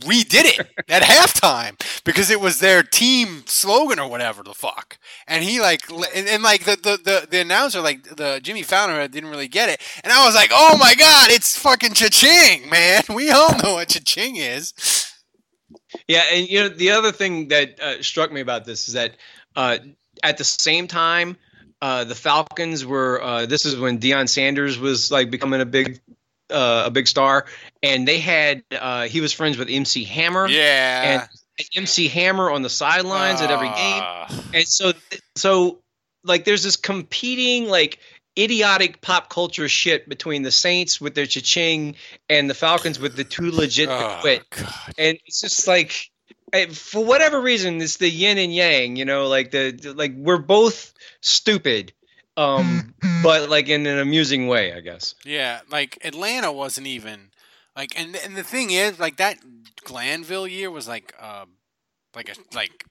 redid 0.00 0.58
it 0.58 0.68
at 0.88 1.02
halftime 1.02 1.80
because 2.04 2.30
it 2.30 2.40
was 2.40 2.60
their 2.60 2.82
team 2.82 3.44
slogan 3.46 3.98
or 3.98 4.08
whatever 4.08 4.42
the 4.42 4.54
fuck. 4.54 4.98
And 5.26 5.44
he 5.44 5.60
like 5.60 5.90
and, 5.90 6.28
and 6.28 6.42
like 6.42 6.64
the, 6.64 6.76
the 6.76 6.98
the 7.02 7.28
the 7.30 7.40
announcer 7.40 7.80
like 7.80 8.02
the 8.04 8.40
Jimmy 8.42 8.62
Fallon 8.62 9.10
didn't 9.10 9.30
really 9.30 9.48
get 9.48 9.68
it, 9.68 9.80
and 10.04 10.12
I 10.12 10.24
was 10.24 10.34
like, 10.34 10.50
oh 10.52 10.76
my 10.78 10.94
god, 10.94 11.30
it's 11.30 11.56
fucking 11.56 11.92
cha-ching, 11.92 12.68
man. 12.68 13.02
We 13.10 13.30
all 13.30 13.56
know 13.58 13.74
what 13.74 13.88
cha-ching 13.88 14.36
is. 14.36 14.72
Yeah, 16.06 16.22
and 16.32 16.48
you 16.48 16.60
know 16.60 16.68
the 16.68 16.90
other 16.90 17.12
thing 17.12 17.48
that 17.48 17.80
uh, 17.80 18.02
struck 18.02 18.32
me 18.32 18.40
about 18.40 18.64
this 18.64 18.88
is 18.88 18.94
that 18.94 19.16
uh, 19.56 19.78
at 20.22 20.38
the 20.38 20.44
same 20.44 20.86
time, 20.86 21.36
uh, 21.82 22.04
the 22.04 22.14
Falcons 22.14 22.84
were. 22.84 23.22
Uh, 23.22 23.46
this 23.46 23.64
is 23.64 23.76
when 23.78 23.98
Deion 23.98 24.28
Sanders 24.28 24.78
was 24.78 25.10
like 25.10 25.30
becoming 25.30 25.60
a 25.60 25.66
big, 25.66 26.00
uh, 26.50 26.84
a 26.86 26.90
big 26.90 27.06
star, 27.08 27.46
and 27.82 28.06
they 28.06 28.18
had. 28.20 28.62
Uh, 28.72 29.04
he 29.06 29.20
was 29.20 29.32
friends 29.32 29.56
with 29.58 29.68
MC 29.70 30.04
Hammer. 30.04 30.48
Yeah. 30.48 31.28
And 31.58 31.68
MC 31.76 32.08
Hammer 32.08 32.50
on 32.50 32.62
the 32.62 32.70
sidelines 32.70 33.40
at 33.42 33.50
every 33.50 33.68
game, 33.68 34.02
Ah. 34.02 34.44
and 34.54 34.66
so 34.66 34.92
so 35.36 35.80
like 36.24 36.44
there's 36.44 36.62
this 36.62 36.76
competing 36.76 37.68
like 37.68 37.98
idiotic 38.38 39.00
pop 39.02 39.28
culture 39.28 39.68
shit 39.68 40.08
between 40.08 40.42
the 40.42 40.50
Saints 40.52 41.00
with 41.00 41.14
their 41.14 41.26
cha-ching 41.26 41.96
and 42.30 42.48
the 42.48 42.54
Falcons 42.54 42.98
with 42.98 43.14
the 43.16 43.24
too 43.24 43.50
legit 43.50 43.88
to 43.88 43.94
Oh, 43.94 44.18
quit. 44.20 44.42
And 44.96 45.18
it's 45.26 45.40
just 45.42 45.66
like 45.66 46.10
for 46.72 47.04
whatever 47.04 47.40
reason 47.40 47.80
it's 47.82 47.96
the 47.98 48.08
yin 48.08 48.38
and 48.38 48.54
yang, 48.54 48.96
you 48.96 49.04
know, 49.04 49.26
like 49.28 49.50
the- 49.50 49.92
like 49.96 50.12
we're 50.16 50.38
both 50.38 50.94
stupid 51.20 51.92
um 52.36 52.94
but 53.22 53.48
like 53.50 53.68
in 53.68 53.86
an 53.86 53.98
amusing 53.98 54.48
way, 54.48 54.72
I 54.72 54.80
guess. 54.80 55.14
Yeah, 55.24 55.60
like 55.70 55.98
Atlanta 56.04 56.52
wasn't 56.52 56.86
even 56.86 57.30
like, 57.76 57.98
and 57.98 58.16
and 58.16 58.36
the 58.36 58.42
thing 58.42 58.70
is, 58.70 58.98
like 58.98 59.16
that 59.16 59.38
Glanville 59.84 60.46
year 60.46 60.70
was 60.70 60.88
like, 60.88 61.14
uh, 61.20 61.46
like 62.14 62.28
a 62.28 62.34
like 62.54 62.84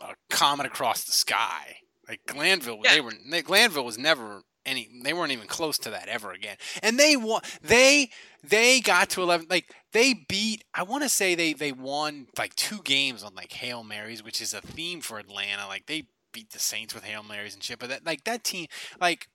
a 0.00 0.14
comet 0.30 0.66
across 0.66 1.04
the 1.04 1.12
sky. 1.12 1.78
Like 2.08 2.20
Glanville, 2.26 2.80
they 2.82 3.00
were 3.00 3.12
they, 3.30 3.42
Glanville 3.42 3.84
was 3.84 3.98
never 3.98 4.42
any. 4.64 4.88
They 5.02 5.12
weren't 5.12 5.32
even 5.32 5.48
close 5.48 5.78
to 5.78 5.90
that 5.90 6.08
ever 6.08 6.32
again. 6.32 6.56
And 6.82 6.98
they 6.98 7.16
won. 7.16 7.40
They 7.62 8.10
they 8.44 8.80
got 8.80 9.10
to 9.10 9.22
eleven. 9.22 9.46
Like 9.50 9.74
they 9.92 10.14
beat. 10.14 10.64
I 10.74 10.84
want 10.84 11.02
to 11.02 11.08
say 11.08 11.34
they 11.34 11.52
they 11.52 11.72
won 11.72 12.28
like 12.38 12.54
two 12.54 12.82
games 12.84 13.24
on 13.24 13.34
like 13.34 13.52
hail 13.52 13.82
marys, 13.82 14.22
which 14.22 14.40
is 14.40 14.54
a 14.54 14.60
theme 14.60 15.00
for 15.00 15.18
Atlanta. 15.18 15.66
Like 15.66 15.86
they 15.86 16.04
beat 16.36 16.50
the 16.50 16.58
Saints 16.58 16.94
with 16.94 17.04
hail 17.04 17.22
marys 17.22 17.54
and 17.54 17.62
shit. 17.62 17.78
But 17.78 17.88
that 17.88 18.04
like 18.04 18.24
that 18.24 18.44
team 18.44 18.66
like 19.00 19.28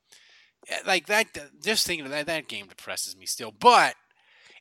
like 0.85 1.07
that 1.07 1.27
just 1.63 1.87
thinking 1.87 2.05
of 2.05 2.11
that 2.11 2.27
that 2.27 2.47
game 2.47 2.67
depresses 2.67 3.17
me 3.17 3.25
still 3.25 3.51
but 3.51 3.95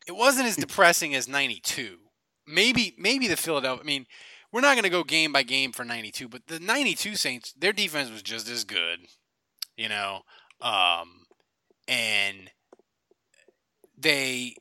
it 0.06 0.12
wasn't 0.12 0.46
as 0.46 0.56
depressing 0.56 1.14
as 1.14 1.28
92 1.28 1.98
maybe 2.46 2.94
maybe 2.98 3.28
the 3.28 3.36
philadelphia 3.36 3.82
i 3.82 3.86
mean 3.86 4.06
we're 4.50 4.62
not 4.62 4.74
going 4.74 4.84
to 4.84 4.90
go 4.90 5.04
game 5.04 5.30
by 5.32 5.42
game 5.42 5.72
for 5.72 5.84
92 5.84 6.28
but 6.28 6.46
the 6.46 6.58
92 6.58 7.16
saints 7.16 7.52
their 7.52 7.72
defense 7.72 8.10
was 8.10 8.22
just 8.22 8.48
as 8.48 8.64
good 8.64 9.00
you 9.76 9.88
know 9.88 10.22
um 10.62 11.26
and 11.86 12.50
they 13.98 14.54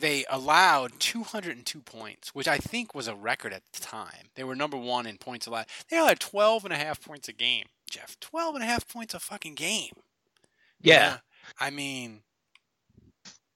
they 0.00 0.24
allowed 0.30 0.92
202 0.98 1.80
points 1.80 2.34
which 2.34 2.48
i 2.48 2.58
think 2.58 2.94
was 2.94 3.08
a 3.08 3.14
record 3.14 3.52
at 3.52 3.62
the 3.72 3.80
time 3.80 4.28
they 4.34 4.44
were 4.44 4.54
number 4.56 4.76
one 4.76 5.06
in 5.06 5.16
points 5.18 5.46
allowed 5.46 5.66
they 5.90 5.98
allowed 5.98 6.20
12 6.20 6.64
and 6.64 6.72
a 6.74 6.76
half 6.76 7.02
points 7.02 7.28
a 7.28 7.32
game 7.32 7.64
jeff 7.90 8.18
12 8.20 8.56
and 8.56 8.64
a 8.64 8.66
half 8.66 8.86
points 8.88 9.14
a 9.14 9.18
fucking 9.20 9.54
game 9.54 9.92
Yeah. 10.82 11.18
I 11.60 11.70
mean, 11.70 12.20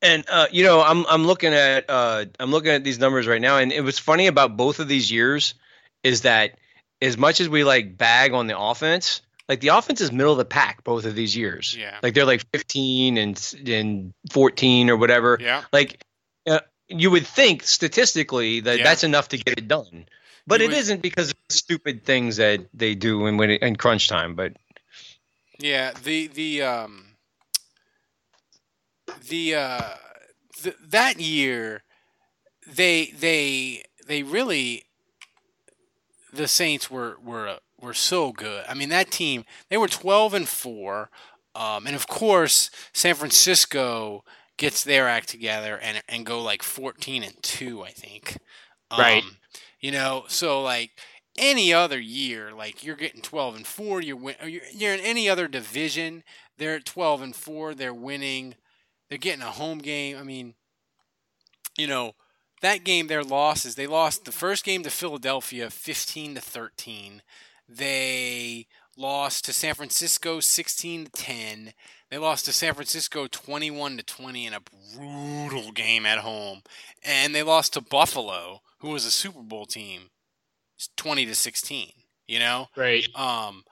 And 0.03 0.25
uh, 0.31 0.47
you 0.51 0.65
know, 0.65 0.81
I'm 0.81 1.05
I'm 1.07 1.27
looking 1.27 1.53
at 1.53 1.85
uh, 1.89 2.25
I'm 2.39 2.51
looking 2.51 2.71
at 2.71 2.85
these 2.85 2.99
numbers 2.99 3.27
right 3.27 3.41
now, 3.41 3.59
and 3.59 3.71
it 3.73 3.83
was 3.83 3.99
funny 3.99 4.27
about 4.29 4.57
both 4.57 4.79
of 4.79 4.89
these 4.89 5.11
years 5.11 5.55
is 6.03 6.23
that 6.23 6.59
as 7.03 7.19
much 7.19 7.41
as 7.41 7.49
we 7.49 7.65
like 7.65 7.99
bag 7.99 8.33
on 8.33 8.47
the 8.47 8.59
offense, 8.59 9.21
like 9.49 9.61
the 9.61 9.69
offense 9.69 10.01
is 10.01 10.11
middle 10.13 10.33
of 10.33 10.39
the 10.39 10.45
pack 10.47 10.83
both 10.85 11.05
of 11.05 11.15
these 11.15 11.37
years. 11.37 11.77
Yeah. 11.77 11.99
like 12.03 12.15
they're 12.15 12.25
like 12.25 12.47
15 12.55 13.19
and 13.19 13.55
and 13.67 14.15
14 14.33 14.89
or 14.89 14.97
whatever. 14.97 15.37
Yeah. 15.41 15.63
like 15.73 16.03
uh, 16.47 16.61
you 16.89 17.11
would 17.11 17.27
think 17.27 17.63
statistically 17.65 18.61
that 18.61 18.79
Yeah. 18.79 18.85
that's 18.85 19.05
enough 19.05 19.29
to 19.29 19.39
get 19.39 19.59
it 19.59 19.69
done, 19.69 20.07
but 20.47 20.61
You 20.61 20.69
it 20.69 20.73
isn't 20.73 21.03
because 21.03 21.31
of 21.31 21.37
the 21.49 21.55
stupid 21.55 22.05
things 22.05 22.37
that 22.37 22.67
they 22.75 22.95
do 22.95 23.27
in 23.27 23.37
when 23.37 23.51
it, 23.51 23.63
in 23.63 23.77
crunch 23.77 24.09
time. 24.09 24.35
But 24.35 24.55
yeah, 25.59 25.93
the 26.03 26.27
the 26.29 26.63
um 26.63 27.17
the 29.29 29.55
uh 29.55 29.95
th- 30.63 30.77
that 30.89 31.21
year 31.21 31.83
they 32.67 33.07
they 33.07 33.83
they 34.07 34.23
really 34.23 34.85
the 36.33 36.49
Saints 36.49 36.91
were 36.91 37.17
were 37.23 37.59
were 37.81 37.95
so 37.95 38.33
good. 38.33 38.65
I 38.69 38.75
mean, 38.75 38.89
that 38.91 39.11
team 39.11 39.45
they 39.69 39.77
were 39.77 39.89
12 39.89 40.35
and 40.35 40.49
4 40.49 41.11
um 41.55 41.87
and 41.87 41.97
of 41.97 42.07
course 42.07 42.71
San 42.93 43.15
Francisco 43.15 44.25
gets 44.61 44.85
their 44.85 45.09
act 45.09 45.29
together 45.29 45.79
and 45.83 46.03
and 46.07 46.27
go 46.27 46.43
like 46.43 46.63
14 46.63 47.23
and 47.23 47.43
2, 47.43 47.83
I 47.83 47.91
think. 47.91 48.37
Right. 48.97 49.23
Um, 49.23 49.39
you 49.81 49.91
know, 49.91 50.25
so 50.29 50.63
like 50.63 50.91
any 51.39 51.73
other 51.73 51.99
year, 51.99 52.53
like 52.53 52.85
you're 52.85 52.95
getting 52.95 53.23
12 53.23 53.57
and 53.57 53.67
4, 53.67 54.03
you're 54.03 54.17
win- 54.17 54.37
or 54.43 54.49
you're, 54.49 54.63
you're 54.73 54.93
in 54.93 55.01
any 55.01 55.31
other 55.31 55.49
division, 55.49 56.23
they're 56.59 56.75
at 56.77 56.85
12 56.85 57.23
and 57.23 57.35
4, 57.35 57.75
they're 57.75 57.95
winning, 57.95 58.55
they're 59.09 59.17
getting 59.17 59.43
a 59.43 59.47
home 59.47 59.79
game. 59.79 60.19
I 60.19 60.25
mean, 60.25 60.55
you 61.79 61.87
know, 61.87 62.13
that 62.61 62.85
game 62.85 63.07
their 63.07 63.25
losses, 63.25 63.77
they 63.77 63.87
lost 63.87 64.27
the 64.27 64.33
first 64.33 64.63
game 64.63 64.83
to 64.83 64.91
Philadelphia 64.91 65.71
15 65.71 66.35
to 66.35 66.41
13. 66.43 67.23
They 67.67 68.67
lost 68.97 69.45
to 69.45 69.53
San 69.53 69.75
Francisco 69.75 70.41
16 70.41 71.07
to 71.07 71.11
10. 71.11 71.73
They 72.11 72.19
lost 72.19 72.45
to 72.47 72.53
San 72.53 72.75
Francisco 72.75 73.27
21 73.27 73.97
to 73.99 74.03
20 74.03 74.47
in 74.47 74.55
a 74.55 74.61
brutal 74.97 75.73
game 75.73 76.07
at 76.07 76.19
home. 76.19 76.63
And 77.05 77.35
they 77.35 77.43
lost 77.43 77.75
to 77.75 77.81
Buffalo, 77.81 78.61
who 78.81 78.91
was 78.91 79.05
a 79.05 79.11
Super 79.11 79.43
Bowl 79.43 79.67
team, 79.67 80.11
20 80.97 81.27
to 81.27 81.35
16, 81.35 81.93
you 82.27 82.39
know? 82.39 82.67
Right. 82.77 83.07
Um 83.15 83.65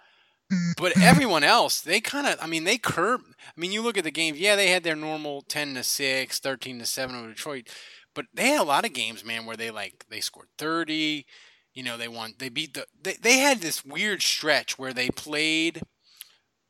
but 0.78 0.98
everyone 0.98 1.44
else, 1.44 1.80
they 1.82 2.00
kind 2.00 2.26
of 2.26 2.38
I 2.40 2.46
mean, 2.46 2.64
they 2.64 2.78
curb 2.78 3.20
I 3.38 3.60
mean, 3.60 3.72
you 3.72 3.82
look 3.82 3.98
at 3.98 4.04
the 4.04 4.10
games, 4.10 4.38
yeah, 4.38 4.56
they 4.56 4.68
had 4.68 4.82
their 4.82 4.96
normal 4.96 5.42
10 5.42 5.74
to 5.74 5.82
6, 5.82 6.38
13 6.38 6.78
to 6.78 6.86
7 6.86 7.16
over 7.16 7.28
Detroit, 7.28 7.68
but 8.14 8.26
they 8.32 8.48
had 8.48 8.60
a 8.60 8.64
lot 8.64 8.84
of 8.84 8.92
games, 8.94 9.24
man, 9.24 9.46
where 9.46 9.56
they 9.56 9.70
like 9.70 10.06
they 10.08 10.20
scored 10.20 10.48
30, 10.56 11.26
you 11.78 11.84
know, 11.84 11.96
they 11.96 12.08
won 12.08 12.34
they 12.38 12.48
beat 12.48 12.74
the 12.74 12.86
they, 13.00 13.12
they 13.12 13.38
had 13.38 13.60
this 13.60 13.84
weird 13.84 14.20
stretch 14.20 14.80
where 14.80 14.92
they 14.92 15.10
played 15.10 15.80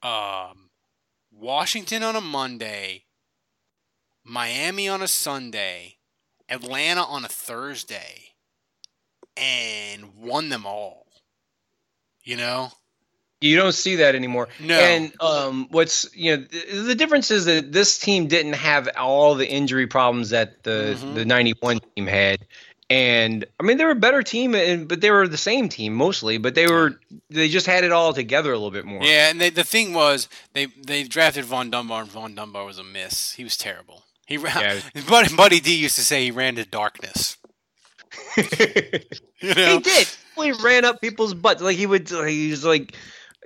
um 0.03 0.69
Washington 1.33 2.03
on 2.03 2.15
a 2.15 2.21
Monday, 2.21 3.07
Miami 4.23 4.87
on 4.87 5.01
a 5.01 5.09
Sunday, 5.09 5.97
Atlanta 6.51 7.03
on 7.03 7.25
a 7.25 7.29
Thursday, 7.29 8.35
and 9.35 10.15
won 10.15 10.51
them 10.51 10.67
all. 10.67 11.07
You 12.23 12.37
know? 12.37 12.73
You 13.41 13.57
don't 13.57 13.73
see 13.73 13.97
that 13.97 14.15
anymore. 14.15 14.49
No. 14.61 14.79
And 14.79 15.13
um, 15.23 15.69
what's 15.71 16.15
you 16.15 16.37
know 16.37 16.45
the, 16.51 16.83
the 16.89 16.95
difference 16.95 17.31
is 17.31 17.47
that 17.47 17.73
this 17.73 17.99
team 17.99 18.27
didn't 18.27 18.55
have 18.55 18.91
all 18.95 19.37
the 19.37 19.49
injury 19.49 19.87
problems 19.87 20.29
that 20.31 20.65
the 20.65 20.99
Mhm. 20.99 21.15
the 21.15 21.25
'91 21.25 21.81
team 21.97 22.07
had. 22.07 22.47
And 22.91 23.45
I 23.61 23.65
mean, 23.65 23.77
they 23.77 23.85
were 23.85 23.91
a 23.91 23.95
better 23.97 24.23
team, 24.23 24.55
and 24.55 24.89
but 24.89 25.03
they 25.03 25.11
were 25.11 25.29
the 25.29 25.37
same 25.37 25.69
team 25.69 25.93
mostly. 25.93 26.39
But 26.39 26.55
they 26.55 26.67
were 26.67 26.99
they 27.29 27.49
just 27.49 27.67
had 27.67 27.85
it 27.85 27.93
all 27.93 28.15
together 28.15 28.51
a 28.51 28.57
little 28.57 28.71
bit 28.71 28.87
more. 28.87 29.03
Yeah, 29.03 29.29
and 29.31 29.39
they, 29.41 29.51
the 29.51 29.65
thing 29.65 29.93
was 29.93 30.27
they 30.55 30.67
they 30.87 31.03
drafted 31.05 31.45
Vaughn 31.45 31.71
Dunbar, 31.71 32.03
and 32.03 32.11
Vaughn 32.11 32.35
Dunbar 32.35 32.65
was 32.65 32.79
a 32.79 32.85
miss. 32.85 33.33
He 33.33 33.45
was 33.45 33.59
terrible. 33.59 34.05
He 34.27 34.39
ran. 34.39 34.81
Buddy, 35.09 35.35
Buddy 35.37 35.61
D 35.61 35.75
used 35.77 35.97
to 35.97 36.01
say 36.03 36.25
he 36.25 36.31
ran 36.31 36.55
to 36.57 36.65
darkness. 36.65 37.37
You 39.41 39.55
know? 39.55 39.75
He 39.75 39.79
did. 39.81 40.09
He 40.37 40.53
ran 40.65 40.85
up 40.85 41.01
people's 41.01 41.33
butts. 41.35 41.63
Like 41.63 41.77
he 41.77 41.87
would. 41.87 42.09
He 42.09 42.51
was 42.51 42.65
like 42.65 42.97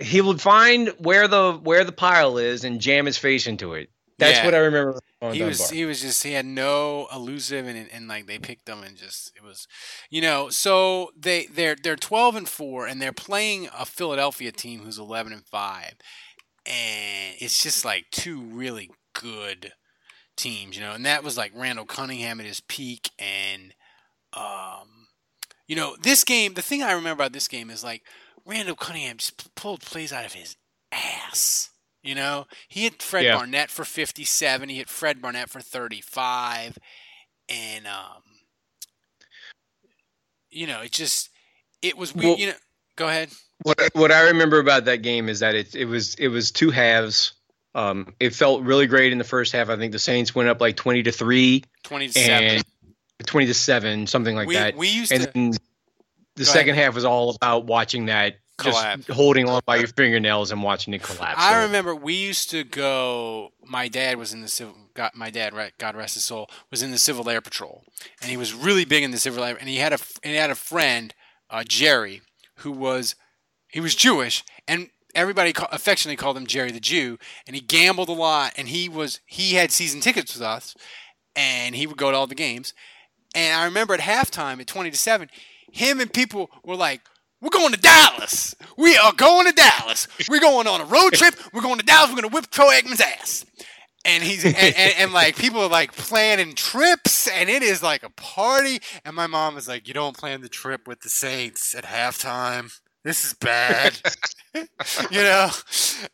he 0.00 0.20
would 0.22 0.40
find 0.40 0.88
where 0.98 1.28
the 1.28 1.52
where 1.52 1.84
the 1.84 1.92
pile 1.92 2.38
is 2.38 2.64
and 2.64 2.80
jam 2.80 3.04
his 3.04 3.18
face 3.18 3.46
into 3.46 3.74
it. 3.74 3.90
That's 4.18 4.38
Yeah. 4.38 4.44
what 4.46 4.54
I 4.54 4.58
remember. 4.58 4.98
He 5.30 5.42
was 5.42 5.70
he 5.70 5.84
was 5.84 6.00
just 6.00 6.22
he 6.24 6.32
had 6.32 6.46
no 6.46 7.06
elusive 7.14 7.66
and 7.68 7.88
and 7.92 8.08
like 8.08 8.26
they 8.26 8.38
picked 8.38 8.68
him 8.68 8.82
and 8.82 8.96
just 8.96 9.32
it 9.36 9.42
was 9.44 9.68
you 10.10 10.20
know 10.20 10.48
so 10.50 11.12
they 11.16 11.46
they're 11.46 11.76
they're 11.80 11.96
12 11.96 12.34
and 12.36 12.48
4 12.48 12.86
and 12.86 13.00
they're 13.00 13.12
playing 13.12 13.68
a 13.78 13.86
Philadelphia 13.86 14.50
team 14.50 14.80
who's 14.80 14.98
11 14.98 15.32
and 15.32 15.46
5 15.46 15.94
and 16.66 17.36
it's 17.38 17.62
just 17.62 17.84
like 17.84 18.06
two 18.10 18.40
really 18.40 18.90
good 19.14 19.72
teams 20.36 20.76
you 20.76 20.82
know 20.82 20.92
and 20.92 21.06
that 21.06 21.22
was 21.22 21.36
like 21.36 21.52
Randall 21.54 21.84
Cunningham 21.86 22.40
at 22.40 22.46
his 22.46 22.60
peak 22.60 23.10
and 23.18 23.74
um 24.32 25.06
you 25.68 25.76
know 25.76 25.96
this 26.02 26.24
game 26.24 26.54
the 26.54 26.62
thing 26.62 26.82
I 26.82 26.92
remember 26.92 27.22
about 27.22 27.32
this 27.32 27.48
game 27.48 27.70
is 27.70 27.84
like 27.84 28.02
Randall 28.44 28.74
Cunningham 28.74 29.18
just 29.18 29.54
pulled 29.54 29.82
plays 29.82 30.12
out 30.12 30.26
of 30.26 30.32
his 30.32 30.56
ass 30.90 31.71
you 32.02 32.14
know, 32.14 32.46
he 32.68 32.82
hit 32.82 33.02
Fred 33.02 33.24
Yeah. 33.24 33.36
Barnett 33.36 33.70
for 33.70 33.84
57. 33.84 34.68
He 34.68 34.76
hit 34.76 34.88
Fred 34.88 35.20
Barnett 35.22 35.48
for 35.50 35.60
35. 35.60 36.78
And, 37.48 37.86
um, 37.86 38.22
you 40.50 40.66
know, 40.66 40.80
it 40.82 40.92
just, 40.92 41.30
it 41.80 41.96
was 41.96 42.14
weird. 42.14 42.24
Well- 42.26 42.38
you 42.38 42.46
know, 42.48 42.54
go 42.96 43.08
ahead. 43.08 43.30
What 43.64 43.78
what 43.92 44.10
I 44.10 44.22
remember 44.22 44.58
about 44.58 44.86
that 44.86 45.02
game 45.02 45.28
is 45.28 45.38
that 45.38 45.54
it 45.54 45.76
it 45.76 45.84
was 45.84 46.16
it 46.16 46.26
was 46.26 46.50
two 46.50 46.70
halves. 46.72 47.34
Um, 47.76 48.12
it 48.18 48.34
felt 48.34 48.62
really 48.64 48.88
great 48.88 49.12
in 49.12 49.18
the 49.18 49.24
first 49.24 49.52
half. 49.52 49.68
I 49.68 49.76
think 49.76 49.92
the 49.92 50.00
Saints 50.00 50.34
went 50.34 50.48
up 50.48 50.60
like 50.60 50.74
twenty 50.74 51.00
to 51.04 51.12
three 51.12 51.62
20 51.84 52.08
to 52.08 52.12
7. 52.12 52.62
twenty 53.24 53.46
to 53.46 53.54
seven, 53.54 54.08
something 54.08 54.34
like 54.34 54.48
We- 54.48 54.56
that. 54.56 54.76
we 54.76 54.88
used 54.88 55.12
and 55.12 55.22
to- 55.22 55.30
then 55.32 55.52
the 56.34 56.44
second 56.44 56.74
half 56.74 56.92
was 56.96 57.04
all 57.04 57.30
about 57.36 57.66
watching 57.66 58.06
that 58.06 58.38
Collapse. 58.58 59.06
just 59.06 59.16
holding 59.16 59.48
on 59.48 59.62
by 59.64 59.76
your 59.76 59.88
fingernails 59.88 60.52
and 60.52 60.62
watching 60.62 60.92
it 60.94 61.02
collapse. 61.02 61.40
I 61.40 61.62
remember 61.62 61.94
we 61.94 62.14
used 62.14 62.50
to 62.50 62.64
go. 62.64 63.52
My 63.64 63.88
dad 63.88 64.18
was 64.18 64.32
in 64.32 64.42
the 64.42 64.48
civil. 64.48 64.74
Got 64.94 65.14
my 65.14 65.30
dad, 65.30 65.54
right? 65.54 65.72
God 65.78 65.96
rest 65.96 66.14
his 66.14 66.24
soul, 66.24 66.50
was 66.70 66.82
in 66.82 66.90
the 66.90 66.98
Civil 66.98 67.28
Air 67.30 67.40
Patrol, 67.40 67.82
and 68.20 68.30
he 68.30 68.36
was 68.36 68.52
really 68.52 68.84
big 68.84 69.02
in 69.02 69.10
the 69.10 69.18
Civil 69.18 69.42
Air. 69.42 69.56
And 69.58 69.68
he 69.68 69.76
had 69.76 69.92
a 69.92 69.98
and 70.22 70.32
he 70.32 70.36
had 70.36 70.50
a 70.50 70.54
friend, 70.54 71.14
uh, 71.50 71.64
Jerry, 71.66 72.20
who 72.56 72.70
was 72.72 73.14
he 73.68 73.80
was 73.80 73.94
Jewish, 73.94 74.44
and 74.68 74.90
everybody 75.14 75.52
ca- 75.52 75.68
affectionately 75.72 76.16
called 76.16 76.36
him 76.36 76.46
Jerry 76.46 76.72
the 76.72 76.80
Jew. 76.80 77.18
And 77.46 77.56
he 77.56 77.62
gambled 77.62 78.10
a 78.10 78.12
lot, 78.12 78.52
and 78.56 78.68
he 78.68 78.88
was 78.88 79.20
he 79.26 79.54
had 79.54 79.72
season 79.72 80.00
tickets 80.00 80.34
with 80.34 80.42
us, 80.42 80.74
and 81.34 81.74
he 81.74 81.86
would 81.86 81.96
go 81.96 82.10
to 82.10 82.16
all 82.16 82.26
the 82.26 82.34
games. 82.34 82.74
And 83.34 83.58
I 83.58 83.64
remember 83.64 83.94
at 83.94 84.00
halftime 84.00 84.60
at 84.60 84.66
twenty 84.66 84.90
to 84.90 84.96
seven, 84.96 85.30
him 85.70 86.00
and 86.00 86.12
people 86.12 86.50
were 86.62 86.76
like, 86.76 87.00
"We're 87.42 87.50
going 87.50 87.72
to 87.72 87.80
Dallas. 87.80 88.54
We 88.78 88.96
are 88.96 89.12
going 89.12 89.46
to 89.46 89.52
Dallas. 89.52 90.08
We're 90.30 90.40
going 90.40 90.66
on 90.66 90.80
a 90.80 90.84
road 90.84 91.12
trip. 91.12 91.34
We're 91.52 91.60
going 91.60 91.78
to 91.78 91.84
Dallas. 91.84 92.08
We're 92.08 92.20
going 92.22 92.30
to 92.30 92.34
whip 92.34 92.50
Troy 92.50 92.76
Aikman's 92.76 93.02
ass." 93.02 93.44
And 94.04 94.22
he's 94.22 94.44
and, 94.44 94.56
and, 94.56 94.94
and 94.98 95.12
like 95.12 95.36
people 95.36 95.60
are 95.60 95.68
like 95.68 95.94
planning 95.94 96.54
trips, 96.54 97.28
and 97.28 97.50
it 97.50 97.62
is 97.62 97.82
like 97.82 98.02
a 98.02 98.10
party. 98.10 98.80
And 99.04 99.14
my 99.14 99.26
mom 99.26 99.58
is 99.58 99.68
like, 99.68 99.86
"You 99.86 99.94
don't 99.94 100.16
plan 100.16 100.40
the 100.40 100.48
trip 100.48 100.88
with 100.88 101.00
the 101.02 101.10
Saints 101.10 101.74
at 101.74 101.84
halftime. 101.84 102.72
This 103.04 103.24
is 103.24 103.34
bad." 103.34 104.00
you 105.10 105.22
know 105.22 105.48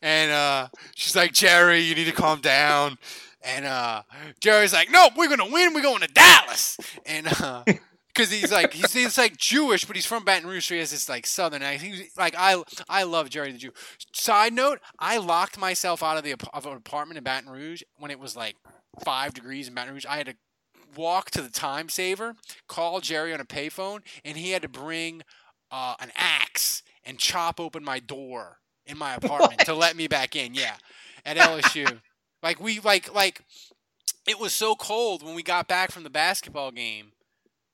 and 0.01 0.31
uh 0.31 0.67
she's 0.95 1.15
like 1.15 1.33
jerry 1.33 1.79
you 1.79 1.95
need 1.95 2.05
to 2.05 2.11
calm 2.11 2.39
down 2.39 2.97
and 3.41 3.65
uh 3.65 4.01
jerry's 4.39 4.73
like 4.73 4.89
no 4.91 5.09
we're 5.17 5.27
gonna 5.27 5.51
win 5.51 5.73
we're 5.73 5.81
going 5.81 6.01
to 6.01 6.07
dallas 6.07 6.77
and 7.05 7.27
uh 7.41 7.63
because 8.19 8.31
he's 8.33 8.51
like 8.51 8.73
he's, 8.73 8.91
he's 8.91 9.17
like 9.17 9.37
Jewish, 9.37 9.85
but 9.85 9.95
he's 9.95 10.05
from 10.05 10.25
Baton 10.25 10.49
Rouge, 10.49 10.67
so 10.67 10.73
he 10.73 10.79
has 10.81 10.91
this 10.91 11.07
like 11.07 11.25
Southern 11.25 11.61
accent. 11.61 11.93
He's 11.95 12.17
like 12.17 12.35
I 12.37 12.61
I 12.89 13.03
love 13.03 13.29
Jerry 13.29 13.51
the 13.51 13.57
Jew. 13.57 13.71
Side 14.13 14.53
note: 14.53 14.79
I 14.99 15.17
locked 15.17 15.57
myself 15.57 16.03
out 16.03 16.17
of 16.17 16.23
the 16.23 16.35
of 16.53 16.65
an 16.65 16.73
apartment 16.73 17.17
in 17.17 17.23
Baton 17.23 17.49
Rouge 17.49 17.81
when 17.97 18.11
it 18.11 18.19
was 18.19 18.35
like 18.35 18.57
five 19.03 19.33
degrees 19.33 19.67
in 19.69 19.73
Baton 19.73 19.93
Rouge. 19.93 20.05
I 20.05 20.17
had 20.17 20.25
to 20.25 20.35
walk 20.97 21.31
to 21.31 21.41
the 21.41 21.49
time 21.49 21.87
saver, 21.87 22.35
call 22.67 22.99
Jerry 22.99 23.33
on 23.33 23.39
a 23.39 23.45
payphone, 23.45 24.01
and 24.25 24.37
he 24.37 24.51
had 24.51 24.63
to 24.63 24.69
bring 24.69 25.21
uh, 25.71 25.95
an 26.01 26.11
axe 26.15 26.83
and 27.05 27.17
chop 27.19 27.59
open 27.59 27.83
my 27.83 27.99
door 27.99 28.57
in 28.85 28.97
my 28.97 29.15
apartment 29.15 29.61
to 29.61 29.73
let 29.73 29.95
me 29.95 30.07
back 30.07 30.35
in. 30.35 30.53
Yeah, 30.53 30.75
at 31.25 31.37
LSU. 31.37 32.01
like 32.43 32.59
we 32.59 32.81
like 32.81 33.13
like 33.13 33.43
it 34.27 34.39
was 34.39 34.53
so 34.53 34.75
cold 34.75 35.23
when 35.23 35.35
we 35.35 35.41
got 35.41 35.69
back 35.69 35.91
from 35.91 36.03
the 36.03 36.09
basketball 36.09 36.71
game 36.71 37.13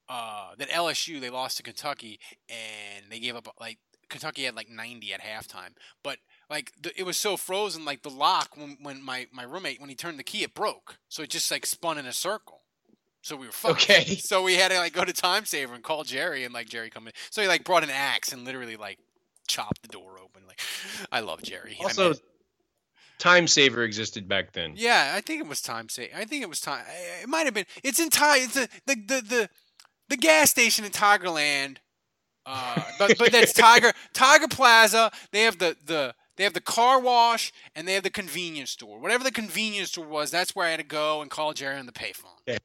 uh, 0.09 0.49
that 0.57 0.69
LSU 0.69 1.19
they 1.19 1.29
lost 1.29 1.57
to 1.57 1.63
Kentucky 1.63 2.19
and 2.49 3.05
they 3.11 3.19
gave 3.19 3.35
up 3.35 3.47
like 3.59 3.79
Kentucky 4.09 4.43
had 4.43 4.55
like 4.55 4.69
90 4.69 5.13
at 5.13 5.21
halftime, 5.21 5.71
but 6.03 6.17
like 6.49 6.71
the, 6.81 6.91
it 6.99 7.03
was 7.03 7.17
so 7.17 7.37
frozen 7.37 7.85
like 7.85 8.03
the 8.03 8.09
lock 8.09 8.55
when, 8.55 8.77
when 8.81 9.03
my 9.03 9.27
my 9.31 9.43
roommate 9.43 9.79
when 9.81 9.89
he 9.89 9.95
turned 9.95 10.19
the 10.19 10.23
key 10.23 10.43
it 10.43 10.53
broke, 10.53 10.97
so 11.09 11.23
it 11.23 11.29
just 11.31 11.49
like 11.49 11.65
spun 11.65 11.97
in 11.97 12.05
a 12.05 12.13
circle. 12.13 12.61
So 13.21 13.35
we 13.35 13.47
were 13.47 13.51
fucked. 13.51 13.89
Okay. 13.89 14.03
So 14.19 14.43
we 14.43 14.55
had 14.55 14.69
to 14.69 14.77
like 14.77 14.93
go 14.93 15.03
to 15.03 15.11
Time 15.13 15.45
Saver 15.45 15.73
and 15.73 15.83
call 15.83 16.03
Jerry 16.03 16.43
and 16.43 16.53
like 16.53 16.69
Jerry 16.69 16.91
come 16.91 17.07
in. 17.07 17.13
So 17.31 17.41
he 17.41 17.47
like 17.47 17.63
brought 17.63 17.83
an 17.83 17.89
axe 17.89 18.31
and 18.31 18.45
literally 18.45 18.75
like 18.75 18.99
chopped 19.47 19.81
the 19.81 19.87
door 19.87 20.19
open. 20.23 20.43
Like 20.47 20.59
I 21.11 21.21
love 21.21 21.41
Jerry. 21.41 21.75
I 21.81 21.85
Also, 21.85 22.09
mean- 22.11 22.19
time 23.17 23.47
saver 23.47 23.83
existed 23.83 24.27
back 24.27 24.51
then. 24.51 24.73
yeah, 24.75 25.13
I 25.15 25.21
think 25.21 25.41
it 25.41 25.47
was 25.47 25.61
time 25.61 25.89
saver. 25.89 26.15
I 26.15 26.25
think 26.25 26.43
it 26.43 26.49
was 26.49 26.59
time. 26.59 26.83
It 27.23 27.27
might 27.29 27.45
have 27.45 27.53
been. 27.55 27.65
It's 27.83 27.99
in 27.99 28.09
Ti 28.11 28.19
It's 28.43 28.53
the 28.53 28.69
the 28.85 28.95
the 28.95 29.21
the, 29.21 29.49
the 30.09 30.17
gas 30.17 30.49
station 30.49 30.85
in 30.85 30.91
Tigerland. 30.91 31.77
Uh, 32.45 32.81
but 32.99 33.17
but 33.17 33.31
that's 33.31 33.53
Tiger 33.53 33.91
Tiger 34.13 34.47
Plaza. 34.47 35.11
They 35.31 35.43
have 35.43 35.57
the 35.57 35.75
the 35.83 36.13
they 36.37 36.43
have 36.43 36.53
the 36.53 36.61
car 36.61 36.99
wash 36.99 37.51
and 37.75 37.87
they 37.87 37.93
have 37.93 38.03
the 38.03 38.09
convenience 38.09 38.71
store. 38.71 38.99
Whatever 38.99 39.23
the 39.23 39.31
convenience 39.31 39.89
store 39.89 40.05
was, 40.05 40.31
that's 40.31 40.55
where 40.55 40.67
I 40.67 40.71
had 40.71 40.79
to 40.79 40.85
go 40.85 41.21
and 41.21 41.31
call 41.31 41.53
Jerry 41.53 41.77
on 41.77 41.85
the 41.85 41.91
payphone. 41.91 42.39
Yeah. 42.45 42.57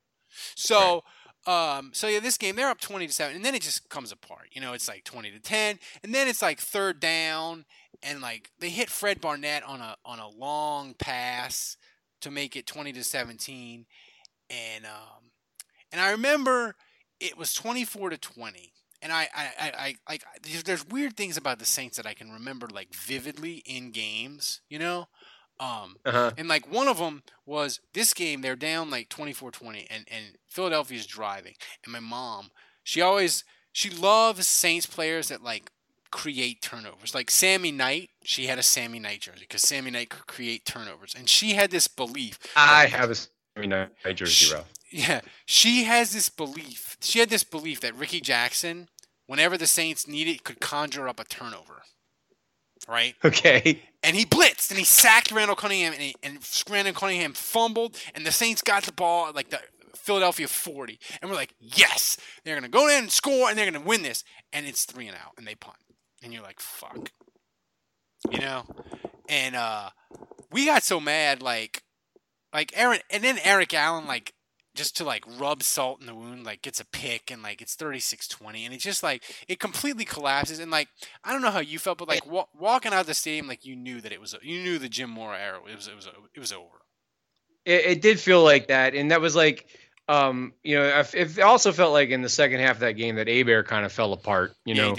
So. 0.55 1.05
Um, 1.47 1.93
so 1.95 2.07
yeah, 2.07 2.21
this 2.21 2.37
game 2.37 2.55
they're 2.55 2.69
up 2.69 2.83
twenty 2.83 3.07
to 3.07 3.13
seven, 3.15 3.35
and 3.35 3.43
then 3.43 3.55
it 3.55 3.63
just 3.63 3.89
comes 3.89 4.13
apart. 4.13 4.49
You 4.53 4.61
know, 4.61 4.75
it's 4.75 4.87
like 4.87 5.05
twenty 5.05 5.31
to 5.31 5.39
ten, 5.41 5.79
and 6.05 6.15
then 6.15 6.29
it's 6.29 6.43
like 6.43 6.61
third 6.61 7.01
down, 7.01 7.65
and 8.03 8.21
like 8.21 8.51
they 8.59 8.69
hit 8.69 8.91
Fred 8.91 9.23
Barnett 9.23 9.63
on 9.63 9.81
a 9.81 9.97
on 10.05 10.19
a 10.19 10.29
long 10.29 10.93
pass 10.93 11.79
to 12.21 12.31
make 12.31 12.57
it 12.57 12.67
twenty 12.67 12.93
to 12.93 13.03
seventeen, 13.03 13.87
and 14.51 14.85
um, 14.85 15.31
and 15.91 15.99
I 15.99 16.11
remember 16.11 16.77
it 17.21 17.37
was 17.37 17.53
twenty 17.55 17.85
four 17.85 18.11
to 18.11 18.19
twenty, 18.19 18.73
and 19.03 19.13
I 19.13 19.29
I, 19.35 19.73
I, 19.79 19.95
like 20.09 20.25
there's, 20.43 20.63
there's 20.65 20.87
weird 20.87 21.17
things 21.17 21.37
about 21.37 21.59
the 21.59 21.65
Saints 21.67 21.97
that 21.97 22.07
I 22.07 22.15
can 22.15 22.31
remember 22.31 22.67
like 22.73 22.95
vividly 22.95 23.63
in 23.67 23.91
games, 23.93 24.61
you 24.69 24.79
know. 24.79 25.09
Um, 25.59 25.97
Uh-huh. 26.07 26.31
and 26.39 26.49
like 26.49 26.73
one 26.73 26.89
of 26.89 26.97
them 26.97 27.23
was 27.45 27.81
this 27.93 28.15
game, 28.15 28.41
they're 28.41 28.57
down 28.57 28.89
like 28.91 29.11
24 29.11 29.51
20, 29.51 29.87
and, 29.91 30.07
and 30.11 30.25
Philadelphia's 30.49 31.07
driving. 31.07 31.55
And 31.85 31.93
my 31.93 32.01
mom, 32.01 32.51
she 32.83 33.03
always, 33.03 33.45
she 33.71 33.91
loves 33.91 34.47
Saints 34.47 34.87
players 34.87 35.29
that 35.29 35.43
like 35.43 35.71
create 36.11 36.63
turnovers. 36.63 37.15
Like 37.15 37.31
Sammy 37.31 37.73
Knight, 37.73 38.09
she 38.25 38.47
had 38.47 38.59
a 38.59 38.63
Sammy 38.63 38.99
Knight 39.01 39.21
jersey 39.21 39.41
because 39.41 39.61
Sammy 39.61 39.91
Knight 39.91 40.09
could 40.09 40.27
create 40.27 40.65
turnovers, 40.65 41.15
and 41.15 41.29
she 41.29 41.53
had 41.53 41.71
this 41.71 41.89
belief. 41.89 42.39
I 42.57 42.87
have 42.87 43.11
a 43.11 43.15
Sammy 43.15 43.67
Knight 43.67 43.91
jersey, 44.15 44.51
bro. 44.51 44.63
Yeah, 44.91 45.21
she 45.47 45.85
has 45.85 46.13
this 46.13 46.29
belief. 46.29 46.97
She 47.01 47.21
had 47.21 47.31
this 47.31 47.45
belief 47.45 47.81
that 47.81 47.95
Rickey 47.95 48.21
Jackson, 48.21 48.89
whenever 49.27 49.57
the 49.57 49.67
Saints 49.67 50.09
needed, 50.09 50.45
could 50.45 50.61
conjure 50.61 51.09
up 51.09 51.21
a 51.21 51.25
turnover. 51.25 51.83
Right. 52.89 53.15
Okay. 53.25 53.83
And 54.03 54.17
he 54.17 54.25
blitzed 54.25 54.71
and 54.71 54.79
he 54.79 54.85
sacked 54.85 55.31
Randall 55.31 55.55
Cunningham 55.55 55.93
and, 55.93 56.03
he, 56.03 56.15
and 56.23 56.39
Randall 56.69 56.95
Cunningham 56.95 57.35
fumbled 57.35 57.97
and 58.15 58.25
the 58.25 58.33
Saints 58.33 58.63
got 58.63 58.85
the 58.85 58.93
ball 58.93 59.29
at 59.29 59.35
like 59.35 59.51
the 59.51 59.61
Philadelphia 59.95 60.49
40. 60.49 60.99
And 61.21 61.31
we're 61.31 61.37
like, 61.37 61.55
yes, 61.61 62.17
they're 62.43 62.55
going 62.55 62.65
to 62.65 62.71
go 62.71 62.89
in 62.89 63.05
and 63.05 63.13
score 63.13 63.49
and 63.49 63.59
they're 63.59 63.71
going 63.71 63.81
to 63.81 63.89
win 63.89 64.03
this. 64.03 64.25
And 64.53 64.67
it's 64.67 64.85
three 64.85 65.07
and 65.07 65.17
out 65.17 65.35
and 65.37 65.47
they 65.47 65.55
punt. 65.55 65.77
And 66.23 66.33
you're 66.33 66.43
like, 66.43 66.61
fuck. 66.61 67.13
You 68.31 68.39
know? 68.39 68.65
And 69.29 69.55
uh, 69.55 69.91
we 70.51 70.67
got 70.67 70.83
so 70.83 70.99
mad, 70.99 71.43
like, 71.43 71.83
like 72.53 72.73
Aaron, 72.75 73.01
and 73.11 73.23
then 73.23 73.39
Eric 73.45 73.73
Allen, 73.75 74.07
like, 74.07 74.35
just 74.75 74.97
to 74.97 75.05
like 75.05 75.25
rub 75.39 75.63
salt 75.63 76.01
in 76.01 76.07
the 76.07 76.15
wound, 76.15 76.45
like 76.45 76.63
gets 76.63 76.81
a 76.81 76.87
pick 76.87 77.31
and 77.31 77.43
like 77.43 77.61
it's 77.61 77.77
36-20 77.77 78.65
and 78.65 78.75
it 78.75 78.81
just 78.81 79.03
like 79.03 79.23
it 79.49 79.59
completely 79.59 80.05
collapses 80.05 80.59
and 80.59 80.71
like 80.71 80.89
I 81.25 81.33
don't 81.33 81.43
know 81.43 81.51
how 81.51 81.61
you 81.61 81.79
felt, 81.79 81.99
but 81.99 82.09
like 82.09 82.27
wa- 82.27 82.47
walking 82.59 82.93
out 82.93 83.03
of 83.03 83.07
the 83.07 83.15
stadium, 83.15 83.49
like 83.49 83.65
you 83.65 83.77
knew 83.77 84.01
that 84.01 84.13
it 84.13 84.21
was 84.21 84.35
you 84.43 84.63
knew 84.63 84.79
the 84.79 84.89
Jim 84.89 85.11
Mora 85.11 85.39
era 85.39 85.61
it 85.69 85.77
was 85.77 85.89
it 85.89 85.97
was 85.97 86.09
it 86.35 86.41
was 86.41 86.53
over. 86.53 86.83
It, 87.65 87.85
it 87.85 88.03
did 88.03 88.19
feel 88.19 88.43
like 88.43 88.69
that, 88.69 88.95
and 88.95 89.11
that 89.11 89.21
was 89.21 89.37
like 89.37 89.69
um, 90.09 90.55
you 90.65 90.77
know, 90.77 91.05
it 91.15 91.39
also 91.39 91.71
felt 91.71 91.93
like 91.93 92.09
in 92.09 92.21
the 92.21 92.29
second 92.29 92.59
half 92.59 92.77
of 92.77 92.81
that 92.81 92.95
game 92.95 93.15
that 93.15 93.29
Hebert 93.29 93.69
kind 93.69 93.87
of 93.87 93.93
fell 93.93 94.13
apart. 94.13 94.55
You 94.65 94.75
Yeah, 94.75 94.89
know. 94.89 94.97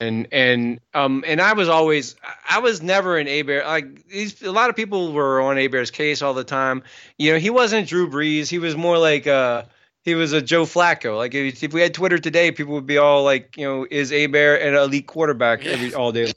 And 0.00 0.28
and 0.32 0.80
um 0.94 1.24
and 1.26 1.40
I 1.40 1.52
was 1.54 1.68
always 1.68 2.16
I 2.48 2.58
was 2.60 2.82
never 2.82 3.16
an 3.18 3.26
Hebert 3.26 3.64
like 3.66 4.06
these 4.08 4.40
a 4.42 4.52
lot 4.52 4.70
of 4.70 4.76
people 4.76 5.12
were 5.12 5.40
on 5.40 5.56
Hebert's 5.56 5.90
case 5.90 6.22
all 6.22 6.34
the 6.34 6.44
time. 6.44 6.82
You 7.18 7.32
know, 7.32 7.38
he 7.38 7.50
wasn't 7.50 7.88
Drew 7.88 8.08
Brees. 8.08 8.48
He 8.48 8.58
was 8.58 8.76
more 8.76 8.98
like 8.98 9.26
uh 9.26 9.64
he 10.02 10.14
was 10.14 10.32
a 10.32 10.42
Joe 10.42 10.64
Flacco. 10.64 11.16
Like 11.16 11.34
if, 11.34 11.62
if 11.62 11.72
we 11.72 11.80
had 11.80 11.94
Twitter 11.94 12.18
today, 12.18 12.52
people 12.52 12.74
would 12.74 12.86
be 12.86 12.98
all 12.98 13.24
like, 13.24 13.56
you 13.56 13.64
know, 13.66 13.86
is 13.90 14.10
Hebert 14.10 14.60
an 14.60 14.74
elite 14.74 15.06
quarterback 15.06 15.64
every 15.64 15.94
all 15.94 16.12
day? 16.12 16.32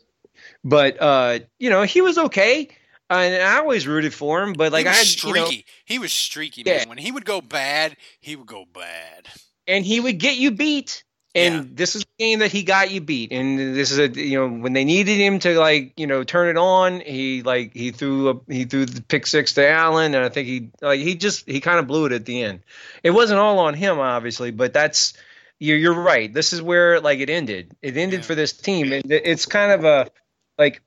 But 0.64 1.02
uh, 1.02 1.40
you 1.60 1.70
know, 1.70 1.84
he 1.84 2.02
was 2.02 2.18
okay. 2.18 2.70
And 3.10 3.42
I 3.42 3.60
always 3.60 3.88
rooted 3.88 4.14
for 4.14 4.42
him, 4.44 4.54
but 4.54 4.72
like 4.74 4.86
he 4.86 4.90
was 4.90 4.96
I 4.96 5.00
had, 5.00 5.08
streaky. 5.08 5.36
you 5.56 5.58
know, 5.60 5.64
he 5.86 6.00
was 6.00 6.12
streaky, 6.12 6.64
Yeah. 6.66 6.78
man. 6.80 6.90
When 6.90 6.98
he 6.98 7.12
would 7.12 7.26
go 7.26 7.40
bad, 7.42 7.96
he 8.20 8.36
would 8.36 8.48
go 8.48 8.66
bad. 8.74 9.28
and 9.68 9.86
he 9.86 10.00
would 10.00 10.18
get 10.18 10.38
you 10.38 10.52
beat. 10.52 11.04
And 11.38 11.78
this 11.78 11.96
is 11.96 12.04
a 12.04 12.22
game 12.22 12.40
that 12.40 12.52
he 12.52 12.64
got 12.64 12.92
you 12.92 13.00
beat. 13.00 13.32
And 13.32 13.60
this 13.60 13.92
is 13.92 14.00
a 14.00 14.10
you 14.10 14.40
know 14.40 14.50
when 14.50 14.74
they 14.74 14.84
needed 14.84 15.18
him 15.18 15.40
to 15.40 15.58
like 15.60 15.94
you 15.98 16.08
know 16.08 16.24
turn 16.24 16.50
it 16.50 16.58
on, 16.58 17.00
he 17.00 17.44
like 17.44 17.74
he 17.74 17.92
threw 17.92 18.30
a, 18.30 18.52
he 18.52 18.66
threw 18.66 18.86
the 18.86 19.02
pick 19.02 19.28
six 19.28 19.54
to 19.54 19.70
Allen, 19.70 20.16
and 20.16 20.26
I 20.26 20.30
think 20.30 20.48
he 20.48 20.70
like 20.82 21.00
he 21.00 21.16
just 21.16 21.48
he 21.48 21.62
kind 21.62 21.80
of 21.80 21.88
blew 21.88 22.06
it 22.06 22.12
at 22.12 22.26
the 22.26 22.42
end. 22.42 22.62
It 23.04 23.12
wasn't 23.12 23.40
all 23.40 23.60
on 23.60 23.74
him, 23.74 24.00
obviously, 24.00 24.52
but 24.52 24.74
that's 24.74 25.14
you're 25.60 25.78
you're 25.78 25.94
right. 25.94 26.34
This 26.34 26.54
is 26.54 26.62
where 26.62 27.00
like 27.00 27.20
it 27.20 27.30
ended. 27.30 27.76
It 27.82 27.98
ended 27.98 28.26
for 28.26 28.36
this 28.36 28.54
team, 28.54 28.92
and 28.92 29.12
it's 29.12 29.46
kind 29.46 29.72
of 29.72 29.86
a 29.86 30.12
like 30.58 30.82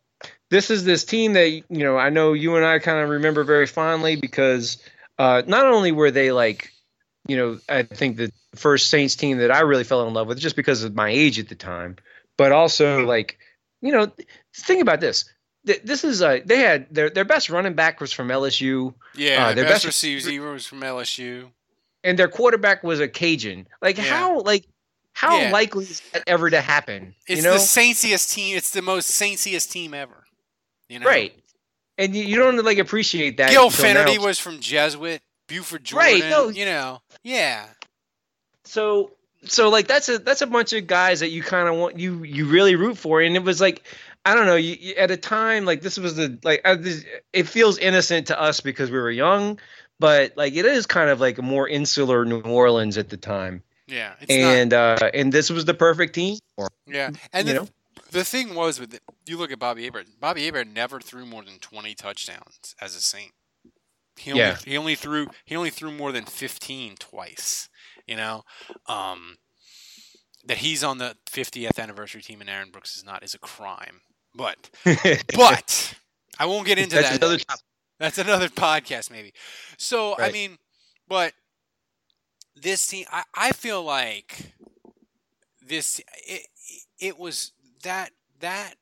this 0.50 0.70
is 0.70 0.84
this 0.84 1.04
team 1.04 1.34
that 1.34 1.48
you 1.48 1.64
know 1.70 1.96
I 1.96 2.10
know 2.10 2.32
you 2.32 2.56
and 2.56 2.64
I 2.64 2.78
kind 2.78 2.98
of 2.98 3.10
remember 3.10 3.44
very 3.44 3.66
fondly 3.66 4.16
because 4.16 4.78
uh, 5.18 5.42
not 5.46 5.66
only 5.66 5.92
were 5.92 6.10
they 6.10 6.32
like 6.32 6.72
you 7.30 7.36
know 7.36 7.58
I 7.68 7.82
think 7.84 8.16
the 8.16 8.32
first 8.54 8.90
Saints 8.90 9.14
team 9.14 9.38
that 9.38 9.50
I 9.50 9.60
really 9.60 9.84
fell 9.84 10.06
in 10.06 10.12
love 10.14 10.26
with 10.26 10.38
just 10.38 10.56
because 10.56 10.82
of 10.82 10.94
my 10.94 11.08
age 11.08 11.38
at 11.38 11.48
the 11.48 11.54
time, 11.54 11.96
but 12.36 12.52
also 12.52 13.04
like 13.06 13.38
you 13.80 13.92
know 13.92 14.10
think 14.54 14.82
about 14.82 15.00
this. 15.00 15.24
This 15.64 16.04
is 16.04 16.22
uh, 16.22 16.40
they 16.44 16.58
had 16.58 16.86
their 16.90 17.10
their 17.10 17.24
best 17.24 17.50
running 17.50 17.74
back 17.74 18.00
was 18.00 18.12
from 18.12 18.28
LSU. 18.28 18.94
Yeah, 19.14 19.48
uh, 19.48 19.54
their 19.54 19.64
best, 19.64 19.84
best 19.84 20.04
receiver 20.04 20.52
was 20.52 20.66
from 20.66 20.80
LSU. 20.80 21.50
and 22.02 22.18
their 22.18 22.28
quarterback 22.28 22.82
was 22.82 22.98
a 23.00 23.08
Cajun. 23.08 23.66
Like 23.82 23.98
Yeah. 23.98 24.04
how 24.04 24.40
like 24.40 24.64
how 25.12 25.38
Yeah. 25.38 25.50
likely 25.50 25.84
is 25.84 26.00
that 26.12 26.22
ever 26.26 26.48
to 26.50 26.60
happen? 26.62 27.14
It's 27.26 27.38
you 27.38 27.42
know? 27.42 27.52
the 27.54 27.58
Saintsiest 27.58 28.32
team. 28.32 28.56
It's 28.56 28.70
the 28.70 28.80
most 28.82 29.10
Saintsiest 29.10 29.70
team 29.70 29.92
ever. 29.92 30.24
You 30.88 30.98
know, 31.00 31.06
Right. 31.06 31.34
And 31.98 32.16
you, 32.16 32.24
you 32.24 32.36
don't 32.36 32.64
like 32.64 32.78
appreciate 32.78 33.36
that. 33.36 33.50
Gill 33.50 33.68
Fenerty 33.70 34.16
was 34.18 34.38
from 34.38 34.60
Jesuit. 34.60 35.20
Buford 35.50 35.84
Jordan. 35.84 36.20
Right, 36.20 36.30
no. 36.30 36.48
You 36.48 36.64
know. 36.64 37.02
Yeah. 37.22 37.66
so 38.64 39.10
so 39.44 39.68
like 39.70 39.86
that's 39.88 40.08
a 40.08 40.18
that's 40.18 40.42
a 40.42 40.46
bunch 40.46 40.72
of 40.72 40.86
guys 40.86 41.20
that 41.20 41.30
you 41.30 41.42
kind 41.42 41.68
of 41.68 41.74
want 41.76 41.98
you 41.98 42.22
you 42.24 42.46
really 42.46 42.76
root 42.76 42.96
for 42.98 43.20
and 43.22 43.36
it 43.36 43.42
was 43.42 43.58
like 43.60 43.82
i 44.26 44.34
don't 44.34 44.44
know 44.46 44.56
you, 44.56 44.76
you- 44.78 44.94
at 44.96 45.10
a 45.10 45.16
time 45.16 45.64
like 45.64 45.80
this 45.80 45.96
was 45.98 46.14
the 46.16 46.38
like 46.44 46.60
uh, 46.64 46.76
this, 46.76 47.04
it 47.32 47.48
feels 47.48 47.78
innocent 47.78 48.26
to 48.26 48.38
us 48.40 48.60
because 48.60 48.90
we 48.90 48.98
were 48.98 49.10
young 49.10 49.58
but 49.98 50.36
like 50.36 50.54
it 50.54 50.66
is 50.66 50.84
kind 50.86 51.08
of 51.08 51.20
like 51.20 51.38
a 51.38 51.42
more 51.42 51.66
insular 51.66 52.24
new 52.26 52.40
orleans 52.42 52.98
at 52.98 53.08
the 53.08 53.16
time 53.16 53.62
Yeah. 53.86 54.12
It's 54.20 54.30
and 54.30 54.74
uh 54.74 55.10
and 55.14 55.32
this 55.32 55.48
was 55.50 55.64
the 55.64 55.74
perfect 55.74 56.14
team 56.14 56.38
for 56.54 56.66
'em. 56.66 56.94
Yeah, 56.94 57.10
and 57.32 57.48
you 57.48 57.54
the, 57.54 57.60
know? 57.60 57.68
the 58.12 58.24
thing 58.24 58.54
was 58.54 58.78
with 58.78 58.92
it, 58.92 59.00
you 59.26 59.38
look 59.38 59.50
at 59.52 59.58
Bobby 59.58 59.84
Hebert. 59.84 60.06
Bobby 60.20 60.44
Hebert 60.44 60.68
never 60.68 61.00
threw 61.00 61.24
more 61.24 61.42
than 61.44 61.58
twenty 61.60 61.94
touchdowns 61.94 62.74
as 62.80 62.94
a 62.94 63.00
Saint. 63.00 63.32
He 64.20 64.32
only, 64.32 64.42
Yeah. 64.42 64.56
he 64.64 64.76
only 64.76 64.94
threw 64.94 65.28
he 65.44 65.56
only 65.56 65.70
threw 65.70 65.90
more 65.92 66.12
than 66.12 66.24
fifteen 66.24 66.96
twice. 66.96 67.68
You 68.06 68.16
know, 68.16 68.44
um, 68.86 69.36
that 70.44 70.58
he's 70.58 70.82
on 70.82 70.98
the 70.98 71.16
50th 71.30 71.78
anniversary 71.78 72.22
team 72.22 72.40
and 72.40 72.50
Aaron 72.50 72.70
Brooks 72.70 72.96
is 72.96 73.04
not 73.04 73.22
is 73.22 73.34
a 73.34 73.38
crime. 73.38 74.00
But 74.34 74.70
but 75.34 75.94
I 76.38 76.46
won't 76.46 76.66
get 76.66 76.78
into 76.78 76.96
That's 76.96 77.10
that. 77.10 77.16
another 77.22 77.38
topic. 77.38 77.64
That's 77.98 78.18
another 78.18 78.48
podcast, 78.48 79.10
maybe. 79.10 79.32
So 79.76 80.16
I 80.18 80.30
mean, 80.32 80.58
but 81.08 81.34
this 82.56 82.86
team, 82.86 83.06
I, 83.12 83.22
I 83.34 83.52
feel 83.52 83.82
like 83.82 84.54
this 85.62 86.00
it 86.26 86.46
it 86.98 87.18
was 87.18 87.52
that 87.82 88.10
that 88.40 88.74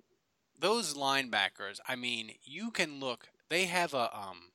those 0.59 0.95
linebackers. 0.95 1.79
I 1.87 1.97
mean, 1.97 2.33
you 2.45 2.71
can 2.71 3.01
look. 3.01 3.29
They 3.49 3.65
have 3.67 3.95
a 3.95 4.17
um, 4.17 4.51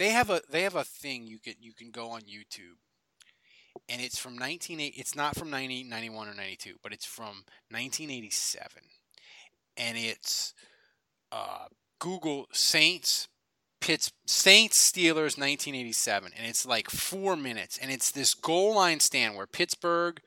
they 0.00 0.08
have 0.08 0.30
a 0.30 0.40
they 0.50 0.62
have 0.62 0.76
a 0.76 0.82
thing 0.82 1.26
you 1.26 1.38
can 1.38 1.54
you 1.60 1.74
can 1.74 1.90
go 1.90 2.08
on 2.08 2.22
YouTube, 2.22 2.78
and 3.86 4.00
it's 4.00 4.18
from 4.18 4.32
1980. 4.32 4.98
It's 4.98 5.14
not 5.14 5.36
from 5.36 5.50
1991 5.50 6.26
or 6.26 6.34
92, 6.34 6.76
but 6.82 6.94
it's 6.94 7.04
from 7.04 7.44
1987, 7.68 8.82
and 9.76 9.98
it's 9.98 10.54
uh, 11.30 11.66
Google 11.98 12.48
Saints 12.50 13.28
Pitts 13.82 14.10
Saints 14.26 14.90
Steelers 14.90 15.36
1987 15.38 16.32
and 16.36 16.46
it's 16.46 16.66
like 16.66 16.90
4 16.90 17.36
minutes 17.36 17.78
and 17.78 17.90
it's 17.90 18.10
this 18.10 18.34
goal 18.34 18.74
line 18.76 19.00
stand 19.00 19.36
where 19.36 19.46
Pittsburgh 19.46 20.20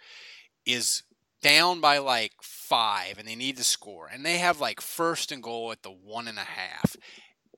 is 0.65 1.03
down 1.41 1.81
by 1.81 1.99
like 1.99 2.33
5 2.41 3.19
and 3.19 3.27
they 3.27 3.35
need 3.35 3.57
to 3.57 3.63
score 3.63 4.09
and 4.11 4.25
they 4.25 4.39
have 4.39 4.59
like 4.59 4.81
first 4.81 5.31
and 5.31 5.43
goal 5.43 5.71
at 5.71 5.83
the 5.83 5.91
one 5.91 6.27
and 6.27 6.39
a 6.39 6.41
half 6.41 6.95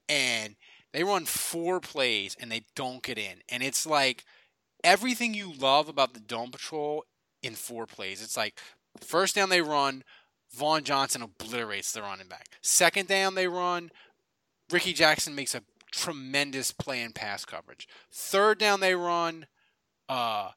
and 0.09 0.55
they 0.95 1.03
run 1.03 1.26
four 1.26 1.80
plays 1.80 2.35
and 2.39 2.51
they 2.51 2.65
don't 2.76 3.03
get 3.03 3.17
in 3.17 3.41
and 3.49 3.61
it's 3.61 3.85
like 3.85 4.26
everything 4.84 5.34
you 5.34 5.51
love 5.53 5.89
about 5.89 6.13
the 6.13 6.19
dome 6.19 6.51
patrol 6.51 7.03
in 7.43 7.53
four 7.53 7.85
plays 7.85 8.22
it's 8.22 8.38
like 8.38 8.59
first 9.01 9.35
down 9.35 9.49
they 9.49 9.61
run 9.61 10.03
Vaughn 10.53 10.84
Johnson 10.84 11.22
obliterates 11.22 11.91
the 11.91 12.01
running 12.01 12.27
back 12.27 12.49
second 12.61 13.07
down 13.07 13.35
they 13.35 13.47
run 13.47 13.89
Rickey 14.72 14.93
Jackson 14.93 15.35
makes 15.35 15.53
a 15.53 15.61
tremendous 15.95 16.72
play 16.72 17.01
in 17.01 17.13
pass 17.13 17.45
coverage. 17.45 17.88
Third 18.11 18.57
down 18.57 18.80
they 18.80 18.95
run, 18.95 19.47
uh, 20.09 20.49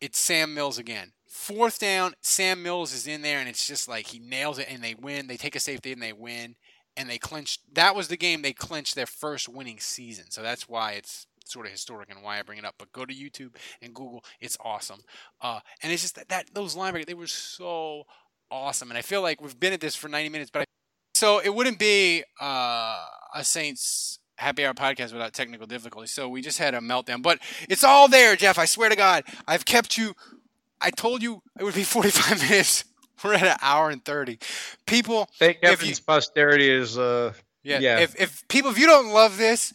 it's 0.00 0.18
Sam 0.18 0.54
Mills 0.54 0.78
again. 0.78 1.12
Fourth 1.26 1.78
down, 1.78 2.14
Sam 2.20 2.62
Mills 2.62 2.92
is 2.92 3.06
in 3.06 3.22
there 3.22 3.38
and 3.38 3.48
it's 3.48 3.66
just 3.66 3.88
like 3.88 4.06
he 4.06 4.18
nails 4.18 4.58
it 4.58 4.68
and 4.70 4.82
they 4.82 4.94
win. 4.94 5.26
They 5.26 5.36
take 5.36 5.56
a 5.56 5.60
safety 5.60 5.92
and 5.92 6.02
they 6.02 6.12
win 6.12 6.56
and 6.98 7.08
they 7.08 7.16
clinched. 7.16 7.62
That 7.72 7.94
was 7.94 8.08
the 8.08 8.16
game 8.16 8.42
they 8.42 8.52
clinched 8.52 8.94
their 8.94 9.06
first 9.06 9.48
winning 9.48 9.78
season. 9.78 10.30
So 10.30 10.42
that's 10.42 10.68
why 10.68 10.92
it's 10.92 11.26
sort 11.44 11.64
of 11.64 11.72
historic 11.72 12.10
and 12.10 12.22
why 12.22 12.38
I 12.38 12.42
bring 12.42 12.58
it 12.58 12.64
up. 12.64 12.74
But 12.78 12.92
go 12.92 13.06
to 13.06 13.14
YouTube 13.14 13.54
and 13.80 13.94
Google. 13.94 14.24
It's 14.40 14.58
awesome. 14.62 15.00
Uh, 15.40 15.60
and 15.82 15.92
it's 15.92 16.02
just 16.02 16.16
that, 16.16 16.28
that 16.28 16.50
those 16.52 16.74
linebackers 16.76 17.06
they 17.06 17.14
were 17.14 17.28
so 17.28 18.04
awesome. 18.50 18.90
And 18.90 18.98
I 18.98 19.02
feel 19.02 19.22
like 19.22 19.40
we've 19.40 19.58
been 19.58 19.72
at 19.72 19.80
this 19.80 19.94
for 19.96 20.08
90 20.08 20.28
minutes, 20.28 20.50
but 20.50 20.62
I, 20.62 20.64
so 21.14 21.38
it 21.38 21.54
wouldn't 21.54 21.78
be 21.78 22.24
uh, 22.40 23.04
a 23.34 23.44
Saints 23.44 24.18
happy 24.36 24.64
hour 24.64 24.74
podcast 24.74 25.12
without 25.12 25.32
technical 25.32 25.66
difficulties. 25.66 26.12
So 26.12 26.28
we 26.28 26.42
just 26.42 26.58
had 26.58 26.74
a 26.74 26.78
meltdown, 26.78 27.22
but 27.22 27.38
it's 27.68 27.84
all 27.84 28.08
there, 28.08 28.36
Jeff. 28.36 28.58
I 28.58 28.66
swear 28.66 28.88
to 28.88 28.96
God, 28.96 29.24
I've 29.46 29.64
kept 29.64 29.96
you. 29.96 30.14
I 30.80 30.90
told 30.90 31.22
you 31.22 31.42
it 31.58 31.64
would 31.64 31.74
be 31.74 31.82
45 31.82 32.42
minutes. 32.50 32.84
We're 33.24 33.34
at 33.34 33.42
an 33.42 33.56
hour 33.62 33.90
and 33.90 34.04
30. 34.04 34.38
People, 34.86 35.28
thank 35.38 35.58
if 35.62 35.80
heavens 35.80 36.00
posterity 36.00 36.70
is 36.70 36.98
uh 36.98 37.32
yeah, 37.62 37.80
yeah. 37.80 37.98
If, 37.98 38.20
if 38.20 38.48
people, 38.48 38.70
if 38.70 38.78
you 38.78 38.86
don't 38.86 39.12
love 39.12 39.36
this 39.36 39.72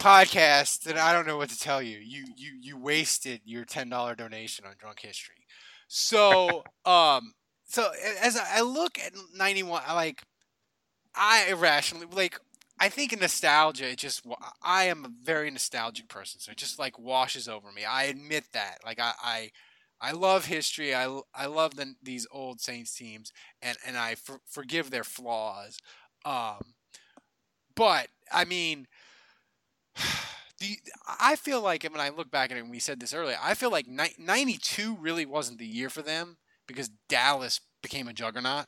podcast, 0.00 0.82
then 0.84 0.96
I 0.96 1.12
don't 1.12 1.26
know 1.26 1.36
what 1.36 1.50
to 1.50 1.58
tell 1.58 1.82
you. 1.82 1.98
You 1.98 2.24
you 2.36 2.52
you 2.60 2.78
wasted 2.78 3.40
your 3.44 3.64
ten 3.64 3.88
dollar 3.88 4.14
donation 4.14 4.64
on 4.64 4.74
Drunk 4.78 5.00
History. 5.00 5.46
So 5.88 6.64
um, 6.86 7.34
so 7.64 7.90
as 8.22 8.36
I 8.36 8.60
look 8.60 8.98
at 8.98 9.12
91, 9.34 9.82
I 9.86 9.94
like 9.94 10.22
I 11.14 11.46
irrationally 11.50 12.06
like 12.10 12.38
I 12.78 12.88
think 12.88 13.12
in 13.12 13.18
nostalgia. 13.18 13.90
It 13.90 13.98
just 13.98 14.26
I 14.62 14.84
am 14.84 15.04
a 15.04 15.10
very 15.22 15.50
nostalgic 15.50 16.08
person, 16.08 16.40
so 16.40 16.52
it 16.52 16.58
just 16.58 16.78
like 16.78 16.98
washes 16.98 17.48
over 17.48 17.72
me. 17.72 17.84
I 17.84 18.04
admit 18.04 18.44
that. 18.52 18.78
Like 18.84 19.00
I 19.00 19.12
I, 19.22 19.50
I 20.00 20.12
love 20.12 20.46
history. 20.46 20.94
I, 20.94 21.20
I 21.34 21.46
love 21.46 21.76
the, 21.76 21.94
these 22.02 22.26
old 22.30 22.60
Saints 22.60 22.94
teams, 22.94 23.32
and 23.62 23.76
and 23.86 23.96
I 23.96 24.14
for, 24.14 24.40
forgive 24.46 24.90
their 24.90 25.04
flaws. 25.04 25.78
Um, 26.24 26.74
but 27.74 28.08
I 28.32 28.44
mean. 28.44 28.86
The, 30.58 30.78
I 31.20 31.36
feel 31.36 31.60
like 31.60 31.82
when 31.82 32.00
I 32.00 32.08
look 32.08 32.30
back 32.30 32.50
at 32.50 32.56
it, 32.56 32.60
and 32.60 32.70
we 32.70 32.78
said 32.78 32.98
this 32.98 33.12
earlier, 33.12 33.36
I 33.42 33.52
feel 33.52 33.70
like 33.70 33.86
92 33.86 34.96
really 34.98 35.26
wasn't 35.26 35.58
the 35.58 35.66
year 35.66 35.90
for 35.90 36.00
them 36.00 36.38
because 36.66 36.88
Dallas 37.10 37.60
became 37.82 38.08
a 38.08 38.14
juggernaut 38.14 38.64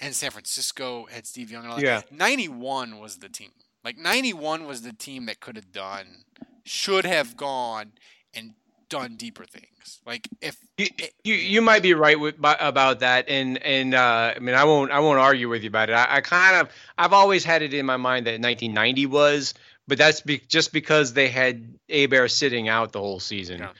and 0.00 0.14
San 0.14 0.30
Francisco 0.30 1.06
had 1.10 1.26
Steve 1.26 1.50
Young 1.50 1.64
and 1.64 1.72
all 1.72 1.78
that. 1.78 1.84
Yeah. 1.84 2.02
91 2.10 2.98
was 2.98 3.18
the 3.18 3.28
team. 3.28 3.50
Like 3.84 3.98
91 3.98 4.66
was 4.66 4.82
the 4.82 4.92
team 4.92 5.26
that 5.26 5.40
could 5.40 5.56
have 5.56 5.72
done, 5.72 6.24
should 6.64 7.04
have 7.04 7.36
gone 7.36 7.92
and 8.32 8.54
done 8.88 9.16
deeper 9.16 9.44
things. 9.44 10.00
Like 10.06 10.28
if 10.40 10.56
you 10.78 10.86
you, 11.24 11.34
you 11.34 11.62
might 11.62 11.82
be 11.82 11.94
right 11.94 12.18
with 12.18 12.36
about 12.38 13.00
that, 13.00 13.28
and 13.28 13.58
and 13.62 13.94
uh, 13.94 14.34
I 14.36 14.38
mean 14.38 14.54
I 14.54 14.64
won't 14.64 14.90
I 14.90 15.00
won't 15.00 15.18
argue 15.18 15.48
with 15.48 15.62
you 15.62 15.68
about 15.68 15.90
it. 15.90 15.94
I, 15.94 16.16
I 16.16 16.20
kind 16.20 16.56
of 16.56 16.70
I've 16.98 17.12
always 17.12 17.44
had 17.44 17.62
it 17.62 17.74
in 17.74 17.86
my 17.86 17.96
mind 17.96 18.26
that 18.26 18.40
1990 18.40 19.06
was, 19.06 19.54
but 19.86 19.98
that's 19.98 20.20
be, 20.20 20.40
just 20.48 20.72
because 20.72 21.12
they 21.12 21.28
had 21.28 21.74
Hebert 21.88 22.30
sitting 22.30 22.68
out 22.68 22.92
the 22.92 23.00
whole 23.00 23.20
season. 23.20 23.60
Yeah. 23.60 23.70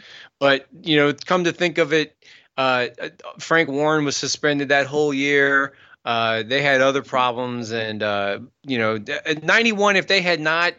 But 0.40 0.66
you 0.82 0.96
know, 0.96 1.12
come 1.12 1.44
to 1.44 1.52
think 1.52 1.78
of 1.78 1.92
it, 1.92 2.16
uh, 2.56 2.88
Frank 3.38 3.68
Warren 3.68 4.04
was 4.04 4.16
suspended 4.16 4.68
that 4.68 4.86
whole 4.86 5.12
year. 5.14 5.74
Uh, 6.04 6.42
they 6.42 6.60
had 6.60 6.82
other 6.82 7.02
problems, 7.02 7.72
and 7.72 8.02
uh, 8.02 8.38
you 8.62 8.76
know, 8.76 8.98
91, 9.42 9.96
if 9.96 10.06
they 10.06 10.20
had 10.20 10.38
not 10.38 10.74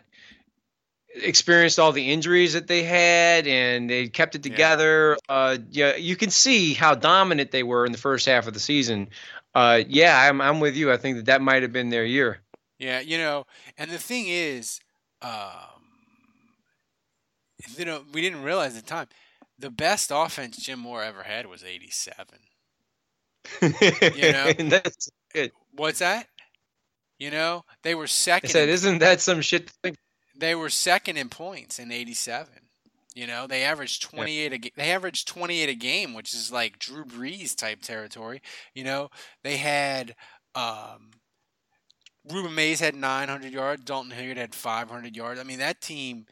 experienced 1.15 1.79
all 1.79 1.91
the 1.91 2.11
injuries 2.11 2.53
that 2.53 2.67
they 2.67 2.83
had 2.83 3.47
and 3.47 3.89
they 3.89 4.07
kept 4.07 4.35
it 4.35 4.43
together, 4.43 5.17
yeah, 5.29 5.35
uh, 5.35 5.57
yeah 5.69 5.95
you 5.95 6.15
can 6.15 6.29
see 6.29 6.73
how 6.73 6.95
dominant 6.95 7.51
they 7.51 7.63
were 7.63 7.85
in 7.85 7.91
the 7.91 7.97
first 7.97 8.25
half 8.25 8.47
of 8.47 8.53
the 8.53 8.59
season. 8.59 9.09
Uh, 9.53 9.81
yeah, 9.87 10.27
I'm 10.27 10.41
I'm 10.41 10.59
with 10.59 10.75
you. 10.75 10.91
I 10.91 10.97
think 10.97 11.17
that 11.17 11.25
that 11.27 11.41
might 11.41 11.61
have 11.61 11.71
been 11.71 11.89
their 11.89 12.05
year. 12.05 12.39
Yeah, 12.77 12.99
you 12.99 13.17
know, 13.17 13.45
and 13.77 13.89
the 13.89 13.97
thing 13.97 14.25
is, 14.27 14.81
um, 15.21 15.31
you 17.77 17.85
know, 17.85 18.03
we 18.11 18.21
didn't 18.21 18.43
realize 18.43 18.75
at 18.75 18.83
the 18.83 18.89
time 18.89 19.07
the 19.57 19.69
best 19.69 20.11
offense 20.13 20.57
Jim 20.57 20.79
Mora 20.79 21.07
ever 21.07 21.23
had 21.23 21.45
was 21.45 21.63
87. 21.63 22.37
you 23.61 24.31
know, 24.31 24.51
that's. 24.69 25.09
What's 25.73 25.99
that? 25.99 26.27
You 27.17 27.31
know, 27.31 27.63
they 27.83 27.95
were 27.95 28.07
second. 28.07 28.49
I 28.49 28.53
said, 28.53 28.69
isn't 28.69 28.99
that 28.99 29.21
some 29.21 29.41
shit? 29.41 29.71
They 30.37 30.55
were 30.55 30.69
second 30.69 31.17
in 31.17 31.29
points 31.29 31.79
in 31.79 31.91
'87. 31.91 32.47
You 33.15 33.27
know, 33.27 33.47
they 33.47 33.63
averaged 33.63 34.01
28 34.01 34.51
yeah. 34.51 34.57
a 34.57 34.71
they 34.75 34.91
averaged 34.91 35.27
28 35.27 35.69
a 35.69 35.75
game, 35.75 36.13
which 36.13 36.33
is 36.33 36.51
like 36.51 36.79
Drew 36.79 37.05
Brees 37.05 37.55
type 37.55 37.81
territory. 37.81 38.41
You 38.73 38.83
know, 38.83 39.09
they 39.41 39.55
had 39.55 40.15
um, 40.53 41.11
Rueben 42.29 42.53
Mayes 42.53 42.81
had 42.81 42.95
900 42.95 43.51
yards, 43.53 43.83
Dalton 43.83 44.11
Hilliard 44.11 44.37
had 44.37 44.53
500 44.53 45.15
yards. 45.15 45.39
I 45.39 45.43
mean, 45.43 45.59
that 45.59 45.79
team 45.79 46.25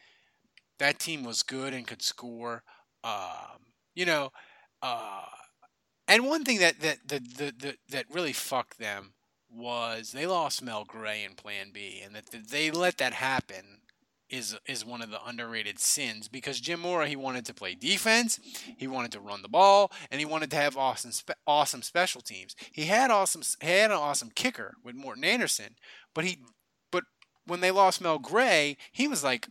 that 0.79 0.99
team 0.99 1.23
was 1.23 1.43
good 1.43 1.73
and 1.73 1.87
could 1.87 2.01
score. 2.01 2.63
Um, 3.03 3.61
you 3.95 4.05
know, 4.05 4.31
uh, 4.81 5.23
and 6.07 6.25
one 6.25 6.43
thing 6.43 6.59
that 6.59 6.81
that 6.81 7.07
the, 7.07 7.19
the, 7.19 7.53
the, 7.57 7.77
that 7.89 8.05
really 8.11 8.33
fucked 8.33 8.79
them 8.79 9.13
was 9.49 10.11
they 10.11 10.25
lost 10.25 10.63
Mel 10.63 10.83
Gray 10.83 11.23
in 11.23 11.35
Plan 11.35 11.69
B, 11.71 12.01
and 12.03 12.15
that 12.15 12.25
they 12.49 12.71
let 12.71 12.97
that 12.97 13.13
happen 13.13 13.79
is 14.29 14.57
is 14.67 14.85
one 14.85 15.01
of 15.01 15.11
the 15.11 15.23
underrated 15.25 15.79
sins 15.79 16.27
because 16.27 16.59
Jim 16.59 16.79
Mora 16.81 17.07
he 17.07 17.15
wanted 17.15 17.45
to 17.45 17.53
play 17.53 17.75
defense, 17.75 18.39
he 18.77 18.87
wanted 18.87 19.11
to 19.11 19.19
run 19.19 19.41
the 19.41 19.49
ball, 19.49 19.91
and 20.11 20.19
he 20.19 20.25
wanted 20.25 20.49
to 20.51 20.57
have 20.57 20.77
awesome 20.77 21.11
spe- 21.11 21.31
awesome 21.45 21.81
special 21.81 22.21
teams. 22.21 22.55
He 22.71 22.85
had 22.85 23.11
awesome 23.11 23.43
had 23.61 23.91
an 23.91 23.97
awesome 23.97 24.31
kicker 24.33 24.75
with 24.83 24.95
Morten 24.95 25.23
Andersen, 25.23 25.75
but 26.13 26.25
he 26.25 26.39
but 26.91 27.03
when 27.45 27.61
they 27.61 27.71
lost 27.71 28.01
Mel 28.01 28.19
Gray, 28.19 28.77
he 28.91 29.07
was 29.07 29.23
like 29.23 29.47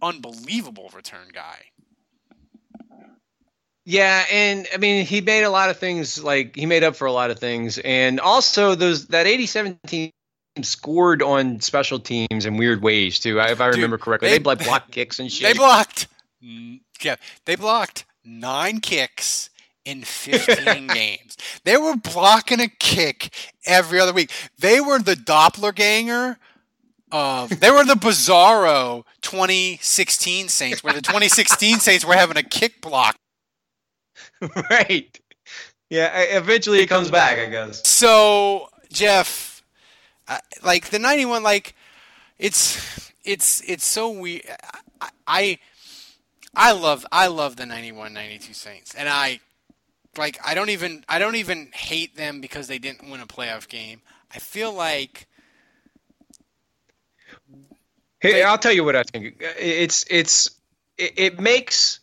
unbelievable 0.00 0.90
return 0.94 1.28
guy. 1.32 1.66
Yeah, 3.86 4.24
and 4.30 4.66
I 4.72 4.78
mean 4.78 5.04
he 5.04 5.20
made 5.20 5.44
a 5.44 5.50
lot 5.50 5.70
of 5.70 5.78
things 5.78 6.22
like 6.22 6.56
he 6.56 6.66
made 6.66 6.84
up 6.84 6.96
for 6.96 7.06
a 7.06 7.12
lot 7.12 7.30
of 7.30 7.38
things, 7.38 7.78
and 7.78 8.20
also 8.20 8.74
those 8.74 9.08
that 9.08 9.26
87 9.26 9.78
team 9.86 10.10
scored 10.62 11.22
on 11.22 11.60
special 11.60 11.98
teams 11.98 12.46
in 12.46 12.56
weird 12.56 12.82
ways 12.82 13.18
too. 13.18 13.38
If 13.40 13.60
I 13.60 13.68
remember 13.68 13.96
Dude, 13.96 14.04
correctly, 14.04 14.28
they, 14.28 14.38
they 14.38 14.44
like 14.44 14.64
blocked 14.64 14.90
kicks 14.92 15.18
and 15.18 15.30
shit. 15.30 15.52
They 15.52 15.58
blocked, 15.58 16.08
yeah, 17.02 17.16
they 17.44 17.56
blocked 17.56 18.04
nine 18.24 18.80
kicks 18.80 19.50
in 19.84 20.02
15 20.02 20.86
games. 20.94 21.36
They 21.64 21.76
were 21.76 21.96
blocking 21.96 22.60
a 22.60 22.68
kick 22.68 23.34
every 23.66 24.00
other 24.00 24.12
week. 24.12 24.30
They 24.58 24.80
were 24.80 24.98
the 24.98 25.16
Doppelganger. 25.16 26.38
Of, 27.12 27.60
they 27.60 27.70
were 27.70 27.84
the 27.84 27.94
Bizarro 27.94 29.04
2016 29.22 30.48
Saints, 30.48 30.82
where 30.82 30.92
the 30.92 31.00
2016 31.00 31.78
Saints 31.80 32.04
were 32.04 32.14
having 32.14 32.36
a 32.36 32.42
kick 32.42 32.80
block 32.80 33.16
right. 34.70 35.18
Yeah, 35.90 36.18
eventually 36.18 36.80
it 36.80 36.86
comes 36.86 37.10
back, 37.10 37.38
I 37.38 37.46
guess. 37.46 37.86
So, 37.88 38.68
Jeff, 38.92 39.53
uh, 40.28 40.38
like 40.62 40.90
the 40.90 40.98
91 40.98 41.42
like 41.42 41.74
it's 42.38 43.10
it's 43.24 43.62
it's 43.68 43.84
so 43.84 44.10
weird. 44.10 44.42
I, 45.00 45.10
I 45.26 45.58
I 46.54 46.72
love 46.72 47.06
I 47.10 47.26
love 47.28 47.56
the 47.56 47.66
91 47.66 48.12
92 48.12 48.52
Saints. 48.52 48.94
And 48.94 49.08
I 49.08 49.40
like 50.16 50.38
I 50.44 50.54
don't 50.54 50.70
even 50.70 51.04
I 51.08 51.18
don't 51.18 51.36
even 51.36 51.70
hate 51.72 52.16
them 52.16 52.40
because 52.40 52.68
they 52.68 52.78
didn't 52.78 53.10
win 53.10 53.20
a 53.20 53.26
playoff 53.26 53.68
game. 53.68 54.02
I 54.34 54.38
feel 54.38 54.72
like 54.72 55.28
Hey, 58.20 58.32
they, 58.32 58.42
I'll 58.42 58.58
tell 58.58 58.72
you 58.72 58.84
what 58.84 58.96
I 58.96 59.02
think. 59.02 59.36
It's 59.40 60.04
it's 60.08 60.50
it, 60.96 61.12
it 61.16 61.40
makes 61.40 62.00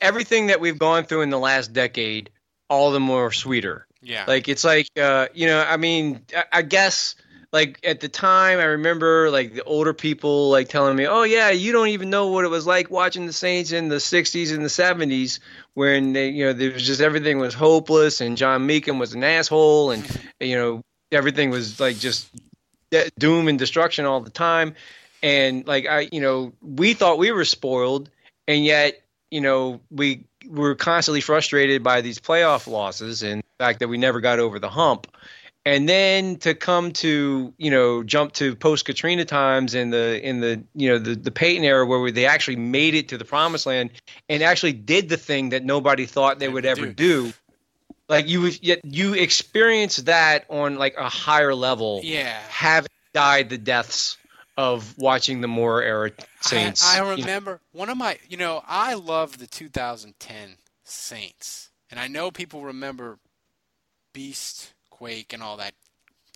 everything 0.00 0.48
that 0.48 0.60
we've 0.60 0.78
gone 0.78 1.04
through 1.04 1.22
in 1.22 1.30
the 1.30 1.38
last 1.38 1.72
decade 1.72 2.30
all 2.68 2.90
the 2.90 3.00
more 3.00 3.30
sweeter. 3.30 3.86
Yeah. 4.00 4.24
Like 4.26 4.48
it's 4.48 4.64
like 4.64 4.88
uh, 5.00 5.28
you 5.34 5.46
know, 5.46 5.60
I 5.60 5.76
mean, 5.76 6.24
I, 6.36 6.44
I 6.52 6.62
guess 6.62 7.14
like 7.52 7.78
at 7.84 8.00
the 8.00 8.08
time 8.08 8.58
I 8.58 8.64
remember 8.64 9.30
like 9.30 9.54
the 9.54 9.64
older 9.64 9.92
people 9.92 10.50
like 10.50 10.68
telling 10.68 10.96
me, 10.96 11.06
"Oh 11.06 11.22
yeah, 11.22 11.50
you 11.50 11.72
don't 11.72 11.88
even 11.88 12.10
know 12.10 12.28
what 12.28 12.44
it 12.44 12.48
was 12.48 12.66
like 12.66 12.90
watching 12.90 13.26
the 13.26 13.32
Saints 13.32 13.72
in 13.72 13.88
the 13.88 13.96
60s 13.96 14.54
and 14.54 14.64
the 14.64 14.68
70s 14.68 15.38
when 15.74 16.12
they, 16.14 16.28
you 16.28 16.46
know, 16.46 16.52
there 16.52 16.72
was 16.72 16.86
just 16.86 17.00
everything 17.00 17.38
was 17.38 17.54
hopeless 17.54 18.20
and 18.20 18.36
John 18.36 18.66
Mecom 18.66 18.98
was 18.98 19.14
an 19.14 19.22
asshole 19.22 19.90
and 19.90 20.20
you 20.40 20.56
know, 20.56 20.82
everything 21.10 21.50
was 21.50 21.78
like 21.78 21.98
just 21.98 22.28
doom 23.18 23.48
and 23.48 23.58
destruction 23.58 24.06
all 24.06 24.20
the 24.20 24.30
time." 24.30 24.74
And 25.22 25.66
like 25.66 25.86
I, 25.86 26.08
you 26.10 26.20
know, 26.20 26.52
we 26.62 26.94
thought 26.94 27.18
we 27.18 27.30
were 27.30 27.44
spoiled 27.44 28.10
and 28.48 28.64
yet 28.64 28.98
you 29.30 29.40
know, 29.40 29.80
we 29.90 30.24
were 30.46 30.74
constantly 30.74 31.22
frustrated 31.22 31.82
by 31.82 32.02
these 32.02 32.18
playoff 32.18 32.66
losses 32.66 33.22
and 33.22 33.40
the 33.40 33.64
fact 33.64 33.78
that 33.78 33.88
we 33.88 33.96
never 33.96 34.20
got 34.20 34.38
over 34.38 34.58
the 34.58 34.68
hump. 34.68 35.06
And 35.64 35.88
then 35.88 36.36
to 36.38 36.54
come 36.54 36.90
to, 36.94 37.54
you 37.56 37.70
know, 37.70 38.02
jump 38.02 38.32
to 38.34 38.56
post 38.56 38.84
Katrina 38.84 39.24
times 39.24 39.74
in 39.74 39.90
the 39.90 40.20
in 40.20 40.40
the 40.40 40.64
you 40.74 40.88
know 40.88 40.98
the 40.98 41.14
the 41.14 41.30
Payton 41.30 41.64
era 41.64 41.86
where 41.86 42.10
they 42.10 42.26
actually 42.26 42.56
made 42.56 42.94
it 42.94 43.08
to 43.10 43.18
the 43.18 43.24
promised 43.24 43.66
land 43.66 43.90
and 44.28 44.42
actually 44.42 44.72
did 44.72 45.08
the 45.08 45.16
thing 45.16 45.50
that 45.50 45.64
nobody 45.64 46.04
thought 46.04 46.40
they 46.40 46.48
would 46.48 46.66
ever 46.66 46.86
do. 46.86 47.32
Like 48.08 48.28
you 48.28 48.50
you 48.82 49.14
experience 49.14 49.98
that 49.98 50.46
on 50.48 50.76
like 50.76 50.96
a 50.96 51.08
higher 51.08 51.54
level. 51.54 52.00
Yeah. 52.02 52.36
Having 52.48 52.90
died 53.12 53.48
the 53.48 53.58
deaths 53.58 54.16
of 54.56 54.96
watching 54.98 55.40
the 55.40 55.48
Mora 55.48 55.84
era 55.84 56.10
Saints. 56.40 56.84
I, 56.84 56.98
I 56.98 57.10
remember 57.16 57.60
one 57.72 57.88
of 57.88 57.96
my, 57.96 58.18
you 58.28 58.36
know, 58.36 58.62
I 58.66 58.94
love 58.94 59.38
the 59.38 59.46
2010 59.46 60.56
Saints, 60.84 61.70
and 61.90 61.98
I 61.98 62.08
know 62.08 62.30
people 62.30 62.64
remember 62.64 63.18
Beast, 64.12 64.74
And 65.02 65.42
all 65.42 65.56
that 65.56 65.74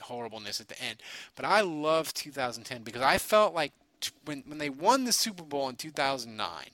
horribleness 0.02 0.60
at 0.60 0.68
the 0.68 0.80
end, 0.82 0.98
but 1.34 1.44
I 1.44 1.62
love 1.62 2.12
2010 2.12 2.82
because 2.82 3.02
I 3.02 3.18
felt 3.18 3.54
like 3.54 3.72
when 4.24 4.42
when 4.46 4.58
they 4.58 4.70
won 4.70 5.04
the 5.04 5.12
Super 5.12 5.42
Bowl 5.42 5.68
in 5.68 5.76
2009 5.76 6.66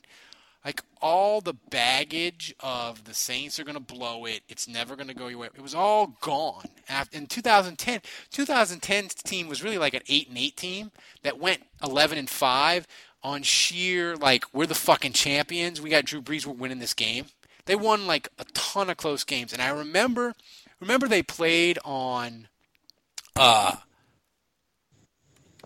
like 0.65 0.83
all 1.01 1.41
the 1.41 1.55
baggage 1.55 2.55
of 2.61 3.05
the 3.05 3.15
Saints 3.15 3.59
are 3.59 3.65
going 3.65 3.75
to 3.75 3.81
blow 3.81 4.25
it. 4.27 4.43
It's 4.49 4.69
never 4.69 4.95
going 4.95 5.09
to 5.09 5.15
go 5.15 5.27
away. 5.27 5.49
It 5.55 5.61
was 5.61 5.75
all 5.75 6.19
gone. 6.21 6.67
After, 6.89 7.17
in 7.17 7.27
2010, 7.27 8.01
2010's 8.33 9.15
team 9.15 9.49
was 9.49 9.65
really 9.65 9.79
like 9.79 9.95
an 9.95 10.03
8 10.09 10.29
and 10.29 10.39
8 10.39 10.57
team 10.57 10.93
that 11.23 11.39
went 11.39 11.65
11 11.83 12.17
and 12.17 12.31
5 12.31 12.87
on 13.25 13.43
sheer 13.43 14.17
like 14.17 14.45
we're 14.53 14.67
the 14.67 14.75
fucking 14.75 15.13
champions. 15.13 15.81
We 15.81 15.91
got 15.91 16.05
Drew 16.05 16.23
Brees. 16.23 16.47
We're 16.47 16.55
winning 16.55 16.79
this 16.79 16.95
game. 16.95 17.27
They 17.65 17.77
won 17.77 18.07
like 18.07 18.29
a 18.39 18.45
ton 18.53 18.91
of 18.91 18.97
close 18.97 19.23
games, 19.23 19.53
and 19.53 19.63
I 19.63 19.71
remember 19.71 20.35
remember 20.83 21.09
they 21.09 21.23
played 21.23 21.79
on. 21.85 22.49
Uh, 23.35 23.77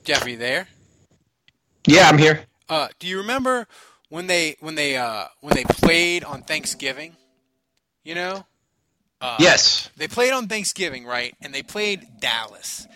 Jeffrey, 0.04 0.36
there. 0.36 0.68
Yeah, 1.86 2.08
I'm 2.08 2.18
here. 2.18 2.44
Uh, 2.68 2.88
do 3.00 3.08
you 3.08 3.18
remember 3.18 3.66
when 4.08 4.28
they 4.28 4.56
when 4.60 4.76
they 4.76 4.96
uh, 4.96 5.24
when 5.40 5.54
they 5.54 5.64
played 5.64 6.22
on 6.22 6.42
Thanksgiving? 6.42 7.16
You 8.04 8.14
know. 8.14 8.46
Uh, 9.20 9.36
yes. 9.40 9.90
They 9.96 10.06
played 10.06 10.32
on 10.32 10.46
Thanksgiving, 10.46 11.06
right? 11.06 11.34
And 11.40 11.52
they 11.52 11.62
played 11.62 12.06
Dallas, 12.20 12.86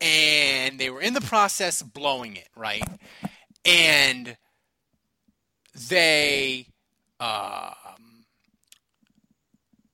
and 0.00 0.78
they 0.78 0.90
were 0.90 1.00
in 1.00 1.14
the 1.14 1.20
process 1.20 1.80
of 1.80 1.94
blowing 1.94 2.36
it, 2.36 2.48
right? 2.56 2.82
And 3.64 4.36
they, 5.88 6.66
um, 7.20 7.74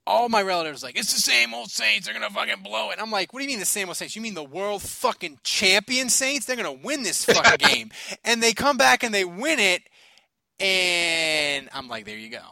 all 0.09 0.29
my 0.29 0.43
relatives 0.43 0.83
like, 0.83 0.99
it's 0.99 1.13
the 1.13 1.21
same 1.21 1.53
old 1.55 1.71
Saints. 1.71 2.07
They're 2.07 2.15
gonna 2.15 2.31
fucking 2.31 2.63
blow 2.63 2.91
it. 2.91 2.99
I'm 3.01 3.11
like, 3.11 3.33
what 3.33 3.41
do 3.41 3.45
you 3.45 3.51
mean 3.51 3.61
the 3.61 3.65
same 3.67 3.89
old 3.89 3.97
Saints? 3.97 4.17
You 4.17 4.23
mean 4.23 4.35
the 4.35 4.43
world 4.43 4.83
fucking 4.83 5.39
champion 5.45 6.09
Saints? 6.09 6.47
They're 6.47 6.57
gonna 6.57 6.73
win 6.73 7.03
this 7.03 7.25
fucking 7.25 7.69
game. 7.69 7.91
And 8.25 8.43
they 8.43 8.53
come 8.55 8.77
back 8.79 9.03
and 9.05 9.15
they 9.15 9.25
win 9.25 9.59
it, 9.59 9.83
and 10.61 11.69
I'm 11.73 11.89
like, 11.89 12.05
there 12.07 12.17
you 12.17 12.31
go. 12.31 12.43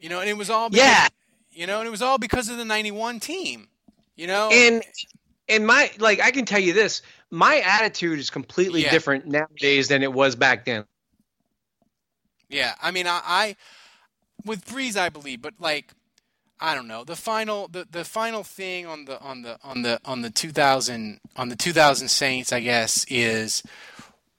You 0.00 0.08
know, 0.08 0.20
and 0.20 0.28
it 0.28 0.36
was 0.36 0.50
all 0.50 0.70
because, 0.70 0.86
Yeah. 0.86 1.08
You 1.52 1.66
know, 1.66 1.78
and 1.80 1.86
it 1.88 1.90
was 1.90 2.02
all 2.02 2.18
because 2.18 2.48
of 2.48 2.56
the 2.56 2.64
'91 2.64 3.20
team. 3.20 3.68
You 4.16 4.26
know, 4.26 4.48
And 4.52 4.82
and 5.48 5.66
my 5.66 5.90
like 5.98 6.20
I 6.20 6.30
can 6.30 6.44
tell 6.44 6.60
you 6.60 6.72
this, 6.72 7.02
my 7.30 7.60
attitude 7.60 8.18
is 8.18 8.30
completely 8.30 8.82
Yeah. 8.82 8.90
different 8.90 9.26
nowadays 9.26 9.88
than 9.88 10.02
it 10.02 10.12
was 10.12 10.34
back 10.36 10.64
then. 10.64 10.84
Yeah, 12.48 12.74
I 12.82 12.90
mean, 12.90 13.06
I, 13.06 13.20
I 13.24 13.56
with 14.44 14.64
Brees, 14.66 14.96
I 14.96 15.08
believe, 15.10 15.42
but 15.42 15.54
like, 15.58 15.92
I 16.60 16.74
don't 16.74 16.88
know. 16.88 17.04
The 17.04 17.16
final, 17.16 17.68
the, 17.68 17.86
the 17.90 18.04
final 18.04 18.42
thing 18.42 18.86
on 18.86 19.04
the 19.04 19.20
on 19.20 19.42
the 19.42 19.58
on 19.62 19.82
the 19.82 20.00
on 20.04 20.22
the 20.22 20.30
2000 20.30 21.20
on 21.36 21.48
the 21.48 21.56
2000 21.56 22.08
Saints, 22.08 22.52
I 22.52 22.60
guess, 22.60 23.04
is 23.08 23.62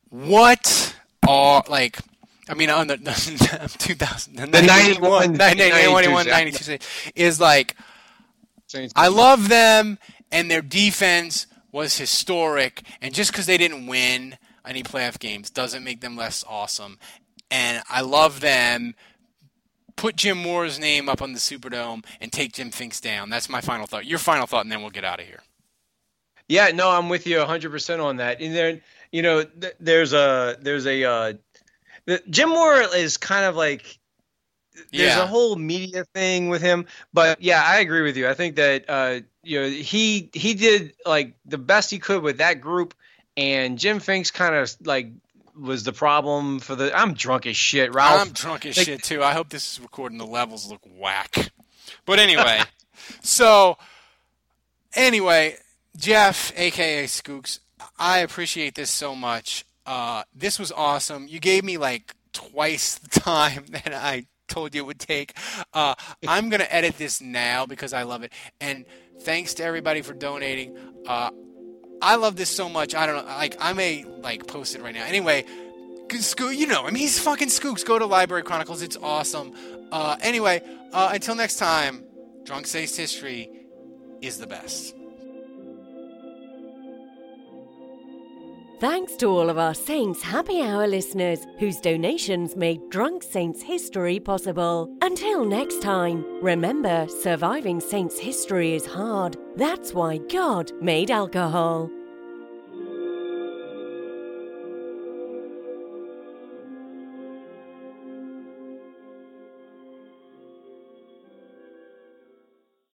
what 0.10 0.96
are 1.28 1.64
like. 1.70 2.00
I 2.50 2.56
mean, 2.56 2.70
on 2.70 2.88
the 2.88 2.98
2000, 3.78 4.36
the, 4.36 4.48
91, 4.48 5.34
91, 5.34 5.38
92 5.38 6.30
92 6.30 6.64
Saints 6.64 6.88
is 7.16 7.40
like. 7.40 7.76
Saints. 8.68 8.94
I 8.96 9.08
love 9.08 9.50
them, 9.50 9.98
and 10.32 10.50
their 10.50 10.62
defense 10.62 11.48
was 11.72 11.98
historic. 11.98 12.84
And 13.02 13.14
just 13.14 13.32
because 13.32 13.46
they 13.46 13.58
didn't 13.58 13.88
win 13.88 14.38
any 14.66 14.84
playoff 14.84 15.20
games 15.20 15.50
doesn't 15.50 15.84
make 15.84 16.02
them 16.02 16.16
less 16.16 16.44
awesome. 16.48 16.98
And 17.52 17.84
I 17.90 18.02
love 18.02 18.42
them. 18.42 18.96
Put 19.96 20.16
Jim 20.16 20.38
Mora's 20.38 20.80
name 20.80 21.10
up 21.10 21.22
on 21.22 21.34
the 21.34 21.40
Superdome 21.40 22.04
and 22.22 22.32
take 22.32 22.54
Jim 22.54 22.72
Finks 22.72 23.00
down. 23.02 23.30
That's 23.30 23.50
my 23.50 23.62
final 23.62 23.86
thought. 23.88 24.06
Your 24.06 24.20
final 24.20 24.46
thought, 24.48 24.64
and 24.66 24.72
then 24.72 24.82
we'll 24.82 24.90
get 24.92 25.04
out 25.06 25.20
of 25.20 25.26
here. 25.26 25.42
Yeah, 26.48 26.72
no, 26.74 26.90
I'm 26.90 27.10
with 27.10 27.28
you 27.28 27.38
100% 27.38 28.04
on 28.04 28.18
that. 28.18 28.42
And 28.42 28.56
then, 28.56 28.82
you 29.12 29.22
know, 29.22 29.44
th- 29.44 29.76
there's 29.80 30.14
a 30.14 30.58
there's 30.60 30.88
a 30.88 31.04
uh, 31.04 31.34
the, 32.06 32.22
Jim 32.30 32.50
Moore 32.50 32.82
is 32.96 33.18
kind 33.18 33.46
of 33.46 33.56
like 33.56 34.00
there's 34.92 35.16
Yeah. 35.16 35.24
a 35.24 35.28
whole 35.28 35.56
media 35.56 36.06
thing 36.16 36.50
with 36.50 36.62
him, 36.62 36.86
but 37.14 37.42
yeah, 37.42 37.64
I 37.64 37.80
agree 37.80 38.02
with 38.02 38.18
you. 38.18 38.28
I 38.28 38.34
think 38.34 38.56
that 38.56 38.86
uh, 38.90 39.20
you 39.44 39.60
know 39.62 39.68
he 39.70 40.30
he 40.34 40.54
did 40.56 40.94
like 41.06 41.34
the 41.46 41.58
best 41.58 41.92
he 41.92 42.00
could 42.00 42.24
with 42.24 42.38
that 42.40 42.62
group, 42.62 42.96
and 43.38 43.78
Jim 43.78 44.00
Finks 44.00 44.32
kind 44.32 44.56
of 44.56 44.76
like 44.84 45.12
was 45.60 45.84
the 45.84 45.94
problem 45.94 46.60
for 46.60 46.76
the. 46.76 46.96
I'm 46.98 47.14
drunk 47.14 47.46
as 47.46 47.56
shit, 47.58 47.94
Ralph. 47.94 48.22
I'm 48.22 48.32
drunk 48.34 48.66
as 48.66 48.78
Like- 48.78 48.86
shit 48.86 49.04
too. 49.04 49.24
I 49.24 49.34
hope 49.34 49.50
this 49.50 49.74
is 49.74 49.80
recording. 49.80 50.18
The 50.18 50.26
levels 50.26 50.70
look 50.70 50.82
whack. 50.98 51.52
But 52.06 52.20
anyway, 52.26 52.62
so 53.22 53.78
anyway, 54.96 55.58
Jeff, 55.98 56.52
aka 56.56 57.06
Skooks, 57.06 57.60
I 57.98 58.20
appreciate 58.20 58.76
this 58.76 58.90
so 58.92 59.16
much. 59.16 59.66
Uh, 59.86 60.24
this 60.36 60.60
was 60.60 60.72
awesome. 60.72 61.28
You 61.28 61.40
gave 61.40 61.64
me 61.64 61.78
like 61.78 62.16
twice 62.34 62.96
the 62.98 63.20
time 63.20 63.66
that 63.70 63.94
I 63.94 64.26
told 64.48 64.74
you 64.76 64.82
it 64.84 64.86
would 64.86 65.00
take. 65.00 65.36
Uh, 65.74 65.96
I'm 66.28 66.50
gonna 66.50 66.68
edit 66.70 66.98
this 66.98 67.22
now 67.22 67.66
because 67.66 67.94
I 67.94 68.04
love 68.04 68.24
it. 68.24 68.34
And 68.60 68.86
thanks 69.22 69.54
to 69.56 69.64
everybody 69.64 70.02
for 70.02 70.14
donating. 70.14 70.78
Uh, 71.08 71.32
I 72.02 72.16
love 72.16 72.36
this 72.36 72.50
so 72.50 72.70
much. 72.70 72.96
I 72.96 73.06
don't 73.06 73.16
know. 73.18 73.32
Like 73.32 73.58
I 73.60 73.74
may 73.74 74.06
like 74.06 74.48
post 74.48 74.76
it 74.76 74.82
right 74.82 74.94
now. 74.94 75.06
Anyway, 75.06 75.46
Scoot, 76.12 76.56
you 76.56 76.68
know 76.68 76.88
him. 76.88 76.96
He's 76.96 77.20
fucking 77.20 77.50
Skooks. 77.50 77.86
Go 77.86 78.00
to 78.00 78.06
Library 78.06 78.44
Chronicles. 78.44 78.82
It's 78.82 78.98
awesome. 78.98 79.54
Uh, 79.92 80.18
anyway, 80.22 80.62
uh, 80.92 81.12
until 81.14 81.36
next 81.36 81.58
time, 81.58 82.04
Drunk 82.44 82.68
Saints 82.68 82.96
History 82.96 83.50
is 84.22 84.38
the 84.38 84.48
best. 84.48 84.96
Thanks 88.80 89.18
to 89.18 89.26
all 89.26 89.50
of 89.50 89.58
our 89.58 89.74
Saints 89.74 90.22
Happy 90.22 90.62
Hour 90.62 90.88
listeners 90.88 91.46
whose 91.58 91.82
donations 91.82 92.56
made 92.56 92.90
Drunk 92.90 93.24
Saints 93.24 93.62
history 93.62 94.22
possible. 94.22 94.90
Until 95.02 95.44
next 95.44 95.82
time, 95.82 96.24
remember 96.42 97.06
surviving 97.10 97.82
Saints 97.82 98.18
history 98.18 98.76
is 98.76 98.86
hard. 98.86 99.36
That's 99.58 99.94
why 99.94 100.20
God 100.30 100.72
made 100.82 101.12
alcohol. 101.12 101.92